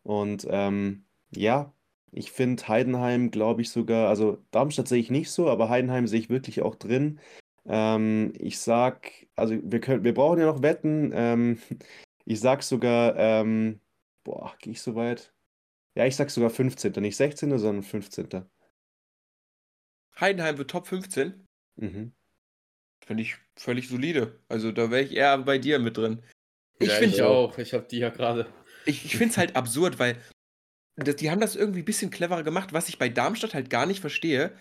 Und 0.03 0.47
ähm, 0.49 1.05
ja, 1.35 1.73
ich 2.11 2.31
finde 2.31 2.67
Heidenheim, 2.67 3.31
glaube 3.31 3.61
ich 3.61 3.69
sogar, 3.69 4.09
also 4.09 4.43
Darmstadt 4.51 4.87
sehe 4.87 4.99
ich 4.99 5.11
nicht 5.11 5.31
so, 5.31 5.49
aber 5.49 5.69
Heidenheim 5.69 6.07
sehe 6.07 6.19
ich 6.19 6.29
wirklich 6.29 6.61
auch 6.61 6.75
drin. 6.75 7.19
Ähm, 7.65 8.33
ich 8.37 8.59
sag, 8.59 9.27
also 9.35 9.55
wir 9.61 9.79
können, 9.79 10.03
wir 10.03 10.13
brauchen 10.13 10.39
ja 10.39 10.45
noch 10.45 10.61
Wetten. 10.61 11.11
Ähm, 11.13 11.59
ich 12.25 12.39
sag 12.39 12.63
sogar, 12.63 13.15
ähm, 13.17 13.79
boah, 14.23 14.55
gehe 14.59 14.73
ich 14.73 14.81
so 14.81 14.95
weit? 14.95 15.33
Ja, 15.95 16.05
ich 16.05 16.15
sag 16.15 16.29
sogar 16.29 16.49
15. 16.49 16.93
Nicht 17.01 17.17
16., 17.17 17.57
sondern 17.57 17.83
15. 17.83 18.45
Heidenheim 20.19 20.57
wird 20.57 20.71
Top 20.71 20.87
15. 20.87 21.47
Mhm. 21.75 22.13
Finde 23.11 23.23
ich 23.23 23.35
völlig 23.59 23.89
solide. 23.89 24.39
Also 24.47 24.71
da 24.71 24.89
wäre 24.89 25.03
ich 25.03 25.13
eher 25.13 25.37
bei 25.39 25.57
dir 25.57 25.79
mit 25.79 25.97
drin. 25.97 26.23
Ich 26.79 26.87
Ja, 26.87 26.95
finde 26.95 27.15
ich 27.15 27.21
auch. 27.21 27.57
Ich 27.57 27.73
habe 27.73 27.85
die 27.91 27.99
ja 27.99 28.07
gerade. 28.07 28.47
Ich, 28.85 29.03
ich 29.03 29.17
finde 29.17 29.31
es 29.31 29.37
halt 29.37 29.57
absurd, 29.57 29.99
weil 29.99 30.15
das, 30.95 31.17
die 31.17 31.29
haben 31.29 31.41
das 31.41 31.57
irgendwie 31.57 31.81
ein 31.81 31.85
bisschen 31.85 32.09
cleverer 32.09 32.43
gemacht, 32.43 32.71
was 32.71 32.87
ich 32.87 32.97
bei 32.97 33.09
Darmstadt 33.09 33.53
halt 33.53 33.69
gar 33.69 33.85
nicht 33.85 33.99
verstehe 33.99 34.57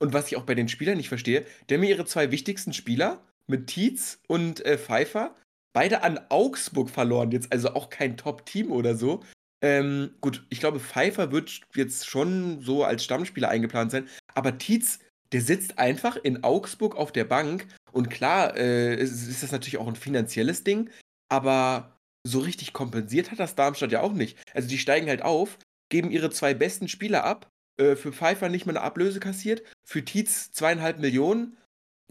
und 0.00 0.12
was 0.12 0.26
ich 0.26 0.36
auch 0.36 0.42
bei 0.42 0.56
den 0.56 0.68
Spielern 0.68 0.96
nicht 0.96 1.08
verstehe. 1.08 1.46
Haben 1.70 1.80
mir 1.80 1.90
ihre 1.90 2.04
zwei 2.04 2.32
wichtigsten 2.32 2.72
Spieler 2.72 3.22
mit 3.46 3.68
Tietz 3.68 4.18
und 4.26 4.66
äh, 4.66 4.78
Pfeiffer 4.78 5.36
beide 5.72 6.02
an 6.02 6.18
Augsburg 6.28 6.90
verloren. 6.90 7.30
Jetzt 7.30 7.52
also 7.52 7.74
auch 7.74 7.88
kein 7.88 8.16
Top-Team 8.16 8.72
oder 8.72 8.96
so. 8.96 9.22
Ähm, 9.62 10.10
gut, 10.20 10.44
ich 10.50 10.58
glaube, 10.58 10.80
Pfeiffer 10.80 11.30
wird 11.30 11.60
jetzt 11.76 12.08
schon 12.08 12.60
so 12.62 12.82
als 12.82 13.04
Stammspieler 13.04 13.48
eingeplant 13.48 13.92
sein, 13.92 14.08
aber 14.34 14.58
Tietz, 14.58 14.98
der 15.30 15.40
sitzt 15.40 15.78
einfach 15.78 16.16
in 16.16 16.42
Augsburg 16.42 16.96
auf 16.96 17.12
der 17.12 17.24
Bank 17.24 17.68
und 17.92 18.10
klar, 18.10 18.56
äh, 18.56 18.94
ist, 18.94 19.28
ist 19.28 19.42
das 19.42 19.52
natürlich 19.52 19.78
auch 19.78 19.88
ein 19.88 19.96
finanzielles 19.96 20.64
Ding, 20.64 20.90
aber 21.28 21.98
so 22.26 22.40
richtig 22.40 22.72
kompensiert 22.72 23.30
hat 23.30 23.40
das 23.40 23.54
Darmstadt 23.54 23.92
ja 23.92 24.00
auch 24.00 24.12
nicht. 24.12 24.38
Also 24.54 24.68
die 24.68 24.78
steigen 24.78 25.08
halt 25.08 25.22
auf, 25.22 25.58
geben 25.90 26.10
ihre 26.10 26.30
zwei 26.30 26.54
besten 26.54 26.88
Spieler 26.88 27.24
ab, 27.24 27.48
äh, 27.78 27.96
für 27.96 28.12
Pfeiffer 28.12 28.48
nicht 28.48 28.66
mal 28.66 28.76
eine 28.76 28.84
Ablöse 28.84 29.20
kassiert, 29.20 29.62
für 29.84 30.04
Tietz 30.04 30.52
zweieinhalb 30.52 30.98
Millionen. 30.98 31.56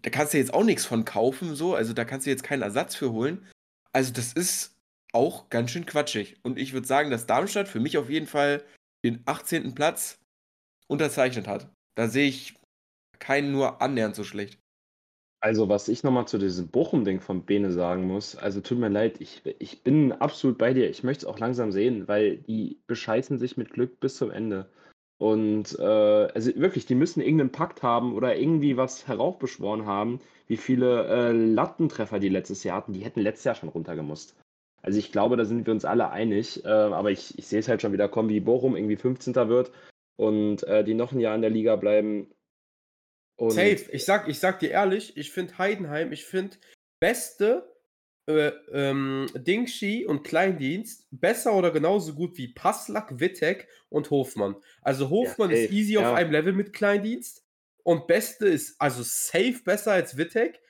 Da 0.02 0.10
kannst 0.10 0.34
du 0.34 0.38
jetzt 0.38 0.54
auch 0.54 0.64
nichts 0.64 0.86
von 0.86 1.06
kaufen, 1.06 1.56
so, 1.56 1.76
also 1.76 1.94
da 1.94 2.06
kannst 2.06 2.26
du 2.26 2.32
jetzt 2.32 2.44
keinen 2.44 2.64
Ersatz 2.64 2.96
für 2.96 3.12
holen. 3.12 3.48
Also 3.94 4.12
das 4.12 4.34
ist 4.34 4.76
auch 5.14 5.50
ganz 5.50 5.72
schön 5.72 5.86
quatschig. 5.86 6.38
Und 6.44 6.58
ich 6.58 6.74
würde 6.74 6.88
sagen, 6.88 7.12
dass 7.12 7.28
Darmstadt 7.28 7.68
für 7.68 7.80
mich 7.80 7.98
auf 7.98 8.10
jeden 8.10 8.28
Fall 8.28 8.64
den 9.04 9.22
18. 9.26 9.76
Platz 9.76 10.20
unterzeichnet 10.88 11.48
hat. 11.48 11.70
Da 11.96 12.08
sehe 12.08 12.28
ich 12.28 12.56
keinen 13.20 13.52
nur 13.52 13.82
annähernd 13.82 14.16
so 14.16 14.24
schlecht. 14.24 14.61
Also, 15.44 15.70
was 15.70 15.88
ich 15.88 16.04
nochmal 16.04 16.28
zu 16.28 16.38
diesem 16.38 16.68
Bochum-Ding 16.68 17.20
von 17.20 17.46
Bene 17.46 17.72
sagen 17.72 18.08
muss, 18.08 18.36
also 18.36 18.62
tut 18.62 18.78
mir 18.78 18.89
leid, 18.89 19.20
ich, 19.20 19.42
ich 19.58 19.84
bin 19.84 20.12
absolut 20.12 20.60
bei 20.60 20.72
dir. 20.74 20.88
Ich 20.88 21.04
möchte 21.04 21.26
es 21.26 21.32
auch 21.32 21.39
langsam 21.39 21.72
sehen, 21.72 22.08
weil 22.08 22.38
die 22.38 22.80
bescheißen 22.86 23.39
sich 23.39 23.58
mit 23.58 23.72
Glück 23.72 24.00
bis 24.00 24.18
zum 24.18 24.30
Ende. 24.30 24.70
Und 25.18 25.78
äh, 25.80 25.84
also 25.84 26.56
wirklich, 26.56 26.86
die 26.86 26.94
müssen 26.94 27.22
irgendeinen 27.22 27.52
Pakt 27.52 27.82
haben 27.82 28.14
oder 28.14 28.38
irgendwie 28.38 28.78
was 28.78 29.08
heraufbeschworen 29.08 29.88
haben, 29.88 30.20
wie 30.46 30.58
viele 30.58 31.08
äh, 31.08 31.32
Lattentreffer 31.32 32.20
die 32.20 32.30
letztes 32.30 32.64
Jahr 32.64 32.78
hatten. 32.78 32.94
Die 32.94 33.04
hätten 33.04 33.22
letztes 33.22 33.46
Jahr 33.46 33.56
schon 33.56 33.70
runtergemusst. 33.70 34.36
Also 34.84 35.00
ich 35.00 35.12
glaube, 35.12 35.38
da 35.38 35.46
sind 35.46 35.66
wir 35.66 35.74
uns 35.74 35.86
alle 35.86 36.12
einig. 36.12 36.64
Äh, 36.66 36.70
aber 36.70 37.10
ich, 37.10 37.38
ich 37.39 37.48
sehe 37.48 37.60
es 37.60 37.68
halt 37.68 37.82
schon 37.82 37.94
wieder 37.94 38.10
kommen, 38.10 38.30
wie 38.30 38.39
Bochum 38.39 38.76
irgendwie 38.76 38.96
15. 38.96 39.34
wird 39.50 39.72
und 40.18 40.64
äh, 40.64 40.84
die 40.84 40.94
noch 40.94 41.12
ein 41.12 41.20
Jahr 41.20 41.36
in 41.36 41.42
der 41.42 41.50
Liga 41.50 41.76
bleiben. 41.78 42.28
Und 43.36 43.52
Safe. 43.52 43.86
Ich 43.92 44.06
sag, 44.06 44.28
ich 44.28 44.40
sag 44.40 44.60
dir 44.60 44.72
ehrlich, 44.72 45.18
ich 45.18 45.32
finde 45.32 45.58
Heidenheim, 45.58 46.12
ich 46.12 46.26
finde 46.26 46.58
beste 47.00 47.72
äh, 48.28 48.52
ähm, 48.72 49.28
Dingshi 49.36 50.06
und 50.06 50.24
Kleindienst 50.24 51.08
besser 51.12 51.54
oder 51.54 51.72
genauso 51.72 52.14
gut 52.14 52.38
wie 52.38 52.50
Passlack, 52.50 53.20
Wittek 53.20 53.68
und 53.90 54.10
Hofmann. 54.12 54.56
Also 54.82 55.10
Hofmann 55.10 55.50
Ja, 55.50 55.58
ist 55.58 55.72
easy 55.72 55.94
ja. 55.94 56.02
auf 56.02 56.16
einem 56.16 56.32
Level 56.32 56.54
mit 56.54 56.74
Kleindienst 56.74 57.44
und 57.84 58.08
beste 58.08 58.48
ist 58.48 58.80
also 58.80 59.02
safe 59.04 59.62
besser 59.64 59.94
als 59.94 60.18
Wittek. 60.18 60.62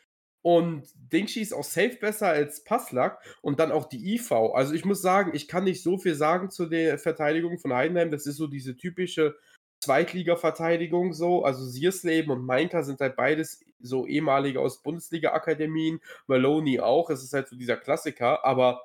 Und 0.43 0.87
Dingshi 0.95 1.41
ist 1.41 1.53
auch 1.53 1.63
safe 1.63 1.97
besser 1.97 2.29
als 2.29 2.63
Passlack 2.63 3.21
und 3.41 3.59
dann 3.59 3.71
auch 3.71 3.85
die 3.85 4.15
IV. 4.15 4.31
Also 4.31 4.73
ich 4.73 4.85
muss 4.85 5.01
sagen, 5.01 5.35
ich 5.35 5.47
kann 5.47 5.65
nicht 5.65 5.83
so 5.83 5.99
viel 5.99 6.15
sagen 6.15 6.49
zu 6.49 6.65
der 6.65 6.97
Verteidigung 6.97 7.59
von 7.59 7.73
Heidenheim. 7.73 8.09
Das 8.09 8.25
ist 8.25 8.37
so 8.37 8.47
diese 8.47 8.75
typische 8.75 9.35
Zweitliga-Verteidigung 9.81 11.13
so. 11.13 11.43
Also 11.43 11.65
Siersleben 11.65 12.31
und 12.31 12.45
Mainka 12.45 12.83
sind 12.83 12.99
halt 12.99 13.15
beides 13.15 13.65
so 13.79 14.07
ehemalige 14.07 14.59
aus 14.59 14.81
Bundesliga-Akademien. 14.83 15.99
Maloney 16.27 16.79
auch. 16.79 17.09
Es 17.09 17.23
ist 17.23 17.33
halt 17.33 17.49
so 17.49 17.55
dieser 17.55 17.77
Klassiker. 17.77 18.45
Aber 18.45 18.81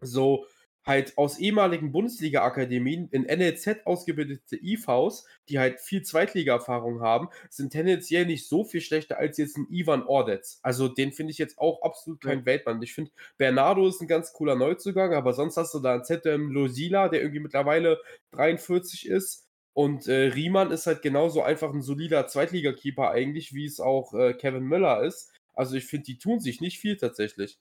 so 0.00 0.46
halt 0.84 1.16
aus 1.16 1.38
ehemaligen 1.38 1.92
Bundesliga-Akademien 1.92 3.08
in 3.10 3.22
NLZ 3.22 3.86
ausgebildete 3.86 4.56
IVs, 4.56 5.26
die 5.48 5.58
halt 5.58 5.80
viel 5.80 6.02
Zweitliga-Erfahrung 6.02 7.00
haben, 7.00 7.28
sind 7.48 7.70
tendenziell 7.70 8.26
nicht 8.26 8.46
so 8.46 8.64
viel 8.64 8.82
schlechter 8.82 9.18
als 9.18 9.38
jetzt 9.38 9.56
ein 9.56 9.66
Ivan 9.70 10.02
Ordetz. 10.02 10.60
Also 10.62 10.88
den 10.88 11.12
finde 11.12 11.30
ich 11.32 11.38
jetzt 11.38 11.58
auch 11.58 11.82
absolut 11.82 12.20
kein 12.20 12.40
ja. 12.40 12.46
Weltmann. 12.46 12.82
Ich 12.82 12.92
finde, 12.92 13.12
Bernardo 13.38 13.88
ist 13.88 14.02
ein 14.02 14.08
ganz 14.08 14.32
cooler 14.32 14.56
Neuzugang, 14.56 15.14
aber 15.14 15.32
sonst 15.32 15.56
hast 15.56 15.72
du 15.72 15.80
da 15.80 15.94
einen 15.94 16.04
ZM 16.04 16.50
Losila, 16.50 17.08
der 17.08 17.22
irgendwie 17.22 17.40
mittlerweile 17.40 17.98
43 18.32 19.08
ist. 19.08 19.43
Und 19.74 20.06
äh, 20.06 20.28
Riemann 20.28 20.70
ist 20.70 20.86
halt 20.86 21.02
genauso 21.02 21.42
einfach 21.42 21.72
ein 21.72 21.82
solider 21.82 22.26
Zweitligakeeper 22.28 23.10
eigentlich, 23.10 23.54
wie 23.54 23.66
es 23.66 23.80
auch 23.80 24.14
äh, 24.14 24.32
Kevin 24.32 24.64
Müller 24.64 25.02
ist. 25.02 25.32
Also 25.52 25.76
ich 25.76 25.86
finde, 25.86 26.06
die 26.06 26.18
tun 26.18 26.40
sich 26.40 26.60
nicht 26.60 26.78
viel 26.78 26.96
tatsächlich. 26.96 27.58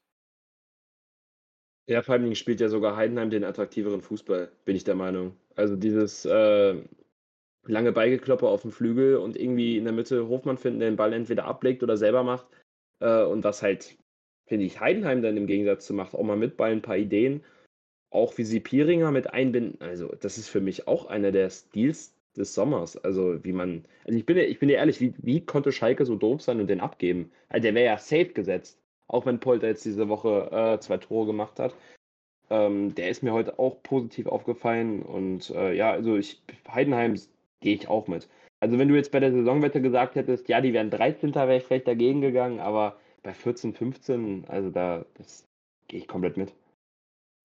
Ja, 1.88 2.02
vor 2.02 2.14
allem 2.16 2.34
spielt 2.36 2.62
ja 2.62 2.70
sogar 2.70 2.96
Heidenheim 2.96 3.30
den 3.30 3.44
attraktiveren 3.44 4.02
Fußball, 4.02 4.52
bin 4.64 4.76
ich 4.76 4.84
der 4.86 4.96
Meinung. 4.96 5.36
Also 5.56 5.76
dieses 5.76 6.24
äh, 6.26 6.82
lange 7.66 7.92
Beigekloppe 7.92 8.48
auf 8.48 8.62
dem 8.62 8.72
Flügel 8.72 9.18
und 9.18 9.36
irgendwie 9.36 9.78
in 9.78 9.84
der 9.84 9.94
Mitte 9.94 10.28
Hofmann 10.28 10.58
finden, 10.58 10.80
der 10.80 10.92
den 10.92 10.98
Ball 10.98 11.14
entweder 11.14 11.46
ablegt 11.46 11.84
oder 11.84 11.98
selber 11.98 12.24
macht. 12.24 12.48
Äh, 13.00 13.24
und 13.24 13.44
was 13.44 13.62
halt, 13.62 13.98
finde 14.46 14.66
ich, 14.66 14.80
Heidenheim 14.80 15.22
dann 15.22 15.38
im 15.38 15.48
Gegensatz 15.48 15.86
zu 15.86 15.94
macht, 15.94 16.14
auch 16.14 16.24
mal 16.24 16.38
mit 16.38 16.58
bei 16.58 16.72
ein 16.72 16.82
paar 16.82 16.98
Ideen. 16.98 17.44
Auch 18.14 18.38
wie 18.38 18.44
sie 18.44 18.60
Pieringer 18.60 19.12
mit 19.12 19.34
einbinden. 19.34 19.82
Also, 19.82 20.14
das 20.22 20.38
ist 20.38 20.50
für 20.50 20.62
mich 20.62 20.88
auch 20.88 21.08
einer 21.08 21.32
der 21.32 21.50
Stils 21.50 22.14
des 22.38 22.54
Sommers. 22.54 22.98
Also, 22.98 23.44
wie 23.44 23.54
man. 23.54 23.86
Also, 24.06 24.18
ich 24.18 24.26
bin, 24.26 24.38
ich 24.38 24.60
bin 24.60 24.70
dir 24.70 24.78
ehrlich, 24.78 25.02
wie, 25.02 25.14
wie 25.18 25.46
konnte 25.46 25.72
Schalke 25.72 26.06
so 26.06 26.16
doof 26.16 26.42
sein 26.42 26.60
und 26.60 26.68
den 26.68 26.80
abgeben? 26.80 27.32
Also, 27.50 27.64
der 27.64 27.76
wäre 27.76 27.86
ja 27.86 27.98
safe 27.98 28.28
gesetzt 28.34 28.78
auch 29.08 29.26
wenn 29.26 29.40
Polter 29.40 29.68
jetzt 29.68 29.86
diese 29.86 30.10
Woche 30.10 30.50
äh, 30.52 30.80
zwei 30.80 30.98
Tore 30.98 31.28
gemacht 31.28 31.60
hat. 31.60 31.76
Ähm, 32.50 32.94
der 32.96 33.10
ist 33.10 33.24
mir 33.24 33.34
heute 33.34 33.60
auch 33.60 33.82
positiv 33.84 34.28
aufgefallen 34.28 35.04
und 35.04 35.50
äh, 35.52 35.74
ja, 35.74 35.92
also 35.92 36.18
ich, 36.18 36.42
Heidenheim 36.68 37.16
gehe 37.62 37.76
ich 37.76 37.88
auch 37.88 38.08
mit. 38.08 38.28
Also 38.60 38.78
wenn 38.80 38.88
du 38.88 38.96
jetzt 38.96 39.12
bei 39.12 39.20
der 39.20 39.32
Saisonwette 39.32 39.82
gesagt 39.82 40.16
hättest, 40.16 40.50
ja, 40.50 40.62
die 40.62 40.74
wären 40.74 40.90
13. 40.90 41.36
wäre 41.36 41.58
ich 41.58 41.64
vielleicht 41.64 41.88
dagegen 41.88 42.22
gegangen, 42.22 42.60
aber 42.60 42.98
bei 43.24 43.34
14, 43.34 43.74
15, 43.74 44.46
also 44.48 44.70
da, 44.70 45.06
gehe 45.88 46.00
ich 46.00 46.08
komplett 46.08 46.38
mit. 46.38 46.54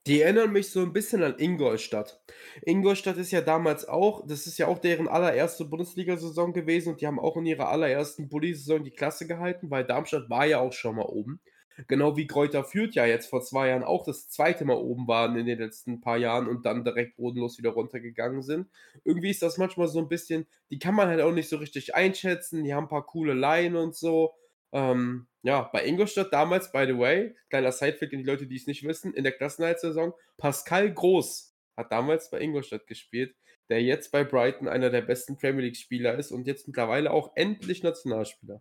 Die 0.09 0.23
erinnern 0.23 0.53
mich 0.53 0.71
so 0.71 0.81
ein 0.81 0.95
bisschen 0.95 1.23
an 1.23 1.35
Ingolstadt. 1.39 2.19
Ingolstadt 2.63 3.19
ist 3.19 3.31
ja 3.31 3.43
damals 3.43 3.87
auch, 3.87 4.27
das 4.27 4.47
ist 4.47 4.57
ja 4.57 4.67
auch 4.67 4.79
deren 4.79 5.07
allererste 5.07 5.67
Bundesliga-Saison 5.67 6.55
gewesen 6.55 6.93
und 6.93 7.03
die 7.03 7.07
haben 7.07 7.21
auch 7.21 7.37
in 7.37 7.45
ihrer 7.45 7.69
allerersten 7.69 8.27
Bulli-Saison 8.31 8.83
die 8.85 8.91
Klasse 8.91 9.27
gehalten, 9.27 9.71
weil 9.71 9.85
Darmstadt 9.85 10.31
war 10.31 10.47
ja 10.47 10.61
auch 10.61 10.73
schon 10.73 10.97
mal 10.97 11.05
oben. 11.05 11.41
Genau 11.89 12.17
wie 12.17 12.27
Kräuter 12.27 12.65
führt 12.65 12.95
ja 12.95 13.05
jetzt 13.05 13.29
vor 13.29 13.43
zwei 13.43 13.69
Jahren 13.69 13.85
auch 13.85 14.03
das 14.03 14.31
zweite 14.31 14.65
Mal 14.65 14.79
oben 14.79 15.07
waren 15.07 15.37
in 15.37 15.45
den 15.45 15.59
letzten 15.59 16.01
paar 16.01 16.17
Jahren 16.17 16.49
und 16.49 16.65
dann 16.65 16.85
direkt 16.85 17.19
bodenlos 17.19 17.59
wieder 17.59 17.71
runtergegangen 17.71 18.41
sind. 18.41 18.67
Irgendwie 19.05 19.29
ist 19.29 19.43
das 19.43 19.59
manchmal 19.59 19.89
so 19.89 19.99
ein 19.99 20.09
bisschen, 20.09 20.47
die 20.71 20.79
kann 20.79 20.95
man 20.95 21.09
halt 21.09 21.21
auch 21.21 21.33
nicht 21.33 21.51
so 21.51 21.59
richtig 21.59 21.95
einschätzen, 21.95 22.65
die 22.65 22.73
haben 22.73 22.85
ein 22.85 22.89
paar 22.89 23.05
coole 23.05 23.35
Laien 23.35 23.77
und 23.77 23.95
so. 23.95 24.33
Ähm, 24.73 25.27
ja, 25.43 25.63
bei 25.73 25.87
Ingolstadt 25.87 26.33
damals, 26.33 26.73
by 26.73 26.85
the 26.87 26.99
way, 26.99 27.35
kleiner 27.49 27.73
Sidefact 27.73 28.13
in 28.13 28.21
die 28.21 28.25
Leute, 28.25 28.47
die 28.47 28.57
es 28.57 28.67
nicht 28.67 28.85
wissen, 28.85 29.15
in 29.15 29.25
der 29.25 29.33
Klassenhaltsaison, 29.33 30.13
Pascal 30.37 30.93
Groß 30.93 31.55
hat 31.77 31.93
damals 31.93 32.31
bei 32.31 32.41
Ingolstadt 32.41 32.87
gespielt, 32.87 33.35
der 33.71 33.83
jetzt 33.83 34.11
bei 34.11 34.25
Brighton 34.25 34.69
einer 34.69 34.91
der 34.91 35.03
besten 35.03 35.37
Premier 35.39 35.63
League-Spieler 35.63 36.19
ist 36.19 36.33
und 36.33 36.47
jetzt 36.47 36.67
mittlerweile 36.67 37.13
auch 37.13 37.33
endlich 37.37 37.83
Nationalspieler. 37.83 38.61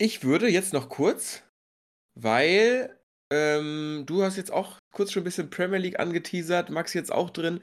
Ich 0.00 0.24
würde 0.24 0.48
jetzt 0.48 0.72
noch 0.72 0.88
kurz, 0.88 1.42
weil 2.14 2.98
ähm, 3.30 4.04
du 4.06 4.22
hast 4.22 4.36
jetzt 4.36 4.52
auch 4.52 4.78
kurz 4.92 5.12
schon 5.12 5.22
ein 5.22 5.24
bisschen 5.24 5.50
Premier 5.50 5.78
League 5.78 6.00
angeteasert, 6.00 6.70
Max 6.70 6.94
jetzt 6.94 7.12
auch 7.12 7.30
drin 7.30 7.60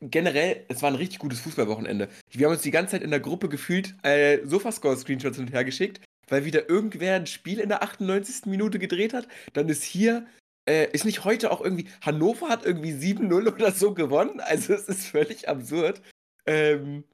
generell, 0.00 0.64
es 0.68 0.82
war 0.82 0.90
ein 0.90 0.96
richtig 0.96 1.18
gutes 1.18 1.40
Fußballwochenende. 1.40 2.08
Wir 2.30 2.46
haben 2.46 2.54
uns 2.54 2.62
die 2.62 2.70
ganze 2.70 2.92
Zeit 2.92 3.02
in 3.02 3.10
der 3.10 3.20
Gruppe 3.20 3.48
gefühlt 3.48 3.94
äh, 4.02 4.38
Sofascore-Screenshots 4.44 5.36
hin 5.36 5.46
und 5.46 5.52
her 5.52 5.64
geschickt, 5.64 6.00
weil 6.28 6.44
wieder 6.44 6.68
irgendwer 6.68 7.16
ein 7.16 7.26
Spiel 7.26 7.60
in 7.60 7.68
der 7.68 7.82
98. 7.82 8.46
Minute 8.46 8.78
gedreht 8.78 9.14
hat. 9.14 9.28
Dann 9.52 9.68
ist 9.68 9.82
hier, 9.82 10.26
äh, 10.68 10.90
ist 10.92 11.04
nicht 11.04 11.24
heute 11.24 11.50
auch 11.50 11.60
irgendwie, 11.60 11.88
Hannover 12.00 12.48
hat 12.48 12.64
irgendwie 12.64 12.92
7-0 12.92 13.52
oder 13.52 13.72
so 13.72 13.94
gewonnen. 13.94 14.40
Also 14.40 14.74
es 14.74 14.88
ist 14.88 15.06
völlig 15.06 15.48
absurd. 15.48 16.02
Ähm, 16.46 17.04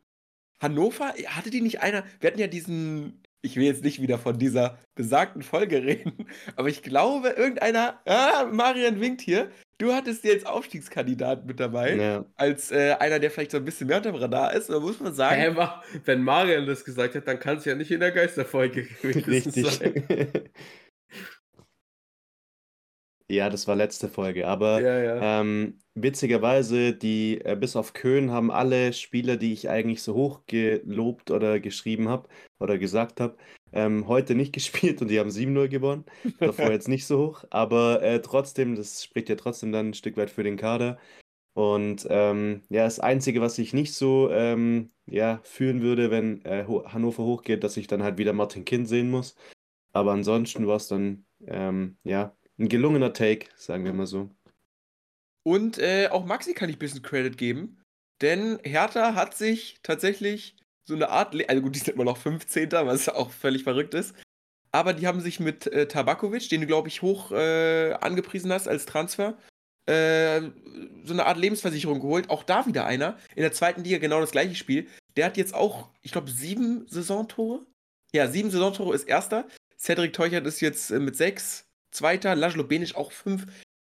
Hannover, 0.61 1.15
hatte 1.27 1.51
die 1.51 1.61
nicht 1.61 1.81
einer, 1.81 2.05
wir 2.21 2.31
hatten 2.31 2.41
ja 2.41 2.47
diesen, 2.47 3.23
ich 3.43 3.57
will 3.57 3.65
jetzt 3.65 3.85
nicht 3.85 4.01
wieder 4.01 4.19
von 4.19 4.39
dieser 4.39 4.79
besagten 4.95 5.43
Folge 5.43 5.83
reden, 5.83 6.27
aber 6.57 6.69
ich 6.69 6.83
glaube, 6.83 7.31
irgendeiner, 7.31 8.01
ah, 8.07 8.49
Marian 8.51 9.01
winkt 9.01 9.21
hier, 9.21 9.51
du 9.79 9.93
hattest 9.93 10.25
jetzt 10.25 10.47
Aufstiegskandidaten 10.47 11.47
mit 11.47 11.61
dabei, 11.61 11.97
ja. 11.97 12.25
als 12.37 12.71
äh, 12.71 12.97
einer, 12.99 13.19
der 13.19 13.31
vielleicht 13.31 13.51
so 13.51 13.59
ein 13.59 13.65
bisschen 13.65 13.87
mehr 13.87 13.99
unter 13.99 14.13
dem 14.13 14.17
Radar 14.17 14.55
ist, 14.55 14.71
da 14.71 14.81
muss 14.81 15.01
man 15.01 15.15
sagen. 15.15 15.37
Hey, 15.37 15.69
wenn 16.05 16.23
Marian 16.23 16.67
das 16.67 16.85
gesagt 16.85 17.15
hat, 17.15 17.27
dann 17.27 17.39
kann 17.39 17.59
es 17.59 17.65
ja 17.65 17.75
nicht 17.75 17.91
in 17.91 18.01
der 18.01 18.13
Geisterfolge 18.13 18.85
gewesen 19.03 19.53
sein. 19.65 20.05
Ja, 23.29 23.51
das 23.51 23.67
war 23.67 23.75
letzte 23.75 24.09
Folge. 24.09 24.47
Aber 24.47 24.81
ja, 24.81 24.99
ja. 24.99 25.41
Ähm, 25.41 25.81
witzigerweise, 25.97 26.93
die 26.93 27.41
äh, 27.45 27.57
bis 27.59 27.75
auf 27.75 27.95
Köln 27.95 28.31
haben 28.31 28.51
alle 28.51 28.93
Spieler, 28.93 29.37
die 29.37 29.53
ich 29.53 29.69
eigentlich 29.69 30.03
so 30.03 30.15
hoch 30.15 30.43
gelobt 30.47 31.31
oder 31.31 31.59
geschrieben 31.59 32.09
habe 32.09 32.29
oder 32.61 32.79
gesagt 32.79 33.21
habe, 33.21 33.37
ähm, 33.73 34.07
heute 34.07 34.35
nicht 34.35 34.53
gespielt 34.55 35.03
und 35.03 35.09
die 35.09 35.19
haben 35.19 35.31
7-0 35.31 35.69
gewonnen. 35.69 36.05
Davor 36.39 36.71
jetzt 36.71 36.89
nicht 36.89 37.07
so 37.07 37.19
hoch. 37.27 37.45
Aber 37.51 38.03
äh, 38.03 38.21
trotzdem, 38.21 38.77
das 38.77 39.03
spricht 39.03 39.29
ja 39.29 39.37
trotzdem 39.37 39.73
dann 39.73 39.91
ein 39.91 39.95
Stück 39.95 40.17
weit 40.17 40.31
für 40.31 40.45
den 40.45 40.57
Kader. 40.57 40.99
Und 41.55 42.07
ähm, 42.11 42.63
ja, 42.69 42.85
das 42.85 43.01
Einzige, 43.01 43.41
was 43.41 43.59
ich 43.59 43.73
nicht 43.73 43.95
so 43.95 44.31
ähm, 44.31 44.93
ja, 45.07 45.41
fühlen 45.43 45.81
würde, 45.81 46.11
wenn 46.11 46.45
äh, 46.45 46.67
Hannover 46.67 47.25
hochgeht, 47.25 47.65
dass 47.65 47.79
ich 47.79 47.87
dann 47.87 48.03
halt 48.03 48.19
wieder 48.19 48.35
Martin 48.35 48.67
Kind 48.67 48.89
sehen 48.89 49.11
muss. 49.11 49.37
Aber 49.93 50.13
ansonsten 50.13 50.67
war 50.67 50.77
es 50.77 50.89
dann 50.89 51.25
ähm, 51.47 51.97
ja 52.05 52.37
ein 52.59 52.69
gelungener 52.69 53.15
Take, 53.15 53.49
sagen 53.57 53.85
wir 53.85 53.95
mal 53.95 54.07
so. 54.07 54.36
Und 55.47 55.79
äh, 55.79 56.09
auch 56.11 56.25
Maxi 56.25 56.55
kann 56.55 56.69
ich 56.69 56.75
ein 56.75 56.81
bisschen 56.81 57.03
Credit 57.03 57.39
geben, 57.39 57.81
denn 58.21 58.59
Hertha 58.65 59.15
hat 59.15 59.37
sich 59.37 59.79
tatsächlich 59.85 60.57
so 60.85 60.97
eine 60.97 61.09
Art, 61.09 61.35
Le 61.35 61.49
also 61.49 61.63
gut, 61.63 61.77
die 61.77 61.79
sind 61.79 61.95
immer 61.95 62.03
noch 62.03 62.17
15. 62.17 62.73
was 62.73 63.09
auch 63.09 63.31
völlig 63.31 63.63
verrückt 63.63 63.95
ist, 63.95 64.13
aber 64.73 64.93
die 64.93 65.07
haben 65.07 65.21
sich 65.21 65.39
mit 65.39 65.69
äh, 65.69 65.87
Tabakovic, 65.87 66.49
den 66.49 66.63
du, 66.63 66.67
glaube 66.67 66.89
ich, 66.89 67.01
hoch 67.01 67.31
äh, 67.31 67.93
angepriesen 67.93 68.53
hast 68.53 68.67
als 68.67 68.87
Transfer, 68.87 69.39
äh, 69.89 70.41
so 71.05 71.13
eine 71.13 71.27
Art 71.27 71.39
Lebensversicherung 71.39 72.01
geholt. 72.01 72.29
Auch 72.29 72.43
da 72.43 72.67
wieder 72.67 72.85
einer. 72.85 73.17
In 73.37 73.43
der 73.43 73.53
zweiten 73.53 73.85
Liga 73.85 73.99
genau 73.99 74.21
das 74.21 74.33
gleiche 74.33 74.57
Spiel. 74.57 74.89
Der 75.17 75.27
hat 75.27 75.37
jetzt 75.37 75.55
auch, 75.55 75.91
ich 76.03 76.11
glaube, 76.11 76.29
sieben 76.29 76.89
Saisontore. 76.89 77.65
Ja, 78.13 78.27
sieben 78.27 78.51
Saisontore 78.51 78.97
ist 78.97 79.05
erster. 79.05 79.47
Cedric 79.79 80.13
Teuchert 80.13 80.45
ist 80.45 80.61
jetzt 80.61 80.91
äh, 80.91 80.99
mit 80.99 81.15
sechs. 81.15 81.69
Zweiter, 81.93 82.35
Laszlo 82.35 82.65
Benisch 82.65 82.97
auch 82.97 83.13
fünf. 83.13 83.47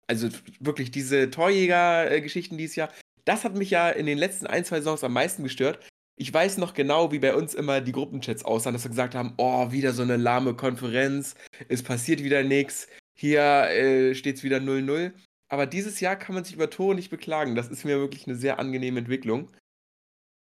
Also 0.09 0.29
wirklich 0.59 0.91
diese 0.91 1.31
Torjäger-Geschichten 1.31 2.59
dieses 2.59 2.77
Jahr. 2.77 2.91
Das 3.25 3.45
hat 3.45 3.55
mich 3.55 3.71
ja 3.71 3.91
in 3.91 4.07
den 4.07 4.19
letzten 4.19 4.47
ein, 4.47 4.65
zwei 4.65 4.81
Saisons 4.81 5.05
am 5.05 5.13
meisten 5.13 5.43
gestört. 5.43 5.87
Ich 6.17 6.33
weiß 6.33 6.57
noch 6.57 6.75
genau, 6.75 7.13
wie 7.13 7.19
bei 7.19 7.35
uns 7.35 7.55
immer 7.55 7.81
die 7.81 7.93
Gruppenchats 7.93 8.45
aussahen, 8.45 8.73
dass 8.73 8.85
wir 8.85 8.91
gesagt 8.91 9.15
haben, 9.15 9.35
oh, 9.37 9.71
wieder 9.71 9.93
so 9.93 10.03
eine 10.03 10.17
lahme 10.17 10.55
Konferenz, 10.55 11.37
es 11.69 11.83
passiert 11.83 12.25
wieder 12.25 12.43
nichts, 12.43 12.89
hier 13.17 13.41
äh, 13.41 14.15
steht 14.15 14.37
es 14.37 14.43
wieder 14.43 14.59
0-0. 14.59 15.13
Aber 15.49 15.67
dieses 15.67 16.01
Jahr 16.01 16.17
kann 16.17 16.35
man 16.35 16.45
sich 16.45 16.55
über 16.55 16.71
Tore 16.71 16.95
nicht 16.95 17.11
beklagen. 17.11 17.55
Das 17.55 17.69
ist 17.69 17.85
mir 17.85 17.99
wirklich 17.99 18.27
eine 18.27 18.37
sehr 18.37 18.59
angenehme 18.59 18.99
Entwicklung. 18.99 19.51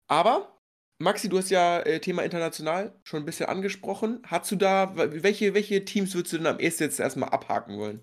Aber 0.07 0.57
Maxi, 0.99 1.29
du 1.29 1.37
hast 1.37 1.49
ja 1.49 1.79
äh, 1.81 1.99
Thema 1.99 2.23
international 2.23 2.93
schon 3.03 3.21
ein 3.21 3.25
bisschen 3.25 3.47
angesprochen. 3.47 4.21
Hast 4.25 4.51
du 4.51 4.55
da, 4.55 4.93
welche, 4.95 5.53
welche 5.53 5.85
Teams 5.85 6.15
würdest 6.15 6.33
du 6.33 6.37
denn 6.37 6.47
am 6.47 6.59
ehesten 6.59 6.83
jetzt 6.83 6.99
erstmal 6.99 7.29
abhaken 7.29 7.77
wollen? 7.77 8.01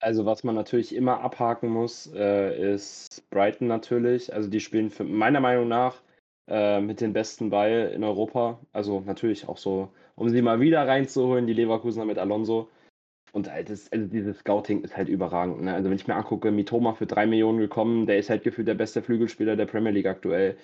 Also, 0.00 0.26
was 0.26 0.44
man 0.44 0.54
natürlich 0.54 0.94
immer 0.94 1.20
abhaken 1.20 1.70
muss, 1.70 2.12
äh, 2.14 2.74
ist 2.74 3.28
Brighton 3.30 3.66
natürlich. 3.66 4.32
Also, 4.32 4.48
die 4.48 4.60
spielen 4.60 4.90
für, 4.90 5.04
meiner 5.04 5.40
Meinung 5.40 5.66
nach 5.68 6.02
äh, 6.48 6.80
mit 6.80 7.00
den 7.00 7.12
besten 7.12 7.50
Ball 7.50 7.90
in 7.94 8.04
Europa. 8.04 8.60
Also, 8.72 9.00
natürlich 9.00 9.48
auch 9.48 9.58
so, 9.58 9.90
um 10.14 10.28
sie 10.28 10.42
mal 10.42 10.60
wieder 10.60 10.86
reinzuholen, 10.86 11.46
die 11.46 11.52
Leverkusener 11.52 12.04
mit 12.04 12.18
Alonso. 12.18 12.68
Und 13.32 13.50
halt 13.50 13.68
das, 13.70 13.92
also 13.92 14.06
dieses 14.06 14.38
Scouting 14.38 14.82
ist 14.82 14.96
halt 14.96 15.08
überragend. 15.08 15.62
Ne? 15.62 15.74
Also, 15.74 15.90
wenn 15.90 15.96
ich 15.96 16.06
mir 16.06 16.14
angucke, 16.14 16.50
Mitoma 16.52 16.94
für 16.94 17.06
drei 17.06 17.26
Millionen 17.26 17.58
gekommen, 17.58 18.06
der 18.06 18.18
ist 18.18 18.30
halt 18.30 18.44
gefühlt 18.44 18.68
der 18.68 18.74
beste 18.74 19.02
Flügelspieler 19.02 19.56
der 19.56 19.66
Premier 19.66 19.92
League 19.92 20.06
aktuell. 20.06 20.56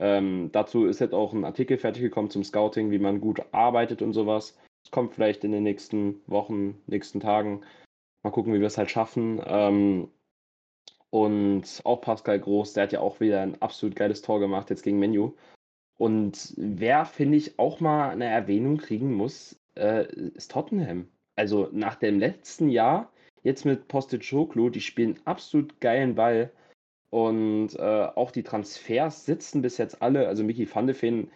Ähm, 0.00 0.50
dazu 0.52 0.86
ist 0.86 1.00
jetzt 1.00 1.14
auch 1.14 1.32
ein 1.32 1.44
Artikel 1.44 1.78
fertig 1.78 2.02
gekommen 2.02 2.28
zum 2.28 2.44
Scouting, 2.44 2.90
wie 2.90 2.98
man 2.98 3.20
gut 3.20 3.40
arbeitet 3.52 4.02
und 4.02 4.12
sowas. 4.12 4.58
Es 4.84 4.90
kommt 4.90 5.14
vielleicht 5.14 5.44
in 5.44 5.52
den 5.52 5.62
nächsten 5.62 6.20
Wochen, 6.26 6.82
nächsten 6.86 7.20
Tagen. 7.20 7.62
Mal 8.22 8.30
gucken, 8.30 8.54
wie 8.54 8.60
wir 8.60 8.66
es 8.66 8.78
halt 8.78 8.90
schaffen. 8.90 9.40
Ähm, 9.44 10.08
und 11.10 11.82
auch 11.84 12.00
Pascal 12.00 12.40
Groß, 12.40 12.72
der 12.72 12.84
hat 12.84 12.92
ja 12.92 13.00
auch 13.00 13.20
wieder 13.20 13.42
ein 13.42 13.60
absolut 13.60 13.96
geiles 13.96 14.22
Tor 14.22 14.40
gemacht 14.40 14.70
jetzt 14.70 14.82
gegen 14.82 14.98
Menu. 14.98 15.34
Und 15.98 16.54
wer, 16.56 17.04
finde 17.04 17.36
ich, 17.36 17.58
auch 17.58 17.80
mal 17.80 18.10
eine 18.10 18.24
Erwähnung 18.24 18.78
kriegen 18.78 19.12
muss, 19.12 19.60
äh, 19.76 20.06
ist 20.34 20.50
Tottenham. 20.50 21.08
Also 21.36 21.68
nach 21.72 21.96
dem 21.96 22.18
letzten 22.18 22.68
Jahr, 22.70 23.12
jetzt 23.42 23.64
mit 23.64 23.88
Postecoglou, 23.88 24.70
die 24.70 24.80
spielen 24.80 25.20
absolut 25.24 25.80
geilen 25.80 26.14
Ball. 26.14 26.50
Und 27.10 27.74
äh, 27.76 28.08
auch 28.14 28.30
die 28.30 28.42
Transfers 28.42 29.26
sitzen 29.26 29.60
bis 29.60 29.76
jetzt 29.76 30.00
alle, 30.00 30.28
also 30.28 30.44
Mickey 30.44 30.66
van 30.72 30.86
de 30.86 30.94
Feen, 30.94 31.30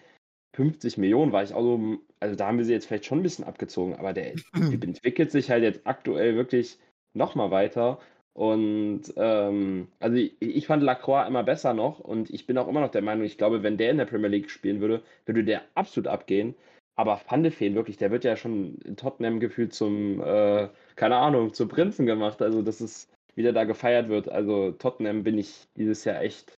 50 0.56 0.96
Millionen 0.96 1.32
war 1.32 1.42
ich 1.42 1.52
auch 1.52 1.62
so, 1.62 1.98
also 2.18 2.34
da 2.34 2.46
haben 2.46 2.56
wir 2.58 2.64
sie 2.64 2.72
jetzt 2.72 2.86
vielleicht 2.86 3.04
schon 3.04 3.20
ein 3.20 3.22
bisschen 3.22 3.44
abgezogen, 3.44 3.94
aber 3.94 4.12
der 4.14 4.32
entwickelt 4.54 5.30
sich 5.30 5.50
halt 5.50 5.62
jetzt 5.62 5.86
aktuell 5.86 6.34
wirklich 6.34 6.78
nochmal 7.14 7.50
weiter. 7.50 7.98
Und 8.32 9.02
ähm, 9.16 9.88
also 9.98 10.16
ich, 10.16 10.34
ich 10.40 10.66
fand 10.66 10.82
Lacroix 10.82 11.26
immer 11.28 11.44
besser 11.44 11.74
noch 11.74 12.00
und 12.00 12.30
ich 12.30 12.46
bin 12.46 12.58
auch 12.58 12.68
immer 12.68 12.80
noch 12.80 12.90
der 12.90 13.02
Meinung, 13.02 13.24
ich 13.24 13.38
glaube, 13.38 13.62
wenn 13.62 13.76
der 13.76 13.90
in 13.90 13.98
der 13.98 14.06
Premier 14.06 14.28
League 14.28 14.50
spielen 14.50 14.80
würde, 14.80 15.02
würde 15.26 15.44
der 15.44 15.62
absolut 15.74 16.08
abgehen. 16.08 16.54
Aber 16.96 17.20
Van 17.28 17.42
de 17.42 17.52
Feen, 17.52 17.74
wirklich, 17.74 17.98
der 17.98 18.10
wird 18.10 18.24
ja 18.24 18.36
schon 18.36 18.76
in 18.84 18.96
Tottenham 18.96 19.40
gefühlt 19.40 19.74
zum, 19.74 20.20
äh, 20.22 20.68
keine 20.96 21.16
Ahnung, 21.16 21.52
zum 21.52 21.68
Prinzen 21.68 22.06
gemacht. 22.06 22.40
Also 22.40 22.62
das 22.62 22.80
ist, 22.80 23.12
wie 23.34 23.42
der 23.42 23.52
da 23.52 23.64
gefeiert 23.64 24.08
wird. 24.08 24.30
Also 24.30 24.72
Tottenham 24.72 25.22
bin 25.22 25.36
ich 25.38 25.66
dieses 25.76 26.04
Jahr 26.04 26.22
echt 26.22 26.54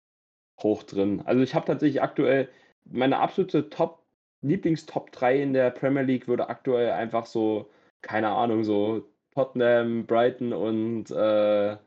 hoch 0.61 0.83
drin. 0.83 1.21
Also 1.25 1.41
ich 1.43 1.55
habe 1.55 1.65
tatsächlich 1.65 2.01
aktuell 2.01 2.47
meine 2.85 3.19
absolute 3.19 3.69
Top, 3.69 4.03
Lieblings-Top 4.41 5.11
3 5.11 5.41
in 5.41 5.53
der 5.53 5.69
Premier 5.71 6.03
League 6.03 6.27
würde 6.27 6.49
aktuell 6.49 6.91
einfach 6.91 7.25
so, 7.25 7.69
keine 8.01 8.29
Ahnung, 8.29 8.63
so 8.63 9.09
Tottenham, 9.33 10.05
Brighton 10.05 10.53
und 10.53 11.11
äh, 11.11 11.77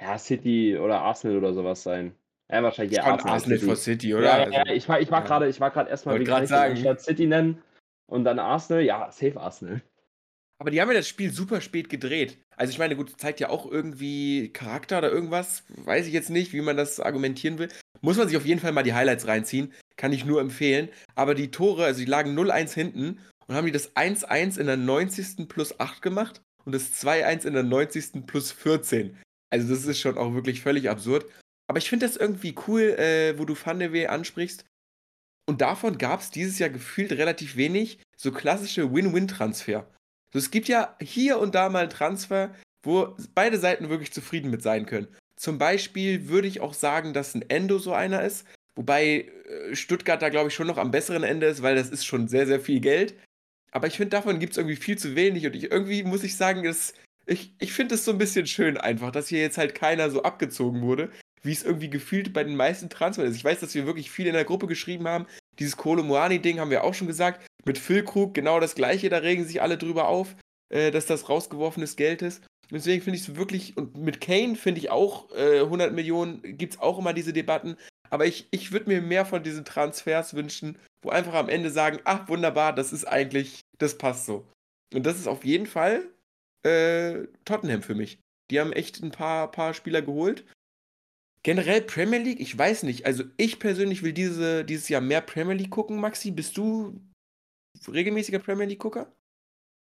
ja, 0.00 0.18
City 0.18 0.76
oder 0.78 1.00
Arsenal 1.00 1.38
oder 1.38 1.54
sowas 1.54 1.82
sein. 1.82 2.14
Ja, 2.50 2.62
wahrscheinlich 2.62 2.96
ja, 2.96 3.04
Arsenal, 3.04 3.34
Arsenal 3.34 3.58
City. 3.58 3.76
City, 3.76 4.14
oder? 4.14 4.24
Ja, 4.24 4.48
ja, 4.48 4.66
ja. 4.66 4.72
ich 4.72 4.88
war, 4.88 5.00
ich 5.00 5.10
war 5.10 5.20
ja. 5.20 5.26
gerade, 5.26 5.48
ich 5.48 5.60
war 5.60 5.70
gerade 5.70 5.90
erstmal, 5.90 6.18
wie 6.18 6.24
gesagt, 6.24 7.00
City 7.00 7.26
nennen 7.26 7.62
und 8.06 8.24
dann 8.24 8.38
Arsenal, 8.38 8.82
ja, 8.82 9.10
safe 9.10 9.38
Arsenal. 9.38 9.82
Aber 10.58 10.70
die 10.70 10.80
haben 10.80 10.88
ja 10.88 10.94
das 10.94 11.08
Spiel 11.08 11.30
super 11.30 11.60
spät 11.60 11.88
gedreht. 11.88 12.38
Also 12.58 12.72
ich 12.72 12.78
meine, 12.80 12.96
gut, 12.96 13.12
zeigt 13.20 13.38
ja 13.38 13.50
auch 13.50 13.70
irgendwie 13.70 14.48
Charakter 14.52 14.98
oder 14.98 15.12
irgendwas. 15.12 15.62
Weiß 15.68 16.08
ich 16.08 16.12
jetzt 16.12 16.28
nicht, 16.28 16.52
wie 16.52 16.60
man 16.60 16.76
das 16.76 16.98
argumentieren 16.98 17.58
will. 17.58 17.68
Muss 18.00 18.16
man 18.16 18.26
sich 18.26 18.36
auf 18.36 18.44
jeden 18.44 18.60
Fall 18.60 18.72
mal 18.72 18.82
die 18.82 18.94
Highlights 18.94 19.28
reinziehen. 19.28 19.72
Kann 19.96 20.12
ich 20.12 20.24
nur 20.24 20.40
empfehlen. 20.40 20.88
Aber 21.14 21.36
die 21.36 21.52
Tore, 21.52 21.84
also 21.84 22.00
die 22.00 22.10
lagen 22.10 22.36
0-1 22.36 22.74
hinten 22.74 23.20
und 23.46 23.54
haben 23.54 23.66
die 23.66 23.72
das 23.72 23.94
1-1 23.94 24.58
in 24.58 24.66
der 24.66 24.76
90. 24.76 25.48
plus 25.48 25.78
8 25.78 26.02
gemacht 26.02 26.42
und 26.64 26.72
das 26.74 26.92
2-1 27.00 27.46
in 27.46 27.54
der 27.54 27.62
90. 27.62 28.26
plus 28.26 28.50
14. 28.50 29.16
Also 29.50 29.68
das 29.68 29.84
ist 29.84 30.00
schon 30.00 30.18
auch 30.18 30.34
wirklich 30.34 30.60
völlig 30.60 30.90
absurd. 30.90 31.26
Aber 31.68 31.78
ich 31.78 31.88
finde 31.88 32.06
das 32.06 32.16
irgendwie 32.16 32.56
cool, 32.66 32.82
äh, 32.98 33.38
wo 33.38 33.44
du 33.44 33.54
Van 33.54 33.78
de 33.78 33.92
Wee 33.92 34.08
ansprichst. 34.08 34.64
Und 35.46 35.60
davon 35.60 35.96
gab 35.96 36.20
es 36.20 36.30
dieses 36.30 36.58
Jahr 36.58 36.70
gefühlt 36.70 37.12
relativ 37.12 37.56
wenig 37.56 38.00
so 38.16 38.32
klassische 38.32 38.92
Win-Win-Transfer. 38.92 39.86
So, 40.32 40.38
es 40.38 40.50
gibt 40.50 40.68
ja 40.68 40.96
hier 41.00 41.38
und 41.38 41.54
da 41.54 41.68
mal 41.68 41.80
einen 41.80 41.90
Transfer, 41.90 42.54
wo 42.82 43.16
beide 43.34 43.58
Seiten 43.58 43.88
wirklich 43.88 44.12
zufrieden 44.12 44.50
mit 44.50 44.62
sein 44.62 44.86
können. 44.86 45.08
Zum 45.36 45.58
Beispiel 45.58 46.28
würde 46.28 46.48
ich 46.48 46.60
auch 46.60 46.74
sagen, 46.74 47.12
dass 47.12 47.34
ein 47.34 47.48
Endo 47.48 47.78
so 47.78 47.92
einer 47.92 48.22
ist, 48.22 48.46
wobei 48.74 49.30
äh, 49.48 49.74
Stuttgart 49.74 50.20
da 50.20 50.28
glaube 50.28 50.48
ich 50.48 50.54
schon 50.54 50.66
noch 50.66 50.78
am 50.78 50.90
besseren 50.90 51.22
Ende 51.22 51.46
ist, 51.46 51.62
weil 51.62 51.76
das 51.76 51.90
ist 51.90 52.04
schon 52.04 52.28
sehr, 52.28 52.46
sehr 52.46 52.60
viel 52.60 52.80
Geld. 52.80 53.14
Aber 53.70 53.86
ich 53.86 53.96
finde, 53.96 54.10
davon 54.10 54.38
gibt 54.38 54.52
es 54.52 54.56
irgendwie 54.56 54.76
viel 54.76 54.98
zu 54.98 55.14
wenig 55.14 55.46
und 55.46 55.54
ich, 55.54 55.70
irgendwie 55.70 56.02
muss 56.02 56.24
ich 56.24 56.36
sagen, 56.36 56.64
dass, 56.64 56.94
ich, 57.26 57.52
ich 57.58 57.72
finde 57.72 57.94
es 57.94 58.04
so 58.04 58.12
ein 58.12 58.18
bisschen 58.18 58.46
schön 58.46 58.76
einfach, 58.76 59.12
dass 59.12 59.28
hier 59.28 59.40
jetzt 59.40 59.58
halt 59.58 59.74
keiner 59.74 60.10
so 60.10 60.22
abgezogen 60.22 60.80
wurde, 60.82 61.10
wie 61.42 61.52
es 61.52 61.62
irgendwie 61.62 61.90
gefühlt 61.90 62.32
bei 62.32 62.44
den 62.44 62.56
meisten 62.56 62.88
Transfers 62.88 63.30
ist. 63.30 63.36
Ich 63.36 63.44
weiß, 63.44 63.60
dass 63.60 63.74
wir 63.74 63.86
wirklich 63.86 64.10
viel 64.10 64.26
in 64.26 64.34
der 64.34 64.44
Gruppe 64.44 64.66
geschrieben 64.66 65.06
haben. 65.06 65.26
Dieses 65.58 65.76
Kolo 65.76 66.02
Moani-Ding 66.02 66.60
haben 66.60 66.70
wir 66.70 66.84
auch 66.84 66.94
schon 66.94 67.06
gesagt. 67.06 67.44
Mit 67.64 67.78
Phil 67.78 68.04
Krug 68.04 68.34
genau 68.34 68.60
das 68.60 68.74
gleiche, 68.74 69.08
da 69.08 69.18
regen 69.18 69.44
sich 69.44 69.60
alle 69.60 69.78
drüber 69.78 70.08
auf, 70.08 70.36
äh, 70.72 70.90
dass 70.90 71.06
das 71.06 71.28
rausgeworfenes 71.28 71.96
Geld 71.96 72.22
ist. 72.22 72.42
Deswegen 72.70 73.02
finde 73.02 73.18
ich 73.18 73.28
es 73.28 73.36
wirklich, 73.36 73.76
und 73.76 73.96
mit 73.96 74.20
Kane 74.20 74.56
finde 74.56 74.80
ich 74.80 74.90
auch, 74.90 75.30
äh, 75.32 75.60
100 75.60 75.92
Millionen 75.92 76.42
gibt 76.42 76.74
es 76.74 76.80
auch 76.80 76.98
immer 76.98 77.14
diese 77.14 77.32
Debatten. 77.32 77.76
Aber 78.10 78.26
ich, 78.26 78.48
ich 78.50 78.72
würde 78.72 78.88
mir 78.88 79.02
mehr 79.02 79.24
von 79.24 79.42
diesen 79.42 79.64
Transfers 79.64 80.34
wünschen, 80.34 80.78
wo 81.02 81.10
einfach 81.10 81.34
am 81.34 81.48
Ende 81.48 81.70
sagen, 81.70 81.98
ach 82.04 82.28
wunderbar, 82.28 82.74
das 82.74 82.92
ist 82.92 83.06
eigentlich, 83.06 83.60
das 83.78 83.98
passt 83.98 84.26
so. 84.26 84.46
Und 84.94 85.04
das 85.04 85.18
ist 85.18 85.26
auf 85.26 85.44
jeden 85.44 85.66
Fall 85.66 86.04
äh, 86.62 87.26
Tottenham 87.44 87.82
für 87.82 87.94
mich. 87.94 88.18
Die 88.50 88.60
haben 88.60 88.72
echt 88.72 89.02
ein 89.02 89.10
paar, 89.10 89.50
paar 89.50 89.74
Spieler 89.74 90.02
geholt. 90.02 90.44
Generell 91.42 91.82
Premier 91.82 92.18
League, 92.18 92.40
ich 92.40 92.56
weiß 92.56 92.82
nicht. 92.82 93.06
Also 93.06 93.24
ich 93.36 93.58
persönlich 93.58 94.02
will 94.02 94.12
diese, 94.12 94.64
dieses 94.64 94.88
Jahr 94.88 95.00
mehr 95.00 95.20
Premier 95.20 95.54
League 95.54 95.70
gucken. 95.70 96.00
Maxi, 96.00 96.30
bist 96.30 96.56
du 96.56 97.00
regelmäßiger 97.86 98.38
Premier 98.38 98.66
League-Gucker? 98.66 99.12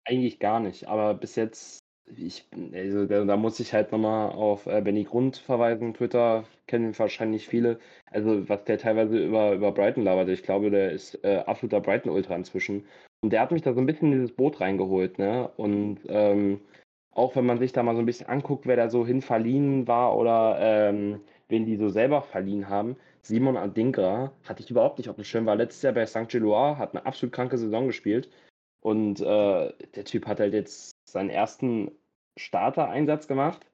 Eigentlich 0.04 0.38
gar 0.38 0.60
nicht, 0.60 0.88
aber 0.88 1.14
bis 1.14 1.36
jetzt, 1.36 1.78
ich, 2.16 2.48
also 2.72 3.06
da, 3.06 3.24
da 3.24 3.36
muss 3.36 3.60
ich 3.60 3.72
halt 3.72 3.92
nochmal 3.92 4.32
auf 4.32 4.66
äh, 4.66 4.80
Benny 4.80 5.04
Grund 5.04 5.36
verweisen. 5.36 5.94
Twitter 5.94 6.44
kennen 6.66 6.96
wahrscheinlich 6.98 7.46
viele. 7.46 7.78
Also, 8.10 8.48
was 8.48 8.64
der 8.64 8.78
teilweise 8.78 9.16
über, 9.16 9.52
über 9.52 9.72
Brighton 9.72 10.04
labert, 10.04 10.28
ich 10.28 10.42
glaube, 10.42 10.70
der 10.70 10.92
ist 10.92 11.22
äh, 11.24 11.42
absoluter 11.46 11.80
Brighton-Ultra 11.80 12.34
inzwischen. 12.34 12.84
Und 13.20 13.32
der 13.32 13.40
hat 13.40 13.52
mich 13.52 13.62
da 13.62 13.72
so 13.72 13.80
ein 13.80 13.86
bisschen 13.86 14.12
in 14.12 14.20
dieses 14.20 14.36
Boot 14.36 14.60
reingeholt, 14.60 15.18
ne? 15.18 15.48
Und 15.56 16.00
ähm, 16.08 16.60
auch 17.12 17.36
wenn 17.36 17.46
man 17.46 17.58
sich 17.58 17.72
da 17.72 17.82
mal 17.82 17.94
so 17.94 18.00
ein 18.00 18.06
bisschen 18.06 18.28
anguckt, 18.28 18.66
wer 18.66 18.76
da 18.76 18.88
so 18.88 19.06
hin 19.06 19.22
verliehen 19.22 19.86
war 19.86 20.16
oder 20.16 20.56
ähm, 20.60 21.20
wen 21.52 21.66
die 21.66 21.76
so 21.76 21.88
selber 21.88 22.22
verliehen 22.22 22.68
haben, 22.68 22.96
Simon 23.22 23.56
Adingra 23.56 24.32
hatte 24.48 24.62
ich 24.62 24.70
überhaupt 24.70 24.98
nicht 24.98 25.08
auf 25.08 25.14
dem 25.14 25.24
Schirm, 25.24 25.46
war 25.46 25.54
letztes 25.54 25.82
Jahr 25.82 25.92
bei 25.92 26.04
St. 26.06 26.28
Gilloise, 26.28 26.78
hat 26.78 26.94
eine 26.94 27.06
absolut 27.06 27.32
kranke 27.32 27.56
Saison 27.56 27.86
gespielt. 27.86 28.28
Und 28.80 29.20
äh, 29.20 29.72
der 29.94 30.04
Typ 30.04 30.26
hat 30.26 30.40
halt 30.40 30.54
jetzt 30.54 30.96
seinen 31.04 31.30
ersten 31.30 31.92
Starter-Einsatz 32.36 33.28
gemacht 33.28 33.64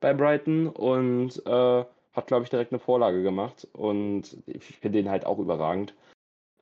bei 0.00 0.12
Brighton 0.12 0.68
und 0.68 1.42
äh, 1.46 1.84
hat, 2.12 2.26
glaube 2.26 2.44
ich, 2.44 2.50
direkt 2.50 2.72
eine 2.72 2.78
Vorlage 2.78 3.22
gemacht. 3.22 3.66
Und 3.72 4.36
ich 4.46 4.76
finde 4.76 4.98
den 4.98 5.10
halt 5.10 5.24
auch 5.24 5.38
überragend. 5.38 5.94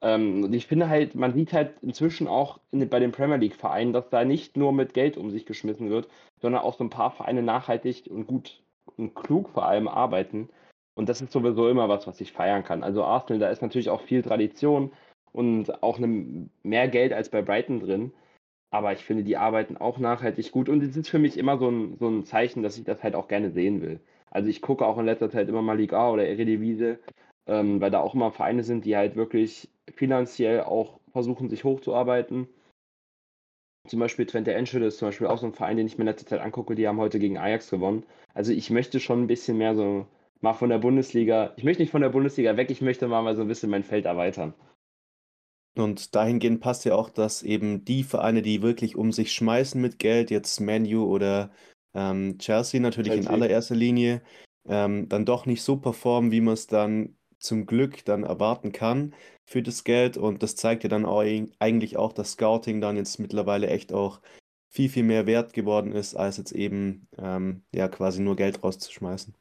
Ähm, 0.03 0.45
und 0.45 0.53
ich 0.53 0.69
finde 0.69 0.89
halt, 0.89 1.17
man 1.17 1.35
sieht 1.35 1.53
halt 1.53 1.75
inzwischen 1.83 2.29
auch 2.29 2.61
in, 2.71 2.89
bei 2.89 3.01
den 3.01 3.11
Premier 3.11 3.39
League-Vereinen, 3.39 3.93
dass 3.93 4.09
da 4.11 4.25
nicht 4.25 4.57
nur 4.57 4.73
mit 4.73 4.95
Geld 4.95 5.17
um 5.17 5.31
sich 5.31 5.47
geschmissen 5.47 5.91
wird, 5.91 6.09
sondern 6.41 6.63
auch 6.63 6.79
so 6.79 6.85
ein 6.85 6.91
paar 6.91 7.11
Vereine 7.11 7.43
nachhaltig 7.43 8.09
und 8.09 8.27
gut 8.27 8.63
und 8.97 9.15
klug 9.15 9.49
vor 9.49 9.67
allem 9.67 9.89
arbeiten. 9.89 10.49
Und 10.97 11.09
das 11.09 11.21
ist 11.21 11.31
sowieso 11.31 11.69
immer 11.69 11.89
was, 11.89 12.07
was 12.07 12.21
ich 12.21 12.33
feiern 12.33 12.65
kann. 12.65 12.83
Also 12.83 13.05
Arsenal, 13.05 13.39
da 13.39 13.51
ist 13.51 13.63
natürlich 13.63 13.91
auch 13.91 14.01
viel 14.01 14.23
Tradition 14.23 14.93
und 15.33 15.83
auch 15.83 15.99
eine, 15.99 16.49
mehr 16.63 16.89
Geld 16.89 17.13
als 17.13 17.29
bei 17.29 17.43
Brighton 17.43 17.81
drin. 17.81 18.13
Aber 18.71 18.93
ich 18.93 19.05
finde, 19.05 19.23
die 19.23 19.37
arbeiten 19.37 19.77
auch 19.77 19.99
nachhaltig 19.99 20.51
gut. 20.53 20.69
Und 20.69 20.83
es 20.83 20.97
ist 20.97 21.09
für 21.11 21.19
mich 21.19 21.37
immer 21.37 21.59
so 21.59 21.71
ein, 21.71 21.97
so 21.99 22.09
ein 22.09 22.25
Zeichen, 22.25 22.63
dass 22.63 22.79
ich 22.79 22.85
das 22.85 23.03
halt 23.03 23.15
auch 23.15 23.29
gerne 23.29 23.51
sehen 23.51 23.83
will. 23.83 24.01
Also 24.31 24.49
ich 24.49 24.63
gucke 24.63 24.87
auch 24.87 24.99
in 24.99 25.07
letzter 25.07 25.31
Zeit 25.31 25.49
immer 25.49 25.63
mal 25.63 25.77
Liga 25.77 26.11
oder 26.11 26.27
Eredivisie, 26.27 26.97
ähm, 27.47 27.81
weil 27.81 27.91
da 27.91 28.01
auch 28.01 28.15
immer 28.15 28.33
Vereine 28.33 28.65
sind, 28.65 28.85
die 28.85 28.97
halt 28.97 29.17
wirklich 29.17 29.69
finanziell 29.95 30.63
auch 30.63 30.99
versuchen, 31.13 31.49
sich 31.49 31.65
hochzuarbeiten. 31.65 32.49
Zum 33.87 34.01
Beispiel 34.01 34.27
Twente 34.27 34.53
Enschede 34.53 34.87
ist 34.87 34.99
zum 34.99 35.09
Beispiel 35.09 35.29
auch 35.29 35.39
so 35.39 35.47
ein 35.47 35.53
Verein, 35.53 35.77
den 35.77 35.87
ich 35.87 35.97
mir 35.97 36.03
in 36.03 36.09
letzter 36.09 36.27
Zeit 36.27 36.41
angucke, 36.41 36.75
die 36.75 36.89
haben 36.89 36.99
heute 36.99 37.19
gegen 37.19 37.39
Ajax 37.39 37.71
gewonnen. 37.71 38.05
Also 38.35 38.53
ich 38.53 38.71
möchte 38.71 38.99
schon 38.99 39.23
ein 39.23 39.27
bisschen 39.29 39.59
mehr 39.59 39.75
so 39.77 40.07
mal 40.41 40.55
von 40.55 40.71
der 40.71 40.79
Bundesliga, 40.79 41.53
ich 41.57 41.65
möchte 41.65 41.83
nicht 41.83 41.91
von 41.91 42.03
der 42.03 42.11
Bundesliga 42.11 42.57
weg, 42.57 42.71
ich 42.71 42.81
möchte 42.81 43.09
mal, 43.09 43.23
mal 43.23 43.37
so 43.37 43.43
ein 43.43 43.49
bisschen 43.49 43.71
mein 43.71 43.85
Feld 43.85 44.05
erweitern. 44.05 44.55
Und 45.77 46.15
dahingehend 46.15 46.61
passt 46.61 46.85
ja 46.87 46.95
auch, 46.95 47.11
dass 47.11 47.43
eben 47.43 47.85
die 47.85 48.03
Vereine, 48.03 48.43
die 48.43 48.63
wirklich 48.63 48.97
um 48.97 49.13
sich 49.13 49.33
schmeißen 49.33 49.81
mit 49.81 49.99
Geld, 49.99 50.31
jetzt 50.31 50.59
Manu 50.61 51.05
oder 51.05 51.51
ähm, 51.95 52.39
Chelsea 52.39 52.81
natürlich 52.81 53.13
Chelsea. 53.13 53.31
in 53.31 53.35
allererster 53.35 53.75
Linie, 53.75 54.23
ähm, 54.67 55.09
dann 55.09 55.27
doch 55.27 55.45
nicht 55.45 55.63
so 55.63 55.77
performen, 55.77 56.31
wie 56.31 56.41
man 56.41 56.55
es 56.55 56.67
dann 56.67 57.17
zum 57.39 57.67
Glück 57.67 58.05
dann 58.07 58.25
erwarten 58.25 58.73
kann 58.73 59.15
für 59.45 59.63
das 59.63 59.85
Geld. 59.85 60.17
Und 60.17 60.43
das 60.43 60.57
zeigt 60.57 60.83
ja 60.83 60.89
dann 60.89 61.05
auch, 61.05 61.23
eigentlich 61.59 61.97
auch, 61.99 62.13
dass 62.15 62.33
Scouting 62.33 62.81
dann 62.81 62.97
jetzt 62.97 63.19
mittlerweile 63.19 63.69
echt 63.69 63.93
auch 63.93 64.21
viel, 64.71 64.89
viel 64.89 65.05
mehr 65.05 65.27
wert 65.27 65.53
geworden 65.53 65.93
ist, 65.93 66.15
als 66.15 66.39
jetzt 66.39 66.53
eben 66.53 67.07
ähm, 67.19 67.63
ja 67.75 67.89
quasi 67.89 68.23
nur 68.23 68.37
Geld 68.37 68.63
rauszuschmeißen. 68.63 69.35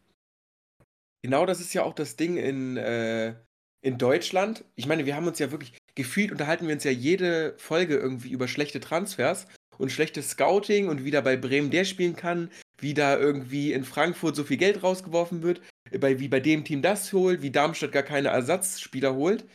Genau 1.26 1.48
das 1.48 1.60
ist 1.60 1.74
ja 1.74 1.82
auch 1.82 1.96
das 1.96 2.18
Ding 2.18 2.38
in, 2.38 2.78
äh, 2.78 3.34
in 3.82 3.98
Deutschland. 3.98 4.64
Ich 4.76 4.86
meine, 4.86 5.08
wir 5.08 5.16
haben 5.16 5.26
uns 5.26 5.40
ja 5.40 5.50
wirklich, 5.50 5.74
gefühlt 5.96 6.32
unterhalten 6.32 6.68
wir 6.68 6.76
uns 6.76 6.84
ja 6.84 6.92
jede 6.92 7.56
Folge 7.58 7.98
irgendwie 7.98 8.30
über 8.30 8.48
schlechte 8.48 8.80
Transfers 8.80 9.48
und 9.80 9.92
schlechtes 9.92 10.30
Scouting 10.30 10.88
und 10.88 11.04
wie 11.04 11.10
da 11.10 11.22
bei 11.22 11.36
Bremen 11.36 11.72
der 11.72 11.84
spielen 11.84 12.16
kann, 12.16 12.52
wie 12.78 12.94
da 12.94 13.18
irgendwie 13.18 13.74
in 13.74 13.86
Frankfurt 13.86 14.36
so 14.36 14.44
viel 14.44 14.58
Geld 14.58 14.84
rausgeworfen 14.84 15.42
wird, 15.42 15.62
bei, 16.00 16.20
wie 16.20 16.28
bei 16.28 16.40
dem 16.40 16.64
Team 16.64 16.84
das 16.84 17.12
holt, 17.12 17.42
wie 17.42 17.50
Darmstadt 17.50 17.92
gar 17.92 18.04
keine 18.04 18.28
Ersatzspieler 18.28 19.16
holt. 19.16 19.46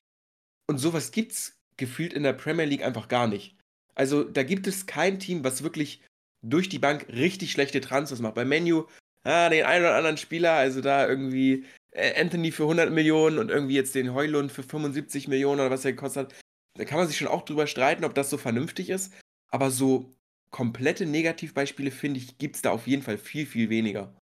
Und 0.66 0.78
sowas 0.78 1.12
gibt's 1.12 1.56
gefühlt 1.76 2.12
in 2.12 2.24
der 2.24 2.32
Premier 2.32 2.64
League 2.64 2.82
einfach 2.82 3.06
gar 3.06 3.28
nicht. 3.28 3.55
Also 3.94 4.24
da 4.24 4.42
gibt 4.42 4.66
es 4.66 4.86
kein 4.86 5.20
Team, 5.20 5.44
was 5.44 5.62
wirklich 5.62 6.02
durch 6.42 6.68
die 6.68 6.80
Bank 6.80 7.06
richtig 7.10 7.52
schlechte 7.52 7.80
Transfers 7.80 8.18
macht. 8.18 8.34
Bei 8.34 8.44
Menu, 8.44 8.86
ah, 9.24 9.48
den 9.48 9.64
einen 9.64 9.84
oder 9.84 9.97
anderen 9.97 10.16
Spieler, 10.16 10.52
also 10.52 10.80
da 10.80 11.09
irgendwie 11.09 11.64
äh, 11.92 12.20
Anthony 12.20 12.52
für 12.52 12.64
100 12.64 12.90
Millionen 12.90 13.38
und 13.38 13.51
irgendwie 13.51 13.74
jetzt 13.74 13.94
den 13.94 14.14
Heulund 14.14 14.52
für 14.52 14.62
75 14.62 15.28
Millionen 15.28 15.60
oder 15.60 15.70
was 15.70 15.84
er 15.84 15.92
gekostet 15.92 16.32
hat. 16.32 16.40
Da 16.78 16.84
kann 16.84 16.98
man 16.98 17.09
sich 17.09 17.16
schon 17.16 17.28
auch 17.28 17.42
drüber 17.42 17.66
streiten, 17.66 18.05
ob 18.05 18.14
das 18.14 18.30
so 18.30 18.38
vernünftig 18.38 18.90
ist. 18.90 19.12
Aber 19.51 19.70
so 19.70 20.14
komplette 20.51 21.06
Negativbeispiele, 21.06 21.90
finde 21.90 22.20
ich, 22.20 22.38
gibt 22.38 22.56
es 22.56 22.62
da 22.62 22.70
auf 22.70 22.86
jeden 22.86 23.02
Fall 23.02 23.18
viel, 23.18 23.47
viel 23.47 23.70
weniger. 23.70 24.14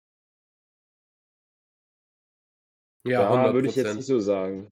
Ja, 3.06 3.54
würde 3.54 3.70
ich 3.70 3.76
jetzt 3.76 3.88
100%. 3.88 3.96
nicht 3.96 4.06
so 4.06 4.20
sagen. 4.20 4.68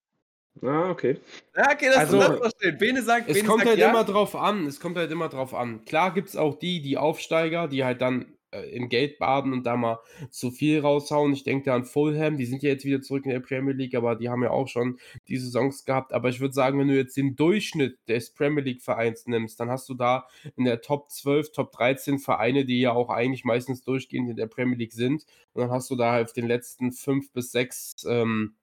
Ah, 0.61 0.89
okay. 0.89 1.17
Ja, 1.55 1.71
okay, 1.71 1.87
das 1.87 1.97
Also, 1.97 2.19
ist 2.19 2.29
das 2.29 2.37
verstehen. 2.37 2.77
Bene 2.77 3.01
sagt, 3.01 3.29
Es 3.29 3.35
Bene 3.35 3.47
kommt 3.47 3.59
sagt 3.61 3.69
halt 3.69 3.79
ja. 3.79 3.89
immer 3.89 4.03
drauf 4.03 4.35
an. 4.35 4.65
Es 4.67 4.79
kommt 4.79 4.97
halt 4.97 5.11
immer 5.11 5.29
drauf 5.29 5.53
an. 5.53 5.83
Klar 5.85 6.13
gibt 6.13 6.29
es 6.29 6.35
auch 6.35 6.57
die, 6.57 6.81
die 6.81 6.97
Aufsteiger, 6.97 7.67
die 7.67 7.83
halt 7.83 8.01
dann 8.01 8.34
in 8.63 8.89
Geld 8.89 9.19
baden 9.19 9.53
und 9.53 9.65
da 9.65 9.75
mal 9.75 9.99
zu 10.29 10.51
viel 10.51 10.79
raushauen. 10.79 11.33
Ich 11.33 11.43
denke 11.43 11.65
da 11.65 11.75
an 11.75 11.85
Fulham, 11.85 12.37
die 12.37 12.45
sind 12.45 12.63
ja 12.63 12.69
jetzt 12.69 12.85
wieder 12.85 13.01
zurück 13.01 13.25
in 13.25 13.31
der 13.31 13.39
Premier 13.39 13.73
League, 13.73 13.95
aber 13.95 14.15
die 14.15 14.29
haben 14.29 14.43
ja 14.43 14.51
auch 14.51 14.67
schon 14.67 14.99
die 15.27 15.37
Saisons 15.37 15.85
gehabt. 15.85 16.13
Aber 16.13 16.29
ich 16.29 16.39
würde 16.39 16.53
sagen, 16.53 16.79
wenn 16.79 16.87
du 16.87 16.95
jetzt 16.95 17.17
den 17.17 17.35
Durchschnitt 17.35 17.97
des 18.07 18.33
Premier 18.33 18.63
League 18.63 18.81
Vereins 18.81 19.27
nimmst, 19.27 19.59
dann 19.59 19.69
hast 19.69 19.89
du 19.89 19.93
da 19.93 20.27
in 20.55 20.65
der 20.65 20.81
Top 20.81 21.09
12, 21.11 21.51
Top 21.51 21.71
13 21.71 22.19
Vereine, 22.19 22.65
die 22.65 22.81
ja 22.81 22.93
auch 22.93 23.09
eigentlich 23.09 23.45
meistens 23.45 23.83
durchgehend 23.83 24.29
in 24.29 24.37
der 24.37 24.47
Premier 24.47 24.77
League 24.77 24.93
sind. 24.93 25.25
Und 25.53 25.61
dann 25.61 25.71
hast 25.71 25.89
du 25.89 25.95
da 25.95 26.21
auf 26.21 26.33
den 26.33 26.47
letzten 26.47 26.91
fünf 26.91 27.31
bis 27.31 27.51
sechs 27.51 28.05
ähm, 28.07 28.55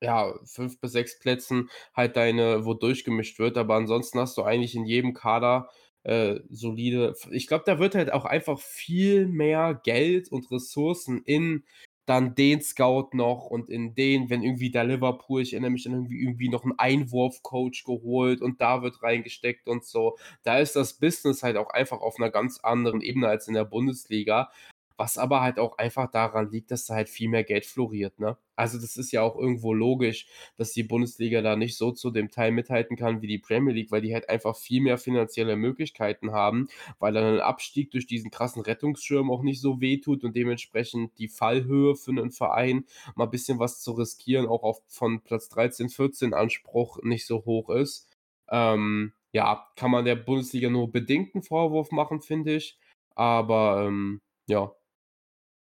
ja, 0.00 0.34
fünf 0.44 0.80
bis 0.80 0.92
sechs 0.92 1.18
Plätzen 1.18 1.70
halt 1.94 2.16
deine, 2.16 2.64
wo 2.64 2.74
durchgemischt 2.74 3.38
wird, 3.38 3.56
aber 3.56 3.74
ansonsten 3.74 4.18
hast 4.18 4.36
du 4.38 4.42
eigentlich 4.42 4.74
in 4.74 4.86
jedem 4.86 5.12
Kader 5.14 5.68
äh, 6.08 6.40
solide. 6.48 7.14
Ich 7.30 7.46
glaube, 7.46 7.64
da 7.66 7.78
wird 7.78 7.94
halt 7.94 8.12
auch 8.12 8.24
einfach 8.24 8.58
viel 8.58 9.26
mehr 9.26 9.78
Geld 9.84 10.32
und 10.32 10.50
Ressourcen 10.50 11.22
in 11.24 11.64
dann 12.06 12.34
den 12.34 12.62
Scout 12.62 13.10
noch 13.12 13.44
und 13.50 13.68
in 13.68 13.94
den, 13.94 14.30
wenn 14.30 14.42
irgendwie 14.42 14.70
der 14.70 14.84
Liverpool, 14.84 15.42
ich 15.42 15.52
erinnere 15.52 15.72
mich 15.72 15.84
dann 15.84 15.92
irgendwie, 15.92 16.22
irgendwie 16.22 16.48
noch 16.48 16.64
einen 16.64 16.78
Einwurfcoach 16.78 17.84
geholt 17.84 18.40
und 18.40 18.62
da 18.62 18.82
wird 18.82 19.02
reingesteckt 19.02 19.68
und 19.68 19.84
so. 19.84 20.16
Da 20.42 20.58
ist 20.58 20.74
das 20.74 20.94
Business 20.94 21.42
halt 21.42 21.58
auch 21.58 21.68
einfach 21.68 22.00
auf 22.00 22.16
einer 22.18 22.30
ganz 22.30 22.60
anderen 22.60 23.02
Ebene 23.02 23.28
als 23.28 23.46
in 23.46 23.52
der 23.52 23.66
Bundesliga. 23.66 24.50
Was 24.98 25.16
aber 25.16 25.40
halt 25.40 25.58
auch 25.58 25.78
einfach 25.78 26.10
daran 26.10 26.50
liegt, 26.50 26.70
dass 26.72 26.84
da 26.86 26.94
halt 26.94 27.08
viel 27.08 27.28
mehr 27.28 27.44
Geld 27.44 27.64
floriert, 27.64 28.18
ne? 28.18 28.36
Also 28.56 28.78
das 28.78 28.96
ist 28.96 29.12
ja 29.12 29.22
auch 29.22 29.36
irgendwo 29.36 29.72
logisch, 29.72 30.26
dass 30.56 30.72
die 30.72 30.82
Bundesliga 30.82 31.40
da 31.40 31.54
nicht 31.54 31.76
so 31.78 31.92
zu 31.92 32.10
dem 32.10 32.30
Teil 32.30 32.50
mithalten 32.50 32.96
kann 32.96 33.22
wie 33.22 33.28
die 33.28 33.38
Premier 33.38 33.72
League, 33.72 33.92
weil 33.92 34.00
die 34.02 34.12
halt 34.12 34.28
einfach 34.28 34.56
viel 34.56 34.82
mehr 34.82 34.98
finanzielle 34.98 35.54
Möglichkeiten 35.56 36.32
haben, 36.32 36.68
weil 36.98 37.12
dann 37.12 37.34
ein 37.36 37.40
Abstieg 37.40 37.92
durch 37.92 38.06
diesen 38.08 38.32
krassen 38.32 38.60
Rettungsschirm 38.62 39.30
auch 39.30 39.42
nicht 39.42 39.60
so 39.60 39.80
wehtut 39.80 40.24
und 40.24 40.34
dementsprechend 40.34 41.16
die 41.18 41.28
Fallhöhe 41.28 41.94
für 41.94 42.10
einen 42.10 42.32
Verein 42.32 42.84
mal 43.14 43.24
ein 43.24 43.30
bisschen 43.30 43.60
was 43.60 43.80
zu 43.80 43.92
riskieren, 43.92 44.46
auch 44.48 44.64
auf 44.64 44.82
von 44.88 45.20
Platz 45.22 45.48
13, 45.50 45.88
14 45.88 46.34
Anspruch 46.34 46.98
nicht 47.02 47.26
so 47.26 47.44
hoch 47.44 47.70
ist. 47.70 48.08
Ähm, 48.50 49.12
ja, 49.32 49.68
kann 49.76 49.90
man 49.90 50.04
der 50.04 50.16
Bundesliga 50.16 50.70
nur 50.70 50.90
bedingten 50.90 51.42
Vorwurf 51.42 51.90
machen, 51.92 52.20
finde 52.20 52.56
ich. 52.56 52.78
Aber 53.14 53.84
ähm, 53.86 54.20
ja, 54.46 54.72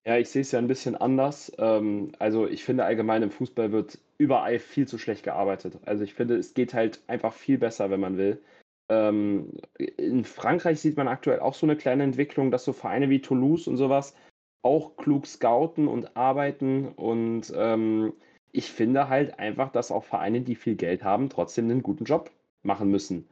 Ja, 0.04 0.18
ich 0.18 0.30
sehe 0.30 0.42
es 0.42 0.50
ja 0.52 0.58
ein 0.58 0.66
bisschen 0.66 0.96
anders. 0.96 1.52
Ähm, 1.58 2.12
also 2.18 2.46
ich 2.48 2.64
finde 2.64 2.84
allgemein 2.84 3.22
im 3.22 3.30
Fußball 3.30 3.70
wird 3.72 3.98
überall 4.18 4.58
viel 4.58 4.86
zu 4.88 4.98
schlecht 4.98 5.22
gearbeitet. 5.22 5.78
Also 5.86 6.02
ich 6.02 6.14
finde, 6.14 6.36
es 6.36 6.54
geht 6.54 6.74
halt 6.74 7.00
einfach 7.06 7.32
viel 7.32 7.58
besser, 7.58 7.90
wenn 7.90 8.00
man 8.00 8.16
will. 8.16 8.42
Ähm, 8.88 9.58
in 9.78 10.24
Frankreich 10.24 10.80
sieht 10.80 10.96
man 10.96 11.06
aktuell 11.08 11.38
auch 11.40 11.54
so 11.54 11.66
eine 11.66 11.76
kleine 11.76 12.02
Entwicklung, 12.02 12.50
dass 12.50 12.64
so 12.64 12.72
Vereine 12.72 13.10
wie 13.10 13.20
Toulouse 13.20 13.68
und 13.68 13.76
sowas 13.76 14.14
auch 14.62 14.96
klug 14.96 15.26
scouten 15.26 15.86
und 15.88 16.16
arbeiten. 16.16 16.88
Und 16.88 17.52
ähm, 17.56 18.12
ich 18.50 18.70
finde 18.72 19.08
halt 19.08 19.38
einfach, 19.38 19.70
dass 19.70 19.92
auch 19.92 20.04
Vereine, 20.04 20.40
die 20.40 20.56
viel 20.56 20.74
Geld 20.74 21.04
haben, 21.04 21.30
trotzdem 21.30 21.70
einen 21.70 21.82
guten 21.82 22.04
Job 22.04 22.30
machen 22.62 22.90
müssen. 22.90 23.28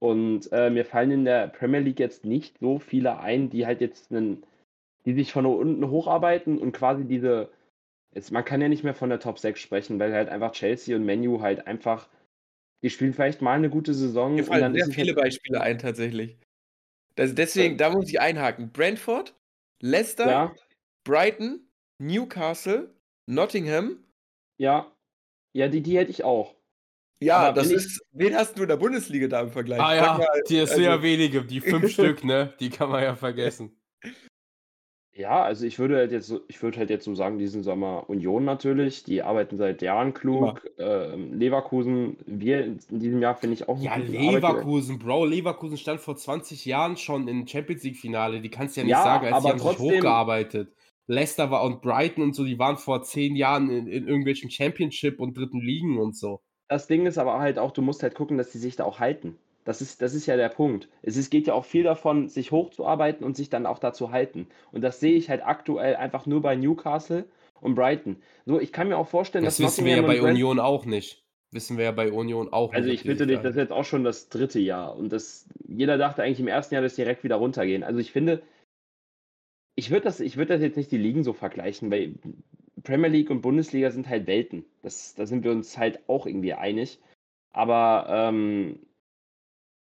Und 0.00 0.52
äh, 0.52 0.70
mir 0.70 0.84
fallen 0.84 1.10
in 1.10 1.24
der 1.24 1.48
Premier 1.48 1.80
League 1.80 2.00
jetzt 2.00 2.24
nicht 2.24 2.58
so 2.60 2.78
viele 2.78 3.20
ein, 3.20 3.50
die 3.50 3.66
halt 3.66 3.80
jetzt 3.80 4.10
einen 4.12 4.42
die 5.04 5.14
sich 5.14 5.32
von 5.32 5.46
unten 5.46 5.88
hocharbeiten 5.88 6.58
und 6.58 6.72
quasi 6.72 7.04
diese, 7.04 7.50
jetzt, 8.14 8.32
man 8.32 8.44
kann 8.44 8.60
ja 8.60 8.68
nicht 8.68 8.84
mehr 8.84 8.94
von 8.94 9.08
der 9.10 9.20
Top 9.20 9.38
6 9.38 9.60
sprechen, 9.60 9.98
weil 9.98 10.12
halt 10.12 10.28
einfach 10.28 10.52
Chelsea 10.52 10.96
und 10.96 11.04
Menu 11.04 11.40
halt 11.40 11.66
einfach, 11.66 12.08
die 12.82 12.90
spielen 12.90 13.14
vielleicht 13.14 13.42
mal 13.42 13.54
eine 13.54 13.70
gute 13.70 13.94
Saison 13.94 14.34
Mir 14.34 14.42
und 14.42 14.48
fallen 14.48 14.62
dann 14.62 14.72
sehr 14.74 14.82
ist 14.82 14.88
es 14.88 14.94
viele 14.94 15.14
Beispiele 15.14 15.60
ein, 15.60 15.78
tatsächlich. 15.78 16.36
Das, 17.16 17.34
deswegen, 17.34 17.76
da 17.76 17.90
muss 17.90 18.08
ich 18.08 18.20
einhaken. 18.20 18.70
Brentford, 18.72 19.34
Leicester, 19.80 20.30
ja, 20.30 20.54
Brighton, 21.04 21.60
Newcastle, 21.98 22.94
Nottingham. 23.26 24.04
ja, 24.58 24.90
ja, 25.52 25.68
die, 25.68 25.82
die 25.82 25.98
hätte 25.98 26.10
ich 26.10 26.22
auch. 26.22 26.54
Ja, 27.22 27.38
Aber 27.38 27.60
das 27.60 27.70
ist. 27.70 28.00
Wen 28.12 28.34
hast 28.34 28.56
du 28.56 28.62
in 28.62 28.68
der 28.68 28.76
Bundesliga 28.76 29.28
da 29.28 29.42
im 29.42 29.50
Vergleich? 29.50 29.80
Ah 29.80 29.94
ja, 29.94 30.18
mal, 30.18 30.42
die 30.48 30.56
ist 30.56 30.70
also- 30.70 30.82
ja 30.82 31.02
wenige, 31.02 31.44
die 31.44 31.60
fünf 31.60 31.90
Stück, 31.92 32.24
ne? 32.24 32.54
Die 32.60 32.70
kann 32.70 32.88
man 32.88 33.02
ja 33.02 33.14
vergessen. 33.16 33.76
Ja, 35.20 35.42
also 35.42 35.66
ich 35.66 35.78
würde 35.78 35.96
halt 35.96 36.12
jetzt 36.12 36.28
so, 36.28 36.40
ich 36.48 36.62
würde 36.62 36.78
halt 36.78 36.88
jetzt 36.88 37.04
so 37.04 37.14
sagen, 37.14 37.38
diesen 37.38 37.62
Sommer 37.62 38.08
Union 38.08 38.44
natürlich, 38.46 39.04
die 39.04 39.22
arbeiten 39.22 39.58
seit 39.58 39.82
Jahren 39.82 40.14
klug. 40.14 40.62
Ähm, 40.78 41.34
Leverkusen, 41.38 42.16
wir 42.24 42.64
in 42.64 42.78
diesem 42.88 43.20
Jahr 43.20 43.34
finde 43.34 43.52
ich 43.54 43.68
auch 43.68 43.78
Ja, 43.78 43.96
guten 43.98 44.16
Arbeitgeber. 44.16 44.32
Leverkusen, 44.54 44.98
Bro. 44.98 45.26
Leverkusen 45.26 45.76
stand 45.76 46.00
vor 46.00 46.16
20 46.16 46.64
Jahren 46.64 46.96
schon 46.96 47.28
im 47.28 47.46
Champions 47.46 47.82
League-Finale. 47.82 48.40
Die 48.40 48.48
kannst 48.48 48.76
du 48.76 48.80
ja 48.80 48.84
nicht 48.86 48.92
Ja, 48.92 49.02
sagen, 49.04 49.26
als 49.26 49.34
die 49.34 49.36
aber 49.36 49.48
haben 49.50 49.58
sich 49.58 49.76
trotzdem- 49.76 49.96
hochgearbeitet. 49.98 50.72
Leicester 51.06 51.50
war 51.50 51.64
und 51.64 51.82
Brighton 51.82 52.22
und 52.24 52.34
so, 52.34 52.44
die 52.44 52.58
waren 52.58 52.78
vor 52.78 53.02
zehn 53.02 53.36
Jahren 53.36 53.68
in, 53.68 53.88
in 53.88 54.06
irgendwelchen 54.06 54.48
Championship 54.50 55.20
und 55.20 55.36
dritten 55.36 55.60
Ligen 55.60 55.98
und 55.98 56.16
so. 56.16 56.40
Das 56.68 56.86
Ding 56.86 57.04
ist 57.04 57.18
aber 57.18 57.40
halt 57.40 57.58
auch, 57.58 57.72
du 57.72 57.82
musst 57.82 58.02
halt 58.02 58.14
gucken, 58.14 58.38
dass 58.38 58.52
die 58.52 58.58
sich 58.58 58.76
da 58.76 58.84
auch 58.84 59.00
halten. 59.00 59.36
Das 59.64 59.80
ist, 59.82 60.00
das 60.00 60.14
ist 60.14 60.26
ja 60.26 60.36
der 60.36 60.48
Punkt. 60.48 60.88
Es 61.02 61.16
ist, 61.16 61.30
geht 61.30 61.46
ja 61.46 61.54
auch 61.54 61.64
viel 61.64 61.82
davon, 61.82 62.28
sich 62.28 62.50
hochzuarbeiten 62.50 63.24
und 63.24 63.36
sich 63.36 63.50
dann 63.50 63.66
auch 63.66 63.78
dazu 63.78 64.10
halten. 64.10 64.46
Und 64.72 64.80
das 64.82 65.00
sehe 65.00 65.14
ich 65.14 65.28
halt 65.28 65.44
aktuell 65.44 65.96
einfach 65.96 66.26
nur 66.26 66.40
bei 66.40 66.56
Newcastle 66.56 67.24
und 67.60 67.74
Brighton. 67.74 68.16
So, 68.46 68.58
ich 68.58 68.72
kann 68.72 68.88
mir 68.88 68.96
auch 68.96 69.08
vorstellen, 69.08 69.44
Das 69.44 69.58
dass 69.58 69.66
wissen 69.66 69.84
wir 69.84 69.96
ja 69.96 70.02
bei 70.02 70.22
Union 70.22 70.58
auch 70.58 70.86
nicht. 70.86 71.22
Wissen 71.52 71.76
wir 71.76 71.84
ja 71.84 71.92
bei 71.92 72.10
Union 72.12 72.52
auch 72.52 72.72
Also 72.72 72.88
nicht. 72.88 73.00
ich 73.00 73.06
bitte 73.06 73.26
dich, 73.26 73.36
da- 73.38 73.42
das 73.42 73.50
ist 73.52 73.58
jetzt 73.58 73.72
auch 73.72 73.84
schon 73.84 74.04
das 74.04 74.28
dritte 74.28 74.60
Jahr. 74.60 74.96
Und 74.96 75.12
das, 75.12 75.46
jeder 75.66 75.98
dachte 75.98 76.22
eigentlich 76.22 76.40
im 76.40 76.48
ersten 76.48 76.74
Jahr, 76.74 76.82
dass 76.82 76.94
direkt 76.94 77.22
wieder 77.24 77.36
runtergehen. 77.36 77.82
Also 77.82 77.98
ich 77.98 78.12
finde, 78.12 78.40
ich 79.74 79.90
würde 79.90 80.04
das, 80.04 80.20
ich 80.20 80.36
würd 80.36 80.50
das 80.50 80.60
jetzt 80.60 80.76
nicht 80.76 80.90
die 80.92 80.98
Ligen 80.98 81.24
so 81.24 81.32
vergleichen, 81.32 81.90
weil 81.90 82.14
Premier 82.82 83.08
League 83.08 83.30
und 83.30 83.42
Bundesliga 83.42 83.90
sind 83.90 84.08
halt 84.08 84.26
Welten. 84.26 84.64
Das, 84.82 85.14
da 85.14 85.26
sind 85.26 85.44
wir 85.44 85.50
uns 85.52 85.76
halt 85.76 86.00
auch 86.08 86.26
irgendwie 86.26 86.54
einig. 86.54 86.98
Aber 87.52 88.06
ähm, 88.08 88.78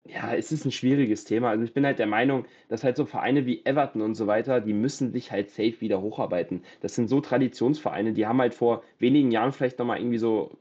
ja, 0.08 0.34
es 0.34 0.50
ist 0.50 0.64
ein 0.64 0.72
schwieriges 0.72 1.24
Thema. 1.24 1.50
Also 1.50 1.64
ich 1.64 1.74
bin 1.74 1.86
halt 1.86 1.98
der 1.98 2.06
Meinung, 2.06 2.44
dass 2.68 2.82
halt 2.82 2.96
so 2.96 3.06
Vereine 3.06 3.46
wie 3.46 3.64
Everton 3.64 4.02
und 4.02 4.14
so 4.14 4.26
weiter, 4.26 4.60
die 4.60 4.72
müssen 4.72 5.12
sich 5.12 5.30
halt 5.30 5.50
safe 5.50 5.80
wieder 5.80 6.02
hocharbeiten. 6.02 6.64
Das 6.80 6.94
sind 6.94 7.08
so 7.08 7.20
Traditionsvereine, 7.20 8.12
die 8.12 8.26
haben 8.26 8.40
halt 8.40 8.54
vor 8.54 8.82
wenigen 8.98 9.30
Jahren 9.30 9.52
vielleicht 9.52 9.78
nochmal 9.78 9.98
irgendwie 9.98 10.18
so 10.18 10.58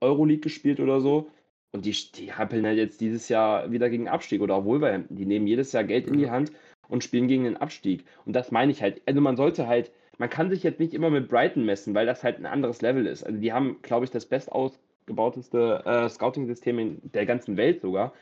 Euroleague 0.00 0.40
gespielt 0.40 0.80
oder 0.80 1.00
so. 1.00 1.30
Und 1.72 1.84
die, 1.84 1.94
die 2.14 2.32
happeln 2.32 2.64
halt 2.64 2.78
jetzt 2.78 3.00
dieses 3.02 3.28
Jahr 3.28 3.70
wieder 3.70 3.90
gegen 3.90 4.08
Abstieg 4.08 4.40
oder 4.40 4.54
auch 4.54 4.64
Wolverhampton. 4.64 5.16
Die 5.16 5.26
nehmen 5.26 5.46
jedes 5.46 5.72
Jahr 5.72 5.84
Geld 5.84 6.06
in 6.06 6.16
die 6.18 6.30
Hand 6.30 6.50
und 6.88 7.04
spielen 7.04 7.28
gegen 7.28 7.44
den 7.44 7.58
Abstieg. 7.58 8.06
Und 8.24 8.34
das 8.34 8.50
meine 8.50 8.72
ich 8.72 8.80
halt. 8.80 9.02
Also 9.06 9.20
man 9.20 9.36
sollte 9.36 9.66
halt, 9.66 9.92
man 10.16 10.30
kann 10.30 10.48
sich 10.48 10.62
jetzt 10.62 10.80
nicht 10.80 10.94
immer 10.94 11.10
mit 11.10 11.28
Brighton 11.28 11.66
messen, 11.66 11.94
weil 11.94 12.06
das 12.06 12.24
halt 12.24 12.38
ein 12.38 12.46
anderes 12.46 12.80
Level 12.80 13.06
ist. 13.06 13.24
Also 13.24 13.38
die 13.38 13.52
haben, 13.52 13.82
glaube 13.82 14.06
ich, 14.06 14.10
das 14.10 14.24
best 14.24 14.50
ausgebauteste 14.50 15.82
äh, 15.84 16.08
Scouting-System 16.08 16.78
in 16.78 17.00
der 17.12 17.26
ganzen 17.26 17.58
Welt 17.58 17.82
sogar. 17.82 18.14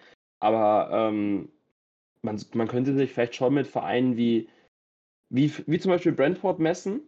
Aber 0.44 0.90
ähm, 0.92 1.48
man, 2.20 2.38
man 2.52 2.68
könnte 2.68 2.94
sich 2.94 3.10
vielleicht 3.10 3.34
schon 3.34 3.54
mit 3.54 3.66
Vereinen 3.66 4.18
wie, 4.18 4.50
wie, 5.30 5.50
wie 5.66 5.78
zum 5.78 5.90
Beispiel 5.90 6.12
Brentford 6.12 6.58
messen. 6.58 7.00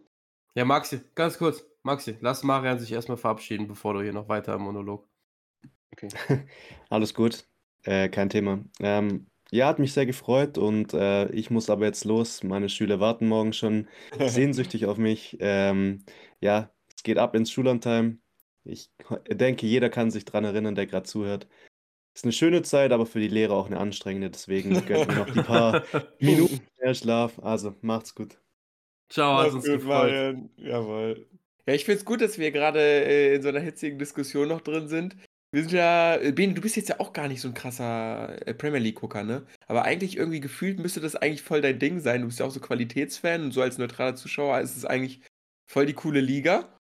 Ja, 0.55 0.65
Maxi, 0.65 1.01
ganz 1.13 1.37
kurz. 1.37 1.63
Maxi, 1.83 2.17
lass 2.19 2.41
Marian 2.41 2.79
sich 2.79 2.91
erstmal 2.91 3.17
verabschieden, 3.17 3.67
bevor 3.67 3.93
du 3.93 4.01
hier 4.01 4.11
noch 4.11 4.27
weiter 4.27 4.55
im 4.55 4.63
Monolog. 4.63 5.07
Alles 6.89 7.13
gut, 7.13 7.45
äh, 7.83 8.09
kein 8.09 8.29
Thema. 8.29 8.65
Ähm, 8.79 9.27
ja, 9.51 9.67
hat 9.67 9.77
mich 9.77 9.93
sehr 9.93 10.07
gefreut 10.07 10.57
und 10.57 10.95
äh, 10.95 11.29
ich 11.29 11.51
muss 11.51 11.69
aber 11.69 11.85
jetzt 11.85 12.05
los. 12.05 12.41
Meine 12.41 12.69
Schüler 12.69 12.99
warten 12.99 13.27
morgen 13.27 13.53
schon 13.53 13.87
sehnsüchtig 14.19 14.87
auf 14.87 14.97
mich. 14.97 15.37
Ähm, 15.41 16.03
ja, 16.41 16.71
es 16.95 17.03
geht 17.03 17.19
ab 17.19 17.35
ins 17.35 17.51
Schullandheim. 17.51 18.19
Ich 18.63 18.89
denke, 19.29 19.67
jeder 19.67 19.91
kann 19.91 20.09
sich 20.09 20.25
dran 20.25 20.43
erinnern, 20.43 20.73
der 20.73 20.87
gerade 20.87 21.05
zuhört. 21.05 21.47
Ist 22.17 22.23
eine 22.23 22.33
schöne 22.33 22.63
Zeit, 22.63 22.91
aber 22.93 23.05
für 23.05 23.19
die 23.19 23.27
Lehrer 23.27 23.53
auch 23.53 23.67
eine 23.67 23.77
anstrengende. 23.77 24.31
Deswegen 24.31 24.73
gönnt 24.87 25.07
mir 25.07 25.17
noch 25.17 25.29
die 25.29 25.43
paar 25.43 25.83
Minuten 26.19 26.61
mehr 26.81 26.95
Schlaf. 26.95 27.37
Also, 27.37 27.75
macht's 27.81 28.15
gut. 28.15 28.39
Ciao, 29.07 29.37
hat 29.37 29.51
uns 29.51 29.65
gut, 29.65 29.75
gefreut. 29.75 30.11
Marian. 30.11 30.49
Jawohl. 30.57 31.27
Ja, 31.67 31.75
ich 31.75 31.85
finde 31.85 31.99
es 31.99 32.05
gut, 32.05 32.21
dass 32.21 32.39
wir 32.39 32.49
gerade 32.49 32.79
äh, 32.79 33.35
in 33.35 33.43
so 33.43 33.49
einer 33.49 33.59
hitzigen 33.59 33.99
Diskussion 33.99 34.47
noch 34.47 34.61
drin 34.61 34.87
sind. 34.87 35.15
Wir 35.51 35.61
sind 35.61 35.73
ja, 35.73 36.15
äh, 36.15 36.31
Bene, 36.31 36.55
du 36.55 36.61
bist 36.61 36.75
jetzt 36.75 36.89
ja 36.89 36.99
auch 36.99 37.13
gar 37.13 37.27
nicht 37.27 37.39
so 37.39 37.49
ein 37.49 37.53
krasser 37.53 38.35
äh, 38.47 38.55
Premier 38.55 38.79
League-Gucker, 38.79 39.23
ne? 39.23 39.45
Aber 39.67 39.83
eigentlich 39.83 40.17
irgendwie 40.17 40.39
gefühlt 40.39 40.79
müsste 40.79 41.01
das 41.01 41.15
eigentlich 41.15 41.43
voll 41.43 41.61
dein 41.61 41.77
Ding 41.77 41.99
sein. 41.99 42.21
Du 42.21 42.27
bist 42.29 42.39
ja 42.39 42.47
auch 42.47 42.51
so 42.51 42.59
Qualitätsfan 42.59 43.43
und 43.43 43.51
so 43.51 43.61
als 43.61 43.77
neutraler 43.77 44.15
Zuschauer 44.15 44.59
ist 44.61 44.75
es 44.75 44.85
eigentlich 44.85 45.21
voll 45.69 45.85
die 45.85 45.93
coole 45.93 46.21
Liga. 46.21 46.76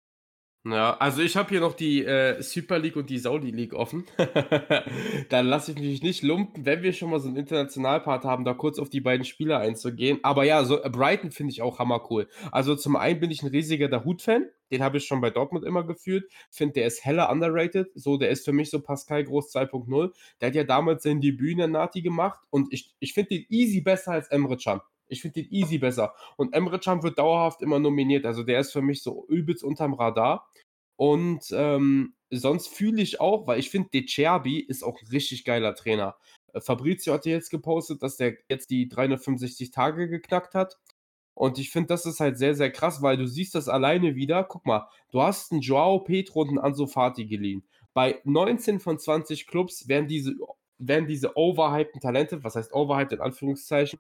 Ja, 0.65 0.97
also 0.99 1.23
ich 1.23 1.37
habe 1.37 1.49
hier 1.49 1.59
noch 1.59 1.75
die 1.75 2.05
äh, 2.05 2.41
Super 2.41 2.79
League 2.79 2.95
und 2.95 3.11
die 3.11 3.19
Saudi 3.19 3.51
League 3.51 3.75
offen. 3.75 4.05
Dann 5.29 5.47
lasse 5.47 5.73
ich 5.73 5.79
mich 5.79 6.03
nicht 6.05 6.23
lumpen, 6.23 6.65
wenn 6.65 6.85
wir 6.85 6.93
schon 6.93 7.11
mal 7.11 7.19
so 7.19 7.27
einen 7.27 7.37
Internationalpart 7.37 8.23
haben, 8.25 8.45
da 8.45 8.55
kurz 8.55 8.79
auf 8.79 8.89
die 8.89 9.01
beiden 9.01 9.25
Spieler 9.25 9.59
einzugehen. 9.59 10.21
Aber 10.23 10.45
ja, 10.45 10.63
so 10.63 10.81
äh, 10.81 10.89
Brighton 10.89 11.33
finde 11.33 11.53
ich 11.53 11.63
auch 11.63 11.81
hammer 11.81 12.09
cool. 12.11 12.29
Also 12.53 12.77
zum 12.77 12.95
einen 12.95 13.19
bin 13.19 13.33
ich 13.33 13.43
ein 13.43 13.49
riesiger 13.49 13.89
Dahut-Fan. 13.89 14.47
Den 14.71 14.85
habe 14.85 14.99
ich 14.99 15.05
schon 15.05 15.21
bei 15.21 15.31
Dortmund 15.31 15.65
immer 15.65 15.85
gefühlt. 15.85 16.31
Finde, 16.49 16.75
der 16.75 16.87
ist 16.87 17.05
heller 17.05 17.29
underrated. 17.29 17.89
So, 17.97 18.17
der 18.17 18.31
ist 18.31 18.45
für 18.45 18.53
mich 18.53 18.71
so 18.71 18.81
Pascal 18.81 19.25
Groß 19.25 19.53
2.0. 19.53 20.13
Der 20.41 20.47
hat 20.47 20.55
ja 20.55 20.63
damals 20.63 21.03
sein 21.03 21.21
Debüt 21.21 21.53
in 21.53 21.59
der 21.59 21.67
Nati 21.67 22.03
gemacht 22.03 22.39
und 22.51 22.73
ich, 22.73 22.95
ich 23.01 23.15
finde 23.15 23.31
den 23.31 23.47
easy 23.49 23.81
besser 23.81 24.13
als 24.13 24.29
Emre 24.29 24.57
Can. 24.57 24.81
Ich 25.13 25.23
finde 25.23 25.43
den 25.43 25.53
easy 25.53 25.79
besser. 25.79 26.15
Und 26.37 26.55
Emre 26.55 26.81
Can 26.81 27.03
wird 27.03 27.19
dauerhaft 27.19 27.63
immer 27.63 27.79
nominiert. 27.79 28.27
Also 28.27 28.43
der 28.43 28.61
ist 28.61 28.73
für 28.73 28.83
mich 28.83 29.03
so 29.03 29.27
übelst 29.29 29.63
unterm 29.63 29.95
Radar. 29.95 30.49
Und 30.97 31.47
ähm, 31.53 32.15
sonst 32.31 32.69
fühle 32.69 33.03
ich 33.03 33.21
auch, 33.21 33.47
weil 33.47 33.59
ich 33.59 33.71
finde, 33.71 33.91
De 33.91 34.07
Cerbi 34.07 34.61
ist 34.61 34.83
auch 34.83 35.01
ein 35.01 35.09
richtig 35.09 35.45
geiler 35.45 35.75
Trainer. 35.75 36.17
Äh, 36.53 36.61
Fabrizio 36.61 37.15
hatte 37.15 37.31
jetzt 37.31 37.51
gepostet, 37.51 38.03
dass 38.03 38.17
der 38.17 38.37
jetzt 38.49 38.71
die 38.71 38.89
365 38.89 39.71
Tage 39.71 40.09
geknackt 40.09 40.55
hat. 40.55 40.79
Und 41.35 41.59
ich 41.59 41.71
finde, 41.71 41.89
das 41.89 42.07
ist 42.07 42.21
halt 42.21 42.39
sehr, 42.39 42.55
sehr 42.55 42.71
krass, 42.71 43.03
weil 43.03 43.17
du 43.17 43.27
siehst 43.27 43.55
das 43.55 43.69
alleine 43.69 44.15
wieder. 44.15 44.45
Guck 44.45 44.67
mal, 44.67 44.89
du 45.11 45.23
hast 45.23 45.51
einen 45.53 45.63
Joao 45.63 46.01
Petro 46.01 46.43
und 46.43 46.49
einen 46.49 46.59
Ansu 46.59 46.87
Fati 46.87 47.27
geliehen. 47.27 47.65
Bei 47.95 48.21
19 48.25 48.81
von 48.81 48.99
20 48.99 49.47
Clubs 49.47 49.89
werden 49.89 50.09
diese, 50.09 50.35
werden 50.79 51.07
diese 51.07 51.37
overhypten 51.37 52.01
Talente, 52.01 52.45
was 52.45 52.57
heißt 52.57 52.73
overhyped 52.73 53.13
in 53.13 53.21
Anführungszeichen, 53.21 53.99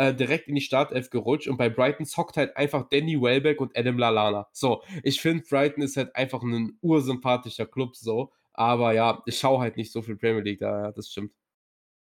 äh, 0.00 0.14
direkt 0.14 0.48
in 0.48 0.54
die 0.54 0.62
Startelf 0.62 1.10
gerutscht 1.10 1.46
und 1.46 1.58
bei 1.58 1.68
Brighton 1.68 2.06
zockt 2.06 2.38
halt 2.38 2.56
einfach 2.56 2.88
Danny 2.88 3.20
Welbeck 3.20 3.60
und 3.60 3.76
Adam 3.76 3.98
Lalana. 3.98 4.48
So, 4.50 4.82
ich 5.02 5.20
finde, 5.20 5.44
Brighton 5.46 5.82
ist 5.82 5.98
halt 5.98 6.16
einfach 6.16 6.42
ein 6.42 6.78
ursympathischer 6.80 7.66
Club 7.66 7.94
so, 7.96 8.32
aber 8.54 8.94
ja, 8.94 9.22
ich 9.26 9.38
schaue 9.38 9.60
halt 9.60 9.76
nicht 9.76 9.92
so 9.92 10.00
viel 10.00 10.16
Premier 10.16 10.40
League, 10.40 10.60
da, 10.60 10.92
das 10.92 11.10
stimmt. 11.10 11.34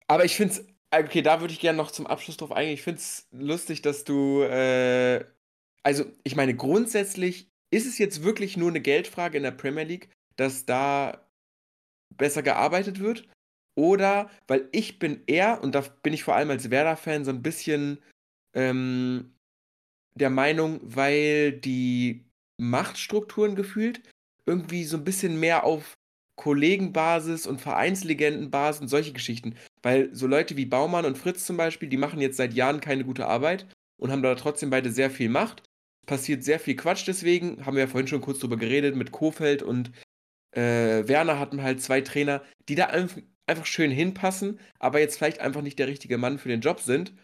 Aber 0.09 0.25
ich 0.25 0.35
finde 0.35 0.55
es, 0.55 0.67
okay, 0.91 1.23
da 1.23 1.41
würde 1.41 1.53
ich 1.53 1.61
gerne 1.61 1.77
noch 1.77 1.93
zum 1.93 2.09
Abschluss 2.09 2.37
drauf 2.37 2.51
eingehen. 2.51 2.75
Ich 2.75 2.83
finde 2.83 2.99
es 2.99 3.29
lustig, 3.31 3.83
dass 3.83 4.03
du, 4.03 4.43
äh, 4.43 5.25
also 5.85 6.07
ich 6.25 6.35
meine, 6.35 6.57
grundsätzlich 6.57 7.53
ist 7.71 7.87
es 7.87 7.99
jetzt 7.99 8.25
wirklich 8.25 8.57
nur 8.57 8.71
eine 8.71 8.81
Geldfrage 8.81 9.37
in 9.37 9.45
der 9.45 9.53
Premier 9.53 9.85
League, 9.85 10.11
dass 10.35 10.67
da 10.67 11.25
besser 12.17 12.43
gearbeitet 12.43 12.99
wird. 12.99 13.29
Oder, 13.77 14.31
weil 14.49 14.69
ich 14.73 14.99
bin 14.99 15.23
eher, 15.27 15.63
und 15.63 15.75
da 15.75 15.85
bin 16.03 16.15
ich 16.15 16.25
vor 16.25 16.35
allem 16.35 16.51
als 16.51 16.71
Werder-Fan 16.71 17.25
so 17.25 17.31
ein 17.31 17.43
bisschen 17.43 17.99
ähm, 18.55 19.35
der 20.15 20.31
Meinung, 20.31 20.81
weil 20.83 21.53
die 21.53 22.25
Machtstrukturen 22.59 23.55
gefühlt 23.55 24.01
irgendwie 24.47 24.85
so 24.85 24.97
ein 24.97 25.05
bisschen 25.05 25.39
mehr 25.39 25.65
auf 25.65 25.95
Kollegenbasis 26.37 27.47
und 27.47 27.61
Vereinslegendenbasis 27.61 28.81
und 28.81 28.89
solche 28.89 29.13
Geschichten. 29.13 29.57
Weil 29.83 30.15
so 30.15 30.27
Leute 30.27 30.57
wie 30.57 30.67
Baumann 30.67 31.05
und 31.05 31.19
Fritz 31.19 31.45
zum 31.45 31.57
Beispiel, 31.57 31.89
die 31.89 31.97
machen 31.97 32.21
jetzt 32.21 32.37
seit 32.39 32.55
Jahren 32.55 32.81
keine 32.81 33.05
gute 33.05 33.27
Arbeit 33.27 33.67
und 33.99 34.11
haben 34.11 34.23
da 34.23 34.35
trotzdem 34.37 34.71
beide 34.71 34.91
sehr 34.91 35.11
viel 35.11 35.29
Macht. 35.29 35.63
Passiert 36.07 36.45
sehr 36.45 36.61
viel 36.61 36.77
Quatsch 36.77 37.07
deswegen, 37.07 37.67
haben 37.67 37.77
wir 37.77 37.85
ja 37.85 37.89
vorhin 37.89 38.09
schon 38.09 38.21
kurz 38.21 38.39
drüber 38.39 38.57
geredet, 38.57 38.97
mit 38.97 39.13
Kofeld 39.13 39.63
und 39.63 39.91
äh, 40.53 41.07
Werner 41.09 41.39
hatten 41.39 41.63
halt 41.63 41.83
zwei 41.83 42.01
Trainer, 42.01 42.43
die 42.69 42.75
da 42.75 42.87
einfach 43.47 43.67
schön 43.67 43.91
hinpassen, 43.91 44.59
aber 44.79 45.01
jetzt 45.01 45.17
vielleicht 45.17 45.41
einfach 45.41 45.63
nicht 45.63 45.79
der 45.79 45.89
richtige 45.89 46.19
Mann 46.19 46.39
für 46.39 46.49
den 46.49 46.61
Job 46.61 46.81
sind. 46.81 47.15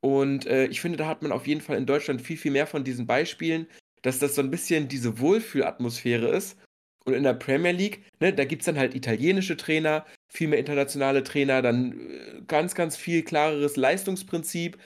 Und 0.00 0.46
äh, 0.46 0.66
ich 0.66 0.80
finde, 0.80 0.98
da 0.98 1.06
hat 1.06 1.22
man 1.22 1.32
auf 1.32 1.46
jeden 1.46 1.60
Fall 1.60 1.76
in 1.76 1.86
Deutschland 1.86 2.22
viel, 2.22 2.36
viel 2.36 2.52
mehr 2.52 2.66
von 2.66 2.84
diesen 2.84 3.06
Beispielen, 3.06 3.66
dass 4.02 4.18
das 4.18 4.34
so 4.34 4.42
ein 4.42 4.50
bisschen 4.50 4.88
diese 4.88 5.18
Wohlfühlatmosphäre 5.18 6.28
ist. 6.28 6.56
Und 7.04 7.14
in 7.14 7.24
der 7.24 7.34
Premier 7.34 7.72
League, 7.72 8.04
ne, 8.20 8.32
da 8.32 8.44
gibt 8.44 8.62
es 8.62 8.66
dann 8.66 8.78
halt 8.78 8.94
italienische 8.94 9.56
Trainer, 9.56 10.04
viel 10.28 10.48
mehr 10.48 10.58
internationale 10.58 11.22
Trainer, 11.24 11.62
dann 11.62 11.92
äh, 11.92 12.42
ganz, 12.46 12.74
ganz 12.74 12.96
viel 12.96 13.22
klareres 13.22 13.76
Leistungsprinzip. 13.76 14.78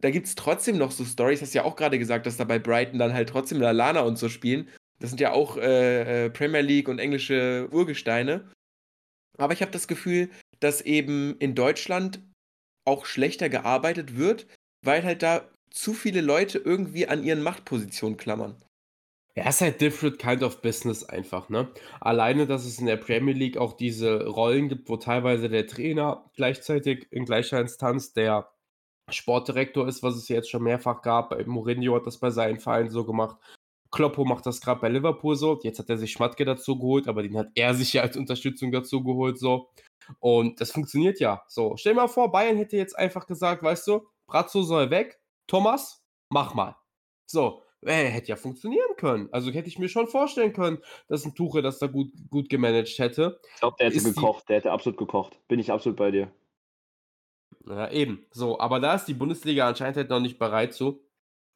Da 0.00 0.10
gibt 0.10 0.26
es 0.26 0.34
trotzdem 0.34 0.76
noch 0.78 0.90
so 0.92 1.04
Stories, 1.04 1.40
hast 1.42 1.54
ja 1.54 1.64
auch 1.64 1.76
gerade 1.76 1.98
gesagt, 1.98 2.26
dass 2.26 2.36
da 2.36 2.44
bei 2.44 2.58
Brighton 2.58 2.98
dann 2.98 3.14
halt 3.14 3.28
trotzdem 3.28 3.60
Lalana 3.60 4.00
und 4.00 4.18
so 4.18 4.28
spielen. 4.28 4.68
Das 5.00 5.10
sind 5.10 5.20
ja 5.20 5.32
auch 5.32 5.56
äh, 5.56 6.26
äh 6.26 6.30
Premier 6.30 6.60
League 6.60 6.88
und 6.88 6.98
englische 6.98 7.68
Urgesteine. 7.70 8.44
Aber 9.38 9.52
ich 9.52 9.62
habe 9.62 9.72
das 9.72 9.88
Gefühl, 9.88 10.30
dass 10.60 10.80
eben 10.80 11.36
in 11.38 11.54
Deutschland 11.54 12.20
auch 12.84 13.06
schlechter 13.06 13.48
gearbeitet 13.48 14.16
wird, 14.16 14.46
weil 14.84 15.04
halt 15.04 15.22
da 15.22 15.48
zu 15.70 15.94
viele 15.94 16.20
Leute 16.20 16.58
irgendwie 16.58 17.06
an 17.08 17.22
ihren 17.22 17.42
Machtpositionen 17.42 18.16
klammern. 18.16 18.62
Ja, 19.36 19.48
ist 19.48 19.60
halt 19.60 19.80
different 19.80 20.18
kind 20.18 20.42
of 20.42 20.62
business 20.62 21.04
einfach, 21.04 21.48
ne? 21.48 21.68
Alleine, 22.00 22.46
dass 22.46 22.64
es 22.64 22.80
in 22.80 22.86
der 22.86 22.96
Premier 22.96 23.34
League 23.34 23.56
auch 23.56 23.74
diese 23.74 24.26
Rollen 24.26 24.68
gibt, 24.68 24.88
wo 24.88 24.96
teilweise 24.96 25.48
der 25.48 25.68
Trainer 25.68 26.28
gleichzeitig 26.34 27.06
in 27.12 27.24
gleicher 27.24 27.60
Instanz 27.60 28.12
der 28.12 28.50
Sportdirektor 29.10 29.86
ist, 29.86 30.02
was 30.02 30.16
es 30.16 30.28
jetzt 30.28 30.50
schon 30.50 30.64
mehrfach 30.64 31.02
gab. 31.02 31.46
Mourinho 31.46 31.94
hat 31.94 32.06
das 32.06 32.18
bei 32.18 32.30
seinen 32.30 32.58
Vereinen 32.58 32.90
so 32.90 33.04
gemacht. 33.04 33.36
Kloppo 33.90 34.24
macht 34.24 34.46
das 34.46 34.60
gerade 34.60 34.80
bei 34.80 34.88
Liverpool 34.88 35.36
so. 35.36 35.58
Jetzt 35.62 35.78
hat 35.78 35.88
er 35.88 35.98
sich 35.98 36.12
Schmatke 36.12 36.44
dazu 36.44 36.78
geholt, 36.78 37.08
aber 37.08 37.22
den 37.22 37.36
hat 37.36 37.48
er 37.54 37.74
sich 37.74 37.92
ja 37.92 38.02
als 38.02 38.16
Unterstützung 38.16 38.70
dazu 38.70 39.02
geholt 39.02 39.38
so. 39.38 39.70
Und 40.20 40.60
das 40.60 40.72
funktioniert 40.72 41.20
ja. 41.20 41.42
So, 41.48 41.76
stell 41.76 41.94
dir 41.94 42.00
mal 42.00 42.08
vor, 42.08 42.30
Bayern 42.30 42.56
hätte 42.56 42.76
jetzt 42.76 42.98
einfach 42.98 43.26
gesagt, 43.26 43.62
weißt 43.62 43.86
du, 43.88 44.06
Brazzo 44.26 44.62
soll 44.62 44.90
weg, 44.90 45.20
Thomas, 45.46 46.02
mach 46.30 46.54
mal. 46.54 46.76
So, 47.26 47.62
äh, 47.82 48.06
hätte 48.06 48.28
ja 48.28 48.36
funktionieren 48.36 48.96
können. 48.96 49.28
Also 49.32 49.50
hätte 49.50 49.68
ich 49.68 49.78
mir 49.78 49.88
schon 49.88 50.08
vorstellen 50.08 50.52
können, 50.52 50.78
dass 51.08 51.24
ein 51.24 51.34
Tuche 51.34 51.62
das 51.62 51.78
da 51.78 51.86
gut, 51.86 52.10
gut 52.30 52.48
gemanagt 52.48 52.98
hätte. 52.98 53.40
Ich 53.54 53.60
glaube, 53.60 53.76
der 53.78 53.86
hätte 53.86 53.96
ist 53.96 54.04
gekocht, 54.04 54.44
die... 54.44 54.46
der 54.48 54.56
hätte 54.58 54.72
absolut 54.72 54.98
gekocht. 54.98 55.38
Bin 55.48 55.60
ich 55.60 55.70
absolut 55.70 55.96
bei 55.96 56.10
dir. 56.10 56.30
Ja, 57.66 57.90
eben. 57.90 58.26
So, 58.30 58.58
aber 58.58 58.80
da 58.80 58.94
ist 58.94 59.06
die 59.06 59.14
Bundesliga 59.14 59.68
anscheinend 59.68 59.96
halt 59.96 60.10
noch 60.10 60.20
nicht 60.20 60.38
bereit 60.38 60.74
zu. 60.74 61.00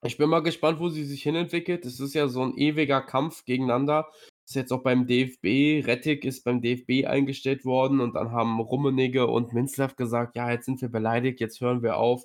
Ich 0.05 0.17
bin 0.17 0.29
mal 0.29 0.43
gespannt, 0.43 0.81
wo 0.81 0.89
sie 0.89 1.05
sich 1.05 1.23
hinentwickelt. 1.23 1.85
Es 1.85 2.01
ist 2.01 2.15
ja 2.15 2.27
so 2.27 2.43
ein 2.43 2.57
ewiger 2.57 3.01
Kampf 3.01 3.45
gegeneinander. 3.45 4.09
Ist 4.45 4.57
jetzt 4.57 4.73
auch 4.73 4.83
beim 4.83 5.07
DFB. 5.07 5.87
Rettig 5.87 6.25
ist 6.25 6.43
beim 6.43 6.61
DFB 6.61 7.07
eingestellt 7.07 7.65
worden 7.65 8.01
und 8.01 8.15
dann 8.15 8.33
haben 8.33 8.59
Rummenigge 8.59 9.29
und 9.29 9.53
Minzlaff 9.53 9.95
gesagt, 9.95 10.35
ja, 10.35 10.51
jetzt 10.51 10.65
sind 10.65 10.81
wir 10.83 10.89
beleidigt, 10.89 11.39
jetzt 11.39 11.61
hören 11.61 11.83
wir 11.85 11.99
auf. 11.99 12.25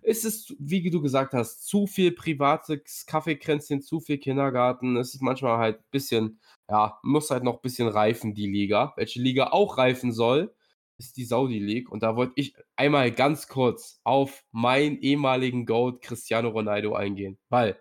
Es 0.00 0.24
ist, 0.24 0.56
wie 0.58 0.88
du 0.90 1.02
gesagt 1.02 1.34
hast, 1.34 1.66
zu 1.66 1.86
viel 1.86 2.12
privates 2.12 3.04
Kaffeekränzchen, 3.04 3.82
zu 3.82 4.00
viel 4.00 4.18
Kindergarten. 4.18 4.96
Es 4.96 5.14
ist 5.14 5.20
manchmal 5.20 5.58
halt 5.58 5.80
ein 5.80 5.90
bisschen, 5.90 6.40
ja, 6.70 6.98
muss 7.02 7.30
halt 7.30 7.44
noch 7.44 7.56
ein 7.56 7.62
bisschen 7.62 7.88
reifen, 7.88 8.34
die 8.34 8.46
Liga. 8.46 8.94
Welche 8.96 9.20
Liga 9.20 9.48
auch 9.48 9.76
reifen 9.76 10.12
soll, 10.12 10.54
ist 10.98 11.16
die 11.16 11.24
Saudi 11.24 11.58
League. 11.58 11.90
Und 11.90 12.02
da 12.02 12.16
wollte 12.16 12.32
ich 12.36 12.54
einmal 12.76 13.10
ganz 13.12 13.48
kurz 13.48 14.00
auf 14.04 14.44
meinen 14.50 14.98
ehemaligen 14.98 15.66
Goat 15.66 16.02
Cristiano 16.02 16.48
Ronaldo 16.50 16.94
eingehen. 16.94 17.38
Weil 17.48 17.78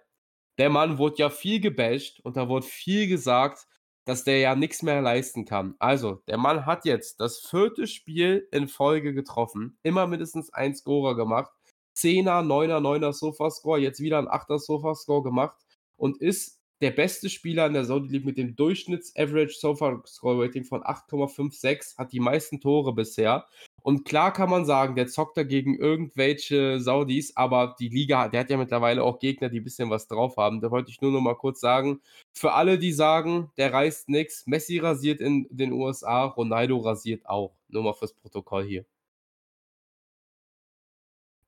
der 0.57 0.69
Mann 0.69 0.97
wurde 0.97 1.17
ja 1.17 1.29
viel 1.29 1.59
gebasht 1.59 2.19
und 2.21 2.37
da 2.37 2.49
wurde 2.49 2.65
viel 2.65 3.07
gesagt, 3.07 3.67
dass 4.05 4.23
der 4.23 4.39
ja 4.39 4.55
nichts 4.55 4.83
mehr 4.83 5.01
leisten 5.01 5.45
kann. 5.45 5.75
Also, 5.79 6.23
der 6.27 6.37
Mann 6.37 6.65
hat 6.65 6.85
jetzt 6.85 7.19
das 7.19 7.39
vierte 7.39 7.87
Spiel 7.87 8.47
in 8.51 8.67
Folge 8.69 9.13
getroffen, 9.13 9.77
immer 9.83 10.07
mindestens 10.07 10.51
ein 10.53 10.75
Scorer 10.75 11.15
gemacht. 11.15 11.51
Zehner, 11.93 12.41
Neuner, 12.41 12.79
Neuner 12.79 13.11
Sofascore, 13.11 13.79
jetzt 13.79 13.99
wieder 13.99 14.19
ein 14.19 14.27
Achter 14.29 14.59
Sofascore 14.59 15.23
gemacht 15.23 15.57
und 15.97 16.21
ist 16.21 16.56
der 16.81 16.91
beste 16.91 17.29
Spieler 17.29 17.65
in 17.65 17.73
der 17.73 17.85
Saudi 17.85 18.09
League 18.09 18.25
mit 18.25 18.37
dem 18.37 18.55
Durchschnitts-Average 18.55 19.59
Sofa 19.59 20.01
Score 20.05 20.43
Rating 20.43 20.63
von 20.63 20.83
8,56 20.83 21.97
hat 21.97 22.11
die 22.11 22.19
meisten 22.19 22.61
Tore 22.61 22.93
bisher. 22.93 23.47
Und 23.81 24.05
klar 24.05 24.33
kann 24.33 24.49
man 24.49 24.65
sagen, 24.65 24.95
der 24.95 25.07
zockt 25.07 25.37
da 25.37 25.43
gegen 25.43 25.77
irgendwelche 25.77 26.79
Saudis, 26.79 27.35
aber 27.35 27.75
die 27.79 27.89
Liga, 27.89 28.27
der 28.27 28.41
hat 28.41 28.49
ja 28.49 28.57
mittlerweile 28.57 29.03
auch 29.03 29.19
Gegner, 29.19 29.49
die 29.49 29.59
ein 29.61 29.63
bisschen 29.63 29.89
was 29.89 30.07
drauf 30.07 30.37
haben. 30.37 30.61
Da 30.61 30.69
wollte 30.71 30.91
ich 30.91 31.01
nur 31.01 31.11
noch 31.11 31.21
mal 31.21 31.35
kurz 31.35 31.59
sagen, 31.61 32.01
für 32.33 32.53
alle, 32.53 32.77
die 32.77 32.91
sagen, 32.91 33.51
der 33.57 33.73
reißt 33.73 34.09
nichts, 34.09 34.45
Messi 34.45 34.77
rasiert 34.79 35.21
in 35.21 35.47
den 35.49 35.71
USA, 35.71 36.25
Ronaldo 36.25 36.77
rasiert 36.79 37.27
auch. 37.27 37.55
Nur 37.69 37.83
mal 37.83 37.93
fürs 37.93 38.13
Protokoll 38.13 38.65
hier. 38.65 38.85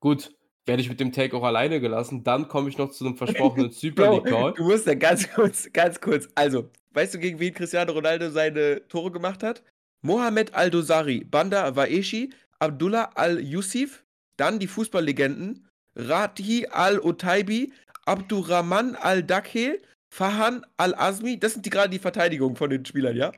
Gut, 0.00 0.32
werde 0.66 0.82
ich 0.82 0.88
mit 0.88 1.00
dem 1.00 1.12
Take 1.12 1.36
auch 1.36 1.42
alleine 1.42 1.80
gelassen. 1.80 2.22
Dann 2.22 2.48
komme 2.48 2.68
ich 2.68 2.78
noch 2.78 2.90
zu 2.90 3.04
einem 3.04 3.16
versprochenen 3.16 3.70
Super 3.72 4.12
League 4.12 4.26
Call. 4.26 4.52
Du 4.54 4.64
musst 4.64 4.86
ja 4.86 4.94
ganz 4.94 5.30
kurz, 5.32 5.68
ganz 5.72 6.00
kurz. 6.00 6.28
Also, 6.34 6.70
weißt 6.92 7.14
du, 7.14 7.18
gegen 7.18 7.38
wen 7.38 7.54
Cristiano 7.54 7.92
Ronaldo 7.92 8.30
seine 8.30 8.86
Tore 8.88 9.10
gemacht 9.10 9.42
hat? 9.42 9.62
Mohamed 10.02 10.54
Al-Dosari, 10.54 11.24
Banda 11.24 11.76
Waeshi, 11.76 12.30
Abdullah 12.58 13.10
Al-Yusuf, 13.14 14.04
dann 14.36 14.58
die 14.58 14.66
Fußballlegenden 14.66 15.66
Rati 15.96 16.66
Al-Otaibi, 16.70 17.72
Abdurrahman 18.06 18.96
Al-Dakhel, 18.96 19.82
Fahan 20.08 20.64
Al-Azmi. 20.76 21.38
Das 21.38 21.52
sind 21.52 21.66
die 21.66 21.70
gerade 21.70 21.90
die 21.90 21.98
Verteidigung 21.98 22.56
von 22.56 22.70
den 22.70 22.84
Spielern, 22.84 23.16
ja? 23.16 23.32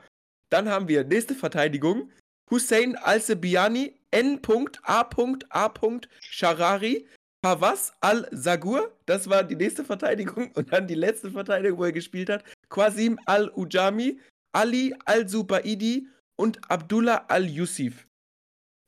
Dann 0.51 0.69
haben 0.69 0.89
wir 0.89 1.05
nächste 1.05 1.35
Verteidigung. 1.35 2.11
Hussein 2.51 2.97
Al-Sebiani, 2.97 3.95
N.A.A. 4.13 5.11
Sharari, 6.21 7.07
Havas 7.45 7.93
Al-Zagur, 8.01 8.93
das 9.07 9.29
war 9.29 9.43
die 9.43 9.57
nächste 9.57 9.85
Verteidigung. 9.85 10.53
Und 10.55 10.73
dann 10.73 10.87
die 10.87 10.95
letzte 10.95 11.31
Verteidigung, 11.31 11.79
wo 11.79 11.85
er 11.85 11.93
gespielt 11.93 12.31
hat, 12.31 12.45
Qasim 12.69 13.19
Al-Ujami, 13.27 14.21
Ali 14.53 14.95
Al-Zubaidi 15.05 16.07
und 16.37 16.61
Abdullah 16.71 17.25
Al-Yusuf. 17.29 18.07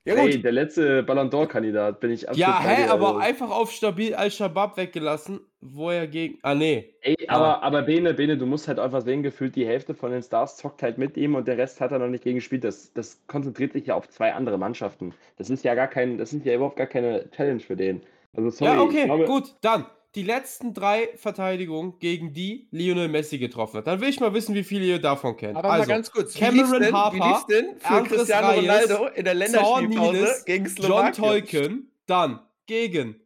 Ja, 0.07 0.17
Ey, 0.17 0.43
der 0.43 0.53
letzte 0.53 1.03
Ballon 1.03 1.31
d'Or-Kandidat 1.31 1.99
bin 1.99 2.11
ich 2.11 2.29
absolut. 2.29 2.47
Ja, 2.47 2.61
hä, 2.63 2.85
dir, 2.85 2.93
aber 2.93 3.07
also. 3.09 3.19
einfach 3.21 3.51
auf 3.51 3.73
stabil 3.73 4.15
Al-Shabaab 4.15 4.77
weggelassen, 4.77 5.41
wo 5.63 5.91
er 5.91 6.07
gegen. 6.07 6.39
Ah, 6.43 6.55
nee. 6.55 6.95
Ey, 7.01 7.17
aber, 7.27 7.63
aber 7.63 7.81
Bene, 7.83 8.13
Bene, 8.13 8.37
du 8.37 8.45
musst 8.45 8.69
halt 8.69 8.79
einfach 8.79 9.01
sehen, 9.01 9.23
gefühlt 9.23 9.57
die 9.57 9.67
Hälfte 9.67 9.95
von 9.95 10.11
den 10.11 10.23
Stars 10.23 10.59
zockt 10.59 10.83
halt 10.83 10.99
mit 10.99 11.17
ihm 11.17 11.35
und 11.35 11.49
der 11.49 11.57
Rest 11.57 11.81
hat 11.81 11.91
er 11.91 11.99
noch 11.99 12.09
nicht 12.09 12.23
gegen 12.23 12.37
gespielt. 12.37 12.65
Das, 12.65 12.93
das 12.93 13.23
konzentriert 13.29 13.73
sich 13.73 13.87
ja 13.87 13.95
auf 13.95 14.07
zwei 14.11 14.35
andere 14.35 14.59
Mannschaften. 14.59 15.15
Das 15.39 15.49
ist 15.49 15.65
ja 15.65 15.75
gar 15.75 15.89
kein, 15.89 16.19
das 16.19 16.35
ist 16.35 16.45
ja 16.45 16.55
überhaupt 16.55 16.77
gar 16.77 16.87
keine 16.87 17.31
Challenge 17.31 17.61
für 17.61 17.77
den. 17.77 18.03
Also 18.37 18.51
sorry, 18.51 18.73
ja, 18.73 18.83
okay, 18.83 19.05
glaube, 19.07 19.25
gut, 19.25 19.55
dann 19.63 19.87
die 20.15 20.23
letzten 20.23 20.75
drei 20.75 21.09
Verteidigungen, 21.17 21.99
gegen 21.99 22.33
die 22.33 22.69
Lionel 22.71 23.09
Messi 23.09 23.39
getroffen 23.39 23.79
hat. 23.79 23.87
Dann 23.87 24.01
will 24.01 24.09
ich 24.09 24.21
mal 24.21 24.33
wissen, 24.33 24.55
wie 24.55 24.65
viele 24.65 24.85
ihr 24.85 25.01
davon 25.01 25.37
kennt. 25.37 25.57
Aber 25.57 25.71
also, 25.71 25.89
mal 25.89 25.95
ganz 25.95 26.11
kurz, 26.11 26.35
Cameron 26.35 26.81
denn, 26.81 26.95
Harper, 26.95 27.45
denn 27.49 27.79
für 27.79 27.87
Andres 27.87 28.19
Cristiano 28.19 28.49
Reyes, 28.51 28.91
Ronaldo 28.91 29.07
in 29.15 29.25
der 29.25 29.35
Länderspielpause 29.35 30.43
gegen 30.47 30.69
Slowakei? 30.69 31.05
John 31.05 31.13
Tolkien, 31.13 31.91
dann 32.07 32.41
gegen 32.67 33.21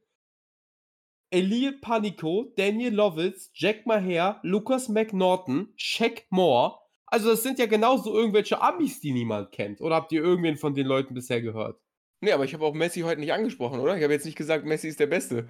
Elie 1.30 1.72
Panico, 1.72 2.52
Daniel 2.56 2.94
Lovitz, 2.94 3.50
Jack 3.52 3.84
Maher, 3.84 4.40
Lucas 4.42 4.88
McNaughton, 4.88 5.72
Shaq 5.76 6.24
Moore. 6.30 6.78
Also 7.06 7.30
das 7.30 7.42
sind 7.42 7.58
ja 7.58 7.66
genauso 7.66 8.14
irgendwelche 8.14 8.62
Amis, 8.62 9.00
die 9.00 9.12
niemand 9.12 9.52
kennt. 9.52 9.80
Oder 9.80 9.96
habt 9.96 10.12
ihr 10.12 10.22
irgendwen 10.22 10.56
von 10.56 10.74
den 10.74 10.86
Leuten 10.86 11.14
bisher 11.14 11.42
gehört? 11.42 11.78
Nee, 12.20 12.32
aber 12.32 12.44
ich 12.44 12.54
habe 12.54 12.64
auch 12.64 12.74
Messi 12.74 13.02
heute 13.02 13.20
nicht 13.20 13.32
angesprochen, 13.32 13.78
oder? 13.78 13.96
Ich 13.96 14.02
habe 14.02 14.12
jetzt 14.12 14.26
nicht 14.26 14.36
gesagt, 14.36 14.64
Messi 14.64 14.88
ist 14.88 15.00
der 15.00 15.06
Beste. 15.06 15.48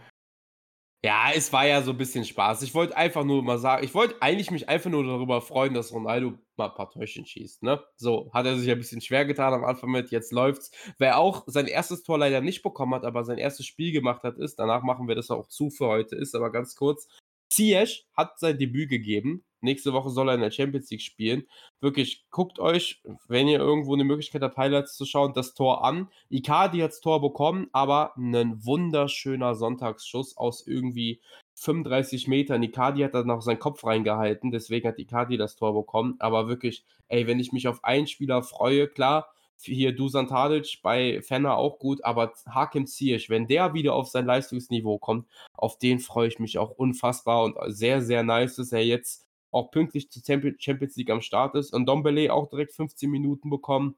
Ja, 1.04 1.30
es 1.32 1.52
war 1.52 1.64
ja 1.64 1.80
so 1.82 1.92
ein 1.92 1.96
bisschen 1.96 2.24
Spaß. 2.24 2.62
Ich 2.62 2.74
wollte 2.74 2.96
einfach 2.96 3.22
nur 3.22 3.40
mal 3.44 3.58
sagen, 3.58 3.84
ich 3.84 3.94
wollte 3.94 4.20
eigentlich 4.20 4.50
mich 4.50 4.68
einfach 4.68 4.90
nur 4.90 5.04
darüber 5.04 5.40
freuen, 5.40 5.72
dass 5.72 5.92
Ronaldo 5.92 6.32
mal 6.56 6.70
ein 6.70 6.74
paar 6.74 6.90
Täuschen 6.90 7.24
schießt, 7.24 7.62
ne? 7.62 7.80
So, 7.96 8.32
hat 8.34 8.46
er 8.46 8.56
sich 8.58 8.68
ein 8.68 8.78
bisschen 8.78 9.00
schwer 9.00 9.24
getan 9.24 9.54
am 9.54 9.64
Anfang 9.64 9.92
mit, 9.92 10.10
jetzt 10.10 10.32
läuft's. 10.32 10.72
Wer 10.98 11.18
auch 11.18 11.44
sein 11.46 11.68
erstes 11.68 12.02
Tor 12.02 12.18
leider 12.18 12.40
nicht 12.40 12.64
bekommen 12.64 12.94
hat, 12.94 13.04
aber 13.04 13.22
sein 13.22 13.38
erstes 13.38 13.64
Spiel 13.64 13.92
gemacht 13.92 14.24
hat, 14.24 14.38
ist, 14.38 14.58
danach 14.58 14.82
machen 14.82 15.06
wir 15.06 15.14
das 15.14 15.30
auch 15.30 15.46
zu 15.46 15.70
für 15.70 15.86
heute, 15.86 16.16
ist 16.16 16.34
aber 16.34 16.50
ganz 16.50 16.74
kurz, 16.74 17.06
Ziyech 17.48 18.06
hat 18.14 18.38
sein 18.38 18.58
Debüt 18.58 18.88
gegeben. 18.88 19.44
Nächste 19.60 19.92
Woche 19.92 20.10
soll 20.10 20.28
er 20.28 20.36
in 20.36 20.40
der 20.40 20.52
Champions 20.52 20.88
League 20.90 21.02
spielen. 21.02 21.48
Wirklich, 21.80 22.24
guckt 22.30 22.60
euch, 22.60 23.02
wenn 23.26 23.48
ihr 23.48 23.58
irgendwo 23.58 23.94
eine 23.94 24.04
Möglichkeit 24.04 24.42
habt, 24.42 24.56
Highlights 24.56 24.96
zu 24.96 25.04
schauen, 25.04 25.32
das 25.34 25.54
Tor 25.54 25.84
an. 25.84 26.08
Icardi 26.28 26.78
hat 26.78 26.92
das 26.92 27.00
Tor 27.00 27.20
bekommen, 27.20 27.68
aber 27.72 28.16
ein 28.16 28.64
wunderschöner 28.64 29.56
Sonntagsschuss 29.56 30.36
aus 30.36 30.64
irgendwie 30.64 31.20
35 31.56 32.28
Metern. 32.28 32.62
Icardi 32.62 33.02
hat 33.02 33.14
da 33.14 33.24
noch 33.24 33.42
seinen 33.42 33.58
Kopf 33.58 33.84
reingehalten, 33.84 34.52
deswegen 34.52 34.86
hat 34.86 34.98
Icardi 35.00 35.36
das 35.36 35.56
Tor 35.56 35.74
bekommen. 35.74 36.14
Aber 36.20 36.46
wirklich, 36.46 36.84
ey, 37.08 37.26
wenn 37.26 37.40
ich 37.40 37.52
mich 37.52 37.66
auf 37.66 37.82
einen 37.82 38.06
Spieler 38.06 38.44
freue, 38.44 38.86
klar, 38.86 39.28
hier 39.60 39.94
Dusan 39.94 40.28
Tadic 40.28 40.80
bei 40.82 41.20
Fenner 41.22 41.56
auch 41.56 41.78
gut, 41.78 42.04
aber 42.04 42.32
Hakim 42.46 42.86
Ziyech, 42.86 43.28
wenn 43.28 43.46
der 43.46 43.74
wieder 43.74 43.94
auf 43.94 44.08
sein 44.08 44.26
Leistungsniveau 44.26 44.98
kommt, 44.98 45.28
auf 45.54 45.78
den 45.78 45.98
freue 45.98 46.28
ich 46.28 46.38
mich 46.38 46.58
auch 46.58 46.70
unfassbar 46.70 47.44
und 47.44 47.56
sehr, 47.66 48.02
sehr 48.02 48.22
nice, 48.22 48.56
dass 48.56 48.72
er 48.72 48.84
jetzt 48.84 49.26
auch 49.50 49.70
pünktlich 49.70 50.10
zur 50.10 50.22
Champions 50.22 50.96
League 50.96 51.10
am 51.10 51.20
Start 51.20 51.54
ist 51.54 51.72
und 51.72 51.86
Dombele 51.86 52.32
auch 52.32 52.48
direkt 52.48 52.72
15 52.72 53.10
Minuten 53.10 53.50
bekommen. 53.50 53.96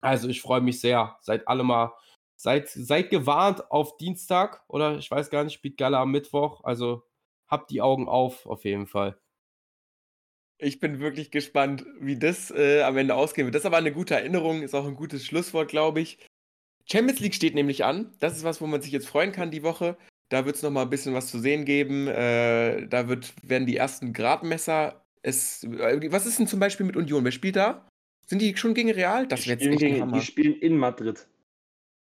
Also 0.00 0.28
ich 0.28 0.40
freue 0.40 0.60
mich 0.60 0.80
sehr. 0.80 1.16
Seid 1.20 1.48
alle 1.48 1.64
mal, 1.64 1.92
seid, 2.36 2.68
seid 2.68 3.10
gewarnt 3.10 3.70
auf 3.70 3.96
Dienstag 3.96 4.62
oder 4.68 4.98
ich 4.98 5.10
weiß 5.10 5.30
gar 5.30 5.44
nicht, 5.44 5.54
spielt 5.54 5.78
Gala 5.78 6.02
am 6.02 6.10
Mittwoch. 6.10 6.64
Also 6.64 7.04
habt 7.48 7.70
die 7.70 7.82
Augen 7.82 8.08
auf, 8.08 8.46
auf 8.46 8.64
jeden 8.64 8.86
Fall. 8.86 9.18
Ich 10.60 10.78
bin 10.78 11.00
wirklich 11.00 11.30
gespannt, 11.30 11.84
wie 12.00 12.16
das 12.16 12.50
äh, 12.50 12.82
am 12.82 12.96
Ende 12.96 13.14
ausgehen 13.14 13.46
wird. 13.46 13.54
Das 13.54 13.62
ist 13.62 13.66
aber 13.66 13.78
eine 13.78 13.92
gute 13.92 14.14
Erinnerung, 14.14 14.62
ist 14.62 14.74
auch 14.74 14.86
ein 14.86 14.94
gutes 14.94 15.24
Schlusswort, 15.24 15.68
glaube 15.68 16.00
ich. 16.00 16.18
Champions 16.90 17.20
League 17.20 17.34
steht 17.34 17.54
nämlich 17.54 17.84
an. 17.84 18.12
Das 18.18 18.36
ist 18.36 18.44
was, 18.44 18.60
wo 18.60 18.66
man 18.66 18.82
sich 18.82 18.92
jetzt 18.92 19.08
freuen 19.08 19.32
kann 19.32 19.50
die 19.50 19.62
Woche. 19.62 19.96
Da 20.28 20.44
wird 20.44 20.56
es 20.56 20.62
nochmal 20.62 20.84
ein 20.84 20.90
bisschen 20.90 21.14
was 21.14 21.28
zu 21.28 21.38
sehen 21.38 21.64
geben. 21.64 22.08
Äh, 22.08 22.86
da 22.88 23.08
wird, 23.08 23.32
werden 23.42 23.66
die 23.66 23.76
ersten 23.76 24.12
Gradmesser. 24.12 25.04
Es, 25.22 25.64
äh, 25.64 26.12
was 26.12 26.26
ist 26.26 26.38
denn 26.38 26.46
zum 26.46 26.60
Beispiel 26.60 26.86
mit 26.86 26.96
Union? 26.96 27.24
Wer 27.24 27.32
spielt 27.32 27.56
da? 27.56 27.88
Sind 28.26 28.40
die 28.40 28.56
schon 28.56 28.74
gegen 28.74 28.90
Real? 28.90 29.26
Das 29.26 29.46
wird 29.46 29.60
jetzt 29.60 29.82
echt 29.82 30.00
Hammer. 30.00 30.18
Die 30.18 30.24
spielen 30.24 30.54
in 30.60 30.76
Madrid. 30.76 31.26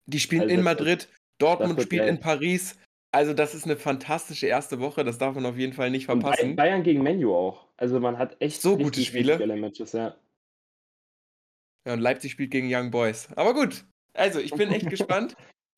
Die 0.07 0.21
spielen 0.21 0.43
also 0.43 0.55
in 0.55 0.63
Madrid. 0.63 1.09
Dortmund 1.39 1.81
spielt 1.81 2.07
in 2.07 2.21
Paris. 2.21 2.77
Also, 3.15 3.35
das 3.35 3.55
ist 3.55 3.65
eine 3.65 3.77
fantastische 3.77 4.47
erste 4.47 4.81
Woche, 4.81 5.05
das 5.05 5.19
darf 5.19 5.35
man 5.35 5.45
auf 5.45 5.59
jeden 5.59 5.75
Fall 5.75 5.91
nicht 5.91 6.07
verpassen. 6.07 6.51
Und 6.51 6.57
Bayern 6.57 6.83
gegen 6.83 7.03
Menu 7.03 7.35
auch. 7.35 7.67
Also, 7.83 7.99
man 7.99 8.17
hat 8.17 8.37
echt 8.39 8.63
so 8.63 8.79
gute 8.79 9.01
Spiele. 9.03 9.45
Matches, 9.57 9.91
ja. 9.91 10.15
ja, 11.85 11.95
und 11.95 11.99
Leipzig 11.99 12.31
spielt 12.31 12.53
gegen 12.53 12.73
Young 12.73 12.93
Boys. 12.93 13.27
Aber 13.35 13.55
gut, 13.55 13.85
also, 14.15 14.39
ich 14.39 14.53
bin 14.53 14.71
echt 14.71 14.89
gespannt. 14.91 15.35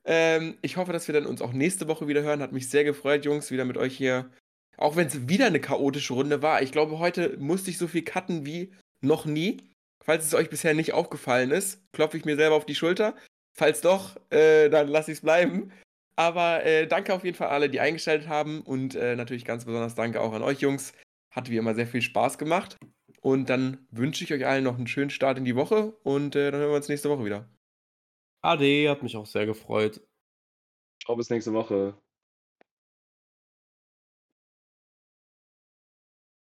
Ähm, 0.07 0.59
ich 0.61 0.77
hoffe, 0.77 0.93
dass 0.93 1.09
wir 1.09 1.15
dann 1.15 1.25
uns 1.25 1.41
auch 1.41 1.55
nächste 1.55 1.89
Woche 1.89 2.07
wieder 2.07 2.23
hören. 2.23 2.43
Hat 2.43 2.53
mich 2.53 2.69
sehr 2.69 2.85
gefreut, 2.85 3.25
Jungs, 3.25 3.51
wieder 3.51 3.65
mit 3.65 3.79
euch 3.79 3.97
hier. 3.97 4.31
Auch 4.77 4.97
wenn 4.97 5.07
es 5.07 5.31
wieder 5.31 5.47
eine 5.47 5.61
chaotische 5.61 6.13
Runde 6.13 6.43
war. 6.43 6.61
Ich 6.61 6.73
glaube, 6.73 6.99
heute 6.99 7.39
musste 7.39 7.71
ich 7.71 7.79
so 7.79 7.89
viel 7.89 8.05
cutten 8.05 8.45
wie 8.45 8.71
noch 9.01 9.25
nie. 9.25 9.63
Falls 10.05 10.27
es 10.27 10.35
euch 10.35 10.51
bisher 10.51 10.75
nicht 10.75 10.93
aufgefallen 10.93 11.53
ist, 11.53 11.83
klopfe 11.93 12.19
ich 12.19 12.27
mir 12.27 12.37
selber 12.37 12.57
auf 12.57 12.67
die 12.67 12.75
Schulter. 12.75 13.17
Falls 13.57 13.81
doch, 13.81 14.21
äh, 14.29 14.69
dann 14.69 14.89
lasse 14.89 15.11
ich 15.11 15.19
es 15.19 15.23
bleiben. 15.23 15.73
Aber 16.17 16.67
äh, 16.67 16.87
danke 16.87 17.15
auf 17.15 17.25
jeden 17.25 17.37
Fall 17.39 17.49
alle, 17.49 17.71
die 17.71 17.81
eingeschaltet 17.81 18.29
haben. 18.29 18.61
Und 18.61 18.95
äh, 18.95 19.17
natürlich 19.17 19.47
ganz 19.47 19.65
besonders 19.65 19.95
danke 19.95 20.21
auch 20.21 20.35
an 20.35 20.43
euch 20.43 20.61
Jungs. 20.61 20.93
Hat 21.35 21.51
wie 21.51 21.57
immer 21.59 21.75
sehr 21.75 21.87
viel 21.87 22.01
Spaß 22.03 22.39
gemacht. 22.39 22.79
Und 23.21 23.51
dann 23.51 23.87
wünsche 23.91 24.25
ich 24.25 24.33
euch 24.33 24.47
allen 24.47 24.65
noch 24.65 24.77
einen 24.77 24.87
schönen 24.87 25.11
Start 25.11 25.39
in 25.39 25.45
die 25.45 25.57
Woche. 25.57 25.93
Und 26.03 26.37
äh, 26.37 26.51
dann 26.51 26.61
hören 26.61 26.71
wir 26.71 26.77
uns 26.77 26.89
nächste 26.89 27.11
Woche 27.11 27.25
wieder. 27.25 27.49
Ade, 28.43 28.89
hat 28.91 29.03
mich 29.03 29.17
auch 29.17 29.27
sehr 29.27 29.47
gefreut. 29.47 30.01
Ciao, 31.03 31.17
bis 31.17 31.31
nächste 31.31 31.53
Woche. 31.53 31.97